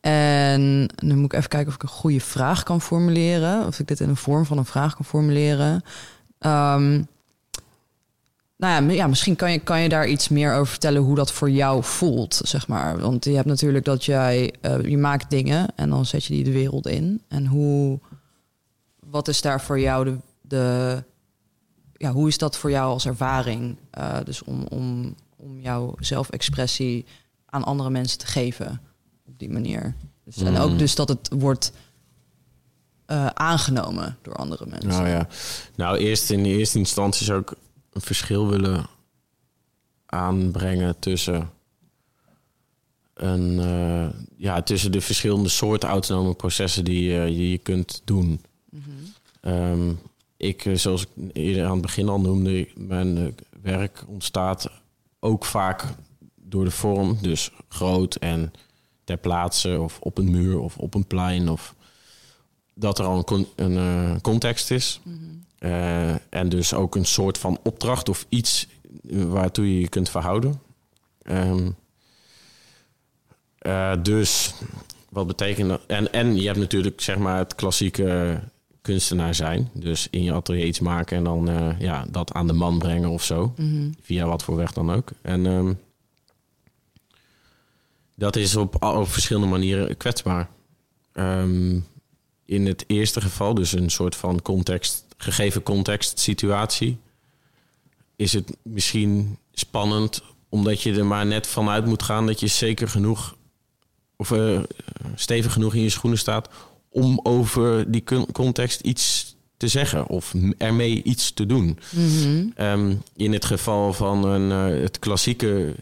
en 0.00 0.88
nu 1.02 1.14
moet 1.14 1.32
ik 1.32 1.38
even 1.38 1.48
kijken 1.48 1.68
of 1.68 1.74
ik 1.74 1.82
een 1.82 1.88
goede 1.88 2.20
vraag 2.20 2.62
kan 2.62 2.80
formuleren. 2.80 3.66
Of 3.66 3.78
ik 3.78 3.86
dit 3.88 4.00
in 4.00 4.08
een 4.08 4.16
vorm 4.16 4.44
van 4.46 4.58
een 4.58 4.64
vraag 4.64 4.94
kan 4.94 5.04
formuleren. 5.04 5.82
Ehm, 6.44 7.02
nou 8.56 8.86
ja, 8.86 8.92
ja, 8.92 9.06
misschien 9.06 9.36
kan 9.36 9.52
je, 9.52 9.58
kan 9.58 9.80
je 9.80 9.88
daar 9.88 10.08
iets 10.08 10.28
meer 10.28 10.52
over 10.54 10.66
vertellen 10.66 11.02
hoe 11.02 11.14
dat 11.14 11.32
voor 11.32 11.50
jou 11.50 11.82
voelt, 11.84 12.40
zeg 12.44 12.68
maar. 12.68 12.98
Want 12.98 13.24
je 13.24 13.34
hebt 13.34 13.46
natuurlijk 13.46 13.84
dat 13.84 14.04
jij, 14.04 14.54
eh, 14.60 14.82
je 14.82 14.98
maakt 14.98 15.30
dingen 15.30 15.66
en 15.76 15.90
dan 15.90 16.06
zet 16.06 16.24
je 16.24 16.34
die 16.34 16.44
de 16.44 16.52
wereld 16.52 16.86
in. 16.86 17.22
En 17.28 17.46
hoe, 17.46 17.98
wat 19.10 19.28
is 19.28 19.40
daar 19.40 19.60
voor 19.60 19.80
jou 19.80 20.04
de, 20.04 20.16
de 20.40 21.02
ja, 21.96 22.12
hoe 22.12 22.28
is 22.28 22.38
dat 22.38 22.56
voor 22.56 22.70
jou 22.70 22.92
als 22.92 23.06
ervaring? 23.06 23.76
Eh, 23.90 24.16
dus 24.24 24.42
om, 24.42 24.66
om, 24.70 25.14
om 25.36 25.60
jouw 25.60 25.94
zelfexpressie 25.98 27.04
aan 27.46 27.64
andere 27.64 27.90
mensen 27.90 28.18
te 28.18 28.26
geven 28.26 28.80
op 29.26 29.38
die 29.38 29.50
manier. 29.50 29.94
Dus, 30.24 30.36
En 30.36 30.52
Mm. 30.52 30.56
ook 30.58 30.78
dus 30.78 30.94
dat 30.94 31.08
het 31.08 31.28
wordt 31.38 31.72
eh, 33.06 33.26
aangenomen 33.26 34.18
door 34.22 34.34
andere 34.34 34.66
mensen. 34.66 34.88
Nou 34.88 35.08
ja. 35.08 35.28
Nou, 35.74 35.98
eerst 35.98 36.30
in 36.30 36.42
de 36.42 36.48
eerste 36.48 36.78
instantie 36.78 37.26
zou 37.26 37.40
ik 37.40 37.52
een 37.92 38.00
verschil 38.00 38.48
willen 38.48 38.86
aanbrengen 40.06 40.98
tussen 40.98 41.50
een, 43.14 43.60
eh, 43.60 44.20
ja, 44.36 44.62
tussen 44.62 44.92
de 44.92 45.00
verschillende 45.00 45.48
soorten 45.48 45.88
autonome 45.88 46.34
processen 46.34 46.84
die 46.84 47.18
eh, 47.18 47.28
je, 47.28 47.50
je 47.50 47.58
kunt 47.58 48.02
doen. 48.04 48.40
Ehm, 49.40 49.92
ik, 50.36 50.70
zoals 50.74 51.02
ik 51.02 51.08
eerder 51.32 51.64
aan 51.64 51.72
het 51.72 51.82
begin 51.82 52.08
al 52.08 52.20
noemde, 52.20 52.68
mijn 52.74 53.34
werk 53.62 54.04
ontstaat 54.08 54.70
ook 55.20 55.44
vaak 55.44 55.84
door 56.34 56.64
de 56.64 56.70
vorm, 56.70 57.18
dus 57.20 57.50
groot 57.68 58.14
en 58.14 58.52
ter 59.04 59.16
plaatse 59.16 59.80
of 59.80 59.98
op 60.00 60.18
een 60.18 60.30
muur 60.30 60.58
of 60.58 60.76
op 60.78 60.94
een 60.94 61.06
plein 61.06 61.48
of 61.48 61.73
dat 62.74 62.98
er 62.98 63.04
al 63.04 63.16
een, 63.16 63.24
con- 63.24 63.48
een 63.56 63.76
eh, 63.76 64.20
context 64.20 64.70
is. 64.70 65.00
Eh, 65.58 66.32
en 66.32 66.48
dus 66.48 66.74
ook 66.74 66.94
een 66.94 67.04
soort 67.04 67.38
van 67.38 67.58
opdracht 67.62 68.08
of 68.08 68.26
iets 68.28 68.66
waartoe 69.10 69.74
je 69.74 69.80
je 69.80 69.88
kunt 69.88 70.08
verhouden. 70.10 70.60
Ehm, 71.22 71.70
eh, 73.58 73.92
dus 74.02 74.54
wat 75.08 75.26
betekent 75.26 75.68
dat? 75.68 75.80
En, 75.86 76.12
en 76.12 76.36
je 76.36 76.46
hebt 76.46 76.58
natuurlijk 76.58 77.00
zeg 77.00 77.16
maar 77.18 77.38
het 77.38 77.54
klassieke 77.54 78.40
kunstenaar 78.82 79.34
zijn. 79.34 79.70
Dus 79.72 80.08
in 80.10 80.22
je 80.22 80.32
atelier 80.32 80.64
iets 80.66 80.80
maken 80.80 81.16
en 81.16 81.24
dan 81.24 81.48
eh, 81.48 81.80
ja, 81.80 82.04
dat 82.10 82.32
aan 82.32 82.46
de 82.46 82.52
man 82.52 82.78
brengen 82.78 83.08
of 83.08 83.24
zo. 83.24 83.52
Mhm. 83.56 83.90
Via 84.00 84.26
wat 84.26 84.42
voor 84.42 84.56
weg 84.56 84.72
dan 84.72 84.92
ook. 84.92 85.08
En 85.22 85.46
ehm, 85.46 85.72
dat 88.14 88.36
is 88.36 88.56
op, 88.56 88.82
op 88.82 89.08
verschillende 89.08 89.48
manieren 89.48 89.96
kwetsbaar. 89.96 90.48
Ehm, 91.12 91.78
in 92.44 92.66
het 92.66 92.84
eerste 92.86 93.20
geval, 93.20 93.54
dus 93.54 93.72
een 93.72 93.90
soort 93.90 94.16
van 94.16 94.42
context, 94.42 95.04
gegeven 95.16 95.62
context 95.62 96.18
situatie, 96.18 96.98
is 98.16 98.32
het 98.32 98.56
misschien 98.62 99.38
spannend 99.52 100.22
omdat 100.48 100.82
je 100.82 100.94
er 100.94 101.06
maar 101.06 101.26
net 101.26 101.46
vanuit 101.46 101.86
moet 101.86 102.02
gaan 102.02 102.26
dat 102.26 102.40
je 102.40 102.46
zeker 102.46 102.88
genoeg 102.88 103.36
of 104.16 104.30
eh, 104.30 104.60
stevig 105.14 105.52
genoeg 105.52 105.74
in 105.74 105.82
je 105.82 105.88
schoenen 105.88 106.18
staat 106.18 106.48
om 106.88 107.20
over 107.22 107.90
die 107.90 108.04
con- 108.04 108.32
context 108.32 108.80
iets 108.80 109.34
te 109.56 109.68
zeggen 109.68 110.06
of 110.06 110.34
ermee 110.58 111.02
iets 111.02 111.32
te 111.32 111.46
doen. 111.46 111.78
Mhm. 111.90 112.46
Ehm, 112.54 112.94
in 113.16 113.32
het 113.32 113.44
geval 113.44 113.92
van 113.92 114.24
een, 114.24 114.74
eh, 114.74 114.82
het 114.82 114.98
klassieke 114.98 115.74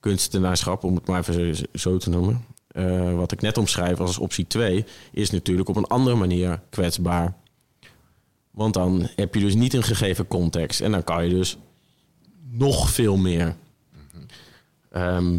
kunstenaarschap, 0.00 0.84
om 0.84 0.94
het 0.94 1.06
maar 1.06 1.28
even 1.28 1.56
zo 1.74 1.96
te 1.96 2.10
noemen, 2.10 2.44
eh, 2.72 3.14
wat 3.14 3.32
ik 3.32 3.40
net 3.40 3.58
omschrijf 3.58 4.00
als 4.00 4.18
optie 4.18 4.46
2, 4.46 4.84
is 5.12 5.30
natuurlijk 5.30 5.68
op 5.68 5.76
een 5.76 5.86
andere 5.86 6.16
manier 6.16 6.60
kwetsbaar. 6.70 7.34
Want 8.50 8.74
dan 8.74 9.08
heb 9.16 9.34
je 9.34 9.40
dus 9.40 9.54
niet 9.54 9.74
een 9.74 9.82
gegeven 9.82 10.26
context 10.26 10.80
en 10.80 10.90
dan 10.90 11.04
kan 11.04 11.24
je 11.24 11.30
dus 11.30 11.58
nog 12.50 12.90
veel 12.90 13.16
meer. 13.16 13.54
Ehm, 14.90 15.38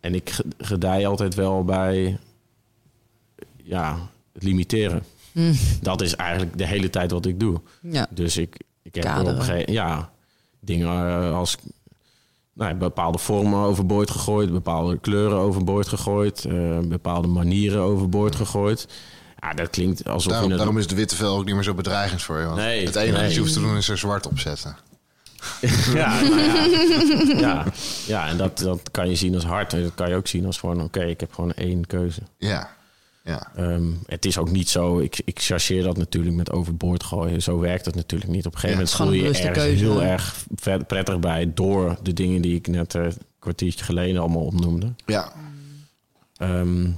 en 0.00 0.14
ik 0.14 0.30
ge- 0.30 0.44
gedij 0.58 1.06
altijd 1.06 1.34
wel 1.34 1.64
bij 1.64 2.18
ja, 3.62 4.08
het 4.32 4.42
limiteren. 4.42 5.02
Mm. 5.32 5.52
Dat 5.82 6.00
is 6.00 6.14
eigenlijk 6.16 6.58
de 6.58 6.66
hele 6.66 6.90
tijd 6.90 7.10
wat 7.10 7.26
ik 7.26 7.40
doe. 7.40 7.60
Ja. 7.82 8.06
Dus 8.10 8.36
ik, 8.36 8.60
ik 8.82 8.94
heb 8.94 9.18
op 9.18 9.26
een 9.26 9.42
gegeven 9.42 9.72
ja, 9.72 10.12
dingen 10.60 10.88
eh, 10.88 11.34
als 11.36 11.56
nou, 12.54 12.74
bepaalde 12.74 13.18
vormen 13.18 13.58
overboord 13.58 14.10
gegooid, 14.10 14.52
bepaalde 14.52 14.98
kleuren 14.98 15.38
overboord 15.38 15.88
gegooid, 15.88 16.44
eh, 16.44 16.78
bepaalde 16.78 17.28
manieren 17.28 17.80
overboord 17.80 18.34
gegooid. 18.36 18.88
Ja, 19.40 19.54
dat 19.54 19.70
klinkt 19.70 20.08
alsof 20.08 20.32
Daarom, 20.32 20.50
je 20.50 20.56
daarom 20.56 20.78
is 20.78 20.86
de 20.86 20.94
witte 20.94 21.16
vel 21.16 21.36
ook 21.36 21.44
niet 21.44 21.54
meer 21.54 21.64
zo 21.64 21.74
bedreigend 21.74 22.22
voor 22.22 22.38
je. 22.38 22.44
Want 22.44 22.56
Nee, 22.56 22.86
het 22.86 22.96
enige 22.96 23.12
nee. 23.12 23.22
wat 23.22 23.34
je 23.34 23.40
hoeft 23.40 23.52
te 23.52 23.60
doen 23.60 23.76
is 23.76 23.88
er 23.88 23.98
zwart 23.98 24.26
op 24.26 24.38
zetten. 24.38 24.76
ja, 25.94 26.20
nou 26.20 26.40
ja. 26.40 27.34
ja, 27.38 27.64
ja, 28.06 28.28
en 28.28 28.36
dat, 28.36 28.58
dat 28.58 28.90
kan 28.90 29.08
je 29.08 29.14
zien 29.14 29.34
als 29.34 29.44
hard. 29.44 29.72
En 29.72 29.82
dat 29.82 29.94
kan 29.94 30.08
je 30.08 30.14
ook 30.14 30.26
zien 30.26 30.46
als 30.46 30.58
gewoon, 30.58 30.82
oké, 30.82 31.04
ik 31.04 31.20
heb 31.20 31.32
gewoon 31.32 31.52
één 31.52 31.86
keuze. 31.86 32.20
Ja, 32.38 32.70
ja. 33.24 33.52
Ehm, 33.56 33.92
het 34.06 34.24
is 34.24 34.38
ook 34.38 34.50
niet 34.50 34.68
zo, 34.68 34.98
ik, 34.98 35.20
ik 35.24 35.40
chargeer 35.40 35.82
dat 35.82 35.96
natuurlijk 35.96 36.36
met 36.36 36.50
overboord 36.50 37.02
gooien. 37.02 37.42
Zo 37.42 37.58
werkt 37.58 37.84
het 37.84 37.94
natuurlijk 37.94 38.30
niet. 38.30 38.46
Op 38.46 38.52
een 38.54 38.58
gegeven 38.60 38.84
Ja, 38.84 38.90
moment 38.96 39.12
voel 39.12 39.22
je 39.42 39.48
ergens 39.48 39.64
bewuste 39.64 39.84
heel 39.84 40.02
erg 40.02 40.46
prettig 40.86 41.18
bij 41.18 41.52
door 41.54 41.96
de 42.02 42.12
dingen 42.12 42.42
die 42.42 42.54
ik 42.54 42.66
net 42.66 42.94
eh, 42.94 43.02
een 43.04 43.12
kwartiertje 43.38 43.84
geleden 43.84 44.20
allemaal 44.20 44.44
opnoemde. 44.44 44.92
ja. 45.06 45.32
Ehm, 46.36 46.88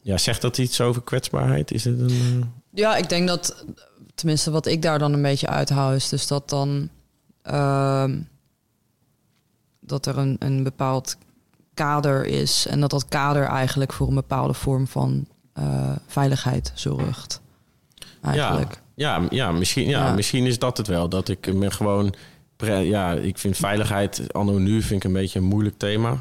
ja, 0.00 0.18
zegt 0.18 0.40
dat 0.42 0.58
iets 0.58 0.80
over 0.80 1.02
kwetsbaarheid? 1.02 1.70
Is 1.72 1.84
het 1.84 1.98
een. 2.00 2.08
eh, 2.40 2.46
Ja, 2.70 2.96
ik 2.96 3.08
denk 3.08 3.28
dat, 3.28 3.64
tenminste 4.14 4.50
wat 4.50 4.66
ik 4.66 4.82
daar 4.82 4.98
dan 4.98 5.12
een 5.12 5.22
beetje 5.22 5.46
uithaal, 5.46 5.92
is 5.92 6.08
dus 6.08 6.26
dat 6.26 6.48
dan 6.48 6.88
ehm, 7.42 8.20
dat 9.80 10.06
er 10.06 10.18
een, 10.18 10.36
een 10.38 10.62
bepaald 10.62 11.16
kader 11.78 12.24
is 12.26 12.66
en 12.66 12.80
dat 12.80 12.90
dat 12.90 13.08
kader 13.08 13.44
eigenlijk 13.44 13.92
voor 13.92 14.08
een 14.08 14.14
bepaalde 14.14 14.54
vorm 14.54 14.86
van 14.86 15.26
eh, 15.52 15.90
veiligheid 16.06 16.72
zorgt. 16.74 17.40
Eigenlijk. 18.22 18.80
Ja, 18.94 19.22
ja, 19.30 19.50
misschien, 19.52 19.88
ja, 19.88 20.06
Ja. 20.06 20.12
misschien 20.12 20.46
is 20.46 20.58
dat 20.58 20.76
het 20.76 20.86
wel. 20.86 21.08
Dat 21.08 21.28
ik 21.28 21.54
me 21.54 21.70
gewoon. 21.70 22.14
pre- 22.56 22.76
Ja, 22.78 23.12
ik 23.12 23.38
vind 23.38 23.56
veiligheid 23.56 24.32
anno 24.32 24.58
nu 24.58 24.82
vind 24.82 25.00
ik 25.02 25.04
een 25.04 25.12
beetje 25.16 25.38
een 25.38 25.44
moeilijk 25.44 25.78
thema. 25.78 26.18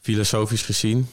Filosofisch 0.00 0.62
gezien. 0.62 1.08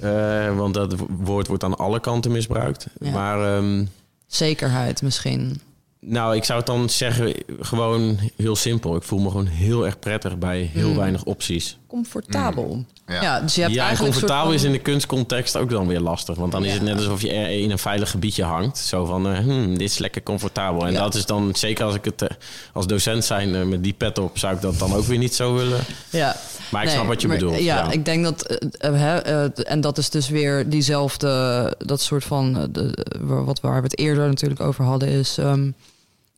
Eh, 0.00 0.56
want 0.56 0.74
dat 0.74 0.94
woord 1.08 1.46
wordt 1.46 1.64
aan 1.64 1.76
alle 1.76 2.00
kanten 2.00 2.32
misbruikt. 2.32 2.86
Ja. 3.00 3.10
Maar 3.10 3.56
ehm, 3.56 3.84
Zekerheid 4.26 5.02
misschien. 5.02 5.60
nou, 6.00 6.36
ik 6.36 6.44
zou 6.44 6.58
het 6.58 6.66
dan 6.66 6.90
zeggen, 6.90 7.34
gewoon 7.60 8.18
heel 8.36 8.56
simpel. 8.56 8.96
Ik 8.96 9.02
voel 9.02 9.18
me 9.18 9.30
gewoon 9.30 9.46
heel 9.46 9.84
erg 9.86 9.98
prettig 9.98 10.38
bij 10.38 10.60
heel 10.60 10.88
Mm. 10.90 10.96
weinig 10.96 11.24
opties. 11.24 11.78
Comfortabel. 11.86 12.84
Ja. 13.06 13.22
Ja. 13.22 13.40
dus 13.40 13.54
je 13.54 13.60
hebt 13.60 13.72
ja, 13.74 13.80
en 13.80 13.86
eigenlijk 13.86 14.14
een 14.14 14.20
soort 14.20 14.30
comfortabel 14.32 14.44
van- 14.44 14.54
is 14.54 14.62
in 14.64 14.72
de 14.72 14.78
kunstcontext 14.78 15.56
ook 15.56 15.70
dan 15.70 15.86
weer 15.86 16.00
lastig. 16.00 16.36
Want 16.36 16.52
dan 16.52 16.64
is 16.64 16.72
het 16.72 16.82
net 16.82 16.96
alsof 16.96 17.22
je 17.22 17.28
in 17.60 17.70
een 17.70 17.78
veilig 17.78 18.10
gebiedje 18.10 18.44
hangt. 18.44 18.78
Zo 18.78 19.04
van, 19.04 19.28
eh, 19.28 19.38
hmm, 19.38 19.78
dit 19.78 19.90
is 19.90 19.98
lekker 19.98 20.22
comfortabel. 20.22 20.86
En 20.86 20.92
Ja. 20.92 20.98
dat 20.98 21.14
is 21.14 21.26
dan, 21.26 21.54
zeker 21.54 21.84
als 21.84 21.94
ik 21.94 22.04
het 22.04 22.22
eh, 22.22 22.28
als 22.72 22.86
docent 22.86 23.24
zijn 23.24 23.54
eh, 23.54 23.62
met 23.62 23.82
die 23.84 23.92
pet 23.92 24.18
op... 24.18 24.38
zou 24.38 24.54
ik 24.54 24.60
dat 24.60 24.78
dan 24.78 24.92
ook 24.94 25.04
weer 25.04 25.18
niet 25.18 25.34
zo 25.34 25.54
willen. 25.54 25.80
Ja. 26.10 26.36
Maar 26.70 26.80
ik 26.82 26.86
Nee, 26.88 26.96
snap 26.96 27.06
wat 27.08 27.20
je 27.20 27.28
maar, 27.28 27.36
bedoelt. 27.38 27.58
Ja, 27.58 27.62
ja. 27.62 27.90
ik 27.90 28.04
denk 28.04 28.24
dat... 28.24 28.58
hè, 28.78 29.16
en 29.52 29.80
dat 29.80 29.98
is 29.98 30.10
dus 30.10 30.28
weer 30.28 30.68
diezelfde... 30.70 31.74
Dat 31.78 32.00
soort 32.00 32.24
van... 32.24 32.68
de, 32.70 33.04
wat 33.20 33.60
waar 33.60 33.76
we 33.76 33.82
het 33.88 33.98
eerder 33.98 34.26
natuurlijk 34.28 34.60
over 34.60 34.84
hadden... 34.84 35.08
is 35.08 35.38
ehm, 35.38 35.70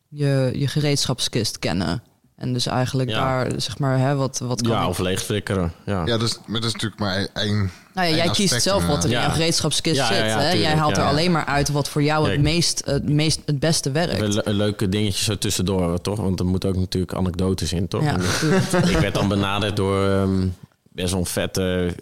je, 0.09 0.51
je 0.55 0.67
gereedschapskist 0.69 1.59
kennen. 1.59 2.03
En 2.39 2.53
dus 2.53 2.67
eigenlijk 2.67 3.11
Ja. 3.11 3.21
daar, 3.45 3.53
zeg 3.61 3.79
maar... 3.79 3.99
Hè, 3.99 4.15
wat, 4.15 4.39
wat 4.39 4.63
kan 4.63 4.71
ja, 4.73 4.83
ik- 4.83 4.89
of 4.89 4.99
leeg 4.99 5.23
flikkeren. 5.23 5.73
Ja. 5.87 6.03
Ja, 6.07 6.19
dat 6.19 6.23
is, 6.29 6.39
maar 6.47 6.61
dat 6.61 6.69
is 6.69 6.73
natuurlijk 6.73 7.01
maar 7.01 7.29
één. 7.35 7.57
Nou 7.57 7.71
ja, 7.95 8.03
één 8.03 8.15
jij 8.17 8.29
kiest 8.31 8.63
zelf 8.63 8.83
eh, 8.83 8.89
wat 8.89 8.99
er 9.05 9.11
in 9.11 9.17
Ja. 9.17 9.23
jouw 9.23 9.31
gereedschapskist 9.31 9.97
Ja, 9.97 10.07
zit. 10.07 10.17
ja, 10.17 10.39
hè? 10.41 10.51
jij 10.53 10.75
haalt 10.75 10.91
ja, 10.91 10.97
er 10.97 11.03
ja. 11.03 11.09
alleen 11.11 11.33
maar 11.33 11.45
uit 11.45 11.69
wat 11.69 11.89
voor 11.89 12.03
jou 12.03 12.31
het, 12.31 12.41
meest, 12.41 12.83
het, 12.85 13.09
meest, 13.09 13.41
het 13.47 13.59
beste 13.59 13.91
werkt. 13.91 14.21
Le- 14.21 14.43
le- 14.45 14.53
leuke 14.53 14.89
dingetjes 14.89 15.25
zo 15.25 15.39
tussendoor, 15.39 16.01
toch? 16.01 16.19
Want 16.21 16.41
er 16.41 16.47
moeten 16.47 16.69
ook 16.69 16.77
natuurlijk 16.77 17.15
anekdotes 17.15 17.73
in, 17.73 17.89
toch? 17.89 18.03
Ik 18.91 18.97
werd 18.99 19.15
dan 19.15 19.29
benaderd 19.29 19.77
door 19.77 20.09
ehm, 20.09 20.47
best 20.93 21.11
wel 21.11 21.21
een 21.21 21.27
vette 21.27 21.95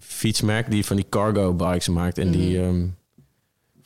fietsmerk 0.00 0.70
die 0.70 0.86
van 0.86 0.96
die 0.96 1.06
cargo 1.10 1.54
bikes 1.54 1.88
maakt. 1.88 2.18
En 2.18 2.30
die 2.30 2.58
Mhm. 2.58 2.86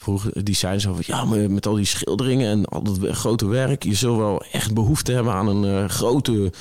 Ehm, 0.00 0.18
vroeg, 0.18 0.30
die 0.32 0.54
zeiden 0.54 0.80
zo 0.80 0.94
van 0.94 1.02
ja, 1.06 1.24
maar 1.24 1.50
met 1.50 1.66
al 1.66 1.74
die 1.74 1.84
schilderingen 1.84 2.50
en 2.50 2.64
al 2.64 2.82
dat 2.82 2.98
grote 3.10 3.46
werk, 3.46 3.82
je 3.82 3.94
zult 3.94 4.18
wel 4.18 4.44
echt 4.52 4.74
behoefte 4.74 5.12
hebben 5.12 5.32
aan 5.32 5.48
een 5.48 5.82
eh, 5.82 5.88
grote, 5.88 6.52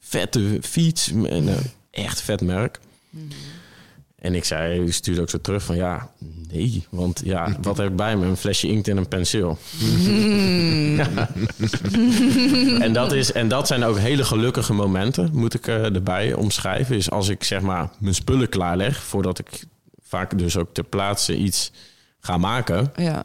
vette 0.00 0.58
fiets. 0.62 1.12
En, 1.12 1.48
eh, 1.48 1.54
echt 1.90 2.20
vet 2.20 2.40
merk. 2.40 2.80
Mhm. 3.10 3.24
En 4.18 4.34
ik 4.34 4.44
zei, 4.44 4.84
die 4.84 4.92
stuurde 4.92 5.20
ook 5.20 5.30
zo 5.30 5.40
terug 5.40 5.62
van 5.62 5.76
ja, 5.76 6.10
nee. 6.52 6.86
Want 6.90 7.20
ja, 7.24 7.56
wat 7.62 7.76
heb 7.76 7.88
ik 7.90 7.96
bij 7.96 8.16
me? 8.16 8.26
Een 8.26 8.36
flesje 8.36 8.68
inkt 8.68 8.88
en 8.88 8.96
een 8.96 9.08
penseel. 9.08 9.58
en, 12.84 12.92
dat 12.92 13.12
is, 13.12 13.32
en 13.32 13.48
dat 13.48 13.66
zijn 13.66 13.84
ook 13.84 13.98
hele 13.98 14.24
gelukkige 14.24 14.72
momenten, 14.72 15.30
moet 15.32 15.54
ik 15.54 15.66
eh, 15.66 15.94
erbij 15.94 16.32
omschrijven. 16.32 16.96
Is 16.96 17.10
als 17.10 17.28
ik 17.28 17.44
zeg 17.44 17.60
maar 17.60 17.90
mijn 17.98 18.14
spullen 18.14 18.48
klaarleg, 18.48 19.02
voordat 19.02 19.38
ik 19.38 19.64
vaak 20.02 20.38
dus 20.38 20.56
ook 20.56 20.74
ter 20.74 20.84
plaatse 20.84 21.36
iets 21.36 21.70
ga 22.20 22.36
maken, 22.36 22.92
Ja, 22.96 23.24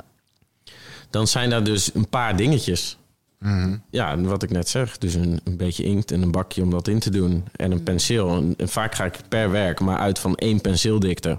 dan 1.10 1.28
zijn 1.28 1.50
daar 1.50 1.64
dus 1.64 1.94
een 1.94 2.10
paar 2.10 2.36
dingetjes. 2.38 2.98
Mhm. 3.39 3.78
Ja, 3.89 4.12
en 4.12 4.24
wat 4.28 4.44
ik 4.44 4.50
net 4.50 4.70
zeg. 4.70 4.98
Dus 4.98 5.14
een, 5.14 5.39
een 5.44 5.58
beetje 5.58 5.84
inkt 5.84 6.12
en 6.12 6.22
een 6.22 6.32
bakje 6.32 6.62
om 6.62 6.70
dat 6.70 6.88
in 6.88 7.00
te 7.00 7.10
doen. 7.10 7.44
En 7.56 7.72
een 7.72 7.84
penseel. 7.84 8.30
En, 8.36 8.54
en 8.58 8.70
vaak 8.70 8.96
ga 8.96 9.06
ik 9.06 9.16
per 9.30 9.52
werk 9.52 9.80
maar 9.80 9.98
uit 9.98 10.20
van 10.20 10.36
één 10.36 10.62
penseeldikte. 10.62 11.38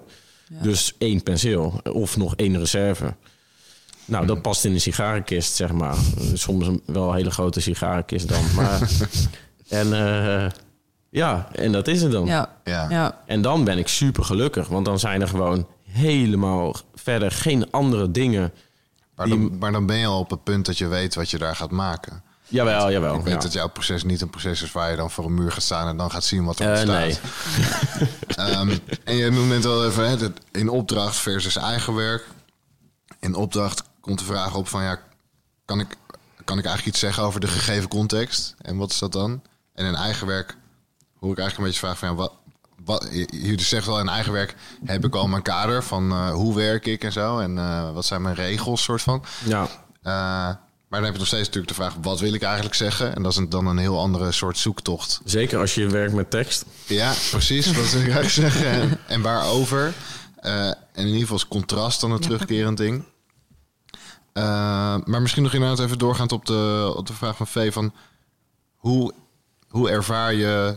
Ja. 0.49 0.63
Dus 0.63 0.95
één 0.99 1.23
penseel. 1.23 1.81
Of 1.93 2.17
nog 2.17 2.37
één 2.37 2.59
reserve. 2.59 3.15
Nou, 4.05 4.27
dat 4.27 4.43
past 4.43 4.65
in 4.65 4.73
een 4.73 4.81
sigarenkist, 4.81 5.55
zeg 5.55 5.73
maar. 5.73 5.97
Soms 6.35 6.67
een, 6.67 6.83
wel 6.87 7.09
een 7.09 7.15
hele 7.17 7.31
grote 7.31 7.61
sigarenkist 7.61 8.29
dan. 8.29 8.43
Maar, 8.57 8.91
en 9.69 9.93
eh, 9.93 10.51
ja, 11.11 11.49
en 11.53 11.73
dat 11.73 11.89
is 11.89 12.03
het 12.03 12.13
dan. 12.13 12.27
ja, 12.27 12.57
Ja. 12.65 12.87
ja. 12.91 13.23
En 13.27 13.43
dan 13.43 13.65
ben 13.65 13.79
ik 13.79 13.89
super 13.89 14.25
gelukkig. 14.25 14.69
Want 14.69 14.85
dan 14.85 14.99
zijn 14.99 15.21
er 15.21 15.29
gewoon 15.29 15.67
helemaal 15.95 16.75
verder 16.95 17.31
geen 17.31 17.71
andere 17.71 18.11
dingen. 18.11 18.53
Maar, 19.15 19.27
Die- 19.27 19.35
dan, 19.49 19.59
maar 19.59 19.73
dan 19.73 19.87
ben 19.87 19.97
je 19.97 20.07
al 20.07 20.19
op 20.19 20.31
het 20.31 20.45
punt 20.45 20.67
dat 20.67 20.79
je 20.79 20.87
weet 20.87 21.15
wat 21.15 21.31
je 21.31 21.39
daar 21.39 21.57
gaat 21.57 21.71
maken. 21.71 22.23
Jawel, 22.47 22.91
jawel. 22.93 23.15
Ik 23.15 23.23
weet 23.25 23.35
ja. 23.35 23.39
dat 23.41 23.53
jouw 23.53 23.69
proces 23.69 24.05
niet 24.05 24.21
een 24.21 24.31
proces 24.31 24.63
is 24.63 24.73
waar 24.73 24.91
je 24.91 24.97
dan 24.97 25.11
voor 25.11 25.25
een 25.25 25.35
muur 25.35 25.53
gaat 25.53 25.63
staan 25.63 25.89
en 25.89 25.97
dan 25.97 26.11
gaat 26.11 26.25
zien 26.25 26.45
wat 26.45 26.59
er 26.59 26.73
Eh, 26.73 26.81
ontstaat. 26.81 26.99
nee. 26.99 28.09
Ehm, 28.47 28.79
en 29.05 29.15
je 29.17 29.31
noemde 29.31 29.55
net 29.55 29.65
al 29.65 29.87
even 29.87 30.09
hè, 30.09 30.27
in 30.53 30.69
opdracht 30.69 31.17
versus 31.17 31.57
eigen 31.57 31.95
werk. 31.95 32.27
In 33.21 33.35
opdracht 33.35 33.83
komt 34.01 34.19
de 34.19 34.25
vraag 34.25 34.55
op 34.55 34.69
van 34.69 34.83
ja, 34.83 34.99
kan 35.65 35.81
ik, 35.81 35.97
kan 36.45 36.59
ik 36.59 36.65
eigenlijk 36.65 36.87
iets 36.87 36.99
zeggen 36.99 37.23
over 37.23 37.41
de 37.41 37.49
gegeven 37.49 37.89
context? 37.89 38.55
En 38.61 38.77
wat 38.77 38.91
is 38.91 38.99
dat 38.99 39.13
dan? 39.13 39.43
En 39.75 39.87
in 39.87 39.95
eigen 39.95 40.27
werk 40.27 40.57
hoor 41.21 41.33
ik 41.33 41.39
eigenlijk 41.39 41.57
een 41.59 41.65
beetje 41.65 41.79
vragen 41.79 41.99
van 41.99 42.09
ja, 42.09 42.15
wat, 42.15 42.33
wat, 42.85 43.09
je 43.13 43.47
je 43.47 43.63
zegt 43.63 43.87
wel 43.87 44.01
in 44.01 44.09
eigen 44.09 44.33
werk 44.33 44.55
heb 44.85 45.05
ik 45.05 45.15
al 45.15 45.29
mijn 45.29 45.43
kader 45.43 45.85
van 45.85 46.11
eh, 46.11 46.31
hoe 46.31 46.55
werk 46.55 46.87
ik 46.87 47.05
en 47.05 47.13
zo. 47.13 47.39
En 47.39 47.59
eh, 47.59 47.93
wat 47.93 48.05
zijn 48.05 48.23
mijn 48.23 48.35
regels 48.35 48.83
soort 48.83 49.03
van. 49.03 49.25
Ja. 49.45 49.69
Eh, 50.03 50.57
maar 50.95 51.03
dan 51.03 51.13
heb 51.13 51.13
je 51.13 51.25
nog 51.25 51.35
steeds 51.39 51.47
natuurlijk 51.47 51.77
de 51.77 51.83
vraag 51.83 51.95
wat 52.03 52.21
wil 52.21 52.33
ik 52.33 52.43
eigenlijk 52.43 52.75
zeggen? 52.75 53.15
En 53.15 53.23
dat 53.23 53.33
is 53.33 53.39
een, 53.39 53.49
dan 53.49 53.67
een 53.67 53.79
heel 53.79 53.99
andere 53.99 54.33
soort 54.33 54.59
zoektocht. 54.59 55.21
Zeker 55.25 55.59
als 55.59 55.75
je 55.75 55.89
werkt 55.89 56.13
met 56.13 56.31
tekst. 56.31 56.65
Ja, 56.87 57.13
precies. 57.31 57.67
Wat 57.67 57.91
wil 57.91 58.01
ik 58.01 58.15
eigenlijk 58.15 58.29
zeggen? 58.53 58.71
En, 58.71 58.99
en 59.07 59.23
waarover? 59.23 59.95
Eh, 60.37 60.67
en 60.67 60.77
in 60.95 61.07
ieder 61.07 61.21
geval 61.21 61.37
is 61.37 61.49
contrast 61.49 62.01
dan 62.01 62.11
een 62.11 62.21
terugkerend 62.21 62.77
ding. 62.77 63.05
Eh, 64.33 64.97
maar 65.05 65.23
misschien 65.23 65.43
nog 65.43 65.55
inderdaad 65.55 65.81
even 65.81 65.99
doorgaand 65.99 66.33
op 66.33 66.47
de, 66.47 66.93
op 66.97 67.07
de 67.07 67.13
vraag 67.13 67.37
van 67.37 67.47
V. 67.47 67.73
Van 67.73 67.93
hoe, 68.77 69.13
hoe 69.69 69.91
ervaar 69.91 70.35
je... 70.35 70.77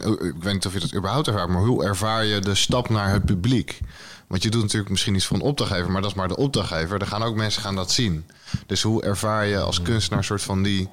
eh, 0.00 0.08
en 0.08 0.18
eh, 0.18 0.26
ik 0.26 0.42
weet 0.42 0.52
niet 0.52 0.66
of 0.66 0.72
je 0.72 0.80
dat 0.80 0.94
überhaupt 0.94 1.26
ervaart... 1.26 1.48
maar 1.48 1.62
hoe 1.62 1.84
ervaar 1.84 2.24
je 2.24 2.40
de 2.40 2.54
stap 2.54 2.88
naar 2.88 3.10
het 3.10 3.24
publiek? 3.24 3.80
Want 4.26 4.42
je 4.42 4.50
doet 4.50 4.62
natuurlijk 4.62 4.90
misschien 4.90 5.14
iets 5.14 5.26
voor 5.26 5.36
een 5.36 5.42
opdrachtgever... 5.42 5.90
maar 5.90 6.00
dat 6.02 6.10
is 6.10 6.16
maar 6.16 6.28
de 6.28 6.36
opdrachtgever. 6.36 7.00
Er 7.00 7.06
gaan 7.06 7.22
ook 7.22 7.36
mensen 7.36 7.62
gaan 7.62 7.74
dat 7.74 7.90
zien. 7.90 8.26
Dus 8.66 8.82
hoe 8.82 9.02
ervaar 9.02 9.46
je 9.46 9.58
als 9.60 9.82
kunstenaar 9.82 10.18
een 10.18 10.24
soort 10.24 10.42
van 10.42 10.62
die... 10.62 10.88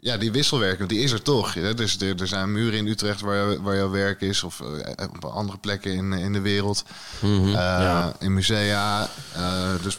Ja, 0.00 0.16
die 0.16 0.32
wisselwerking, 0.32 0.88
die 0.88 0.98
is 1.00 1.12
er 1.12 1.22
toch. 1.22 1.54
Hè? 1.54 1.74
Dus 1.74 2.00
er, 2.00 2.20
er 2.20 2.26
zijn 2.26 2.52
muren 2.52 2.78
in 2.78 2.86
Utrecht 2.86 3.20
waar, 3.20 3.62
waar 3.62 3.76
jouw 3.76 3.90
werk 3.90 4.20
is... 4.20 4.42
of 4.42 4.60
eh, 4.60 5.06
op 5.14 5.24
andere 5.24 5.58
plekken 5.58 5.92
in, 5.92 6.12
in 6.12 6.32
de 6.32 6.40
wereld. 6.40 6.84
Mhm, 7.20 7.46
Eh, 7.46 7.54
ja. 7.54 8.12
In 8.18 8.34
musea. 8.34 9.08
Eh, 9.34 9.70
dus 9.82 9.98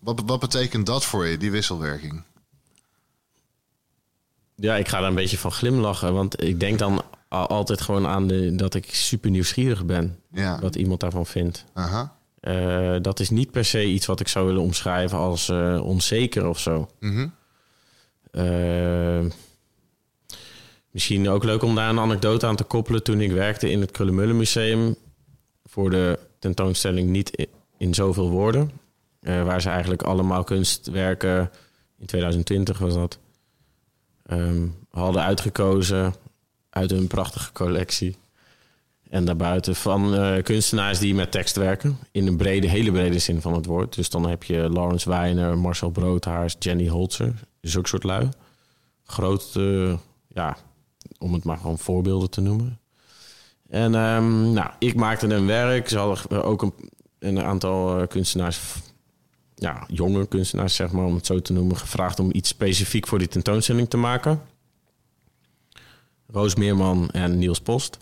wat, 0.00 0.22
wat 0.26 0.40
betekent 0.40 0.86
dat 0.86 1.04
voor 1.04 1.26
je, 1.26 1.36
die 1.36 1.50
wisselwerking? 1.50 2.22
Ja, 4.56 4.76
ik 4.76 4.88
ga 4.88 4.98
daar 5.00 5.08
een 5.08 5.14
beetje 5.14 5.38
van 5.38 5.52
glimlachen. 5.52 6.14
Want 6.14 6.42
ik 6.42 6.60
denk 6.60 6.78
dan 6.78 7.02
al- 7.28 7.46
altijd 7.46 7.80
gewoon 7.80 8.06
aan 8.06 8.26
de, 8.26 8.54
dat 8.54 8.74
ik 8.74 8.94
super 8.94 9.30
nieuwsgierig 9.30 9.84
ben. 9.84 10.18
Ja. 10.32 10.60
Wat 10.60 10.76
iemand 10.76 11.00
daarvan 11.00 11.26
vindt. 11.26 11.64
Aha. 11.72 12.16
Eh, 12.40 12.96
dat 13.02 13.20
is 13.20 13.30
niet 13.30 13.50
per 13.50 13.64
se 13.64 13.84
iets 13.84 14.06
wat 14.06 14.20
ik 14.20 14.28
zou 14.28 14.46
willen 14.46 14.62
omschrijven 14.62 15.18
als 15.18 15.48
eh, 15.48 15.80
onzeker 15.84 16.46
of 16.48 16.58
zo. 16.58 16.88
Mhm. 17.00 17.26
Eh, 18.30 19.20
misschien 20.90 21.28
ook 21.28 21.44
leuk 21.44 21.62
om 21.62 21.74
daar 21.74 21.88
een 21.90 21.98
anekdote 21.98 22.46
aan 22.46 22.56
te 22.56 22.64
koppelen. 22.64 23.02
Toen 23.02 23.20
ik 23.20 23.32
werkte 23.32 23.70
in 23.70 23.80
het 23.80 23.90
Krullenmullen 23.90 24.36
Museum 24.36 24.96
voor 25.64 25.90
de 25.90 26.18
tentoonstelling 26.38 27.08
Niet 27.10 27.46
in 27.78 27.94
zoveel 27.94 28.30
woorden. 28.30 28.70
waar 29.20 29.60
ze 29.62 29.68
eigenlijk 29.68 30.02
allemaal 30.02 30.44
kunstwerken, 30.44 31.50
in 31.98 32.06
2020 32.06 32.78
was 32.78 32.94
dat, 32.94 33.18
ehm, 34.26 34.66
hadden 34.90 35.22
uitgekozen 35.22 36.14
uit 36.70 36.90
hun 36.90 37.06
prachtige 37.06 37.52
collectie. 37.52 38.16
En 39.14 39.24
daarbuiten 39.24 39.76
van 39.76 40.14
eh, 40.14 40.42
kunstenaars 40.42 40.98
die 40.98 41.14
met 41.14 41.30
tekst 41.30 41.56
werken. 41.56 41.98
In 42.10 42.26
een 42.26 42.36
brede, 42.36 42.68
hele 42.68 42.92
brede 42.92 43.18
zin 43.18 43.40
van 43.40 43.54
het 43.54 43.66
woord. 43.66 43.94
Dus 43.94 44.10
dan 44.10 44.28
heb 44.28 44.42
je 44.42 44.70
Lawrence 44.70 45.08
Weiner, 45.08 45.58
Marcel 45.58 45.90
Broodhaars, 45.90 46.56
Jenny 46.58 46.88
Holzer. 46.88 47.34
Zulke 47.60 47.88
soort 47.88 48.02
lui. 48.02 48.28
Groot, 49.04 49.50
eh, 49.56 49.94
ja, 50.28 50.56
om 51.18 51.32
het 51.32 51.44
maar 51.44 51.56
gewoon 51.56 51.78
voorbeelden 51.78 52.30
te 52.30 52.40
noemen. 52.40 52.78
En 53.68 53.94
ehm, 53.94 54.52
nou, 54.52 54.70
ik 54.78 54.94
maakte 54.94 55.26
een 55.26 55.46
werk. 55.46 55.88
Ze 55.88 55.98
hadden 55.98 56.44
ook 56.44 56.62
een, 56.62 56.74
een 57.18 57.42
aantal 57.42 58.00
eh, 58.00 58.06
kunstenaars, 58.06 58.60
ja, 59.54 59.84
jonge 59.88 60.26
kunstenaars 60.26 60.74
zeg 60.74 60.92
maar, 60.92 61.04
om 61.04 61.14
het 61.14 61.26
zo 61.26 61.40
te 61.40 61.52
noemen, 61.52 61.76
gevraagd 61.76 62.18
om 62.18 62.30
iets 62.32 62.48
specifiek 62.48 63.06
voor 63.06 63.18
die 63.18 63.28
tentoonstelling 63.28 63.90
te 63.90 63.96
maken. 63.96 64.40
Roos 66.26 66.54
Meerman 66.54 67.10
en 67.10 67.38
Niels 67.38 67.60
Post. 67.60 67.98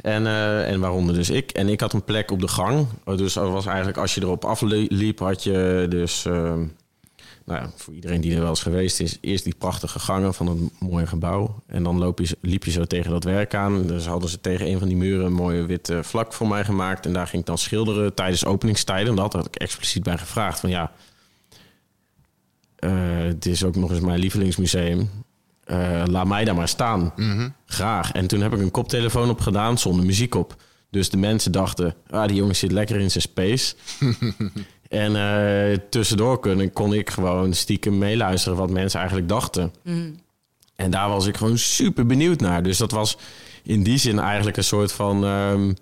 En, 0.00 0.26
eh, 0.26 0.70
en 0.70 0.80
waaronder 0.80 1.14
dus 1.14 1.30
ik. 1.30 1.50
En 1.50 1.68
ik 1.68 1.80
had 1.80 1.92
een 1.92 2.04
plek 2.04 2.30
op 2.30 2.40
de 2.40 2.48
gang. 2.48 2.86
Dus 3.04 3.32
dat 3.32 3.50
was 3.50 3.66
eigenlijk 3.66 3.96
als 3.98 4.14
je 4.14 4.20
erop 4.20 4.44
afliep, 4.44 5.18
had 5.18 5.42
je 5.42 5.86
dus... 5.88 6.24
eh, 6.24 6.60
nou 7.50 7.62
ja, 7.62 7.70
voor 7.76 7.94
iedereen 7.94 8.20
die 8.20 8.34
er 8.34 8.40
wel 8.40 8.48
eens 8.48 8.62
geweest 8.62 9.00
is... 9.00 9.18
eerst 9.20 9.44
die 9.44 9.54
prachtige 9.58 9.98
gangen 9.98 10.34
van 10.34 10.46
een 10.46 10.70
mooie 10.78 11.06
gebouw. 11.06 11.62
En 11.66 11.82
dan 11.82 11.98
loop 11.98 12.18
je, 12.18 12.36
liep 12.40 12.64
je 12.64 12.70
zo 12.70 12.84
tegen 12.84 13.10
dat 13.10 13.24
werk 13.24 13.54
aan. 13.54 13.86
Dus 13.86 14.06
hadden 14.06 14.30
ze 14.30 14.40
tegen 14.40 14.66
een 14.66 14.78
van 14.78 14.88
die 14.88 14.96
muren 14.96 15.26
een 15.26 15.32
mooie 15.32 15.66
witte 15.66 16.02
vlak 16.02 16.32
voor 16.32 16.48
mij 16.48 16.64
gemaakt. 16.64 17.06
En 17.06 17.12
daar 17.12 17.26
ging 17.26 17.40
ik 17.40 17.48
dan 17.48 17.58
schilderen 17.58 18.14
tijdens 18.14 18.44
openingstijden. 18.44 19.08
En 19.08 19.16
dat 19.16 19.32
had 19.32 19.46
ik 19.46 19.56
expliciet 19.56 20.02
bij 20.02 20.18
gevraagd. 20.18 20.60
Van 20.60 20.70
ja, 20.70 20.92
eh, 22.76 22.90
het 23.18 23.46
is 23.46 23.64
ook 23.64 23.76
nog 23.76 23.90
eens 23.90 24.00
mijn 24.00 24.18
lievelingsmuseum. 24.18 25.10
Eh, 25.64 26.02
laat 26.06 26.26
mij 26.26 26.44
daar 26.44 26.54
maar 26.54 26.68
staan. 26.68 27.12
Graag. 27.66 28.12
En 28.12 28.26
toen 28.26 28.40
heb 28.40 28.52
ik 28.52 28.60
een 28.60 28.70
koptelefoon 28.70 29.30
op 29.30 29.40
gedaan 29.40 29.78
zonder 29.78 30.04
muziek 30.06 30.34
op. 30.34 30.56
Dus 30.90 31.10
de 31.10 31.16
mensen 31.16 31.52
dachten, 31.52 31.94
ah, 32.10 32.26
die 32.26 32.36
jongen 32.36 32.56
zit 32.56 32.72
lekker 32.72 33.00
in 33.00 33.10
zijn 33.10 33.22
space. 33.22 33.74
en 34.90 35.16
eh, 35.16 35.78
tussendoor 35.90 36.38
kon, 36.38 36.72
kon 36.72 36.94
ik 36.94 37.10
gewoon 37.10 37.54
stiekem 37.54 37.98
meeluisteren 37.98 38.58
wat 38.58 38.70
mensen 38.70 38.98
eigenlijk 38.98 39.28
dachten. 39.28 39.72
En 40.76 40.90
daar 40.90 41.08
was 41.08 41.26
ik 41.26 41.36
gewoon 41.36 41.58
super 41.58 42.06
benieuwd 42.06 42.40
naar. 42.40 42.62
Dus 42.62 42.78
dat 42.78 42.90
was 42.90 43.16
in 43.62 43.82
die 43.82 43.98
zin 43.98 44.18
eigenlijk 44.18 44.56
een 44.56 44.64
soort 44.64 44.92
van 44.92 45.24
ehm, 45.24 45.72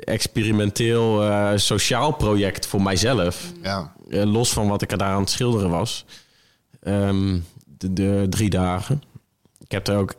experimenteel 0.00 1.22
eh, 1.22 1.52
sociaal 1.56 2.12
project 2.12 2.66
voor 2.66 2.82
mijzelf. 2.82 3.52
Ja. 3.62 3.92
Eh, 4.08 4.22
los 4.22 4.52
van 4.52 4.68
wat 4.68 4.82
ik 4.82 4.92
er 4.92 4.98
daar 4.98 5.12
aan 5.12 5.20
het 5.20 5.30
schilderen 5.30 5.70
was. 5.70 6.04
Ehm, 6.80 7.38
de, 7.66 7.92
de 7.92 8.26
drie 8.30 8.50
dagen. 8.50 9.02
Ik 9.58 9.70
heb 9.70 9.88
er 9.88 9.96
ook 9.96 10.14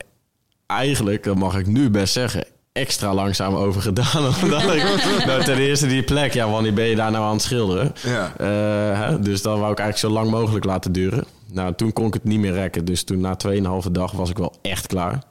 eigenlijk, 0.65 1.23
dat 1.23 1.35
mag 1.35 1.57
ik 1.57 1.67
nu 1.67 1.89
best 1.89 2.13
zeggen, 2.13 2.47
extra 2.75 3.13
langzaam 3.13 3.55
over 3.55 3.81
gedaan. 3.81 4.25
Omdat 4.43 4.61
ik 4.73 4.83
nou, 5.25 5.43
ten 5.43 5.57
eerste 5.57 5.87
die 5.87 6.03
plek, 6.03 6.33
ja, 6.33 6.49
wanneer 6.49 6.73
ben 6.73 6.85
je 6.85 6.95
daar 6.95 7.11
nou 7.11 7.23
aan 7.25 7.33
het 7.33 7.41
schilderen? 7.41 7.93
Ja. 8.03 8.33
Eh, 8.37 8.99
hè, 8.99 9.19
dus 9.19 9.41
dat 9.41 9.59
wou 9.59 9.71
ik 9.71 9.79
eigenlijk 9.79 9.97
zo 10.13 10.19
lang 10.21 10.31
mogelijk 10.31 10.65
laten 10.65 10.91
duren. 10.91 11.23
Nou, 11.51 11.73
toen 11.75 11.93
kon 11.93 12.07
ik 12.07 12.13
het 12.13 12.23
niet 12.23 12.39
meer 12.39 12.53
rekken. 12.53 12.85
Dus 12.85 13.03
toen 13.03 13.19
na 13.19 13.37
2,5 13.85 13.91
dag 13.91 14.11
was 14.11 14.29
ik 14.29 14.37
wel 14.37 14.53
echt 14.61 14.87
klaar. 14.87 15.23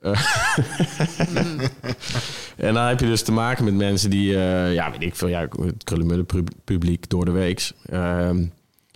Eh, 0.00 0.20
en 2.56 2.74
dan 2.74 2.84
heb 2.84 3.00
je 3.00 3.06
dus 3.06 3.22
te 3.22 3.32
maken 3.32 3.64
met 3.64 3.74
mensen 3.74 4.10
die, 4.10 4.34
eh, 4.36 4.74
ja, 4.74 4.90
weet 4.90 5.02
ik 5.02 5.16
veel, 5.16 5.28
ja, 5.28 5.40
het 5.40 5.84
krullenmullen 5.84 6.26
pu- 6.26 6.44
publiek 6.64 7.08
door 7.10 7.24
de 7.24 7.30
weeks. 7.30 7.72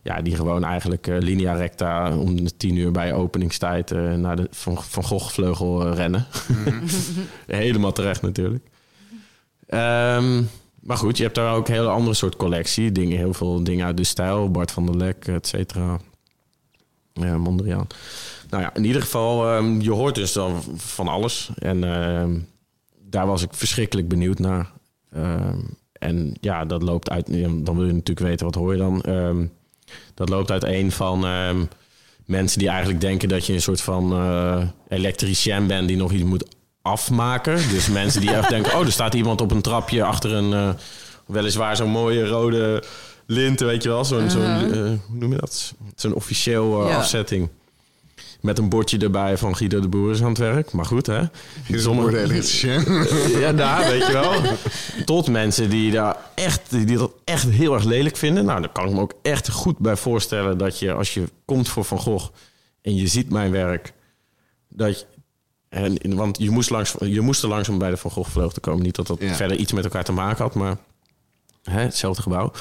Ja, 0.08 0.22
die 0.22 0.36
gewoon 0.36 0.64
eigenlijk 0.64 1.06
eh, 1.06 1.18
linea 1.18 1.52
recta 1.52 2.16
om 2.16 2.44
de 2.44 2.56
tien 2.56 2.76
uur 2.76 2.90
bij 2.90 3.12
openingstijd 3.12 3.90
eh, 3.90 4.12
naar 4.12 4.36
de 4.36 4.48
Van, 4.50 4.82
van 4.82 5.04
Gogh 5.04 5.30
vleugel 5.30 5.86
eh, 5.86 5.94
rennen. 5.94 6.26
Helemaal 7.46 7.92
terecht 7.92 8.22
natuurlijk. 8.22 8.64
Ehm, 9.66 10.42
maar 10.80 10.96
goed, 10.96 11.16
je 11.16 11.22
hebt 11.22 11.34
daar 11.34 11.54
ook 11.54 11.68
een 11.68 11.74
hele 11.74 11.88
andere 11.88 12.14
soort 12.14 12.36
collectie. 12.36 12.92
Dingen, 12.92 13.18
heel 13.18 13.34
veel 13.34 13.64
dingen 13.64 13.86
uit 13.86 13.96
de 13.96 14.04
stijl. 14.04 14.50
Bart 14.50 14.70
van 14.70 14.86
der 14.86 14.96
Lek, 14.96 15.26
et 15.26 15.46
cetera. 15.46 15.98
Ja, 17.12 17.38
Mondriaan. 17.38 17.86
Nou 18.50 18.62
ja, 18.62 18.74
in 18.74 18.84
ieder 18.84 19.02
geval, 19.02 19.46
ehm, 19.46 19.80
je 19.80 19.90
hoort 19.90 20.14
dus 20.14 20.32
dan 20.32 20.62
van 20.76 21.08
alles. 21.08 21.50
En 21.58 21.84
ehm, 21.84 22.38
daar 22.98 23.26
was 23.26 23.42
ik 23.42 23.54
verschrikkelijk 23.54 24.08
benieuwd 24.08 24.38
naar. 24.38 24.70
En 25.92 26.34
ja, 26.40 26.64
dat 26.64 26.82
loopt 26.82 27.10
uit... 27.10 27.26
Dan 27.64 27.76
wil 27.76 27.86
je 27.86 27.92
natuurlijk 27.92 28.26
weten, 28.26 28.46
wat 28.46 28.54
hoor 28.54 28.72
je 28.72 28.78
dan? 28.78 29.02
Dat 30.14 30.28
loopt 30.28 30.50
uiteen 30.50 30.92
van 30.92 31.24
ehm, 31.26 31.64
mensen 32.24 32.58
die 32.58 32.68
eigenlijk 32.68 33.00
denken 33.00 33.28
dat 33.28 33.46
je 33.46 33.52
een 33.52 33.62
soort 33.62 33.80
van 33.80 34.12
eh 34.12 34.62
elektricien 34.88 35.66
bent 35.66 35.88
die 35.88 35.96
nog 35.96 36.12
iets 36.12 36.22
moet 36.24 36.44
afmaken. 36.82 37.56
Dus 37.68 37.88
mensen 38.00 38.20
die 38.20 38.32
echt 38.34 38.48
denken, 38.48 38.74
oh, 38.78 38.80
er 38.86 38.92
staat 38.92 39.14
iemand 39.14 39.40
op 39.40 39.50
een 39.50 39.62
trapje 39.62 40.04
achter 40.04 40.32
een 40.32 40.52
eh, 40.52 40.68
weliswaar 41.26 41.76
zo'n 41.76 41.90
mooie 41.90 42.26
rode 42.26 42.82
lint, 43.26 43.60
weet 43.60 43.82
je 43.82 43.88
wel, 43.88 44.04
zo'n, 44.04 44.30
zo'n 44.30 44.40
Uh-huh. 44.42 44.92
eh, 44.92 44.98
hoe 45.08 45.18
noem 45.18 45.32
je 45.32 45.38
dat? 45.38 45.74
Zo'n 45.96 46.14
officieel 46.14 46.88
Ja. 46.88 46.96
afzetting. 46.96 47.48
Met 48.40 48.58
een 48.58 48.68
bordje 48.68 48.98
erbij 48.98 49.38
van 49.38 49.56
Guido 49.56 49.80
de 49.80 49.88
Boer 49.88 50.10
is 50.10 50.22
aan 50.22 50.28
het 50.28 50.38
werk. 50.38 50.72
Maar 50.72 50.84
goed, 50.84 51.06
hè? 51.06 51.22
Elektricien. 52.14 52.84
Ja, 53.40 53.52
daar, 53.52 53.90
weet 53.90 54.06
je 54.06 54.12
wel. 54.12 54.32
Tot 55.04 55.28
mensen 55.28 55.70
die, 55.70 55.90
daar 55.92 56.16
echt, 56.34 56.70
die 56.70 56.98
dat 56.98 57.12
echt 57.24 57.48
heel 57.48 57.74
erg 57.74 57.84
lelijk 57.84 58.16
vinden. 58.16 58.44
Nou, 58.44 58.60
daar 58.60 58.72
kan 58.72 58.88
ik 58.88 58.92
me 58.94 59.00
ook 59.00 59.12
echt 59.22 59.50
goed 59.50 59.78
bij 59.78 59.96
voorstellen... 59.96 60.58
dat 60.58 60.78
je, 60.78 60.92
als 60.92 61.14
je 61.14 61.24
komt 61.44 61.68
voor 61.68 61.84
Van 61.84 61.98
Gogh 61.98 62.28
en 62.82 62.94
je 62.96 63.06
ziet 63.06 63.30
mijn 63.30 63.50
werk... 63.50 63.92
dat 64.68 64.98
je, 64.98 65.06
en, 65.68 66.14
want 66.14 66.38
je 66.38 66.50
moest, 66.50 66.70
langs, 66.70 66.94
je 67.00 67.20
moest 67.20 67.42
er 67.42 67.48
langs 67.48 67.68
om 67.68 67.78
bij 67.78 67.90
de 67.90 67.96
Van 67.96 68.10
Gogh 68.10 68.30
vleugel 68.30 68.52
te 68.52 68.60
komen. 68.60 68.82
Niet 68.82 68.96
dat 68.96 69.06
dat 69.06 69.20
Ja. 69.20 69.34
verder 69.34 69.56
iets 69.56 69.72
met 69.72 69.84
elkaar 69.84 70.04
te 70.04 70.12
maken 70.12 70.42
had, 70.44 70.54
maar... 70.54 70.76
Hè, 71.68 71.80
hetzelfde 71.80 72.22
gebouw. 72.22 72.52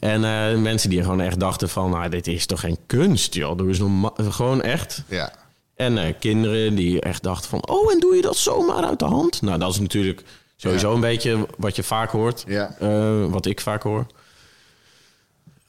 En 0.00 0.24
eh, 0.24 0.56
mensen 0.58 0.90
die 0.90 1.02
gewoon 1.02 1.20
echt 1.20 1.40
dachten 1.40 1.68
van... 1.68 1.90
Nou, 1.90 2.08
dit 2.08 2.26
is 2.26 2.46
toch 2.46 2.60
geen 2.60 2.78
kunst, 2.86 3.34
joh. 3.34 3.66
Eens 3.66 3.78
norma- 3.78 4.12
gewoon 4.16 4.62
echt... 4.62 5.02
Ja. 5.08 5.32
En 5.76 5.98
eh, 5.98 6.14
kinderen 6.18 6.74
die 6.74 7.00
echt 7.00 7.22
dachten 7.22 7.50
van... 7.50 7.68
oh, 7.68 7.92
en 7.92 8.00
doe 8.00 8.16
je 8.16 8.22
dat 8.22 8.36
zomaar 8.36 8.84
uit 8.84 8.98
de 8.98 9.04
hand? 9.04 9.42
Nou, 9.42 9.58
dat 9.58 9.70
is 9.72 9.80
natuurlijk 9.80 10.22
sowieso 10.56 10.88
Ja. 10.88 10.94
een 10.94 11.00
beetje 11.00 11.46
wat 11.56 11.76
je 11.76 11.82
vaak 11.82 12.10
hoort. 12.10 12.44
Ja. 12.46 12.74
Eh, 12.80 13.24
wat 13.26 13.46
ik 13.46 13.60
vaak 13.60 13.82
hoor. 13.82 14.06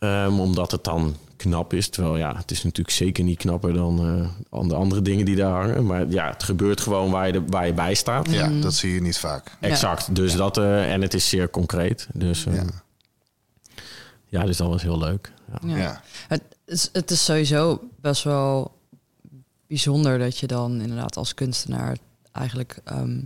Ehm, 0.01 0.39
omdat 0.39 0.71
het 0.71 0.83
dan 0.83 1.15
knap 1.35 1.73
is. 1.73 1.89
Terwijl 1.89 2.17
ja, 2.17 2.35
het 2.35 2.51
is 2.51 2.63
natuurlijk 2.63 2.95
zeker 2.95 3.23
niet 3.23 3.37
knapper 3.37 3.73
dan 3.73 3.99
eh, 3.99 4.59
aan 4.59 4.67
de 4.67 4.75
andere 4.75 5.01
dingen 5.01 5.25
die 5.25 5.35
daar 5.35 5.51
hangen. 5.51 5.85
Maar 5.85 6.07
ja, 6.07 6.29
het 6.29 6.43
gebeurt 6.43 6.81
gewoon 6.81 7.11
waar 7.11 7.27
je, 7.27 7.33
de, 7.33 7.43
waar 7.47 7.67
je 7.67 7.73
bij 7.73 7.93
staat. 7.93 8.29
ja, 8.31 8.47
dat 8.47 8.73
zie 8.73 8.93
je 8.93 9.01
niet 9.01 9.17
vaak. 9.17 9.57
Exact. 9.59 10.15
Dus 10.15 10.35
dat, 10.35 10.57
eh, 10.57 10.93
en 10.93 11.01
het 11.01 11.13
is 11.13 11.29
zeer 11.29 11.49
concreet. 11.49 12.07
Dus 12.13 12.45
eh, 12.45 12.55
Ja. 12.55 12.63
ja. 14.25 14.43
dus 14.45 14.57
dat 14.57 14.67
was 14.67 14.81
heel 14.81 14.97
leuk. 14.97 15.31
Ja. 15.51 15.69
Ja. 15.69 15.77
Ja. 15.77 16.01
Het, 16.27 16.43
is, 16.65 16.89
het 16.93 17.11
is 17.11 17.25
sowieso 17.25 17.81
best 17.99 18.23
wel 18.23 18.77
bijzonder 19.67 20.19
dat 20.19 20.37
je 20.37 20.47
dan 20.47 20.81
inderdaad 20.81 21.17
als 21.17 21.33
kunstenaar 21.33 21.97
eigenlijk 22.31 22.77
ehm, 22.83 23.19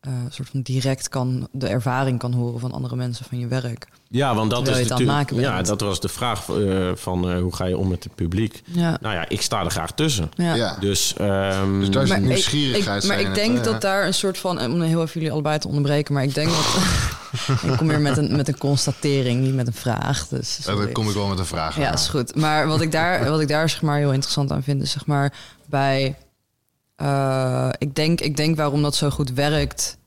eh, 0.00 0.12
soort 0.28 0.48
van 0.48 0.62
direct 0.62 1.08
kan 1.08 1.48
de 1.52 1.68
ervaring 1.68 2.18
kan 2.18 2.32
horen 2.32 2.60
van 2.60 2.72
andere 2.72 2.96
mensen 2.96 3.24
van 3.24 3.38
je 3.38 3.46
werk. 3.46 3.88
Ja, 4.10 4.34
want 4.34 4.50
dat 4.50 4.68
is 4.68 4.88
natuurlijk. 4.88 5.30
Ja, 5.30 5.62
dat 5.62 5.80
was 5.80 6.00
de 6.00 6.08
vraag 6.08 6.48
eh, 6.48 6.90
van 6.94 7.30
eh, 7.30 7.40
hoe 7.40 7.54
ga 7.54 7.64
je 7.64 7.76
om 7.78 7.88
met 7.88 8.04
het 8.04 8.14
publiek. 8.14 8.62
Ja. 8.64 8.98
Nou 9.00 9.14
ja, 9.14 9.28
ik 9.28 9.42
sta 9.42 9.64
er 9.64 9.70
graag 9.70 9.92
tussen. 9.92 10.30
ja. 10.36 10.54
Ja. 10.54 10.76
Dus, 10.80 11.14
ehm, 11.16 11.78
Dus 11.80 11.90
daar 11.90 12.02
is 12.02 12.08
Maar 12.08 12.18
ik, 12.18 12.24
nieuwsgierigheid. 12.24 13.02
ik, 13.02 13.08
maar 13.08 13.20
ik 13.20 13.34
denk 13.34 13.64
dat 13.64 13.80
daar 13.80 14.06
een 14.06 14.14
soort 14.14 14.38
van, 14.38 14.60
om 14.60 14.80
heel 14.80 15.02
even 15.02 15.12
jullie 15.14 15.32
allebei 15.32 15.58
te 15.58 15.68
onderbreken, 15.68 16.14
maar 16.14 16.22
ik 16.22 16.34
denk 16.34 16.48
dat. 16.50 16.76
ik 17.70 17.76
kom 17.76 17.86
weer 17.88 18.00
met 18.00 18.16
een, 18.16 18.36
met 18.36 18.48
een 18.48 18.58
constatering, 18.58 19.40
niet 19.40 19.54
met 19.54 19.66
een 19.66 19.72
vraag. 19.72 20.28
Dus 20.28 20.58
sorry. 20.62 20.84
Dan 20.84 20.92
kom 20.92 21.08
ik 21.08 21.14
wel 21.14 21.26
met 21.26 21.38
een 21.38 21.46
vraag. 21.46 21.76
Ja, 21.76 21.92
is 21.92 22.08
goed. 22.08 22.34
Maar 22.34 22.66
wat 22.66 22.80
ik 22.80 22.92
daar, 22.92 23.30
wat 23.30 23.40
ik 23.40 23.48
daar 23.48 23.68
zeg 23.68 23.82
maar 23.82 23.98
heel 23.98 24.12
interessant 24.12 24.52
aan 24.52 24.62
vind, 24.62 24.82
is 24.82 24.90
zeg 24.90 25.06
maar 25.06 25.32
bij. 25.66 26.16
eh, 26.96 27.68
ik, 27.78 27.94
denk, 27.94 28.20
ik 28.20 28.36
denk 28.36 28.56
waarom 28.56 28.82
dat 28.82 28.94
zo 28.94 29.10
goed 29.10 29.30
werkt 29.32 29.97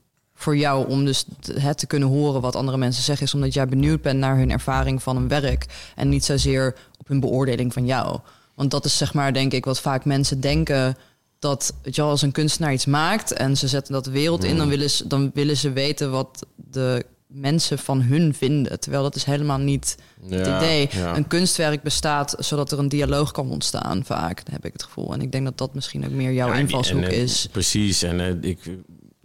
voor 0.42 0.56
jou 0.56 0.88
om 0.88 1.04
dus 1.04 1.24
het 1.52 1.78
te 1.78 1.86
kunnen 1.86 2.08
horen 2.08 2.40
wat 2.40 2.56
andere 2.56 2.78
mensen 2.78 3.02
zeggen, 3.02 3.26
is 3.26 3.34
omdat 3.34 3.54
jij 3.54 3.66
benieuwd 3.66 4.02
bent 4.02 4.18
naar 4.18 4.36
hun 4.36 4.50
ervaring 4.50 5.02
van 5.02 5.16
een 5.16 5.28
werk 5.28 5.66
en 5.96 6.08
niet 6.08 6.24
zozeer 6.24 6.74
op 6.98 7.08
hun 7.08 7.20
beoordeling 7.20 7.72
van 7.72 7.86
jou. 7.86 8.18
Want 8.54 8.70
dat 8.70 8.84
is 8.84 8.96
zeg 8.96 9.14
maar 9.14 9.32
denk 9.32 9.52
ik 9.52 9.64
wat 9.64 9.80
vaak 9.80 10.04
mensen 10.04 10.40
denken 10.40 10.96
dat 11.38 11.74
weet 11.82 11.94
je 11.94 12.00
wel, 12.00 12.10
als 12.10 12.22
een 12.22 12.32
kunstenaar 12.32 12.72
iets 12.72 12.86
maakt 12.86 13.32
en 13.32 13.56
ze 13.56 13.68
zetten 13.68 13.92
dat 13.92 14.04
de 14.04 14.10
wereld 14.10 14.44
in, 14.44 14.56
dan 14.56 14.68
willen 14.68 14.90
ze, 14.90 15.06
dan 15.06 15.30
willen 15.34 15.56
ze 15.56 15.72
weten 15.72 16.10
wat 16.10 16.46
de 16.56 17.04
mensen 17.26 17.78
van 17.78 18.02
hun 18.02 18.34
vinden. 18.34 18.80
Terwijl 18.80 19.02
dat 19.02 19.14
is 19.14 19.24
helemaal 19.24 19.58
niet 19.58 19.96
het 20.28 20.46
ja, 20.46 20.56
idee. 20.56 20.88
ja. 20.92 21.16
Een 21.16 21.26
kunstwerk 21.26 21.82
bestaat 21.82 22.34
zodat 22.38 22.72
er 22.72 22.78
een 22.78 22.88
dialoog 22.88 23.30
kan 23.30 23.50
ontstaan, 23.50 24.04
vaak, 24.04 24.42
heb 24.50 24.64
ik 24.64 24.72
het 24.72 24.82
gevoel. 24.82 25.12
En 25.12 25.20
ik 25.20 25.32
denk 25.32 25.44
dat 25.44 25.58
dat 25.58 25.74
misschien 25.74 26.04
ook 26.04 26.10
meer 26.10 26.32
jouw 26.32 26.48
Ja, 26.48 26.54
invalshoek 26.54 27.02
en, 27.02 27.10
is. 27.10 27.48
Precies. 27.50 28.02
En 28.02 28.42
ik, 28.42 28.58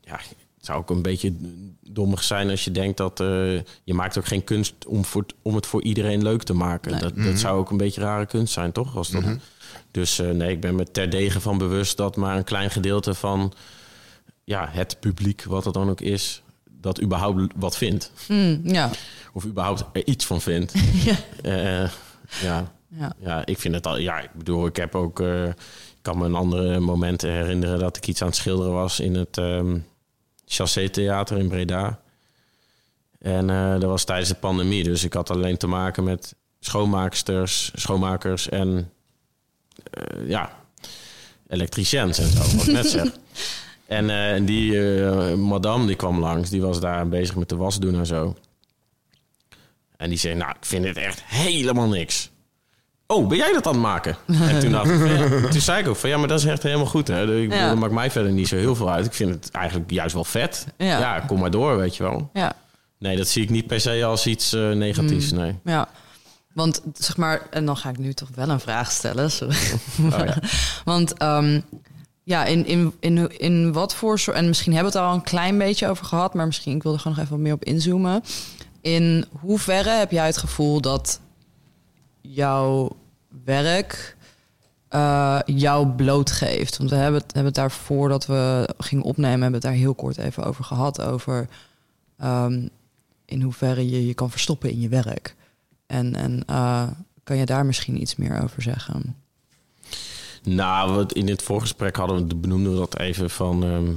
ja, 0.01 0.19
zou 0.67 0.79
ook 0.79 0.89
een 0.89 1.01
beetje 1.01 1.33
dommig 1.81 2.23
zijn 2.23 2.49
als 2.49 2.63
je 2.63 2.71
denkt 2.71 2.97
dat 2.97 3.19
eh, 3.19 3.27
je 3.83 3.93
maakt 3.93 4.17
ook 4.17 4.25
geen 4.25 4.43
kunst 4.43 4.73
om, 4.87 5.05
voor, 5.05 5.25
om 5.41 5.55
het 5.55 5.65
voor 5.65 5.83
iedereen 5.83 6.23
leuk 6.23 6.43
te 6.43 6.53
maken. 6.53 6.91
Nee. 6.91 7.01
Dat, 7.01 7.15
dat 7.15 7.39
zou 7.39 7.59
ook 7.59 7.69
een 7.71 7.77
beetje 7.77 8.01
rare 8.01 8.25
kunst 8.25 8.53
zijn, 8.53 8.71
toch? 8.71 8.95
Als 8.95 9.09
dat, 9.09 9.23
Dus 9.91 10.19
eh, 10.19 10.29
nee, 10.29 10.51
ik 10.51 10.61
ben 10.61 10.75
me 10.75 10.91
terdege 10.91 11.41
van 11.41 11.57
bewust 11.57 11.97
dat 11.97 12.15
maar 12.15 12.37
een 12.37 12.43
klein 12.43 12.69
gedeelte 12.71 13.13
van 13.13 13.53
ja, 14.43 14.67
het 14.71 14.97
publiek, 14.99 15.43
wat 15.43 15.65
het 15.65 15.73
dan 15.73 15.89
ook 15.89 16.01
is, 16.01 16.41
dat 16.81 17.01
überhaupt 17.01 17.53
wat 17.55 17.77
vindt. 17.77 18.11
Hmm, 18.25 18.59
ja. 18.63 18.89
Of 19.33 19.45
überhaupt 19.45 19.85
er 19.93 20.07
iets 20.07 20.25
van 20.25 20.41
vindt. 20.41 20.73
ja. 21.09 21.15
Eh, 21.41 21.89
ja. 22.41 22.71
Ja. 22.89 23.13
Ja, 23.19 23.45
ik 23.45 23.59
vind 23.59 23.75
het 23.75 23.87
al. 23.87 23.97
Ja, 23.97 24.19
ik 24.19 24.29
bedoel, 24.33 24.65
ik 24.65 24.75
heb 24.75 24.95
ook. 24.95 25.19
eh, 25.19 25.47
ik 25.47 26.13
kan 26.13 26.17
me 26.17 26.25
een 26.25 26.35
andere 26.35 26.79
moment 26.79 27.21
herinneren 27.21 27.79
dat 27.79 27.97
ik 27.97 28.07
iets 28.07 28.21
aan 28.21 28.27
het 28.27 28.35
schilderen 28.35 28.73
was 28.73 28.99
in 28.99 29.15
het 29.15 29.37
ehm 29.37 29.77
Chassé 30.47 30.89
Theater 30.89 31.37
in 31.37 31.47
Breda. 31.47 31.99
En 33.19 33.49
eh, 33.49 33.71
dat 33.71 33.89
was 33.89 34.03
tijdens 34.03 34.29
de 34.29 34.35
pandemie, 34.35 34.83
dus 34.83 35.03
ik 35.03 35.13
had 35.13 35.29
alleen 35.29 35.57
te 35.57 35.67
maken 35.67 36.03
met 36.03 36.35
schoonmaaksters, 36.59 37.71
schoonmakers 37.75 38.49
en 38.49 38.91
eh, 39.91 40.27
ja, 40.27 40.51
elektriciëns 41.47 42.17
en 42.17 42.29
zo, 42.29 42.57
wat 42.57 42.67
ik 42.67 42.73
net 42.73 42.87
zeg. 42.87 43.11
En 43.87 44.09
eh, 44.09 44.31
en 44.31 44.45
die 44.45 44.79
madame 45.35 45.85
die 45.85 45.95
kwam 45.95 46.19
langs, 46.19 46.49
die 46.49 46.61
was 46.61 46.79
daar 46.79 47.07
bezig 47.07 47.35
met 47.35 47.49
de 47.49 47.55
was 47.55 47.79
doen 47.79 47.95
en 47.95 48.05
zo. 48.05 48.35
En 49.97 50.09
die 50.09 50.17
zei, 50.17 50.35
nou, 50.35 50.51
ik 50.51 50.65
vind 50.65 50.83
dit 50.83 50.97
echt 50.97 51.23
helemaal 51.23 51.87
niks. 51.87 52.29
Oh, 53.07 53.27
ben 53.27 53.37
jij 53.37 53.53
dat 53.53 53.67
aan 53.67 53.73
het 53.73 53.81
maken? 53.81 54.17
En 54.27 54.59
toen, 54.59 54.71
dacht 54.71 54.89
ik, 54.89 54.97
van, 54.99 55.09
ja, 55.09 55.27
toen 55.49 55.61
zei 55.61 55.81
ik 55.81 55.87
ook 55.87 55.95
van, 55.95 56.09
ja, 56.09 56.17
maar 56.17 56.27
dat 56.27 56.39
is 56.39 56.45
echt 56.45 56.63
helemaal 56.63 56.85
goed. 56.85 57.07
Hè? 57.07 57.21
Ik 57.21 57.49
bedoel, 57.49 57.63
Ja. 57.63 57.69
Dat 57.69 57.77
maakt 57.77 57.93
mij 57.93 58.11
verder 58.11 58.31
niet 58.31 58.47
zo 58.47 58.55
heel 58.55 58.75
veel 58.75 58.91
uit. 58.91 59.05
Ik 59.05 59.13
vind 59.13 59.29
het 59.33 59.51
eigenlijk 59.51 59.91
juist 59.91 60.13
wel 60.13 60.23
vet. 60.23 60.67
Ja. 60.77 60.99
Ja, 60.99 61.19
kom 61.19 61.39
maar 61.39 61.51
door, 61.51 61.77
weet 61.77 61.95
je 61.95 62.03
wel. 62.03 62.29
ja. 62.33 62.53
Nee, 62.99 63.17
dat 63.17 63.27
zie 63.27 63.43
ik 63.43 63.49
niet 63.49 63.67
per 63.67 63.79
se 63.79 64.05
als 64.05 64.27
iets 64.27 64.53
eh, 64.53 64.71
negatiefs, 64.71 65.31
nee. 65.31 65.55
Ja, 65.63 65.87
want 66.53 66.81
zeg 66.93 67.17
maar, 67.17 67.41
en 67.49 67.65
dan 67.65 67.77
ga 67.77 67.89
ik 67.89 67.97
nu 67.97 68.13
toch 68.13 68.29
wel 68.35 68.49
een 68.49 68.59
vraag 68.59 68.91
stellen. 68.91 69.31
Sorry. 69.31 69.55
Oh. 70.11 70.19
Want 70.85 71.13
ehm, 71.13 71.59
ja, 72.23 72.45
in, 72.45 72.65
in, 72.65 72.93
in, 72.99 73.39
in 73.39 73.73
wat 73.73 73.95
voor 73.95 74.19
soort. 74.19 74.37
En 74.37 74.47
misschien 74.47 74.73
hebben 74.73 74.91
we 74.91 74.97
het 74.97 75.07
al 75.07 75.13
een 75.13 75.21
klein 75.23 75.57
beetje 75.57 75.87
over 75.87 76.05
gehad, 76.05 76.33
maar 76.33 76.45
misschien 76.45 76.75
ik 76.75 76.83
wil 76.83 76.93
er 76.93 76.99
gewoon 76.99 77.13
nog 77.17 77.25
even 77.25 77.35
wat 77.37 77.45
meer 77.45 77.53
op 77.55 77.63
inzoomen. 77.63 78.23
In 78.81 79.25
hoeverre 79.39 79.89
heb 79.89 80.11
jij 80.11 80.25
het 80.25 80.37
gevoel 80.37 80.81
dat 80.81 81.19
jouw 82.33 82.95
werk 83.43 84.17
eh, 84.87 85.39
jou 85.45 85.87
blootgeeft? 85.87 86.77
Want 86.77 86.89
we 86.89 86.95
hebben 86.95 87.21
het, 87.21 87.33
hebben 87.33 87.45
het 87.45 87.55
daar 87.55 87.71
voordat 87.71 88.25
we 88.25 88.69
gingen 88.77 89.03
opnemen, 89.03 89.41
hebben 89.41 89.61
we 89.61 89.67
het 89.67 89.75
daar 89.75 89.83
heel 89.83 89.95
kort 89.95 90.17
even 90.17 90.43
over 90.43 90.63
gehad. 90.63 91.01
Over 91.01 91.47
ehm, 92.17 92.67
in 93.25 93.41
hoeverre 93.41 93.89
je 93.89 94.07
je 94.07 94.13
kan 94.13 94.31
verstoppen 94.31 94.69
in 94.69 94.79
je 94.79 94.89
werk. 94.89 95.35
En, 95.85 96.15
en 96.15 96.43
eh, 96.45 96.87
kan 97.23 97.37
je 97.37 97.45
daar 97.45 97.65
misschien 97.65 98.01
iets 98.01 98.15
meer 98.15 98.43
over 98.43 98.61
zeggen? 98.61 99.15
Nou, 100.43 101.05
in 101.13 101.27
het 101.27 101.41
voorgesprek 101.41 101.95
hadden 101.95 102.27
we, 102.27 102.35
benoemden 102.35 102.71
we 102.71 102.77
dat 102.77 102.99
even 102.99 103.29
van... 103.29 103.63
ehm, 103.63 103.91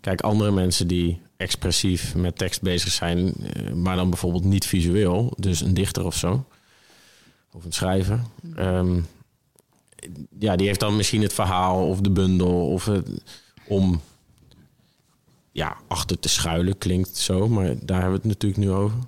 kijk, 0.00 0.20
andere 0.20 0.50
mensen 0.50 0.86
die 0.86 1.20
expressief 1.36 2.14
met 2.14 2.38
tekst 2.38 2.62
bezig 2.62 2.92
zijn... 2.92 3.32
eh, 3.34 3.72
maar 3.72 3.96
dan 3.96 4.10
bijvoorbeeld 4.10 4.44
niet 4.44 4.66
visueel, 4.66 5.32
dus 5.36 5.60
een 5.60 5.74
dichter 5.74 6.04
of 6.04 6.16
zo... 6.16 6.44
of 7.56 7.64
een 7.64 7.72
schrijver... 7.72 8.20
ehm, 8.56 9.00
ja, 10.38 10.56
die 10.56 10.66
heeft 10.66 10.80
dan 10.80 10.96
misschien 10.96 11.22
het 11.22 11.32
verhaal 11.32 11.88
of 11.88 12.00
de 12.00 12.10
bundel... 12.10 12.70
of 12.70 12.84
het, 12.84 13.08
om 13.68 14.00
ja, 15.52 15.76
achter 15.86 16.18
te 16.18 16.28
schuilen, 16.28 16.78
klinkt 16.78 17.16
zo... 17.16 17.48
maar 17.48 17.64
daar 17.64 18.00
hebben 18.00 18.20
we 18.20 18.28
het 18.28 18.40
natuurlijk 18.40 18.60
nu 18.62 18.70
over. 18.70 18.98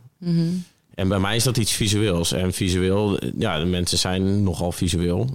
En 0.95 1.09
bij 1.09 1.19
mij 1.19 1.37
is 1.37 1.45
dat 1.45 1.57
iets 1.57 1.73
visueels. 1.73 2.33
En 2.33 2.53
visueel, 2.53 3.19
ja, 3.39 3.59
de 3.59 3.65
mensen 3.65 3.99
zijn 3.99 4.43
nogal 4.43 4.73
visueel. 4.73 5.29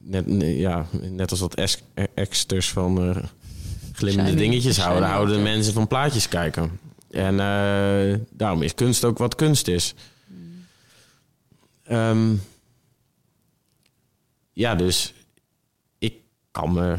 Net, 0.00 0.24
ja, 0.38 0.86
net 1.10 1.30
als 1.30 1.40
dat 1.40 1.54
ex- 1.54 1.82
exters 2.14 2.68
van 2.68 3.02
eh, 3.02 3.22
glimmende 3.92 4.30
Shiny. 4.30 4.42
dingetjes 4.42 4.74
Shiny 4.74 4.86
houden, 4.86 5.08
houden 5.08 5.36
de 5.36 5.42
mensen 5.42 5.72
van 5.72 5.86
plaatjes 5.86 6.28
kijken. 6.28 6.78
En 7.10 7.40
eh, 7.40 8.18
daarom 8.30 8.62
is 8.62 8.74
kunst 8.74 9.04
ook 9.04 9.18
wat 9.18 9.34
kunst 9.34 9.68
is. 9.68 9.94
Ehm, 11.86 12.34
ja, 14.52 14.74
dus 14.74 15.14
ik 15.98 16.14
kan 16.50 16.72
me 16.72 16.96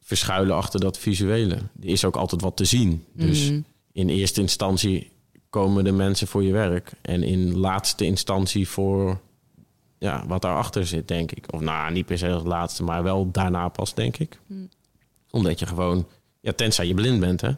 verschuilen 0.00 0.56
achter 0.56 0.80
dat 0.80 0.98
visuele. 0.98 1.54
Er 1.54 1.88
is 1.88 2.04
ook 2.04 2.16
altijd 2.16 2.40
wat 2.40 2.56
te 2.56 2.64
zien. 2.64 3.04
Dus 3.12 3.50
Mhm. 3.50 3.60
in 3.92 4.08
eerste 4.08 4.40
instantie 4.40 5.10
komen 5.50 5.84
de 5.84 5.92
mensen 5.92 6.26
voor 6.26 6.42
je 6.42 6.52
werk. 6.52 6.92
En 7.02 7.22
in 7.22 7.56
laatste 7.56 8.04
instantie 8.04 8.68
voor 8.68 9.20
ja, 9.98 10.26
wat 10.26 10.42
daarachter 10.42 10.86
zit, 10.86 11.08
denk 11.08 11.32
ik. 11.32 11.52
Of 11.52 11.60
nou, 11.60 11.92
niet 11.92 12.06
per 12.06 12.18
se 12.18 12.28
als 12.30 12.42
laatste, 12.44 12.82
maar 12.82 13.02
wel 13.02 13.30
daarna 13.30 13.68
pas, 13.68 13.94
denk 13.94 14.16
ik. 14.16 14.38
Omdat 15.30 15.58
je 15.58 15.66
gewoon, 15.66 16.06
ja, 16.40 16.52
tenzij 16.52 16.86
je 16.86 16.94
blind 16.94 17.20
bent, 17.20 17.40
hè. 17.40 17.50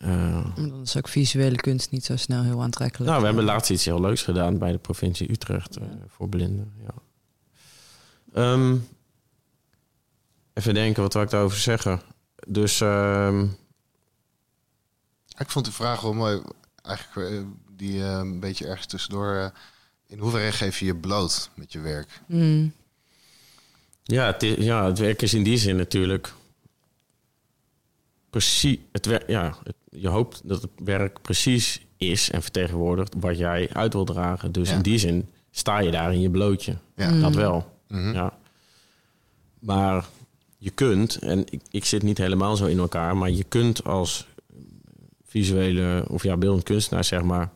Eh, 0.00 0.54
Dan 0.56 0.82
is 0.82 0.96
ook 0.96 1.08
visuele 1.08 1.56
kunst 1.56 1.90
niet 1.90 2.04
zo 2.04 2.16
snel 2.16 2.42
heel 2.42 2.62
aantrekkelijk. 2.62 3.08
nou, 3.10 3.20
we 3.20 3.26
hebben 3.26 3.44
laatst 3.44 3.70
iets 3.70 3.84
heel 3.84 4.00
leuks 4.00 4.22
gedaan 4.22 4.58
bij 4.58 4.72
de 4.72 4.78
provincie 4.78 5.30
Utrecht 5.30 5.76
eh, 5.76 5.86
voor 6.08 6.28
blinden. 6.28 6.72
Ja. 6.82 6.94
Ehm, 8.32 8.76
even 10.52 10.74
denken, 10.74 11.02
wat 11.02 11.12
wil 11.12 11.22
ik 11.22 11.30
daarover 11.30 11.58
zeggen? 11.58 12.00
Dus, 12.46 12.80
ehm, 12.80 13.46
Ik 15.38 15.50
vond 15.50 15.64
de 15.64 15.72
vraag 15.72 16.00
wel 16.00 16.12
mooi. 16.14 16.42
Eigenlijk 16.82 17.30
eh, 17.32 17.42
die 17.76 18.02
eh, 18.02 18.10
een 18.18 18.40
beetje 18.40 18.66
ergens 18.66 18.86
tussendoor. 18.86 19.34
eh, 19.34 19.48
in 20.06 20.18
hoeverre 20.18 20.52
geef 20.52 20.78
je 20.78 20.84
je 20.84 20.96
bloot 20.96 21.50
met 21.54 21.72
je 21.72 21.80
werk? 21.80 22.20
Mm, 22.26 22.72
Ja, 24.02 24.26
het, 24.26 24.42
is- 24.42 24.64
ja, 24.64 24.84
het 24.86 24.98
werk 24.98 25.22
is 25.22 25.34
in 25.34 25.42
die 25.42 25.58
zin 25.58 25.76
natuurlijk 25.76 26.32
precies. 28.30 28.78
Het 28.92 29.06
werk, 29.06 29.28
ja, 29.28 29.56
het- 29.64 29.74
je 29.96 30.08
hoopt 30.08 30.40
dat 30.44 30.62
het 30.62 30.70
werk 30.84 31.22
precies 31.22 31.86
is 31.96 32.30
en 32.30 32.42
vertegenwoordigt 32.42 33.14
wat 33.20 33.38
jij 33.38 33.68
uit 33.72 33.92
wil 33.92 34.04
dragen. 34.04 34.52
Dus 34.52 34.68
Ja. 34.68 34.74
in 34.76 34.82
die 34.82 34.98
zin 34.98 35.28
sta 35.50 35.78
je 35.78 35.90
daar 35.90 36.12
in 36.12 36.20
je 36.20 36.30
blootje. 36.30 36.76
Ja. 36.96 37.20
Dat 37.20 37.34
wel. 37.34 37.72
Mhm. 37.88 38.12
Ja. 38.12 38.38
Maar 39.58 40.06
je 40.58 40.70
kunt, 40.70 41.16
en 41.16 41.44
ik, 41.50 41.60
ik 41.70 41.84
zit 41.84 42.02
niet 42.02 42.18
helemaal 42.18 42.56
zo 42.56 42.64
in 42.66 42.78
elkaar, 42.78 43.16
maar 43.16 43.30
je 43.30 43.44
kunt 43.44 43.84
als 43.84 44.26
visuele 45.24 46.04
of 46.08 46.22
ja, 46.22 46.36
beeldend 46.36 46.62
kunstenaar, 46.64 47.04
zeg 47.04 47.22
maar, 47.22 47.50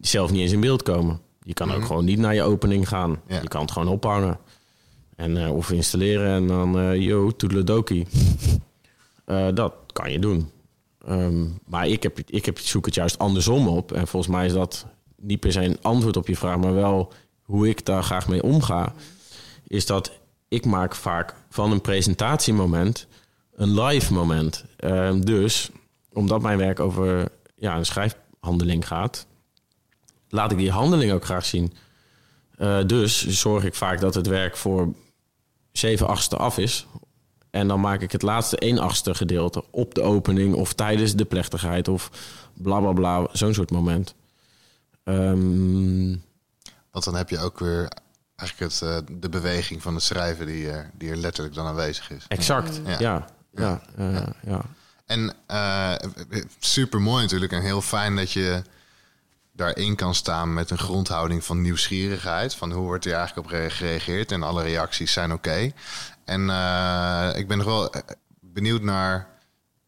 zelf 0.00 0.30
niet 0.30 0.40
eens 0.40 0.52
in 0.52 0.60
beeld 0.60 0.82
komen. 0.82 1.20
Je 1.42 1.52
kan 1.54 1.70
ook 1.70 1.76
Mhm. 1.78 1.86
gewoon 1.86 2.04
niet 2.04 2.18
naar 2.18 2.34
je 2.34 2.42
opening 2.42 2.88
gaan. 2.88 3.20
Ja. 3.28 3.40
Je 3.40 3.48
kan 3.48 3.60
het 3.60 3.70
gewoon 3.70 3.88
ophangen. 3.88 4.38
En, 5.16 5.36
eh, 5.44 5.56
of 5.56 5.70
installeren 5.70 6.28
en 6.34 6.46
dan, 6.46 6.78
eh 6.78 6.96
yo, 7.02 7.30
toedeledokie. 7.30 8.06
Eh 9.24 9.48
dat 9.54 9.74
kan 9.94 10.12
je 10.12 10.18
doen. 10.18 10.50
Ehm, 11.06 11.46
maar 11.66 11.88
ik, 11.88 12.02
heb, 12.02 12.20
ik 12.26 12.44
heb, 12.44 12.58
zoek 12.58 12.86
het 12.86 12.94
juist 12.94 13.18
andersom 13.18 13.68
op. 13.68 13.92
En 13.92 14.06
volgens 14.06 14.32
mij 14.32 14.46
is 14.46 14.52
dat 14.52 14.86
niet 15.16 15.40
per 15.40 15.52
se 15.52 15.60
een 15.60 15.82
antwoord 15.82 16.16
op 16.16 16.28
je 16.28 16.36
vraag, 16.36 16.56
maar 16.56 16.74
wel 16.74 17.12
hoe 17.42 17.68
ik 17.68 17.84
daar 17.84 18.02
graag 18.02 18.28
mee 18.28 18.42
omga. 18.42 18.92
Is 19.66 19.86
dat 19.86 20.12
ik 20.48 20.64
maak 20.64 20.94
vaak 20.94 21.34
van 21.48 21.72
een 21.72 21.80
presentatiemoment 21.80 23.06
een 23.54 23.80
live 23.80 24.12
moment. 24.12 24.64
Ehm, 24.76 25.20
dus, 25.20 25.70
omdat 26.12 26.42
mijn 26.42 26.58
werk 26.58 26.80
over 26.80 27.28
ja, 27.56 27.76
een 27.76 27.86
schrijfhandeling 27.86 28.86
gaat, 28.86 29.26
laat 30.28 30.52
ik 30.52 30.58
die 30.58 30.70
handeling 30.70 31.12
ook 31.12 31.24
graag 31.24 31.44
zien. 31.44 31.72
Eh, 32.56 32.86
dus 32.86 33.26
zorg 33.26 33.64
ik 33.64 33.74
vaak 33.74 34.00
dat 34.00 34.14
het 34.14 34.26
werk 34.26 34.56
voor 34.56 34.94
7 35.72 36.06
achtste 36.06 36.36
af 36.36 36.58
is. 36.58 36.86
En 37.54 37.68
dan 37.68 37.80
maak 37.80 38.00
ik 38.00 38.12
het 38.12 38.22
laatste 38.22 38.56
1 38.58 38.78
achtste 38.78 39.14
gedeelte 39.14 39.64
op 39.70 39.94
de 39.94 40.02
opening 40.02 40.54
of 40.54 40.72
tijdens 40.72 41.14
de 41.14 41.24
plechtigheid 41.24 41.88
of 41.88 42.10
bla 42.52 42.80
bla 42.80 42.92
bla, 42.92 43.28
zo'n 43.32 43.54
soort 43.54 43.70
moment. 43.70 44.14
Ehm, 45.04 46.16
Want 46.90 47.04
dan 47.04 47.14
heb 47.14 47.28
je 47.28 47.38
ook 47.38 47.58
weer 47.58 47.88
eigenlijk 48.36 48.72
het, 48.72 48.82
eh, 48.82 48.98
de 49.20 49.28
beweging 49.28 49.82
van 49.82 49.94
het 49.94 50.02
schrijven 50.02 50.46
die, 50.46 50.70
er 50.70 50.90
die 50.94 51.10
er 51.10 51.16
letterlijk 51.16 51.54
dan 51.54 51.66
aanwezig 51.66 52.10
is. 52.10 52.24
exact, 52.28 52.80
Ja. 52.86 52.98
ja. 52.98 53.26
Ja, 53.52 53.82
ja, 53.96 54.10
ja, 54.10 54.32
ja. 54.46 54.60
En 55.06 55.34
super 56.58 57.00
mooi 57.00 57.22
natuurlijk 57.22 57.52
en 57.52 57.62
heel 57.62 57.82
fijn 57.82 58.16
dat 58.16 58.32
je 58.32 58.62
daarin 59.52 59.96
kan 59.96 60.14
staan 60.14 60.54
met 60.54 60.70
een 60.70 60.78
grondhouding 60.78 61.44
van 61.44 61.60
nieuwsgierigheid. 61.62 62.54
Van 62.54 62.72
hoe 62.72 62.84
wordt 62.84 63.04
er 63.04 63.12
eigenlijk 63.12 63.46
op 63.46 63.52
gereageerd 63.52 64.32
en 64.32 64.42
alle 64.42 64.62
reacties 64.62 65.12
zijn 65.12 65.32
oké. 65.32 65.72
En 66.24 66.50
eh, 66.50 67.30
ik 67.38 67.48
ben 67.48 67.56
nog 67.56 67.66
wel 67.66 67.90
eh, 67.92 68.00
benieuwd 68.40 68.82
naar 68.82 69.28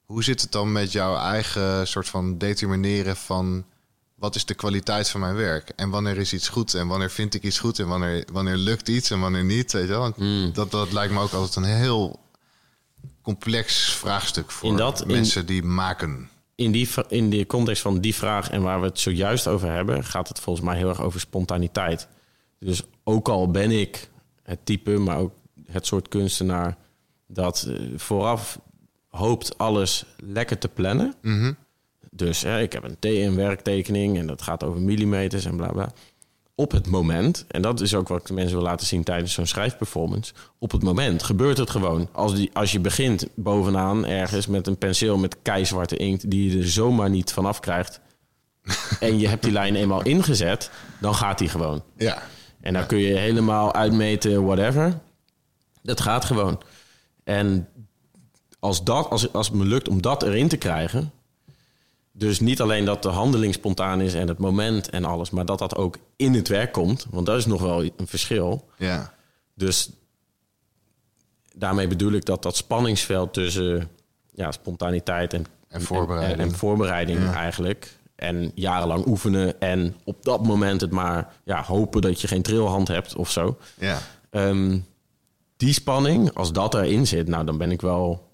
hoe 0.05 0.25
zit 0.25 0.41
het 0.41 0.53
dan 0.53 0.73
met 0.73 0.93
jouw 0.93 1.17
eigen 1.17 1.87
soort 1.89 2.09
van 2.09 2.39
determineren 2.39 3.17
van 3.17 3.65
wat 4.15 4.35
is 4.35 4.45
de 4.45 4.55
kwaliteit 4.55 5.09
van 5.11 5.21
mijn 5.21 5.35
werk 5.35 5.69
en 5.77 5.91
wanneer 5.91 6.17
is 6.19 6.33
iets 6.33 6.49
goed 6.49 6.75
en 6.75 6.87
wanneer 6.87 7.11
vind 7.11 7.35
ik 7.35 7.43
iets 7.43 7.59
goed 7.59 7.79
en 7.79 7.87
wanneer, 7.89 8.25
wanneer 8.33 8.57
lukt 8.57 8.89
iets 8.89 9.11
en 9.11 9.21
wanneer 9.21 9.45
niet. 9.45 9.73
Weet 9.73 9.83
je 9.83 9.89
wel? 9.89 10.13
Hmm. 10.17 10.53
Dat, 10.53 10.71
dat 10.71 10.93
lijkt 10.93 11.13
me 11.13 11.21
ook 11.21 11.33
altijd 11.33 11.57
een 11.57 11.65
heel 11.75 12.21
complex 13.23 13.93
vraagstuk 13.93 14.51
voor 14.51 14.69
in- 14.71 14.77
mensen 15.07 15.47
die 15.47 15.63
maken. 15.63 16.29
in 16.55 16.73
die, 16.73 16.89
in 17.09 17.31
de 17.31 17.47
context 17.47 17.83
van 17.83 18.01
die 18.01 18.15
vraag 18.15 18.51
en 18.51 18.63
waar 18.63 18.81
we 18.81 18.87
het 18.87 18.99
zojuist 19.01 19.47
over 19.47 19.71
hebben, 19.73 20.05
gaat 20.05 20.29
het 20.29 20.41
volgens 20.41 20.67
mij 20.67 20.77
heel 20.77 20.89
erg 20.89 21.01
over 21.01 21.21
spontaniteit. 21.21 22.09
Dus 22.59 22.83
ook 23.05 23.29
al 23.29 23.51
ben 23.51 23.71
ik 23.71 24.09
het 24.43 24.59
type, 24.67 24.91
maar 24.99 25.17
ook 25.19 25.33
het 25.71 25.87
soort 25.87 26.09
kunstenaar 26.09 26.77
dat 27.27 27.67
eh, 27.69 27.81
vooraf 27.97 28.61
hoopt 29.09 29.59
alles 29.59 30.05
lekker 30.17 30.59
te 30.59 30.69
plannen. 30.69 31.15
Mhm. 31.23 31.53
Dus 32.11 32.43
hè, 32.43 32.61
ik 32.61 32.73
heb 32.73 32.85
een, 32.85 32.97
te- 32.99 33.23
een 33.23 33.37
werktekening 33.37 34.19
en 34.19 34.27
dat 34.27 34.43
gaat 34.43 34.65
over 34.65 34.81
millimeters 34.81 35.45
en 35.45 35.57
bla 35.57 35.67
bla. 35.73 35.93
Op 36.55 36.71
het 36.73 36.87
moment, 36.87 37.45
en 37.49 37.63
dat 37.63 37.81
is 37.81 37.95
ook 37.95 38.09
wat 38.09 38.21
ik 38.21 38.27
de 38.27 38.33
mensen 38.35 38.55
wil 38.57 38.65
laten 38.65 38.87
zien 38.87 39.05
tijdens 39.05 39.33
zo'n 39.33 39.47
schrijfperformance. 39.47 40.33
Op 40.59 40.71
het 40.73 40.83
moment 40.83 41.23
gebeurt 41.23 41.59
het 41.59 41.71
gewoon. 41.71 42.09
Als, 42.13 42.35
die, 42.35 42.51
als 42.53 42.73
je 42.73 42.81
begint 42.81 43.27
bovenaan 43.35 44.07
ergens 44.07 44.47
met 44.47 44.67
een 44.67 44.77
penseel 44.79 45.19
met 45.19 45.37
keizwarte 45.43 45.97
inkt, 45.97 46.31
die 46.31 46.51
je 46.53 46.59
er 46.59 46.69
zomaar 46.69 47.11
niet 47.11 47.33
vanaf 47.33 47.61
krijgt. 47.61 48.01
en 49.01 49.19
je 49.19 49.29
hebt 49.29 49.43
die 49.43 49.53
lijn 49.53 49.75
eenmaal 49.75 50.03
ingezet, 50.03 50.71
dan 51.01 51.15
gaat 51.15 51.39
die 51.39 51.49
gewoon. 51.49 51.83
Ja. 51.97 52.23
En 52.61 52.73
dan 52.73 52.87
kun 52.87 52.99
je 52.99 53.17
helemaal 53.17 53.75
uitmeten, 53.75 54.45
whatever. 54.45 54.99
Dat 55.87 56.01
gaat 56.01 56.25
gewoon. 56.25 56.61
En 57.25 57.69
als, 58.59 58.85
dat, 58.85 59.11
als, 59.11 59.33
als 59.33 59.47
het 59.47 59.57
me 59.57 59.65
lukt 59.65 59.89
om 59.89 60.03
dat 60.03 60.23
erin 60.23 60.49
te 60.49 60.57
krijgen. 60.57 61.11
Dus 62.13 62.41
niet 62.41 62.61
alleen 62.61 62.85
dat 62.85 63.03
de 63.03 63.09
handeling 63.09 63.55
spontaan 63.55 64.01
is 64.01 64.15
en 64.15 64.29
het 64.29 64.39
moment 64.39 64.91
en 64.91 65.05
alles, 65.05 65.31
maar 65.31 65.45
dat 65.47 65.59
dat 65.59 65.77
ook 65.77 65.99
in 66.17 66.35
het 66.35 66.49
werk 66.49 66.73
komt. 66.73 67.07
Want 67.11 67.27
dat 67.27 67.37
is 67.39 67.47
nog 67.47 67.61
wel 67.61 67.83
een 67.83 68.07
verschil. 68.07 68.69
Ja. 68.79 69.13
Dus 69.55 69.91
daarmee 71.55 71.87
bedoel 71.89 72.13
ik 72.13 72.25
dat 72.25 72.43
dat 72.43 72.57
spanningsveld 72.57 73.33
tussen 73.33 73.89
ja, 74.35 74.53
spontaniteit 74.53 75.33
en, 75.33 75.47
En 75.69 75.83
voorbereiding. 75.83 76.41
en, 76.41 76.49
en 76.49 76.55
voorbereiding 76.55 77.19
Ja. 77.19 77.35
eigenlijk. 77.35 77.97
En 78.15 78.53
jarenlang 78.55 79.07
oefenen 79.07 79.61
en 79.61 79.97
op 80.05 80.25
dat 80.25 80.43
moment 80.45 80.81
het 80.81 80.91
maar 80.91 81.33
ja, 81.45 81.63
hopen 81.63 82.01
dat 82.01 82.21
je 82.21 82.29
geen 82.29 82.43
trilhand 82.43 82.89
hebt 82.89 83.15
of 83.17 83.31
zo. 83.31 83.59
Ja. 83.79 83.99
Ehm, 84.31 84.79
die 85.57 85.73
spanning, 85.73 86.35
als 86.35 86.53
dat 86.53 86.75
erin 86.75 87.07
zit, 87.07 87.29
nou 87.29 87.45
dan 87.45 87.59
ben 87.59 87.71
ik 87.71 87.81
wel 87.81 88.29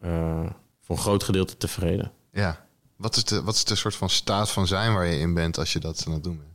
eh, 0.00 0.46
voor 0.80 0.96
een 0.96 1.02
groot 1.02 1.22
gedeelte 1.22 1.56
tevreden. 1.56 2.12
Ja. 2.32 2.66
Wat 2.96 3.16
is, 3.16 3.24
de, 3.24 3.42
wat 3.42 3.54
is 3.54 3.64
de 3.64 3.74
soort 3.74 3.96
van 3.96 4.10
staat 4.10 4.50
van 4.50 4.66
zijn 4.66 4.94
waar 4.94 5.06
je 5.06 5.18
in 5.18 5.34
bent 5.34 5.58
als 5.58 5.72
je 5.72 5.78
dat 5.78 6.04
aan 6.06 6.12
het 6.12 6.24
doen 6.24 6.36
bent? 6.38 6.52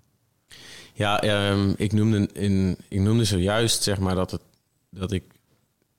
Ja, 0.94 1.22
ehm, 1.22 1.74
ik, 1.78 1.94
noemde 1.94 2.30
in, 2.34 2.78
ik 2.88 3.00
noemde 3.00 3.24
zojuist 3.24 3.84
zeg 3.84 4.00
maar 4.00 4.16
dat, 4.16 4.32
het, 4.32 4.42
dat 4.90 5.12
ik 5.12 5.24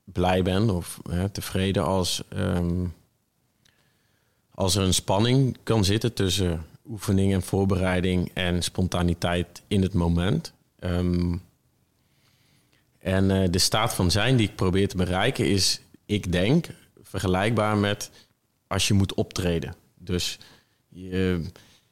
blij 0.05 0.43
ben 0.43 0.71
of 0.71 1.01
hè, 1.11 1.29
tevreden 1.29 1.85
als, 1.85 2.23
ehm, 2.29 2.87
als 4.55 4.77
er 4.77 4.83
een 4.83 4.95
spanning 4.95 5.57
kan 5.63 5.85
zitten 5.85 6.13
tussen 6.13 6.67
oefening 6.89 7.33
en 7.33 7.43
voorbereiding 7.43 8.31
en 8.35 8.63
spontaniteit 8.63 9.63
in 9.67 9.83
het 9.83 9.95
moment. 9.95 10.53
Ehm, 10.79 11.37
en 13.01 13.31
eh, 13.31 13.49
de 13.51 13.59
staat 13.59 13.95
van 13.95 14.11
zijn 14.11 14.37
die 14.37 14.49
ik 14.49 14.57
probeer 14.57 14.89
te 14.89 14.97
bereiken 14.97 15.47
is, 15.51 15.81
ik 16.07 16.33
denk, 16.33 16.67
vergelijkbaar 17.03 17.77
met 17.77 18.11
als 18.67 18.89
je 18.89 18.95
moet 18.95 19.15
optreden. 19.15 19.75
Dus 19.99 20.39
je 20.89 21.45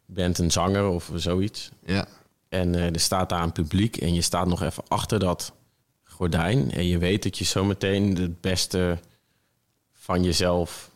bent 0.06 0.39
een 0.39 0.51
zanger 0.51 0.86
of 0.89 1.10
zoiets. 1.14 1.70
Ja. 1.85 2.06
En 2.48 2.74
eh, 2.74 2.85
er 2.93 3.01
staat 3.01 3.28
daar 3.28 3.43
een 3.43 3.52
publiek 3.52 3.97
en 3.97 4.14
je 4.14 4.22
staat 4.22 4.47
nog 4.47 4.62
even 4.62 4.85
achter 4.89 5.18
dat 5.18 5.52
gordijn. 6.05 6.70
En 6.70 6.86
je 6.86 6.98
weet 6.98 7.22
dat 7.22 7.39
je 7.39 7.44
zometeen 7.44 8.16
het 8.16 8.40
beste 8.40 8.98
van 9.93 10.22
jezelf, 10.24 10.90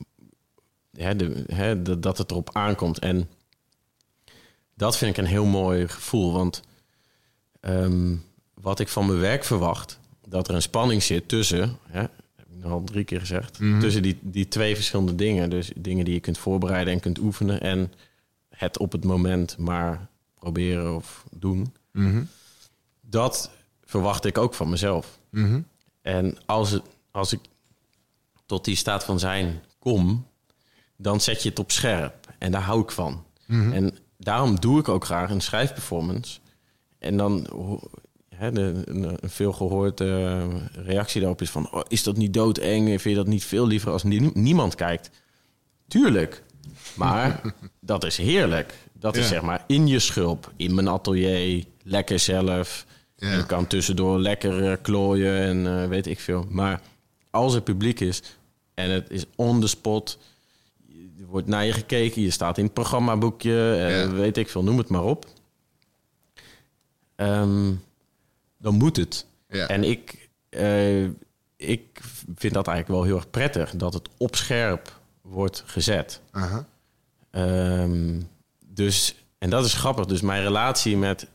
hè, 0.93 1.17
de, 1.17 1.45
hè, 1.47 1.83
dat- 1.83 2.03
dat 2.03 2.19
het 2.19 2.31
erop 2.31 2.51
aankomt. 2.57 2.99
En 2.99 3.29
dat 4.75 4.97
vind 4.97 5.11
ik 5.11 5.25
een 5.25 5.31
heel 5.31 5.45
mooi 5.45 5.89
gevoel. 5.89 6.33
Want 6.33 6.63
ehm, 7.61 8.17
wat 8.55 8.81
ik 8.81 8.89
van 8.89 9.07
mijn 9.07 9.19
werk 9.19 9.45
verwacht, 9.45 9.99
dat 10.33 10.49
er 10.49 10.55
een 10.55 10.63
spanning 10.63 11.03
zit 11.03 11.29
tussen, 11.29 11.79
hè, 11.89 12.01
heb 12.01 12.47
ik 12.59 12.65
al 12.65 12.85
drie 12.85 13.05
keer 13.05 13.21
gezegd, 13.21 13.59
tussen 13.81 14.03
die, 14.03 14.19
die 14.21 14.49
twee 14.49 14.75
verschillende 14.75 15.15
dingen. 15.15 15.51
Dus 15.51 15.73
dingen 15.77 16.05
die 16.05 16.15
je 16.15 16.21
kunt 16.21 16.39
voorbereiden 16.39 16.93
en 16.93 17.01
kunt 17.01 17.19
oefenen. 17.19 17.61
En 17.61 17.93
het 18.49 18.79
op 18.79 18.93
het 18.93 19.05
moment 19.05 19.59
maar 19.59 20.09
proberen 20.35 20.97
of 20.97 21.25
doen. 21.31 21.75
Mhm. 21.91 22.23
Dat 23.01 23.51
verwacht 23.85 24.25
ik 24.25 24.39
ook 24.39 24.55
van 24.55 24.71
mezelf. 24.71 25.19
Mhm. 25.31 25.61
En 26.03 26.37
als, 26.47 26.71
het, 26.71 26.83
als 27.11 27.33
ik 27.33 27.41
tot 28.47 28.65
die 28.65 28.77
staat 28.77 29.05
van 29.05 29.19
zijn 29.19 29.63
kom, 29.79 30.27
dan 30.97 31.21
zet 31.21 31.43
je 31.43 31.49
het 31.49 31.59
op 31.59 31.71
scherp. 31.71 32.35
En 32.39 32.53
daar 32.53 32.63
hou 32.63 32.83
ik 32.83 32.91
van. 32.91 33.25
En 33.47 33.99
daarom 34.17 34.61
doe 34.61 34.81
ik 34.81 34.89
ook 34.89 35.05
graag 35.05 35.31
een 35.31 35.41
schrijfperformance. 35.41 36.39
En 36.99 37.17
dan 37.17 37.47
hè, 38.43 38.53
de, 38.53 38.83
een, 38.85 39.03
een 39.21 39.31
veel 39.31 39.53
gehoorde 39.53 40.39
reactie 40.73 41.21
daarop 41.21 41.41
is 41.43 41.51
van... 41.51 41.69
Oh, 41.73 41.81
is 41.89 42.03
dat 42.03 42.17
niet 42.17 42.35
doodeng? 42.35 42.87
Vind 42.87 43.03
je 43.03 43.15
dat 43.15 43.27
niet 43.27 43.45
veel 43.45 43.67
liever 43.67 43.91
als 43.93 44.03
nie- 44.03 44.31
niemand 44.35 44.75
kijkt? 44.75 45.11
Tuurlijk. 45.89 46.43
Maar 46.95 47.41
dat 47.81 48.05
is 48.05 48.17
heerlijk. 48.17 48.75
Dat 48.93 49.17
is 49.17 49.23
Ja. 49.23 49.29
zeg 49.29 49.43
maar 49.43 49.65
in 49.67 49.87
je 49.87 49.99
schulp, 49.99 50.53
in 50.57 50.75
mijn 50.75 50.89
atelier, 50.89 51.65
lekker 51.83 52.19
zelf. 52.19 52.87
Ja. 53.17 53.33
En 53.33 53.47
kan 53.47 53.67
tussendoor 53.67 54.19
lekker 54.19 54.71
eh, 54.71 54.77
klooien 54.83 55.37
en 55.37 55.83
eh, 55.83 55.89
weet 55.89 56.07
ik 56.07 56.21
veel. 56.21 56.47
Maar 56.49 56.81
als 57.31 57.55
er 57.55 57.61
publiek 57.63 58.01
is 58.01 58.23
en 58.75 58.91
het 58.91 59.11
is 59.11 59.25
on 59.37 59.61
the 59.61 59.67
spot, 59.67 60.19
er 61.21 61.27
wordt 61.29 61.47
naar 61.47 61.65
je 61.67 61.73
gekeken, 61.73 62.23
je 62.23 62.31
staat 62.31 62.59
in 62.59 62.65
het 62.65 62.73
programmaboekje, 62.75 63.73
eh, 63.75 64.01
Ja. 64.03 64.11
weet 64.11 64.37
ik 64.37 64.49
veel, 64.49 64.63
noem 64.63 64.79
het 64.79 64.89
maar 64.89 65.05
op. 65.05 65.27
Ehm, 67.17 67.73
dan 68.63 68.75
moet 68.75 68.97
het. 68.97 69.27
Ja. 69.49 69.67
En 69.67 69.85
ik, 69.85 70.29
eh, 70.49 71.05
ik 71.57 72.01
vind 72.35 72.55
dat 72.55 72.67
eigenlijk 72.67 72.89
wel 72.89 73.03
heel 73.03 73.17
erg 73.17 73.31
prettig 73.31 73.71
dat 73.71 73.95
het 73.95 74.09
op 74.17 74.37
scherp 74.37 75.01
wordt 75.23 75.63
gezet. 75.67 76.21
Ehm, 77.31 78.21
dus, 78.67 79.15
en 79.39 79.51
dat 79.51 79.65
is 79.65 79.75
grappig. 79.75 80.07
Dus 80.07 80.21
mijn 80.21 80.43
relatie 80.43 80.97
met 80.97 81.27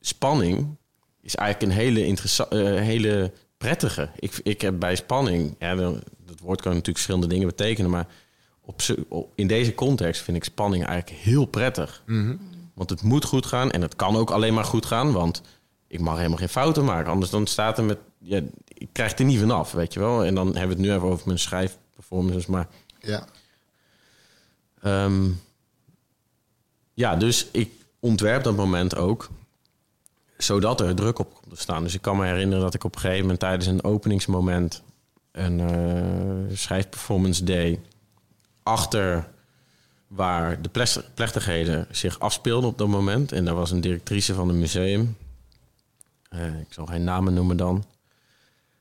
spanning 0.00 0.76
is 1.20 1.34
eigenlijk 1.34 1.72
een 1.72 1.78
hele, 1.78 2.06
interessa- 2.06 2.48
eh, 2.48 2.58
hele 2.60 3.32
prettige. 3.56 4.10
Ik, 4.18 4.40
ik 4.42 4.60
heb 4.60 4.78
bij 4.78 4.96
spanning, 4.96 5.56
ja, 5.58 5.74
dat 5.74 6.40
woord 6.40 6.60
kan 6.60 6.70
natuurlijk 6.70 6.98
verschillende 6.98 7.26
dingen 7.26 7.46
betekenen, 7.46 7.90
maar 7.90 8.06
op, 8.60 8.80
in 9.34 9.46
deze 9.46 9.74
context 9.74 10.22
vind 10.22 10.36
ik 10.36 10.44
spanning 10.44 10.84
eigenlijk 10.86 11.20
heel 11.20 11.44
prettig. 11.44 12.02
Want 12.74 12.90
het 12.90 13.02
moet 13.02 13.24
goed 13.24 13.46
gaan 13.46 13.70
en 13.70 13.82
het 13.82 13.96
kan 13.96 14.16
ook 14.16 14.30
alleen 14.30 14.54
maar 14.54 14.64
goed 14.64 14.86
gaan, 14.86 15.12
want 15.12 15.42
ik 15.92 16.00
mag 16.00 16.16
helemaal 16.16 16.38
geen 16.38 16.48
fouten 16.48 16.84
maken. 16.84 17.12
Anders 17.12 17.30
dan 17.30 17.46
staat 17.46 17.78
er 17.78 17.84
met, 17.84 17.98
ja, 18.18 18.40
ik 18.68 18.88
krijg 18.92 19.18
er 19.18 19.24
niet 19.24 19.38
vanaf, 19.38 19.72
weet 19.72 19.92
je 19.92 20.00
wel. 20.00 20.24
En 20.24 20.34
dan 20.34 20.46
hebben 20.46 20.62
we 20.62 20.68
het 20.68 20.78
nu 20.78 20.92
even 20.92 21.08
over 21.08 21.26
mijn 21.26 21.38
schrijfperformances, 21.38 22.46
maar 22.46 22.68
Ja. 23.00 23.26
Ehm, 24.82 25.30
ja, 26.94 27.16
dus 27.16 27.46
ik 27.50 27.72
ontwerp 28.00 28.42
dat 28.42 28.56
moment 28.56 28.96
ook 28.96 29.30
zodat 30.36 30.80
er 30.80 30.94
druk 30.94 31.18
op 31.18 31.34
komt 31.34 31.54
te 31.54 31.60
staan. 31.60 31.82
Dus 31.82 31.94
ik 31.94 32.02
kan 32.02 32.16
me 32.16 32.26
herinneren 32.26 32.62
dat 32.64 32.74
ik 32.74 32.84
op 32.84 32.94
een 32.94 33.00
gegeven 33.00 33.20
moment 33.22 33.40
tijdens 33.40 33.66
een 33.66 33.84
openingsmoment 33.84 34.82
een 35.32 35.60
eh, 35.60 36.56
schrijfperformance 36.56 37.44
day 37.44 37.80
achter 38.62 39.28
waar 40.06 40.62
de 40.62 40.68
plech- 40.68 41.14
plechtigheden 41.14 41.86
zich 41.90 42.18
afspeelden 42.18 42.70
op 42.70 42.78
dat 42.78 42.88
moment. 42.88 43.32
En 43.32 43.44
daar 43.44 43.54
was 43.54 43.70
een 43.70 43.80
directrice 43.80 44.34
van 44.34 44.48
een 44.48 44.58
museum. 44.58 45.16
Eh, 46.32 46.60
ik 46.60 46.72
zal 46.72 46.86
geen 46.86 47.04
namen 47.04 47.34
noemen 47.34 47.56
dan. 47.56 47.84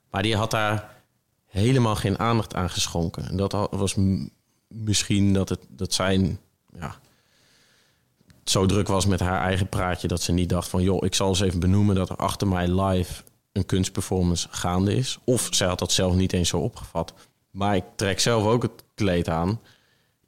Maar 0.10 0.24
die 0.24 0.36
had 0.36 0.52
daar 0.52 1.04
helemaal 1.46 1.96
geen 1.96 2.20
aandacht 2.20 2.56
aan 2.56 2.70
geschonken. 2.70 3.30
En 3.30 3.38
dat 3.38 3.68
was 3.72 3.96
misschien 4.68 5.34
dat, 5.34 5.50
het, 5.50 5.60
dat 5.70 5.94
zijn 5.94 6.40
ja, 6.74 6.96
zo 8.44 8.66
druk 8.66 8.88
was 8.88 9.06
met 9.06 9.20
haar 9.20 9.42
eigen 9.42 9.70
praatje... 9.70 10.08
dat 10.08 10.22
ze 10.22 10.32
niet 10.32 10.50
dacht 10.50 10.68
van... 10.68 10.84
joh, 10.84 11.06
ik 11.06 11.16
zal 11.16 11.28
eens 11.28 11.42
even 11.42 11.60
benoemen 11.60 11.96
dat 11.96 12.10
er 12.10 12.16
achter 12.16 12.48
mij 12.48 12.68
live 12.68 13.24
een 13.52 13.66
kunstperformance 13.66 14.48
gaande 14.52 14.96
is. 14.96 15.20
Of 15.24 15.48
zij 15.52 15.68
had 15.68 15.80
dat 15.80 15.92
zelf 15.92 16.16
niet 16.16 16.34
eens 16.34 16.50
zo 16.50 16.58
opgevat. 16.58 17.14
Maar 17.52 17.76
ik 17.76 17.84
trek 17.96 18.20
zelf 18.20 18.46
ook 18.46 18.62
het 18.62 18.84
kleed 18.96 19.30
aan. 19.30 19.60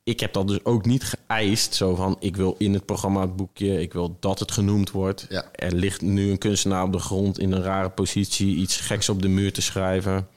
Ik 0.03 0.19
heb 0.19 0.33
dat 0.33 0.47
dus 0.47 0.65
ook 0.65 0.85
niet 0.85 1.03
geëist. 1.27 1.73
Zo 1.73 1.95
van, 1.95 2.15
ik 2.19 2.35
wil 2.35 2.55
in 2.57 2.73
het 2.73 2.85
programma 2.85 3.21
het 3.21 3.35
boekje... 3.35 3.81
ik 3.81 3.93
wil 3.93 4.17
dat 4.19 4.39
het 4.39 4.51
genoemd 4.51 4.91
wordt. 4.91 5.25
Ja. 5.29 5.45
Er 5.51 5.73
ligt 5.75 6.01
nu 6.01 6.31
een 6.31 6.37
kunstenaar 6.37 6.83
op 6.83 6.91
de 6.91 6.99
grond 6.99 7.39
in 7.39 7.51
een 7.51 7.63
rare 7.63 7.89
positie... 7.89 8.55
iets 8.55 8.77
geks 8.77 9.09
op 9.09 9.21
de 9.21 9.27
muur 9.27 9.53
te 9.53 9.61
schrijven... 9.61 10.27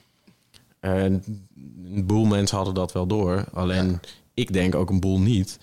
En 0.81 1.25
een 1.95 2.07
boel 2.07 2.25
mensen 2.25 2.57
hadden 2.57 2.75
dat 2.75 2.93
wel 2.93 3.07
door. 3.07 3.45
Alleen 3.53 4.01
ik 4.35 4.53
denk 4.53 4.75
ook 4.75 4.91
een 4.91 5.01
boel 5.01 5.21
niet. 5.21 5.59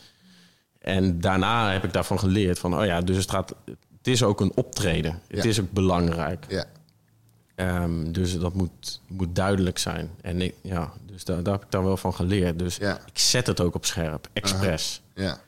En 0.80 1.20
daarna 1.22 1.72
heb 1.72 1.84
ik 1.84 1.94
daarvan 1.94 2.20
geleerd 2.20 2.60
van, 2.60 2.78
oh 2.80 2.86
ja, 2.86 3.02
dus 3.02 3.18
het 3.18 3.32
gaat, 3.32 3.56
het 3.98 4.08
is 4.08 4.24
ook 4.24 4.42
een 4.42 4.52
optreden. 4.56 5.22
Het 5.28 5.44
Ja. 5.44 5.50
is 5.50 5.60
ook 5.62 5.72
belangrijk. 5.72 6.46
Ja. 6.50 6.66
Ehm, 7.56 8.12
dus 8.12 8.40
dat 8.40 8.54
moet, 8.54 9.02
moet 9.08 9.36
duidelijk 9.36 9.78
zijn. 9.78 10.10
En 10.22 10.42
ik, 10.42 10.56
ja, 10.62 10.94
dus 11.06 11.24
daar, 11.24 11.44
daar 11.44 11.54
heb 11.54 11.64
ik 11.64 11.72
dan 11.72 11.84
wel 11.84 11.98
van 11.98 12.14
geleerd. 12.14 12.60
Dus 12.60 12.76
Ja. 12.78 13.00
ik 13.06 13.20
zet 13.20 13.48
het 13.48 13.62
ook 13.62 13.76
op 13.76 13.86
scherp, 13.86 14.30
expres. 14.34 15.02
Ja. 15.16 15.40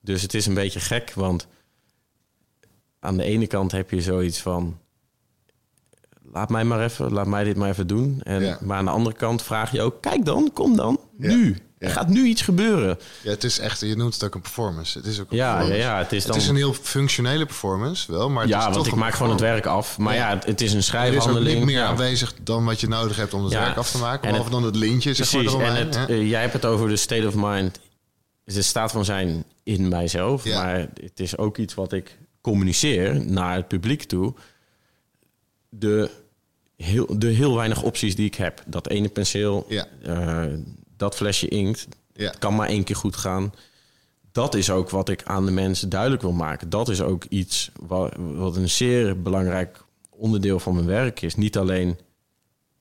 Dus 0.00 0.22
het 0.22 0.34
is 0.34 0.46
een 0.46 0.54
beetje 0.54 0.80
gek, 0.80 1.12
want 1.14 1.46
aan 3.00 3.16
de 3.16 3.24
ene 3.24 3.46
kant 3.46 3.72
heb 3.72 3.90
je 3.90 4.00
zoiets 4.02 4.40
van... 4.40 4.78
laat 6.32 6.48
mij 6.48 6.64
maar 6.64 6.80
even, 6.84 7.12
laat 7.12 7.26
mij 7.26 7.44
dit 7.44 7.56
maar 7.56 7.68
even 7.70 7.86
doen. 7.86 8.20
En, 8.22 8.42
Ja. 8.42 8.58
Maar 8.62 8.78
aan 8.78 8.84
de 8.84 8.90
andere 8.90 9.16
kant 9.16 9.42
vraag 9.42 9.72
je 9.72 9.82
ook, 9.82 10.02
kijk 10.02 10.24
dan, 10.24 10.50
kom 10.52 10.76
dan, 10.76 11.00
nu. 11.16 11.56
Er 11.86 11.92
gaat 11.92 12.08
nu 12.08 12.24
iets 12.26 12.42
gebeuren. 12.42 12.98
ja, 13.22 13.30
het 13.30 13.44
is 13.44 13.58
echt, 13.58 13.80
je 13.80 13.96
noemt 13.96 14.14
het 14.14 14.24
ook 14.24 14.34
een 14.34 14.40
performance. 14.40 14.98
Het 14.98 15.06
is 15.06 15.20
ook 15.20 15.30
een 15.30 15.36
Ja, 15.36 15.44
ja, 15.46 15.52
performance. 15.56 15.88
ja, 15.88 15.98
het 15.98 16.12
is 16.12 16.22
dan... 16.24 16.32
Het 16.34 16.42
is 16.42 16.48
een 16.48 16.56
heel 16.56 16.72
functionele 16.72 17.46
performance, 17.46 18.12
wel, 18.12 18.30
maar 18.30 18.42
het 18.42 18.50
ja, 18.50 18.58
is 18.58 18.62
want 18.64 18.76
toch 18.76 18.86
ik 18.86 18.94
maak 18.94 19.14
gewoon 19.14 19.32
het 19.32 19.40
werk 19.40 19.66
af. 19.66 19.98
Maar 19.98 20.14
ja, 20.14 20.28
Ja. 20.30 20.34
het, 20.34 20.46
het 20.46 20.60
is 20.60 20.68
een 20.70 20.72
Er 20.72 20.78
is 20.82 20.88
ook 20.88 20.94
schrijfhandeling. 20.94 21.56
niet 21.56 21.66
meer 21.66 21.76
ja. 21.76 21.86
aanwezig 21.86 22.34
dan 22.42 22.64
wat 22.64 22.80
je 22.80 22.88
nodig 22.88 23.16
hebt 23.16 23.34
om 23.34 23.42
het 23.44 23.52
Ja. 23.52 23.60
werk 23.60 23.76
af 23.76 23.90
te 23.90 23.98
maken. 23.98 24.22
En 24.24 24.28
Behalve 24.30 24.50
dan 24.50 24.62
het 24.64 24.76
lintje, 24.76 25.14
zeg 25.14 25.32
maar, 25.32 25.42
Precies, 25.42 25.60
en 25.62 25.74
het, 25.76 25.96
eh, 26.08 26.28
jij 26.28 26.40
hebt 26.40 26.52
het 26.52 26.64
over 26.64 26.88
de 26.88 26.96
state 26.96 27.26
of 27.26 27.34
mind. 27.36 27.80
is 28.44 28.54
de 28.54 28.62
staat 28.62 28.92
van 28.92 29.04
zijn 29.04 29.44
in 29.62 29.88
mijzelf. 29.88 30.44
Ja. 30.44 30.62
Maar 30.62 30.78
het 31.00 31.20
is 31.20 31.36
ook 31.38 31.58
iets 31.58 31.74
wat 31.74 31.92
ik 31.92 32.18
communiceer 32.40 33.24
naar 33.26 33.54
het 33.56 33.68
publiek 33.68 34.02
toe. 34.02 34.34
De 35.68 36.10
heel, 36.76 37.18
de 37.18 37.26
heel 37.26 37.56
weinig 37.56 37.82
opties 37.82 38.16
die 38.16 38.26
ik 38.26 38.34
heb. 38.34 38.62
Dat 38.66 38.88
ene 38.88 39.08
penseel, 39.08 39.66
Ja. 39.68 39.86
eh, 40.02 40.44
dat 40.96 41.14
flesje 41.16 41.48
inkt. 41.48 41.88
Ja. 42.12 42.30
Kan 42.38 42.54
maar 42.54 42.68
één 42.68 42.84
keer 42.84 42.96
goed 42.96 43.16
gaan. 43.16 43.54
Dat 44.32 44.54
is 44.54 44.70
ook 44.70 44.90
wat 44.90 45.08
ik 45.08 45.22
aan 45.22 45.46
de 45.46 45.52
mensen 45.52 45.88
duidelijk 45.88 46.22
wil 46.22 46.32
maken. 46.32 46.70
Dat 46.70 46.88
is 46.88 47.00
ook 47.00 47.24
iets 47.24 47.70
wat, 47.80 48.14
wat 48.16 48.56
een 48.56 48.70
zeer 48.70 49.22
belangrijk 49.22 49.84
onderdeel 50.10 50.60
van 50.60 50.74
mijn 50.74 50.86
werk 50.86 51.22
is. 51.22 51.34
Niet 51.34 51.58
alleen 51.58 51.98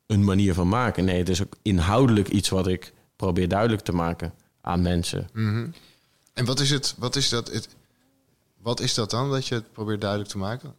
een 0.08 0.24
manier 0.24 0.54
van 0.54 0.68
maken. 0.68 1.06
Nee, 1.06 1.18
het 1.18 1.30
is 1.30 1.44
ook 1.44 1.56
inhoudelijk 1.62 2.28
iets 2.28 2.50
wat 2.50 2.68
ik 2.68 2.94
probeer 3.16 3.48
duidelijk 3.48 3.82
te 3.82 3.92
maken 3.92 4.34
aan 4.62 4.82
mensen. 4.82 5.30
Mhm. 5.34 5.68
En 6.34 6.46
wat 6.46 6.60
is 6.60 6.70
het, 6.70 6.96
wat 6.98 7.16
is 7.16 7.30
dat, 7.30 7.52
het, 7.52 7.70
wat 8.58 8.80
is 8.80 8.94
dat 8.94 9.10
dan 9.10 9.32
dat 9.32 9.48
je 9.48 9.56
het 9.56 9.72
probeert 9.72 10.02
duidelijk 10.02 10.30
te 10.30 10.38
maken? 10.38 10.76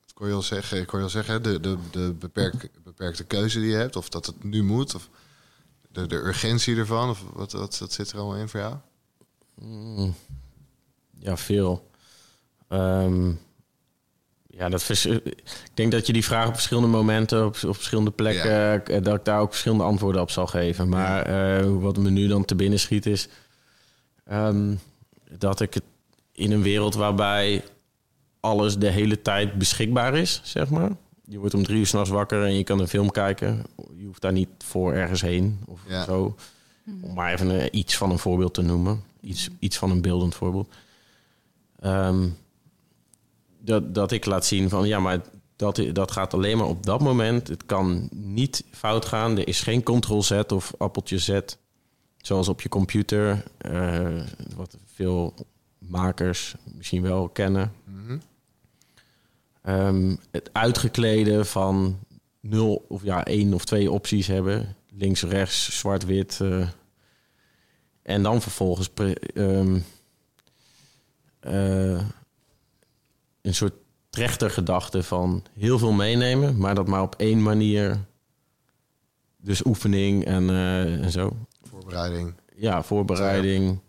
Dat 0.00 0.12
kon 0.12 0.28
je 0.28 0.34
al 0.34 0.42
zeggen, 0.42 0.80
ik 0.80 0.86
kon 0.86 0.98
je 0.98 1.04
al 1.04 1.10
zeggen 1.10 1.42
de, 1.42 1.60
de, 1.60 1.76
de 1.90 2.14
beperk, 2.18 2.70
beperkte 2.84 3.24
keuze 3.24 3.60
die 3.60 3.70
je 3.70 3.76
hebt, 3.76 3.96
of 3.96 4.08
dat 4.08 4.26
het 4.26 4.44
nu 4.44 4.62
moet, 4.62 4.94
of 4.94 5.08
de, 5.92 6.06
de 6.06 6.16
urgentie 6.16 6.76
ervan, 6.76 7.08
of 7.10 7.22
wat, 7.32 7.52
wat, 7.52 7.78
wat 7.78 7.92
zit 7.92 8.10
er 8.12 8.18
allemaal 8.18 8.36
in 8.36 8.48
voor 8.48 8.60
jou? 8.60 8.74
Mm. 9.54 10.14
Ja, 11.18 11.36
veel. 11.36 11.90
Ehm, 12.68 13.30
ja, 14.46 14.68
dat 14.68 14.82
vers- 14.82 15.06
ik 15.06 15.70
denk 15.74 15.92
dat 15.92 16.06
je 16.06 16.12
die 16.12 16.24
vraag 16.24 16.46
op 16.46 16.52
verschillende 16.54 16.88
momenten, 16.88 17.46
op, 17.46 17.56
op 17.66 17.74
verschillende 17.74 18.10
plekken, 18.10 18.84
eh, 18.86 19.02
dat 19.02 19.18
ik 19.18 19.24
daar 19.24 19.40
ook 19.40 19.50
verschillende 19.50 19.84
antwoorden 19.84 20.20
op 20.22 20.30
zal 20.30 20.46
geven. 20.46 20.88
Maar 20.88 21.22
eh, 21.22 21.66
wat 21.80 21.96
me 21.96 22.10
nu 22.10 22.26
dan 22.26 22.44
te 22.44 22.54
binnen 22.54 22.80
schiet 22.80 23.06
is 23.06 23.28
ehm, 24.24 24.74
dat 25.38 25.60
ik 25.60 25.74
het 25.74 25.82
in 26.32 26.52
een 26.52 26.62
wereld 26.62 26.94
waarbij 26.94 27.64
alles 28.40 28.76
de 28.78 28.88
hele 28.90 29.22
tijd 29.22 29.58
beschikbaar 29.58 30.14
is, 30.16 30.40
zeg 30.44 30.70
maar. 30.70 30.90
Je 31.32 31.38
wordt 31.38 31.54
om 31.54 31.62
drie 31.64 31.78
uur 31.78 31.86
s'nachts 31.86 32.10
wakker 32.10 32.44
en 32.44 32.54
je 32.54 32.64
kan 32.64 32.78
een 32.80 32.88
film 32.88 33.10
kijken. 33.10 33.62
Je 33.96 34.04
hoeft 34.06 34.20
daar 34.20 34.32
niet 34.32 34.48
voor 34.58 34.92
ergens 34.92 35.20
heen 35.20 35.60
of 35.66 35.80
Ja. 35.88 36.04
zo. 36.04 36.36
Om 37.02 37.14
maar 37.14 37.32
even 37.32 37.76
iets 37.78 37.96
van 37.96 38.10
een 38.10 38.18
voorbeeld 38.18 38.54
te 38.54 38.62
noemen. 38.62 39.02
Iets, 39.20 39.48
iets 39.58 39.76
van 39.78 39.90
een 39.90 40.02
beeldend 40.02 40.34
voorbeeld. 40.34 40.74
Ehm, 41.80 42.28
dat, 43.60 43.94
dat 43.94 44.12
ik 44.12 44.24
laat 44.24 44.46
zien 44.46 44.68
van 44.68 44.86
ja, 44.88 45.00
maar 45.00 45.20
dat, 45.56 45.82
dat 45.92 46.10
gaat 46.10 46.34
alleen 46.34 46.56
maar 46.58 46.66
op 46.66 46.86
dat 46.86 47.00
moment. 47.00 47.48
Het 47.48 47.66
kan 47.66 48.08
niet 48.12 48.64
fout 48.70 49.04
gaan. 49.04 49.38
Er 49.38 49.48
is 49.48 49.60
geen 49.60 49.82
ctrl-z 49.82 50.30
of 50.48 50.74
appeltje 50.78 51.18
z. 51.18 51.38
Zoals 52.16 52.48
op 52.48 52.60
je 52.60 52.68
computer. 52.68 53.44
eh, 53.58 54.20
wat 54.56 54.76
veel 54.94 55.34
makers 55.78 56.54
misschien 56.74 57.02
wel 57.02 57.28
kennen. 57.28 57.72
Mhm. 57.84 58.18
Ehm, 59.62 60.16
het 60.30 60.50
uitgekleden 60.52 61.46
van 61.46 61.98
nul 62.40 62.84
of 62.88 63.02
ja, 63.02 63.24
één 63.24 63.54
of 63.54 63.64
twee 63.64 63.90
opties 63.90 64.26
hebben. 64.26 64.76
Links, 64.88 65.22
rechts, 65.22 65.78
zwart, 65.78 66.04
wit. 66.04 66.40
eh. 66.40 66.68
en 68.02 68.22
dan 68.22 68.42
vervolgens 68.42 68.90
ehm, 69.34 69.78
eh, 71.40 72.00
een 73.42 73.54
soort 73.54 73.74
trechtergedachte 74.10 75.02
van 75.02 75.44
heel 75.58 75.78
veel 75.78 75.92
meenemen, 75.92 76.58
maar 76.58 76.74
dat 76.74 76.86
maar 76.86 77.02
op 77.02 77.14
één 77.18 77.42
manier. 77.42 78.04
Dus 79.36 79.64
oefening 79.64 80.24
en, 80.24 80.50
eh, 80.50 81.04
en 81.04 81.10
zo. 81.10 81.36
Voorbereiding. 81.62 82.34
Ja, 82.56 82.82
voorbereiding. 82.82 83.80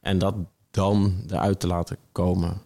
En 0.00 0.18
dat 0.18 0.34
dan 0.70 1.24
eruit 1.28 1.60
te 1.60 1.66
laten 1.66 1.96
komen. 2.12 2.62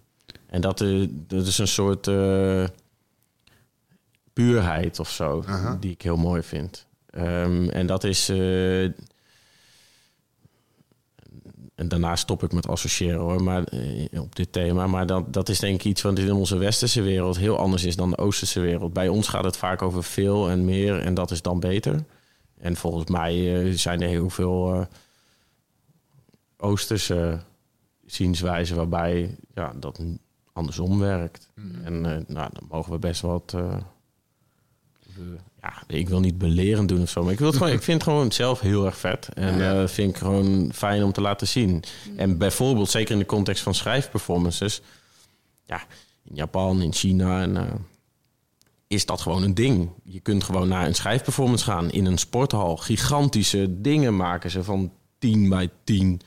En 0.50 0.60
dat, 0.60 0.80
eh, 0.80 1.06
dat 1.10 1.46
is 1.46 1.58
een 1.58 1.68
soort 1.68 2.06
eh, 2.08 2.64
puurheid 4.32 4.98
of 4.98 5.10
zo, 5.10 5.42
Aha. 5.46 5.76
die 5.80 5.90
ik 5.90 6.02
heel 6.02 6.16
mooi 6.16 6.42
vind. 6.42 6.86
Ehm, 7.10 7.68
en 7.68 7.86
dat 7.86 8.04
is. 8.04 8.28
eh, 8.28 8.82
en 11.74 11.88
daarna 11.88 12.16
stop 12.16 12.42
ik 12.42 12.52
met 12.52 12.68
associëren 12.68 13.18
hoor, 13.20 13.42
maar 13.42 13.64
eh, 13.64 14.20
op 14.20 14.36
dit 14.36 14.52
thema. 14.52 14.86
Maar 14.86 15.06
dat, 15.06 15.32
dat 15.32 15.48
is 15.48 15.58
denk 15.58 15.74
ik 15.74 15.84
iets 15.84 16.02
wat 16.02 16.18
in 16.18 16.32
onze 16.32 16.56
westerse 16.56 17.02
wereld 17.02 17.38
heel 17.38 17.58
anders 17.58 17.84
is 17.84 17.96
dan 17.96 18.10
de 18.10 18.18
oosterse 18.18 18.60
wereld. 18.60 18.92
Bij 18.92 19.08
ons 19.08 19.28
gaat 19.28 19.44
het 19.44 19.56
vaak 19.56 19.82
over 19.82 20.04
veel 20.04 20.50
en 20.50 20.64
meer 20.64 21.00
en 21.00 21.14
dat 21.14 21.30
is 21.30 21.42
dan 21.42 21.60
beter. 21.60 22.04
En 22.58 22.76
volgens 22.76 23.10
mij 23.10 23.72
zijn 23.76 24.02
er 24.02 24.08
heel 24.08 24.30
veel 24.30 24.86
oosterse 26.56 27.40
zienswijzen 28.06 28.76
waarbij 28.76 29.36
ja, 29.54 29.72
dat 29.76 30.00
andersom 30.52 30.98
werkt. 30.98 31.48
En 31.84 32.06
eh, 32.06 32.24
nou, 32.26 32.50
dan 32.52 32.66
mogen 32.68 32.92
we 32.92 32.98
best 32.98 33.20
wat. 33.20 33.52
eh, 33.56 33.76
ja, 35.62 35.72
ik 35.86 36.08
wil 36.08 36.20
niet 36.20 36.38
belerend 36.38 36.88
doen 36.88 37.02
of 37.02 37.10
zo, 37.10 37.22
maar 37.22 37.32
ik, 37.32 37.38
wil 37.38 37.48
het 37.48 37.56
gewoon, 37.56 37.72
ik 37.72 37.82
vind 37.82 38.00
het 38.02 38.10
gewoon 38.10 38.32
zelf 38.32 38.60
heel 38.60 38.86
erg 38.86 38.96
vet. 38.98 39.28
En 39.34 39.58
Ja. 39.58 39.82
eh, 39.82 39.88
vind 39.88 40.10
ik 40.10 40.16
gewoon 40.16 40.70
fijn 40.74 41.02
om 41.04 41.12
te 41.12 41.20
laten 41.20 41.48
zien. 41.48 41.82
En 42.16 42.38
bijvoorbeeld, 42.38 42.90
zeker 42.90 43.12
in 43.12 43.18
de 43.18 43.26
context 43.26 43.62
van 43.62 43.74
schrijfperformances, 43.74 44.80
ja, 45.64 45.82
in 46.24 46.34
Japan, 46.34 46.82
in 46.82 46.92
China 46.92 47.40
en. 47.42 47.68
is 48.86 49.06
dat 49.06 49.20
gewoon 49.20 49.42
een 49.42 49.54
ding. 49.54 49.90
Je 50.04 50.20
kunt 50.20 50.44
gewoon 50.44 50.68
naar 50.68 50.86
een 50.86 50.94
schrijfperformance 50.94 51.64
gaan 51.64 51.90
in 51.90 52.06
een 52.06 52.18
sporthal. 52.18 52.76
Gigantische 52.76 53.80
dingen 53.80 54.16
maken 54.16 54.50
ze 54.50 54.64
van 54.64 54.92
10 55.18 55.48
bij 55.48 55.70
10. 55.84 56.20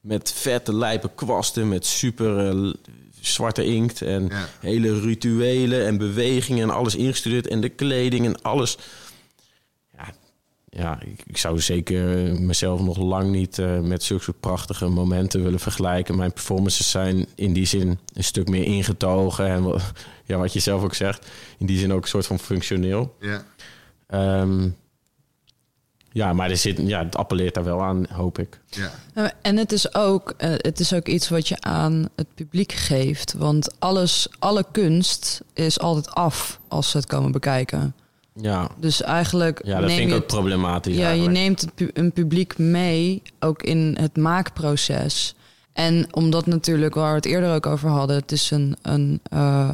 Met 0.00 0.32
vette 0.32 0.74
lijpe 0.74 1.10
kwasten, 1.14 1.68
met 1.68 1.86
super 1.86 2.74
zwarte 3.32 3.64
inkt. 3.64 4.02
En 4.02 4.26
Ja. 4.30 4.48
hele 4.60 5.00
rituelen 5.00 5.86
en 5.86 5.98
bewegingen 5.98 6.62
en 6.62 6.70
alles 6.74 6.94
ingestudeerd. 6.94 7.46
En 7.46 7.60
de 7.60 7.68
kleding 7.68 8.26
en 8.26 8.42
alles. 8.42 8.78
Ja, 9.96 10.12
ja 10.68 11.00
ik, 11.02 11.22
ik 11.26 11.36
zou 11.36 11.60
zeker 11.60 12.04
mezelf 12.40 12.80
nog 12.80 12.96
lang 12.98 13.30
niet 13.30 13.58
eh, 13.58 13.80
met 13.80 14.02
zulke 14.02 14.32
prachtige 14.32 14.86
momenten 14.88 15.42
willen 15.42 15.60
vergelijken. 15.60 16.16
Mijn 16.16 16.32
performances 16.32 16.90
zijn 16.90 17.26
in 17.34 17.52
die 17.52 17.66
zin 17.66 17.98
een 18.14 18.24
stuk 18.24 18.48
meer 18.48 18.64
ingetogen. 18.64 19.46
En 19.46 19.62
wat, 19.62 19.92
ja, 20.26 20.36
wat 20.36 20.52
je 20.52 20.60
zelf 20.60 20.82
ook 20.82 20.94
zegt, 20.94 21.26
in 21.58 21.66
die 21.66 21.78
zin 21.78 21.92
ook 21.92 22.02
een 22.02 22.08
soort 22.08 22.26
van 22.26 22.38
functioneel. 22.38 23.16
Ja. 23.20 23.44
Ehm, 24.06 24.68
ja, 26.12 26.32
maar 26.32 26.50
er 26.50 26.56
zit, 26.56 26.78
ja, 26.86 27.04
het 27.04 27.16
appelleert 27.16 27.54
daar 27.54 27.64
wel 27.64 27.82
aan, 27.82 28.06
hoop 28.10 28.38
ik. 28.38 28.60
Ja. 28.68 28.90
Ja, 29.14 29.32
En 29.42 29.56
het 29.56 29.72
is, 29.72 29.94
ook, 29.94 30.34
eh, 30.36 30.50
het 30.56 30.80
is 30.80 30.92
ook 30.92 31.06
iets 31.08 31.28
wat 31.28 31.48
je 31.48 31.60
aan 31.60 32.08
het 32.16 32.26
publiek 32.34 32.72
geeft. 32.72 33.32
Want 33.34 33.80
alles, 33.80 34.28
alle 34.38 34.64
kunst 34.72 35.40
is 35.54 35.80
altijd 35.80 36.10
af 36.14 36.60
als 36.68 36.90
ze 36.90 36.96
het 36.96 37.06
komen 37.06 37.32
bekijken. 37.32 37.94
Ja, 38.40 38.68
Dus 38.80 39.02
eigenlijk 39.02 39.60
ja 39.64 39.78
dat 39.78 39.86
neem 39.88 39.96
vind 39.96 40.00
je 40.00 40.06
ik 40.16 40.22
ook 40.22 40.28
het- 40.30 40.38
problematisch 40.38 40.96
Ja, 40.96 41.10
je 41.10 41.28
neemt 41.28 41.66
een 41.92 42.12
publiek 42.12 42.58
mee, 42.58 43.22
ook 43.40 43.62
in 43.62 43.96
het 44.00 44.16
maakproces. 44.16 45.34
En 45.72 46.06
omdat 46.14 46.46
natuurlijk, 46.46 46.94
waar 46.94 47.10
we 47.10 47.16
het 47.16 47.24
eerder 47.26 47.54
ook 47.54 47.66
over 47.66 47.88
hadden, 47.90 48.16
het 48.16 48.32
is 48.32 48.50
een, 48.50 48.76
een 48.82 49.20
eh, 49.22 49.68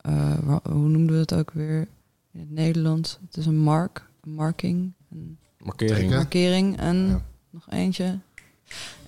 eh, 0.00 0.38
hoe 0.62 0.88
noemden 0.88 1.14
we 1.14 1.20
het 1.20 1.34
ook 1.34 1.50
weer 1.50 1.88
in 2.32 2.40
het 2.40 2.50
Nederlands? 2.50 3.18
Het 3.26 3.36
is 3.36 3.46
een 3.46 3.58
mark, 3.58 4.06
een 4.24 4.34
marking, 4.34 4.92
een 5.12 5.38
Markering. 5.68 6.10
Markering 6.10 6.78
en 6.78 7.06
Ja. 7.08 7.22
nog 7.50 7.66
eentje. 7.70 8.18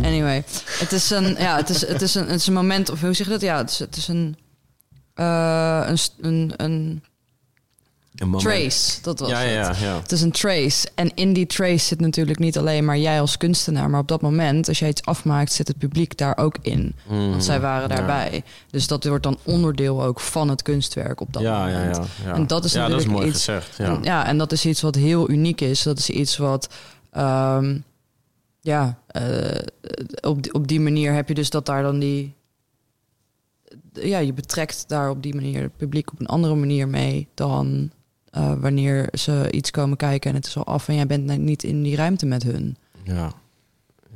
Anyway, 0.03 0.45
het 0.79 0.93
is 0.93 1.11
een, 1.11 1.37
ja, 1.39 1.57
het 1.57 1.69
is, 1.69 1.87
het 1.87 2.03
is 2.03 2.15
een, 2.15 2.27
het 2.27 2.41
is 2.41 2.47
een 2.47 2.53
moment, 2.53 2.91
of 2.91 3.01
hoe 3.01 3.13
zeg 3.15 3.27
je 3.27 3.33
dat? 3.33 3.41
Ja, 3.41 3.57
het 3.57 3.71
is, 3.71 3.79
het 3.79 3.97
is 3.97 4.09
een, 4.09 4.37
eh, 5.15 5.83
een, 5.87 5.99
een, 6.21 6.53
een 6.57 7.03
Een 8.15 8.33
trace, 8.39 9.03
dat 9.03 9.19
was 9.21 9.29
Ja, 9.31 9.39
het. 9.39 9.79
ja, 9.79 9.87
ja. 9.87 10.01
Het 10.01 10.13
is 10.13 10.23
een 10.23 10.31
trace. 10.31 10.89
En 10.95 11.15
in 11.15 11.33
die 11.33 11.47
trace 11.47 11.79
zit 11.87 12.01
natuurlijk 12.01 12.39
niet 12.39 12.59
alleen 12.59 12.85
maar 12.85 12.99
jij 12.99 13.21
als 13.21 13.37
kunstenaar. 13.37 13.91
Maar 13.91 14.01
op 14.01 14.09
dat 14.09 14.21
moment, 14.21 14.69
als 14.69 14.79
jij 14.79 14.89
iets 14.89 15.03
afmaakt, 15.05 15.53
zit 15.53 15.69
het 15.69 15.79
publiek 15.79 16.17
daar 16.17 16.37
ook 16.37 16.57
in. 16.63 16.95
Want 17.07 17.31
Mhm. 17.31 17.41
zij 17.41 17.61
waren 17.61 17.89
daarbij. 17.89 18.43
Dus 18.71 18.87
dat 18.87 19.05
wordt 19.05 19.23
dan 19.23 19.39
onderdeel 19.45 20.03
ook 20.05 20.21
van 20.21 20.49
het 20.49 20.63
kunstwerk 20.63 21.21
op 21.21 21.33
dat 21.33 21.43
moment. 21.43 21.97
ja, 21.97 22.05
ja. 22.25 22.35
En 22.35 22.47
dat 22.47 22.65
is 22.65 22.73
ja, 22.73 22.81
dat 22.81 22.89
is 22.89 22.95
natuurlijk 22.97 23.19
mooi 23.19 23.27
iets- 23.29 23.45
gezegd. 23.45 23.77
Ja. 23.77 23.85
En, 23.85 24.03
ja, 24.03 24.27
en 24.27 24.39
dat 24.39 24.53
is 24.53 24.67
iets 24.67 24.81
wat 24.81 24.95
heel 24.95 25.31
uniek 25.31 25.61
is. 25.61 25.83
Dat 25.83 25.99
is 25.99 26.11
iets 26.11 26.37
wat... 26.37 26.75
ehm, 27.11 27.79
ja, 28.61 28.99
eh, 29.07 29.59
op, 30.21 30.43
die- 30.43 30.55
op 30.55 30.69
die 30.69 30.81
manier 30.81 31.13
heb 31.13 31.29
je 31.29 31.35
dus 31.35 31.51
dat 31.51 31.67
daar 31.67 31.83
dan 31.83 31.99
die... 31.99 32.35
Ja, 33.93 34.19
je 34.19 34.33
betrekt 34.33 34.85
daar 34.89 35.11
op 35.11 35.23
die 35.23 35.35
manier 35.35 35.63
het 35.63 35.77
publiek 35.77 36.13
op 36.13 36.21
een 36.21 36.27
andere 36.27 36.55
manier 36.55 36.89
mee... 36.89 37.29
dan 37.35 37.91
eh, 38.31 38.53
wanneer 38.59 39.09
ze 39.13 39.49
iets 39.51 39.71
komen 39.71 39.97
kijken 39.97 40.31
en 40.31 40.37
het 40.37 40.47
is 40.47 40.57
al 40.57 40.65
af... 40.67 40.89
en 40.89 40.95
jij 40.95 41.07
bent 41.07 41.39
niet 41.39 41.63
in 41.63 41.83
die 41.83 41.97
ruimte 41.97 42.27
met 42.27 42.43
hun. 42.43 42.77
ja. 43.03 43.33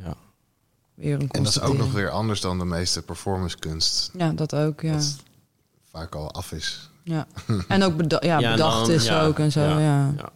ja. 0.02 0.14
Weer 0.94 1.14
een 1.14 1.30
En 1.30 1.42
dat 1.42 1.52
is 1.56 1.60
ook 1.60 1.76
nog 1.76 1.92
weer 1.92 2.10
anders 2.10 2.40
dan 2.40 2.58
de 2.58 2.64
meeste 2.64 3.02
performancekunst. 3.02 4.10
Ja, 4.16 4.32
dat 4.32 4.54
ook, 4.54 4.80
ja. 4.80 4.92
Dat 4.92 5.16
vaak 5.90 6.14
al 6.14 6.32
af 6.32 6.52
is. 6.52 6.90
ja. 7.02 7.26
En 7.68 7.82
ook 7.82 7.96
beda 7.96 8.18
ja, 8.20 8.38
Ja, 8.44 8.50
bedacht 8.50 8.86
dan- 8.86 8.90
is 8.94 9.04
ja, 9.04 9.24
ook 9.24 9.38
en 9.38 9.52
zo, 9.52 9.60
ja, 9.60 9.78
ja. 9.78 10.12
ja. 10.16 10.30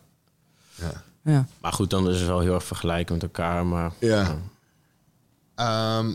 Ja. 0.75 1.03
ja. 1.23 1.47
Maar 1.61 1.73
goed, 1.73 1.91
dan 1.91 2.09
is 2.11 2.19
het 2.19 2.29
wel 2.29 2.41
heel 2.41 2.55
erg 2.55 2.65
vergelijken 2.65 3.15
met 3.15 3.23
elkaar. 3.23 3.67
Maar 3.67 3.93
Ja. 3.99 4.37
Ehm 5.55 6.13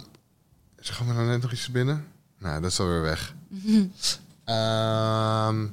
gaan 0.91 1.07
we 1.07 1.13
nou 1.13 1.25
net 1.27 1.41
nog 1.41 1.51
iets 1.51 1.71
binnen? 1.71 2.05
Nou, 2.39 2.61
dat 2.61 2.71
is 2.71 2.79
alweer 2.79 3.01
weg. 3.01 3.33
Ehm, 4.43 5.67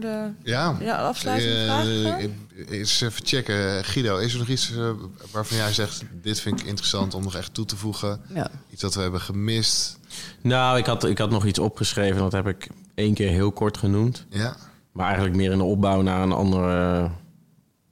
naar 0.00 0.32
de 0.42 0.50
ja. 0.50 0.76
ja, 0.80 0.96
afsluitende 0.96 2.08
Eh, 2.08 2.24
eh, 2.24 2.30
eens 2.70 3.00
even 3.00 3.26
checken. 3.26 3.84
Guido, 3.84 4.16
is 4.16 4.32
er 4.32 4.38
nog 4.38 4.48
iets 4.48 4.76
eh, 4.76 4.90
waarvan 5.30 5.56
jij 5.56 5.72
zegt... 5.72 6.02
dit 6.22 6.40
vind 6.40 6.60
ik 6.60 6.66
interessant 6.66 7.14
om 7.14 7.22
nog 7.22 7.34
echt 7.34 7.54
toe 7.54 7.64
te 7.64 7.76
voegen? 7.76 8.20
Ja. 8.34 8.50
Iets 8.70 8.82
dat 8.82 8.94
we 8.94 9.00
hebben 9.00 9.20
gemist? 9.20 9.98
Nou, 10.40 10.78
ik 10.78 10.86
had, 10.86 11.04
ik 11.04 11.18
had 11.18 11.30
nog 11.30 11.44
iets 11.46 11.58
opgeschreven. 11.58 12.18
Dat 12.18 12.32
heb 12.32 12.46
ik 12.46 12.68
één 12.94 13.14
keer 13.14 13.28
heel 13.28 13.52
kort 13.52 13.78
genoemd. 13.78 14.26
Ja? 14.28 14.56
Maar 14.92 15.06
eigenlijk 15.06 15.36
meer 15.36 15.50
in 15.52 15.58
de 15.58 15.64
opbouw 15.64 16.02
naar 16.02 16.22
een 16.22 16.32
andere 16.32 17.02
eh, 17.02 17.10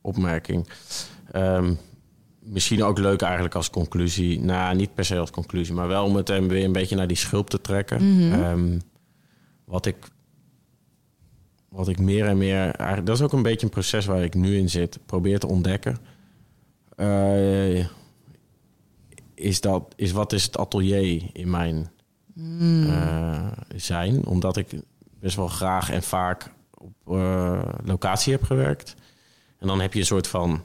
opmerking. 0.00 0.68
Ehm, 1.30 1.74
misschien 2.40 2.84
ook 2.84 2.98
leuk 2.98 3.22
eigenlijk 3.22 3.54
als 3.54 3.70
conclusie. 3.70 4.40
Nou, 4.40 4.76
niet 4.76 4.94
per 4.94 5.04
se 5.04 5.18
als 5.18 5.30
conclusie, 5.30 5.74
maar 5.74 5.88
wel 5.88 6.04
om 6.04 6.16
het 6.16 6.28
hem 6.28 6.48
weer 6.48 6.64
een 6.64 6.72
beetje 6.72 6.96
naar 6.96 7.06
die 7.06 7.16
schulp 7.16 7.50
te 7.50 7.60
trekken. 7.60 8.14
Mhm. 8.14 8.42
Ehm, 8.42 8.78
wat 9.64 9.86
ik. 9.86 9.96
Wat 11.72 11.88
ik 11.88 11.98
meer 11.98 12.26
en 12.26 12.38
meer. 12.38 12.74
Eigenlijk, 12.74 13.06
dat 13.06 13.16
is 13.16 13.22
ook 13.22 13.32
een 13.32 13.42
beetje 13.42 13.66
een 13.66 13.72
proces 13.72 14.06
waar 14.06 14.22
ik 14.22 14.34
nu 14.34 14.56
in 14.56 14.70
zit. 14.70 14.98
Probeer 15.06 15.38
te 15.38 15.46
ontdekken. 15.46 15.96
Eh, 16.96 17.86
is 19.34 19.60
dat. 19.60 19.94
Is 19.96 20.12
wat 20.12 20.32
is 20.32 20.44
het 20.44 20.58
atelier 20.58 21.22
in 21.32 21.50
mijn 21.50 21.90
eh, 22.86 23.46
zijn? 23.76 24.26
Omdat 24.26 24.56
ik 24.56 24.68
best 25.20 25.36
wel 25.36 25.48
graag 25.48 25.90
en 25.90 26.02
vaak 26.02 26.52
op 26.78 26.94
eh, 27.06 27.62
locatie 27.84 28.32
heb 28.32 28.42
gewerkt. 28.42 28.94
En 29.58 29.66
dan 29.66 29.80
heb 29.80 29.92
je 29.92 30.00
een 30.00 30.06
soort 30.06 30.26
van. 30.26 30.62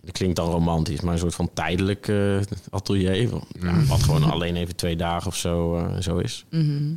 Dat 0.00 0.12
klinkt 0.12 0.36
dan 0.36 0.50
romantisch, 0.50 1.00
maar 1.00 1.12
een 1.12 1.18
soort 1.18 1.34
van 1.34 1.52
tijdelijk 1.52 2.12
atelier. 2.70 3.16
Ja, 3.60 3.84
wat 3.84 4.02
gewoon 4.02 4.30
alleen 4.30 4.56
even 4.56 4.76
twee 4.76 4.96
dagen 4.96 5.26
of 5.26 5.36
zo, 5.36 5.76
eh, 5.76 6.00
zo 6.00 6.18
is. 6.18 6.46
Mhm. 6.50 6.94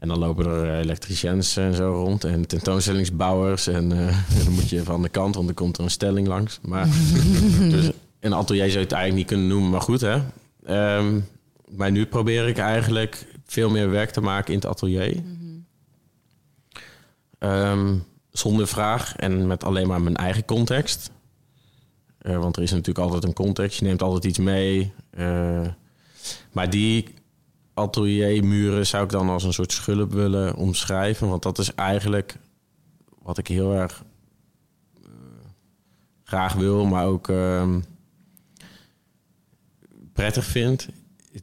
En 0.00 0.08
dan 0.08 0.18
lopen 0.18 0.46
er 0.46 0.72
eh, 0.72 0.78
elektriciëns 0.78 1.56
en 1.56 1.74
zo 1.74 1.92
rond. 1.92 2.24
En 2.24 2.46
tentoonstellingsbouwers. 2.46 3.66
En, 3.66 3.92
eh, 3.92 4.06
en 4.38 4.44
dan 4.44 4.52
moet 4.52 4.68
je 4.68 4.82
van 4.82 5.02
de 5.02 5.08
kant, 5.08 5.34
want 5.34 5.46
dan 5.46 5.54
komt 5.54 5.78
er 5.78 5.84
een 5.84 5.90
stelling 5.90 6.26
langs. 6.26 6.58
Maar 6.62 6.88
dus 7.70 7.90
een 8.20 8.32
atelier 8.32 8.64
zou 8.64 8.78
je 8.78 8.84
het 8.84 8.92
eigenlijk 8.92 9.14
niet 9.14 9.26
kunnen 9.26 9.46
noemen. 9.46 9.70
Maar 9.70 9.80
goed, 9.80 10.00
hè. 10.00 10.20
Ehm, 10.64 11.20
maar 11.68 11.90
nu 11.90 12.06
probeer 12.06 12.48
ik 12.48 12.58
eigenlijk 12.58 13.26
veel 13.44 13.70
meer 13.70 13.90
werk 13.90 14.10
te 14.10 14.20
maken 14.20 14.52
in 14.52 14.58
het 14.58 14.68
atelier. 14.68 15.22
Ehm, 17.38 17.96
zonder 18.30 18.68
vraag 18.68 19.16
en 19.16 19.46
met 19.46 19.64
alleen 19.64 19.86
maar 19.86 20.02
mijn 20.02 20.16
eigen 20.16 20.44
context. 20.44 21.10
Eh, 22.18 22.38
want 22.38 22.56
er 22.56 22.62
is 22.62 22.70
natuurlijk 22.70 22.98
altijd 22.98 23.24
een 23.24 23.32
context. 23.32 23.78
Je 23.78 23.84
neemt 23.84 24.02
altijd 24.02 24.24
iets 24.24 24.38
mee. 24.38 24.92
Maar 26.52 26.70
die 26.70 27.19
ateliermuren 27.80 28.86
zou 28.86 29.04
ik 29.04 29.10
dan 29.10 29.28
als 29.28 29.44
een 29.44 29.52
soort 29.52 29.72
schulp 29.72 30.12
willen 30.12 30.54
omschrijven. 30.54 31.28
Want 31.28 31.42
dat 31.42 31.58
is 31.58 31.74
eigenlijk 31.74 32.36
wat 33.22 33.38
ik 33.38 33.46
heel 33.46 33.74
erg 33.74 34.04
eh, 35.02 35.10
graag 36.24 36.54
wil, 36.54 36.86
maar 36.86 37.06
ook 37.06 37.28
ehm, 37.28 37.80
prettig 40.12 40.44
vind. 40.44 40.88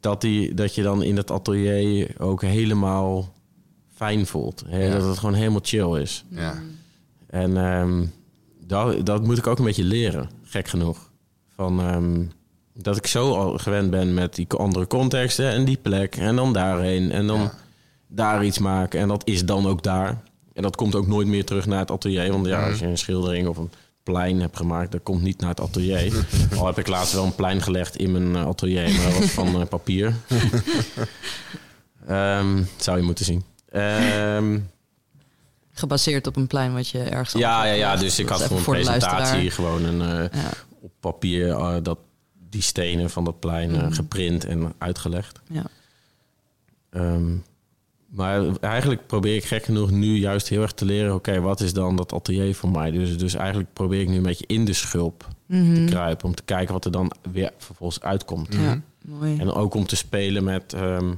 Dat, 0.00 0.20
die, 0.20 0.54
dat 0.54 0.74
je 0.74 0.82
dan 0.82 1.02
in 1.02 1.16
het 1.16 1.30
atelier 1.30 2.14
ook 2.18 2.42
helemaal 2.42 3.32
fijn 3.94 4.26
voelt. 4.26 4.64
Hè? 4.66 4.84
Ja. 4.84 4.92
Dat 4.92 5.08
het 5.08 5.18
gewoon 5.18 5.34
helemaal 5.34 5.60
chill 5.62 6.00
is. 6.00 6.24
Ja. 6.30 6.62
En 7.26 7.56
ehm, 7.56 8.06
dat, 8.66 9.06
dat 9.06 9.24
moet 9.24 9.38
ik 9.38 9.46
ook 9.46 9.58
een 9.58 9.64
beetje 9.64 9.84
leren, 9.84 10.30
gek 10.42 10.68
genoeg. 10.68 11.10
Van, 11.54 11.80
ehm, 11.80 12.24
dat 12.82 12.96
ik 12.96 13.06
zo 13.06 13.34
al 13.34 13.58
gewend 13.58 13.90
ben 13.90 14.14
met 14.14 14.34
die 14.34 14.46
andere 14.52 14.86
contexten 14.86 15.50
en 15.50 15.64
die 15.64 15.76
plek 15.82 16.16
en 16.16 16.36
dan 16.36 16.52
daarheen 16.52 17.10
en 17.12 17.26
dan 17.26 17.40
Ja. 17.40 17.52
daar 18.06 18.44
iets 18.44 18.58
maken. 18.58 19.00
En 19.00 19.08
dat 19.08 19.22
is 19.26 19.44
dan 19.44 19.66
ook 19.66 19.82
daar. 19.82 20.20
En 20.52 20.62
dat 20.62 20.76
komt 20.76 20.94
ook 20.94 21.06
nooit 21.06 21.26
meer 21.26 21.44
terug 21.44 21.66
naar 21.66 21.78
het 21.78 21.90
atelier. 21.90 22.32
Want 22.32 22.46
ja, 22.46 22.68
als 22.68 22.78
je 22.78 22.86
een 22.86 22.98
schildering 22.98 23.48
of 23.48 23.56
een 23.56 23.70
plein 24.02 24.40
hebt 24.40 24.56
gemaakt, 24.56 24.92
dat 24.92 25.02
komt 25.02 25.22
niet 25.22 25.40
naar 25.40 25.48
het 25.50 25.60
atelier. 25.60 26.26
al 26.58 26.66
heb 26.66 26.78
ik 26.78 26.86
laatst 26.86 27.12
wel 27.12 27.24
een 27.24 27.34
plein 27.34 27.62
gelegd 27.62 27.96
in 27.96 28.12
mijn 28.12 28.36
eh, 28.36 28.46
atelier, 28.46 28.90
maar 28.96 29.04
dat 29.10 29.18
was 29.18 29.30
van 29.30 29.60
eh, 29.60 29.66
papier. 29.68 30.14
Ehm, 32.06 32.62
zou 32.76 32.96
je 32.98 33.02
moeten 33.02 33.24
zien. 33.24 33.44
Ehm, 33.70 34.58
Gebaseerd 35.72 36.26
op 36.26 36.36
een 36.36 36.46
plein 36.46 36.72
wat 36.74 36.88
je 36.88 36.98
ergens 37.02 37.32
ja, 37.32 37.64
ja, 37.64 37.72
ja, 37.72 37.96
dus 37.96 38.18
ik 38.18 38.28
had 38.28 38.42
voor 38.44 38.56
een 38.56 38.62
presentatie 38.64 39.50
gewoon 39.50 39.84
een, 39.84 40.00
eh, 40.00 40.40
Ja. 40.42 40.48
op 40.80 40.90
papier 41.00 41.56
dat, 41.82 41.98
die 42.50 42.62
stenen 42.62 43.10
van 43.10 43.24
dat 43.24 43.40
plein 43.40 43.74
eh, 43.74 43.82
Mhm. 43.82 43.92
geprint 43.92 44.44
en 44.44 44.72
uitgelegd. 44.78 45.40
Ja. 45.50 45.64
Ehm, 46.90 47.36
maar 48.08 48.56
eigenlijk 48.60 49.06
probeer 49.06 49.34
ik 49.36 49.44
gek 49.44 49.64
genoeg 49.64 49.90
nu 49.90 50.16
juist 50.16 50.48
heel 50.48 50.62
erg 50.62 50.72
te 50.72 50.84
leren... 50.84 51.14
oké, 51.14 51.40
wat 51.40 51.60
is 51.60 51.72
dan 51.72 51.96
dat 51.96 52.12
atelier 52.12 52.54
voor 52.54 52.70
mij? 52.70 52.90
Dus, 52.90 53.18
dus 53.18 53.34
eigenlijk 53.34 53.72
probeer 53.72 54.00
ik 54.00 54.08
nu 54.08 54.16
een 54.16 54.22
beetje 54.22 54.46
in 54.46 54.64
de 54.64 54.72
schulp 54.72 55.28
Mhm. 55.46 55.74
te 55.74 55.84
kruipen... 55.84 56.26
om 56.26 56.34
te 56.34 56.42
kijken 56.42 56.72
wat 56.72 56.84
er 56.84 56.90
dan 56.92 57.12
weer 57.32 57.50
vervolgens 57.58 58.00
uitkomt. 58.02 58.54
Ja, 58.54 58.80
mooi. 59.04 59.38
En 59.38 59.52
ook 59.52 59.74
om 59.74 59.86
te 59.86 59.96
spelen 59.96 60.44
met, 60.44 60.72
ehm, 60.72 61.14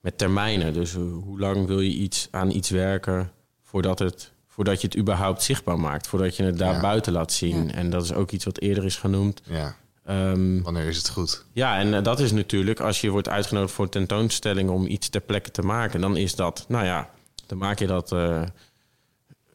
met 0.00 0.18
termijnen. 0.18 0.72
Dus 0.72 0.92
hoe, 0.92 1.10
hoe 1.22 1.38
lang 1.40 1.66
wil 1.66 1.80
je 1.80 1.90
iets 1.94 2.28
aan 2.30 2.50
iets 2.50 2.70
werken 2.70 3.30
voordat, 3.62 3.98
het, 3.98 4.32
voordat 4.46 4.80
je 4.80 4.86
het 4.86 4.96
überhaupt 4.96 5.42
zichtbaar 5.42 5.78
maakt? 5.80 6.06
Voordat 6.06 6.36
je 6.36 6.42
het 6.42 6.58
daar 6.58 6.74
Ja. 6.74 6.80
buiten 6.80 7.12
laat 7.12 7.32
zien. 7.32 7.66
Ja. 7.66 7.72
En 7.72 7.90
dat 7.90 8.02
is 8.04 8.12
ook 8.12 8.30
iets 8.30 8.44
wat 8.44 8.60
eerder 8.60 8.84
is 8.84 8.96
genoemd. 8.96 9.40
ja. 9.44 9.76
Ehm, 10.06 10.62
Wanneer 10.62 10.88
is 10.88 10.96
het 10.96 11.08
goed? 11.08 11.44
ja, 11.52 11.78
en 11.78 11.94
eh, 11.94 12.02
dat 12.02 12.20
is 12.20 12.32
natuurlijk 12.32 12.80
als 12.80 13.00
je 13.00 13.10
wordt 13.10 13.28
uitgenodigd 13.28 13.72
voor 13.72 13.84
een 13.84 13.90
tentoonstelling 13.90 14.70
om 14.70 14.86
iets 14.86 15.08
ter 15.08 15.20
plekke 15.20 15.50
te 15.50 15.62
maken, 15.62 16.00
dan 16.00 16.16
is 16.16 16.34
dat, 16.34 16.64
nou 16.68 16.84
ja, 16.84 17.10
dan 17.46 17.58
maak 17.58 17.78
je 17.78 17.86
dat 17.86 18.12
eh, 18.12 18.42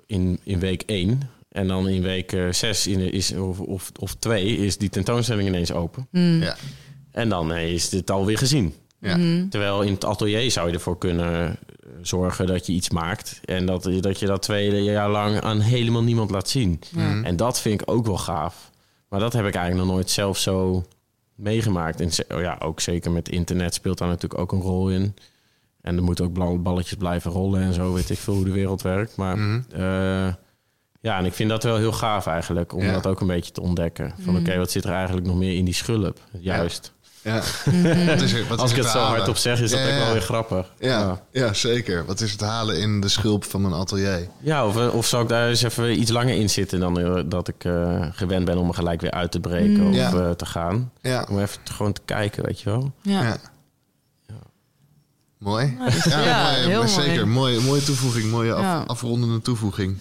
in, 0.05 0.39
in 0.43 0.59
week 0.59 0.83
1. 0.85 1.21
En 1.49 1.67
dan 1.67 1.87
in 1.87 2.01
week 2.01 2.37
6 2.51 2.87
in, 2.87 3.11
is, 3.11 3.33
of, 3.33 3.59
of, 3.59 3.91
of 3.99 4.15
twee 4.15 4.57
is 4.57 4.77
die 4.77 4.89
tentoonstelling 4.89 5.47
ineens 5.47 5.71
open. 5.71 6.07
Mm. 6.11 6.41
Ja. 6.41 6.55
En 7.11 7.29
dan 7.29 7.53
eh, 7.53 7.73
is 7.73 7.89
dit 7.89 8.11
alweer 8.11 8.37
gezien. 8.37 8.73
Ja. 8.99 9.17
Mhm. 9.17 9.47
Terwijl 9.49 9.81
in 9.81 9.93
het 9.93 10.05
atelier 10.05 10.51
zou 10.51 10.67
je 10.67 10.73
ervoor 10.73 10.97
kunnen 10.97 11.49
eh, 11.49 11.55
zorgen 12.01 12.47
dat 12.47 12.65
je 12.65 12.73
iets 12.73 12.89
maakt. 12.89 13.39
En 13.45 13.65
dat, 13.65 13.83
dat 13.99 14.19
je 14.19 14.25
dat 14.25 14.41
twee 14.41 14.83
jaar 14.83 15.09
lang 15.09 15.41
aan 15.41 15.59
helemaal 15.59 16.03
niemand 16.03 16.31
laat 16.31 16.49
zien. 16.49 16.79
Ja. 16.95 17.21
En 17.23 17.35
dat 17.35 17.61
vind 17.61 17.81
ik 17.81 17.91
ook 17.91 18.05
wel 18.05 18.17
gaaf. 18.17 18.70
Maar 19.11 19.19
dat 19.19 19.33
heb 19.33 19.45
ik 19.45 19.55
eigenlijk 19.55 19.85
nog 19.85 19.95
nooit 19.95 20.09
zelf 20.09 20.37
zo 20.37 20.83
meegemaakt. 21.35 21.99
En 22.01 22.35
oh 22.35 22.41
ja, 22.41 22.57
ook 22.59 22.79
zeker 22.79 23.11
met 23.11 23.29
internet 23.29 23.73
speelt 23.73 23.97
daar 23.97 24.07
natuurlijk 24.07 24.41
ook 24.41 24.51
een 24.51 24.61
rol 24.61 24.89
in. 24.89 25.15
En 25.81 25.95
er 25.97 26.03
moeten 26.03 26.25
ook 26.25 26.63
balletjes 26.63 26.97
blijven 26.97 27.31
rollen 27.31 27.61
en 27.61 27.73
zo, 27.73 27.93
weet 27.93 28.09
ik 28.09 28.17
veel 28.17 28.33
hoe 28.33 28.43
de 28.43 28.51
wereld 28.51 28.81
werkt. 28.81 29.15
Maar 29.15 29.37
Mhm. 29.37 29.61
eh, 29.71 30.33
ja, 31.01 31.17
en 31.17 31.25
ik 31.25 31.33
vind 31.33 31.49
dat 31.49 31.63
wel 31.63 31.77
heel 31.77 31.91
gaaf 31.91 32.27
eigenlijk, 32.27 32.73
om 32.73 32.81
Ja. 32.83 32.91
dat 32.93 33.07
ook 33.07 33.21
een 33.21 33.27
beetje 33.27 33.51
te 33.51 33.61
ontdekken. 33.61 34.13
Van 34.19 34.37
oké, 34.37 34.57
wat 34.57 34.71
zit 34.71 34.83
er 34.83 34.91
eigenlijk 34.91 35.27
nog 35.27 35.35
meer 35.37 35.55
in 35.57 35.65
die 35.65 35.73
schulp? 35.73 36.19
Juist. 36.39 36.93
Ja. 37.00 37.00
Wat 37.23 38.21
is 38.21 38.33
er, 38.33 38.47
wat 38.47 38.59
Als 38.59 38.71
is 38.71 38.77
ik 38.77 38.83
het 38.83 38.91
zo 38.91 38.97
halen? 38.99 39.15
hardop 39.17 39.37
zeg, 39.37 39.59
is 39.61 39.69
dat 39.71 39.79
Ja, 39.79 39.85
ook 39.85 39.91
ja. 39.91 39.97
wel 39.99 40.11
weer 40.11 40.21
grappig. 40.21 40.73
Ja, 40.79 41.21
ja. 41.31 41.53
zeker. 41.53 42.05
Wat 42.05 42.21
is 42.21 42.31
het 42.31 42.41
halen 42.41 42.79
in 42.79 43.01
de 43.01 43.07
schulp 43.09 43.43
van 43.43 43.65
een 43.65 43.73
atelier? 43.73 44.27
Ja, 44.39 44.67
of, 44.67 44.91
of 44.93 45.05
zou 45.05 45.23
ik 45.23 45.29
daar 45.29 45.47
eens 45.49 45.61
even 45.63 45.99
iets 45.99 46.11
langer 46.11 46.35
in 46.35 46.49
zitten 46.49 46.79
dan 46.79 46.99
eh, 46.99 47.21
dat 47.25 47.47
ik 47.47 47.63
eh, 47.65 48.05
gewend 48.11 48.45
ben 48.45 48.57
om 48.57 48.67
er 48.67 48.73
gelijk 48.73 49.01
weer 49.01 49.11
uit 49.11 49.31
te 49.31 49.39
breken 49.39 49.87
of 49.87 49.95
Ja. 49.95 50.11
eh, 50.13 50.29
te 50.29 50.45
gaan. 50.45 50.91
Ja, 51.01 51.25
Om 51.29 51.39
even 51.39 51.63
te- 51.63 51.73
gewoon 51.73 51.93
te 51.93 52.01
kijken, 52.05 52.43
weet 52.45 52.61
je 52.61 52.69
wel. 52.69 52.91
Ja. 53.01 53.21
ja. 53.23 53.37
Mooi. 55.37 55.77
Ja, 56.05 56.21
Ja, 56.23 56.43
mooi, 56.51 56.55
heel 56.57 56.67
maar 56.83 56.91
mooi. 56.91 57.07
zeker. 57.09 57.27
Mooie, 57.27 57.59
mooie 57.59 57.83
toevoeging, 57.83 58.31
mooie 58.31 58.53
af- 58.53 58.61
Ja. 58.61 58.83
afrondende 58.87 59.41
toevoeging. 59.41 59.97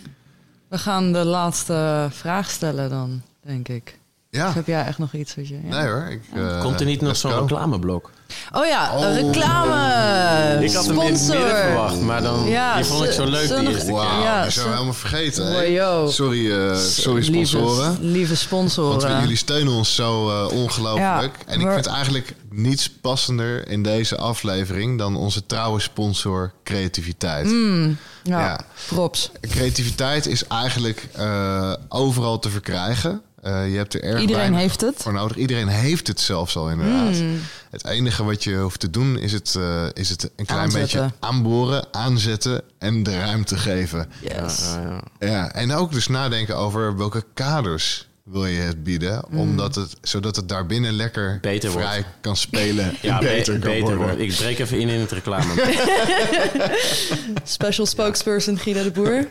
We 0.68 0.78
gaan 0.78 1.12
de 1.12 1.24
laatste 1.24 2.08
vraag 2.10 2.50
stellen 2.50 2.90
dan, 2.90 3.22
denk 3.46 3.68
ik. 3.68 3.98
Ja, 4.32 4.48
Of 4.48 4.54
heb 4.54 4.66
jij 4.66 4.84
echt 4.84 4.98
nog 4.98 5.12
iets 5.12 5.34
wat 5.34 5.48
je... 5.48 5.54
ja? 5.54 5.60
nee 5.80 5.86
hoor. 5.90 6.06
Ik, 6.10 6.22
eh, 6.34 6.60
Komt 6.62 6.80
er 6.80 6.86
niet 6.86 7.00
nog 7.00 7.16
zo'n 7.16 7.38
reclameblok? 7.38 8.10
Oh 8.52 8.66
ja, 8.66 8.92
Oh. 8.96 9.14
reclame! 9.14 10.64
Ik 10.64 10.72
had 10.72 10.86
hem 10.86 11.00
in 11.00 11.06
het 11.06 11.18
Sponsor. 11.18 11.36
midden 11.44 11.56
verwacht, 11.62 12.00
maar 12.00 12.22
dan, 12.22 12.44
Ja, 12.48 12.76
die 12.76 12.84
vond 12.84 13.04
ik 13.04 13.10
zo 13.12 13.24
leuk 13.24 13.48
die 13.48 13.56
nog- 13.62 13.72
eerste 13.72 13.92
Wauw, 13.92 14.08
keer. 14.16 14.22
Ja, 14.24 14.42
die 14.42 14.50
zijn 14.50 14.64
we 14.64 14.70
zo- 14.70 14.74
helemaal 14.76 14.92
vergeten. 14.98 15.52
Wow. 15.52 16.10
Sorry, 16.10 16.52
eh, 16.52 16.76
sorry 16.76 17.22
sponsoren. 17.22 17.88
Lieve, 17.90 18.04
lieve 18.04 18.36
sponsoren. 18.36 18.90
Want 19.00 19.02
we- 19.12 19.20
jullie 19.20 19.36
steunen 19.36 19.72
ons 19.72 19.94
zo 19.94 20.28
eh, 20.30 20.52
ongelooflijk. 20.52 21.36
Ja, 21.38 21.46
en 21.46 21.58
ik 21.60 21.64
maar- 21.64 21.74
vind 21.74 21.86
eigenlijk 21.86 22.34
niets 22.50 22.90
passender 22.90 23.68
in 23.68 23.82
deze 23.82 24.16
aflevering 24.16 24.98
dan 24.98 25.16
onze 25.16 25.46
trouwe 25.46 25.80
sponsor 25.80 26.52
creativiteit. 26.64 27.46
Mm, 27.46 27.96
ja, 28.22 28.40
Ja. 28.40 28.60
props. 28.88 29.30
Creativiteit 29.40 30.26
is 30.26 30.46
eigenlijk 30.46 31.08
eh, 31.12 31.72
overal 31.88 32.38
te 32.38 32.50
verkrijgen. 32.50 33.22
Eh, 33.42 33.70
je 33.70 33.76
hebt 33.76 33.94
er 33.94 34.02
erg 34.02 34.20
Iedereen 34.20 34.54
heeft 34.54 34.80
het. 34.80 34.94
voor 34.96 35.12
nodig. 35.12 35.36
Iedereen 35.36 35.68
heeft 35.68 36.06
het 36.06 36.20
zelfs 36.20 36.56
al 36.56 36.70
inderdaad. 36.70 37.14
Mm. 37.14 37.40
Het 37.70 37.84
enige 37.84 38.24
wat 38.24 38.44
je 38.44 38.56
hoeft 38.56 38.80
te 38.80 38.90
doen 38.90 39.18
is 39.18 39.32
het, 39.32 39.54
eh, 39.58 39.84
is 39.92 40.08
het 40.08 40.30
een 40.36 40.46
klein 40.46 40.60
Aanzetten. 40.60 41.00
beetje 41.02 41.16
aanboren, 41.20 41.86
aanzetten 41.94 42.62
en 42.78 43.02
de 43.02 43.18
ruimte 43.18 43.56
geven. 43.56 44.10
Yes. 44.20 44.60
Ja, 44.74 44.80
ja. 45.18 45.26
Ja, 45.28 45.52
en 45.52 45.72
ook 45.72 45.92
dus 45.92 46.06
nadenken 46.06 46.56
over 46.56 46.96
welke 46.96 47.24
kaders 47.34 48.08
wil 48.30 48.46
je 48.46 48.60
het 48.60 48.84
bieden, 48.84 49.24
Mm. 49.28 49.38
omdat 49.38 49.74
het, 49.74 49.96
zodat 50.02 50.36
het 50.36 50.48
daarbinnen 50.48 50.92
lekker 50.92 51.38
Beter 51.40 51.70
vrij 51.70 51.84
wordt. 52.00 52.06
kan 52.20 52.36
spelen 52.36 52.94
Ja, 53.02 53.14
en 53.18 53.24
beter 53.24 53.52
be- 53.54 53.58
kan 53.60 53.70
beter 53.70 53.96
worden. 53.96 54.16
wordt. 54.16 54.20
Ik 54.20 54.36
breek 54.36 54.58
even 54.58 54.78
in 54.80 54.88
in 54.88 55.00
het 55.00 55.12
reclame. 55.12 55.52
Special 57.44 57.86
spokesperson 57.86 58.58
Guido 58.58 58.82
de 58.82 58.90
Boer. 58.90 59.26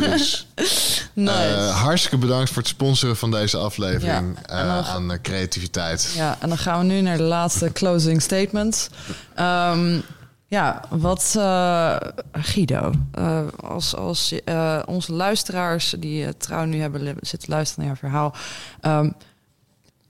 Dus, 0.00 0.46
Nice. 1.14 1.32
eh, 1.32 1.82
hartstikke 1.82 2.16
bedankt 2.18 2.48
voor 2.50 2.58
het 2.62 2.70
sponsoren 2.70 3.16
van 3.16 3.30
deze 3.30 3.56
aflevering 3.56 4.36
Ja, 4.46 4.78
eh, 4.78 4.88
aan 4.94 5.12
eh, 5.12 5.18
creativiteit. 5.22 6.12
Ja, 6.16 6.36
en 6.40 6.48
dan 6.48 6.58
gaan 6.58 6.78
we 6.78 6.84
nu 6.84 7.00
naar 7.00 7.16
de 7.16 7.22
laatste 7.22 7.72
closing 7.72 8.22
statements. 8.22 8.88
Ehm, 9.34 9.98
ja, 10.50 10.84
wat 10.88 11.34
eh, 11.36 11.96
Guido, 12.32 12.92
eh, 13.12 13.48
als, 13.56 13.96
als 13.96 14.44
eh, 14.44 14.82
onze 14.86 15.12
luisteraars 15.12 15.94
die 15.98 16.36
trouw 16.36 16.64
nu 16.64 16.80
hebben 16.80 17.16
zitten 17.20 17.50
luisteren 17.50 17.84
naar 17.84 17.96
jouw 17.96 18.10
verhaal, 18.10 18.34
ehm, 18.80 19.10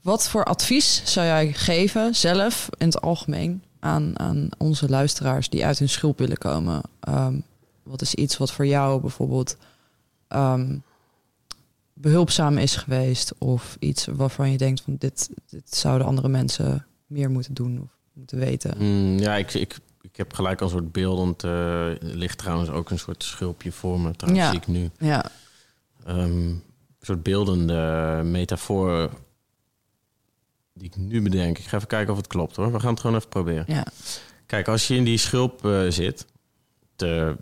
wat 0.01 0.29
voor 0.29 0.43
advies 0.43 1.01
zou 1.05 1.25
jij 1.25 1.53
geven 1.53 2.15
zelf 2.15 2.69
in 2.77 2.85
het 2.85 3.01
algemeen 3.01 3.63
aan, 3.79 4.19
aan 4.19 4.49
onze 4.57 4.89
luisteraars 4.89 5.49
die 5.49 5.65
uit 5.65 5.79
hun 5.79 5.89
schulp 5.89 6.17
willen 6.17 6.37
komen? 6.37 6.81
Ehm, 6.99 7.39
wat 7.83 8.01
is 8.01 8.15
iets 8.15 8.37
wat 8.37 8.51
voor 8.51 8.65
jou 8.65 9.01
bijvoorbeeld 9.01 9.57
ehm, 10.27 10.77
behulpzaam 11.93 12.57
is 12.57 12.75
geweest 12.75 13.33
of 13.37 13.77
iets 13.79 14.05
waarvan 14.05 14.51
je 14.51 14.57
denkt 14.57 14.81
van 14.81 14.95
dit, 14.99 15.29
dit 15.49 15.75
zouden 15.75 16.07
andere 16.07 16.27
mensen 16.27 16.85
meer 17.07 17.29
moeten 17.29 17.53
doen 17.53 17.79
of 17.81 17.89
moeten 18.13 18.37
weten. 18.37 18.75
Mm, 18.77 19.17
ja, 19.19 19.35
ik, 19.35 19.53
ik, 19.53 19.77
ik 20.01 20.17
heb 20.17 20.33
gelijk 20.33 20.61
een 20.61 20.69
soort 20.69 20.91
beeldend... 20.91 21.43
eh, 21.43 21.85
er 21.89 21.97
ligt 22.03 22.37
trouwens 22.37 22.69
ook 22.69 22.89
een 22.89 22.99
soort 22.99 23.23
schulpje 23.23 23.71
voor 23.71 23.99
me. 23.99 24.15
Trouwens, 24.15 24.45
Ja. 24.45 24.51
zie 24.51 24.59
ik 24.61 24.67
nu. 24.67 24.89
Ja, 25.07 25.25
Ehm, 26.05 26.17
een 26.47 26.61
soort 27.01 27.23
beeldende 27.23 28.21
metafoor 28.23 29.09
die 30.73 30.87
ik 30.87 30.95
nu 30.95 31.21
bedenk. 31.21 31.57
Ik 31.57 31.65
ga 31.65 31.75
even 31.77 31.87
kijken 31.87 32.11
of 32.11 32.17
het 32.17 32.27
klopt 32.27 32.55
hoor. 32.55 32.71
We 32.71 32.79
gaan 32.79 32.91
het 32.91 32.99
gewoon 32.99 33.15
even 33.15 33.29
proberen. 33.29 33.63
ja, 33.67 33.85
Kijk, 34.45 34.67
als 34.67 34.87
je 34.87 34.95
in 34.95 35.03
die 35.03 35.17
schulp 35.17 35.65
eh, 35.65 35.81
zit, 35.89 36.25
te, 36.95 37.35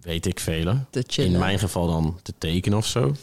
weet 0.00 0.26
ik 0.26 0.40
vele, 0.40 0.84
te 0.90 1.04
chillen. 1.06 1.32
in 1.32 1.38
mijn 1.38 1.58
geval 1.58 1.86
dan 1.86 2.18
te 2.22 2.34
tekenen 2.38 2.78
of 2.78 2.86
zo. 2.86 3.14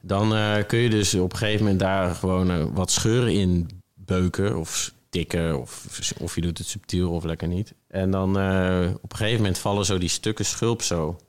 Dan 0.00 0.34
eh, 0.34 0.56
kun 0.66 0.78
je 0.78 0.90
dus 0.90 1.14
op 1.14 1.32
een 1.32 1.38
gegeven 1.38 1.62
moment 1.62 1.80
daar 1.80 2.14
gewoon 2.14 2.50
eh, 2.50 2.64
wat 2.72 2.90
scheuren 2.90 3.32
in 3.32 3.68
beuken 3.94 4.58
of 4.58 4.92
tikken. 5.08 5.60
Of, 5.60 6.00
of 6.20 6.34
je 6.34 6.40
doet 6.40 6.58
het 6.58 6.66
subtiel 6.66 7.10
of 7.10 7.24
lekker 7.24 7.48
niet. 7.48 7.74
En 7.88 8.10
dan 8.10 8.38
eh, 8.38 8.90
op 9.00 9.12
een 9.12 9.18
gegeven 9.18 9.40
moment 9.40 9.58
vallen 9.58 9.84
zo 9.84 9.98
die 9.98 10.08
stukken 10.08 10.44
schulp 10.44 10.82
zo 10.82 11.20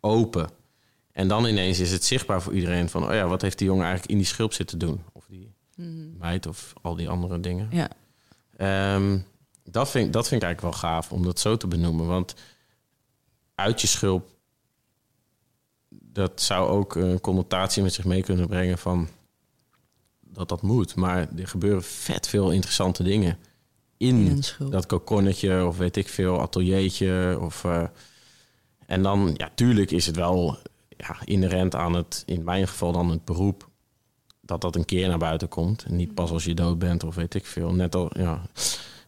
open. 0.00 0.50
En 1.12 1.28
dan 1.28 1.46
ineens 1.46 1.78
is 1.78 1.92
het 1.92 2.04
zichtbaar 2.04 2.42
voor 2.42 2.52
iedereen 2.54 2.88
van... 2.88 3.04
oh 3.06 3.14
ja, 3.14 3.26
wat 3.26 3.42
heeft 3.42 3.58
die 3.58 3.66
jongen 3.66 3.84
eigenlijk 3.84 4.12
in 4.12 4.18
die 4.18 4.26
schulp 4.26 4.52
zitten 4.52 4.78
doen? 4.78 5.02
Of 5.12 5.24
die 5.28 5.52
Mhm. 5.76 6.16
meid 6.18 6.46
of 6.46 6.72
al 6.82 6.94
die 6.96 7.08
andere 7.08 7.40
dingen. 7.40 7.68
Ja, 7.70 7.88
Ehm, 8.56 9.18
dat, 9.64 9.90
vind, 9.90 10.12
dat 10.12 10.28
vind 10.28 10.42
ik 10.42 10.46
eigenlijk 10.46 10.60
wel 10.60 10.90
gaaf 10.90 11.12
om 11.12 11.22
dat 11.22 11.40
zo 11.40 11.56
te 11.56 11.66
benoemen. 11.66 12.06
Want 12.06 12.34
uit 13.54 13.80
je 13.80 13.86
schulp, 13.86 14.28
dat 15.88 16.40
zou 16.40 16.68
ook 16.68 16.94
een 16.94 17.20
connotatie 17.20 17.82
met 17.82 17.92
zich 17.92 18.04
mee 18.04 18.22
kunnen 18.22 18.46
brengen 18.46 18.78
van 18.78 19.08
dat 20.34 20.48
dat 20.48 20.62
moet. 20.62 20.94
Maar 20.94 21.28
er 21.36 21.48
gebeuren 21.48 21.82
vet 21.82 22.28
veel 22.28 22.50
interessante 22.50 23.02
dingen 23.02 23.38
in, 23.96 24.42
dat 24.70 24.86
kokonnetje 24.86 25.66
of 25.66 25.76
weet 25.76 25.96
ik 25.96 26.08
veel, 26.08 26.40
ateliertje. 26.40 27.38
Of, 27.40 27.64
eh, 27.64 27.84
en 28.86 29.02
dan, 29.02 29.34
ja, 29.36 29.50
tuurlijk 29.54 29.90
is 29.90 30.06
het 30.06 30.16
wel 30.16 30.58
ja, 30.88 31.16
inherent 31.24 31.74
aan 31.74 31.94
het, 31.94 32.22
in 32.26 32.44
mijn 32.44 32.68
geval 32.68 32.92
dan 32.92 33.10
het 33.10 33.24
beroep, 33.24 33.68
dat 34.40 34.60
dat 34.60 34.76
een 34.76 34.84
keer 34.84 35.08
naar 35.08 35.18
buiten 35.18 35.48
komt. 35.48 35.84
En 35.84 35.96
niet 35.96 36.14
pas 36.14 36.30
als 36.30 36.44
je 36.44 36.54
dood 36.54 36.78
bent 36.78 37.04
of 37.04 37.14
weet 37.14 37.34
ik 37.34 37.46
veel. 37.46 37.72
Net 37.72 37.94
al, 37.94 38.10
ja, 38.18 38.42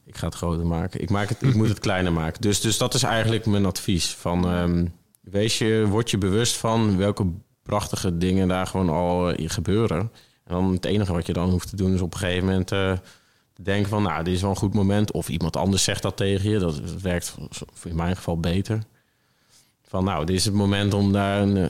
ik 0.04 0.16
ga 0.16 0.26
het 0.26 0.34
groter 0.34 0.66
maken. 0.66 1.00
Ik, 1.02 1.10
maak 1.10 1.28
het, 1.28 1.42
ik 1.42 1.54
moet 1.54 1.68
het 1.68 1.78
kleiner 1.88 2.12
maken. 2.12 2.40
Dus, 2.40 2.60
dus 2.60 2.78
dat 2.78 2.94
is 2.94 3.02
eigenlijk 3.02 3.46
mijn 3.46 3.66
advies. 3.66 4.08
Van, 4.08 4.48
ehm, 4.48 4.86
wees 5.20 5.58
je, 5.58 5.86
word 5.88 6.10
je 6.10 6.18
bewust 6.18 6.56
van 6.56 6.96
welke 6.96 7.26
prachtige 7.62 8.16
dingen 8.16 8.48
daar 8.48 8.66
gewoon 8.66 8.88
al 8.88 9.32
eh, 9.32 9.50
gebeuren. 9.50 10.10
En 10.46 10.54
dan 10.54 10.72
het 10.72 10.84
enige 10.84 11.12
wat 11.12 11.26
je 11.26 11.32
dan 11.32 11.50
hoeft 11.50 11.68
te 11.68 11.76
doen 11.76 11.94
is 11.94 12.00
op 12.00 12.12
een 12.12 12.18
gegeven 12.18 12.44
moment 12.44 12.72
eh, 12.72 12.92
te 13.52 13.62
denken 13.62 13.88
van... 13.88 14.02
nou, 14.02 14.24
dit 14.24 14.34
is 14.34 14.40
wel 14.40 14.50
een 14.50 14.56
goed 14.56 14.74
moment. 14.74 15.12
Of 15.12 15.28
iemand 15.28 15.56
anders 15.56 15.84
zegt 15.84 16.02
dat 16.02 16.16
tegen 16.16 16.50
je. 16.50 16.58
Dat, 16.58 16.76
dat 16.76 17.00
werkt 17.00 17.34
voor- 17.50 17.90
in 17.90 17.96
mijn 17.96 18.16
geval 18.16 18.40
beter. 18.40 18.82
Van 19.82 20.04
nou, 20.04 20.24
dit 20.24 20.36
is 20.36 20.44
het 20.44 20.54
moment 20.54 20.94
om 20.94 21.12
daar 21.12 21.40
een, 21.42 21.56
eh, 21.56 21.66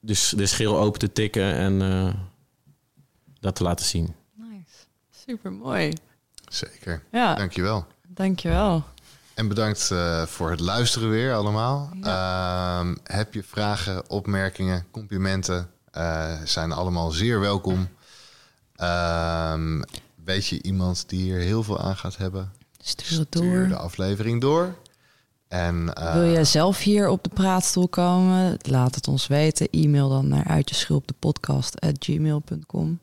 de, 0.00 0.30
de 0.36 0.46
schil 0.46 0.78
open 0.78 0.98
te 0.98 1.12
tikken 1.12 1.54
en 1.54 1.82
eh, 1.82 2.14
dat 3.40 3.54
te 3.54 3.62
laten 3.62 3.86
zien. 3.86 4.14
Nice. 4.34 4.74
Super 5.26 5.52
mooi. 5.52 5.92
Zeker. 6.48 7.02
Ja, 7.12 7.34
Dankjewel. 7.34 7.86
dankjewel. 8.08 8.84
En 9.34 9.48
bedankt 9.48 9.90
eh, 9.90 10.26
voor 10.26 10.50
het 10.50 10.60
luisteren 10.60 11.10
weer 11.10 11.34
allemaal. 11.34 11.90
Ehm, 12.02 12.94
heb 13.04 13.34
je 13.34 13.42
vragen, 13.42 14.10
opmerkingen, 14.10 14.86
complimenten? 14.90 15.70
Eh, 15.92 16.32
zijn 16.44 16.72
allemaal 16.72 17.10
zeer 17.10 17.40
welkom. 17.40 17.88
Ehm, 18.76 19.82
weet 20.24 20.46
je 20.46 20.62
iemand 20.62 21.04
die 21.08 21.20
hier 21.22 21.38
heel 21.38 21.62
veel 21.62 21.80
aan 21.80 21.96
gaat 21.96 22.16
hebben? 22.16 22.52
Stuur 22.82 23.18
het 23.18 23.26
Stuur 23.30 23.62
de 23.62 23.68
door. 23.68 23.78
aflevering 23.78 24.40
door. 24.40 24.74
En 25.48 25.94
eh, 25.94 26.12
Wil 26.12 26.30
jij 26.30 26.44
zelf 26.44 26.78
hier 26.78 27.08
op 27.08 27.24
de 27.24 27.30
praatstoel 27.34 27.88
komen? 27.88 28.56
Laat 28.62 28.94
het 28.94 29.08
ons 29.08 29.26
weten. 29.26 29.68
E-mail 29.70 30.08
dan 30.08 30.28
naar 30.28 30.44
uitjeschulpdepodcast.gmail.com 30.44 32.98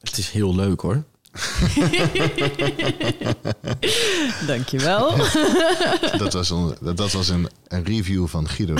Het 0.00 0.18
is 0.18 0.30
heel 0.30 0.54
leuk 0.54 0.80
hoor. 0.80 1.02
Dankjewel. 4.46 5.16
dat 6.18 6.32
was, 6.32 6.50
een, 6.50 6.74
dat 6.80 7.12
was 7.12 7.28
een, 7.28 7.48
een 7.68 7.84
review 7.84 8.26
van 8.26 8.48
Guido. 8.48 8.74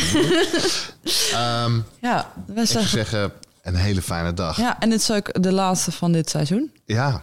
Ehm 1.32 1.80
ja, 2.00 2.32
we 2.46 2.60
ik 2.60 2.66
zou 2.66 2.86
zeggen... 2.86 2.88
zeggen, 2.88 3.32
een 3.62 3.74
hele 3.74 4.02
fijne 4.02 4.34
dag. 4.34 4.56
Ja, 4.56 4.62
Ja, 4.62 4.76
en 4.80 4.90
dit 4.90 5.00
is 5.00 5.10
ook 5.10 5.42
de 5.42 5.52
laatste 5.52 5.92
van 5.92 6.12
dit 6.12 6.30
seizoen. 6.30 6.72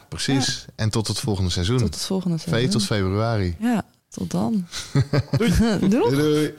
precies. 0.10 0.66
En 0.76 0.90
tot 0.90 1.08
het 1.08 1.20
volgende 1.20 1.50
seizoen. 1.52 1.78
Tot 1.78 1.94
het 1.94 2.04
volgende 2.06 2.38
V 2.38 2.42
seizoen. 2.42 2.70
tot 2.70 2.86
februari. 2.86 3.56
Ja, 3.60 3.86
tot 4.10 4.32
dan. 4.32 4.68
Doei. 5.38 5.54
Doei 5.90 6.16
doei. 6.16 6.54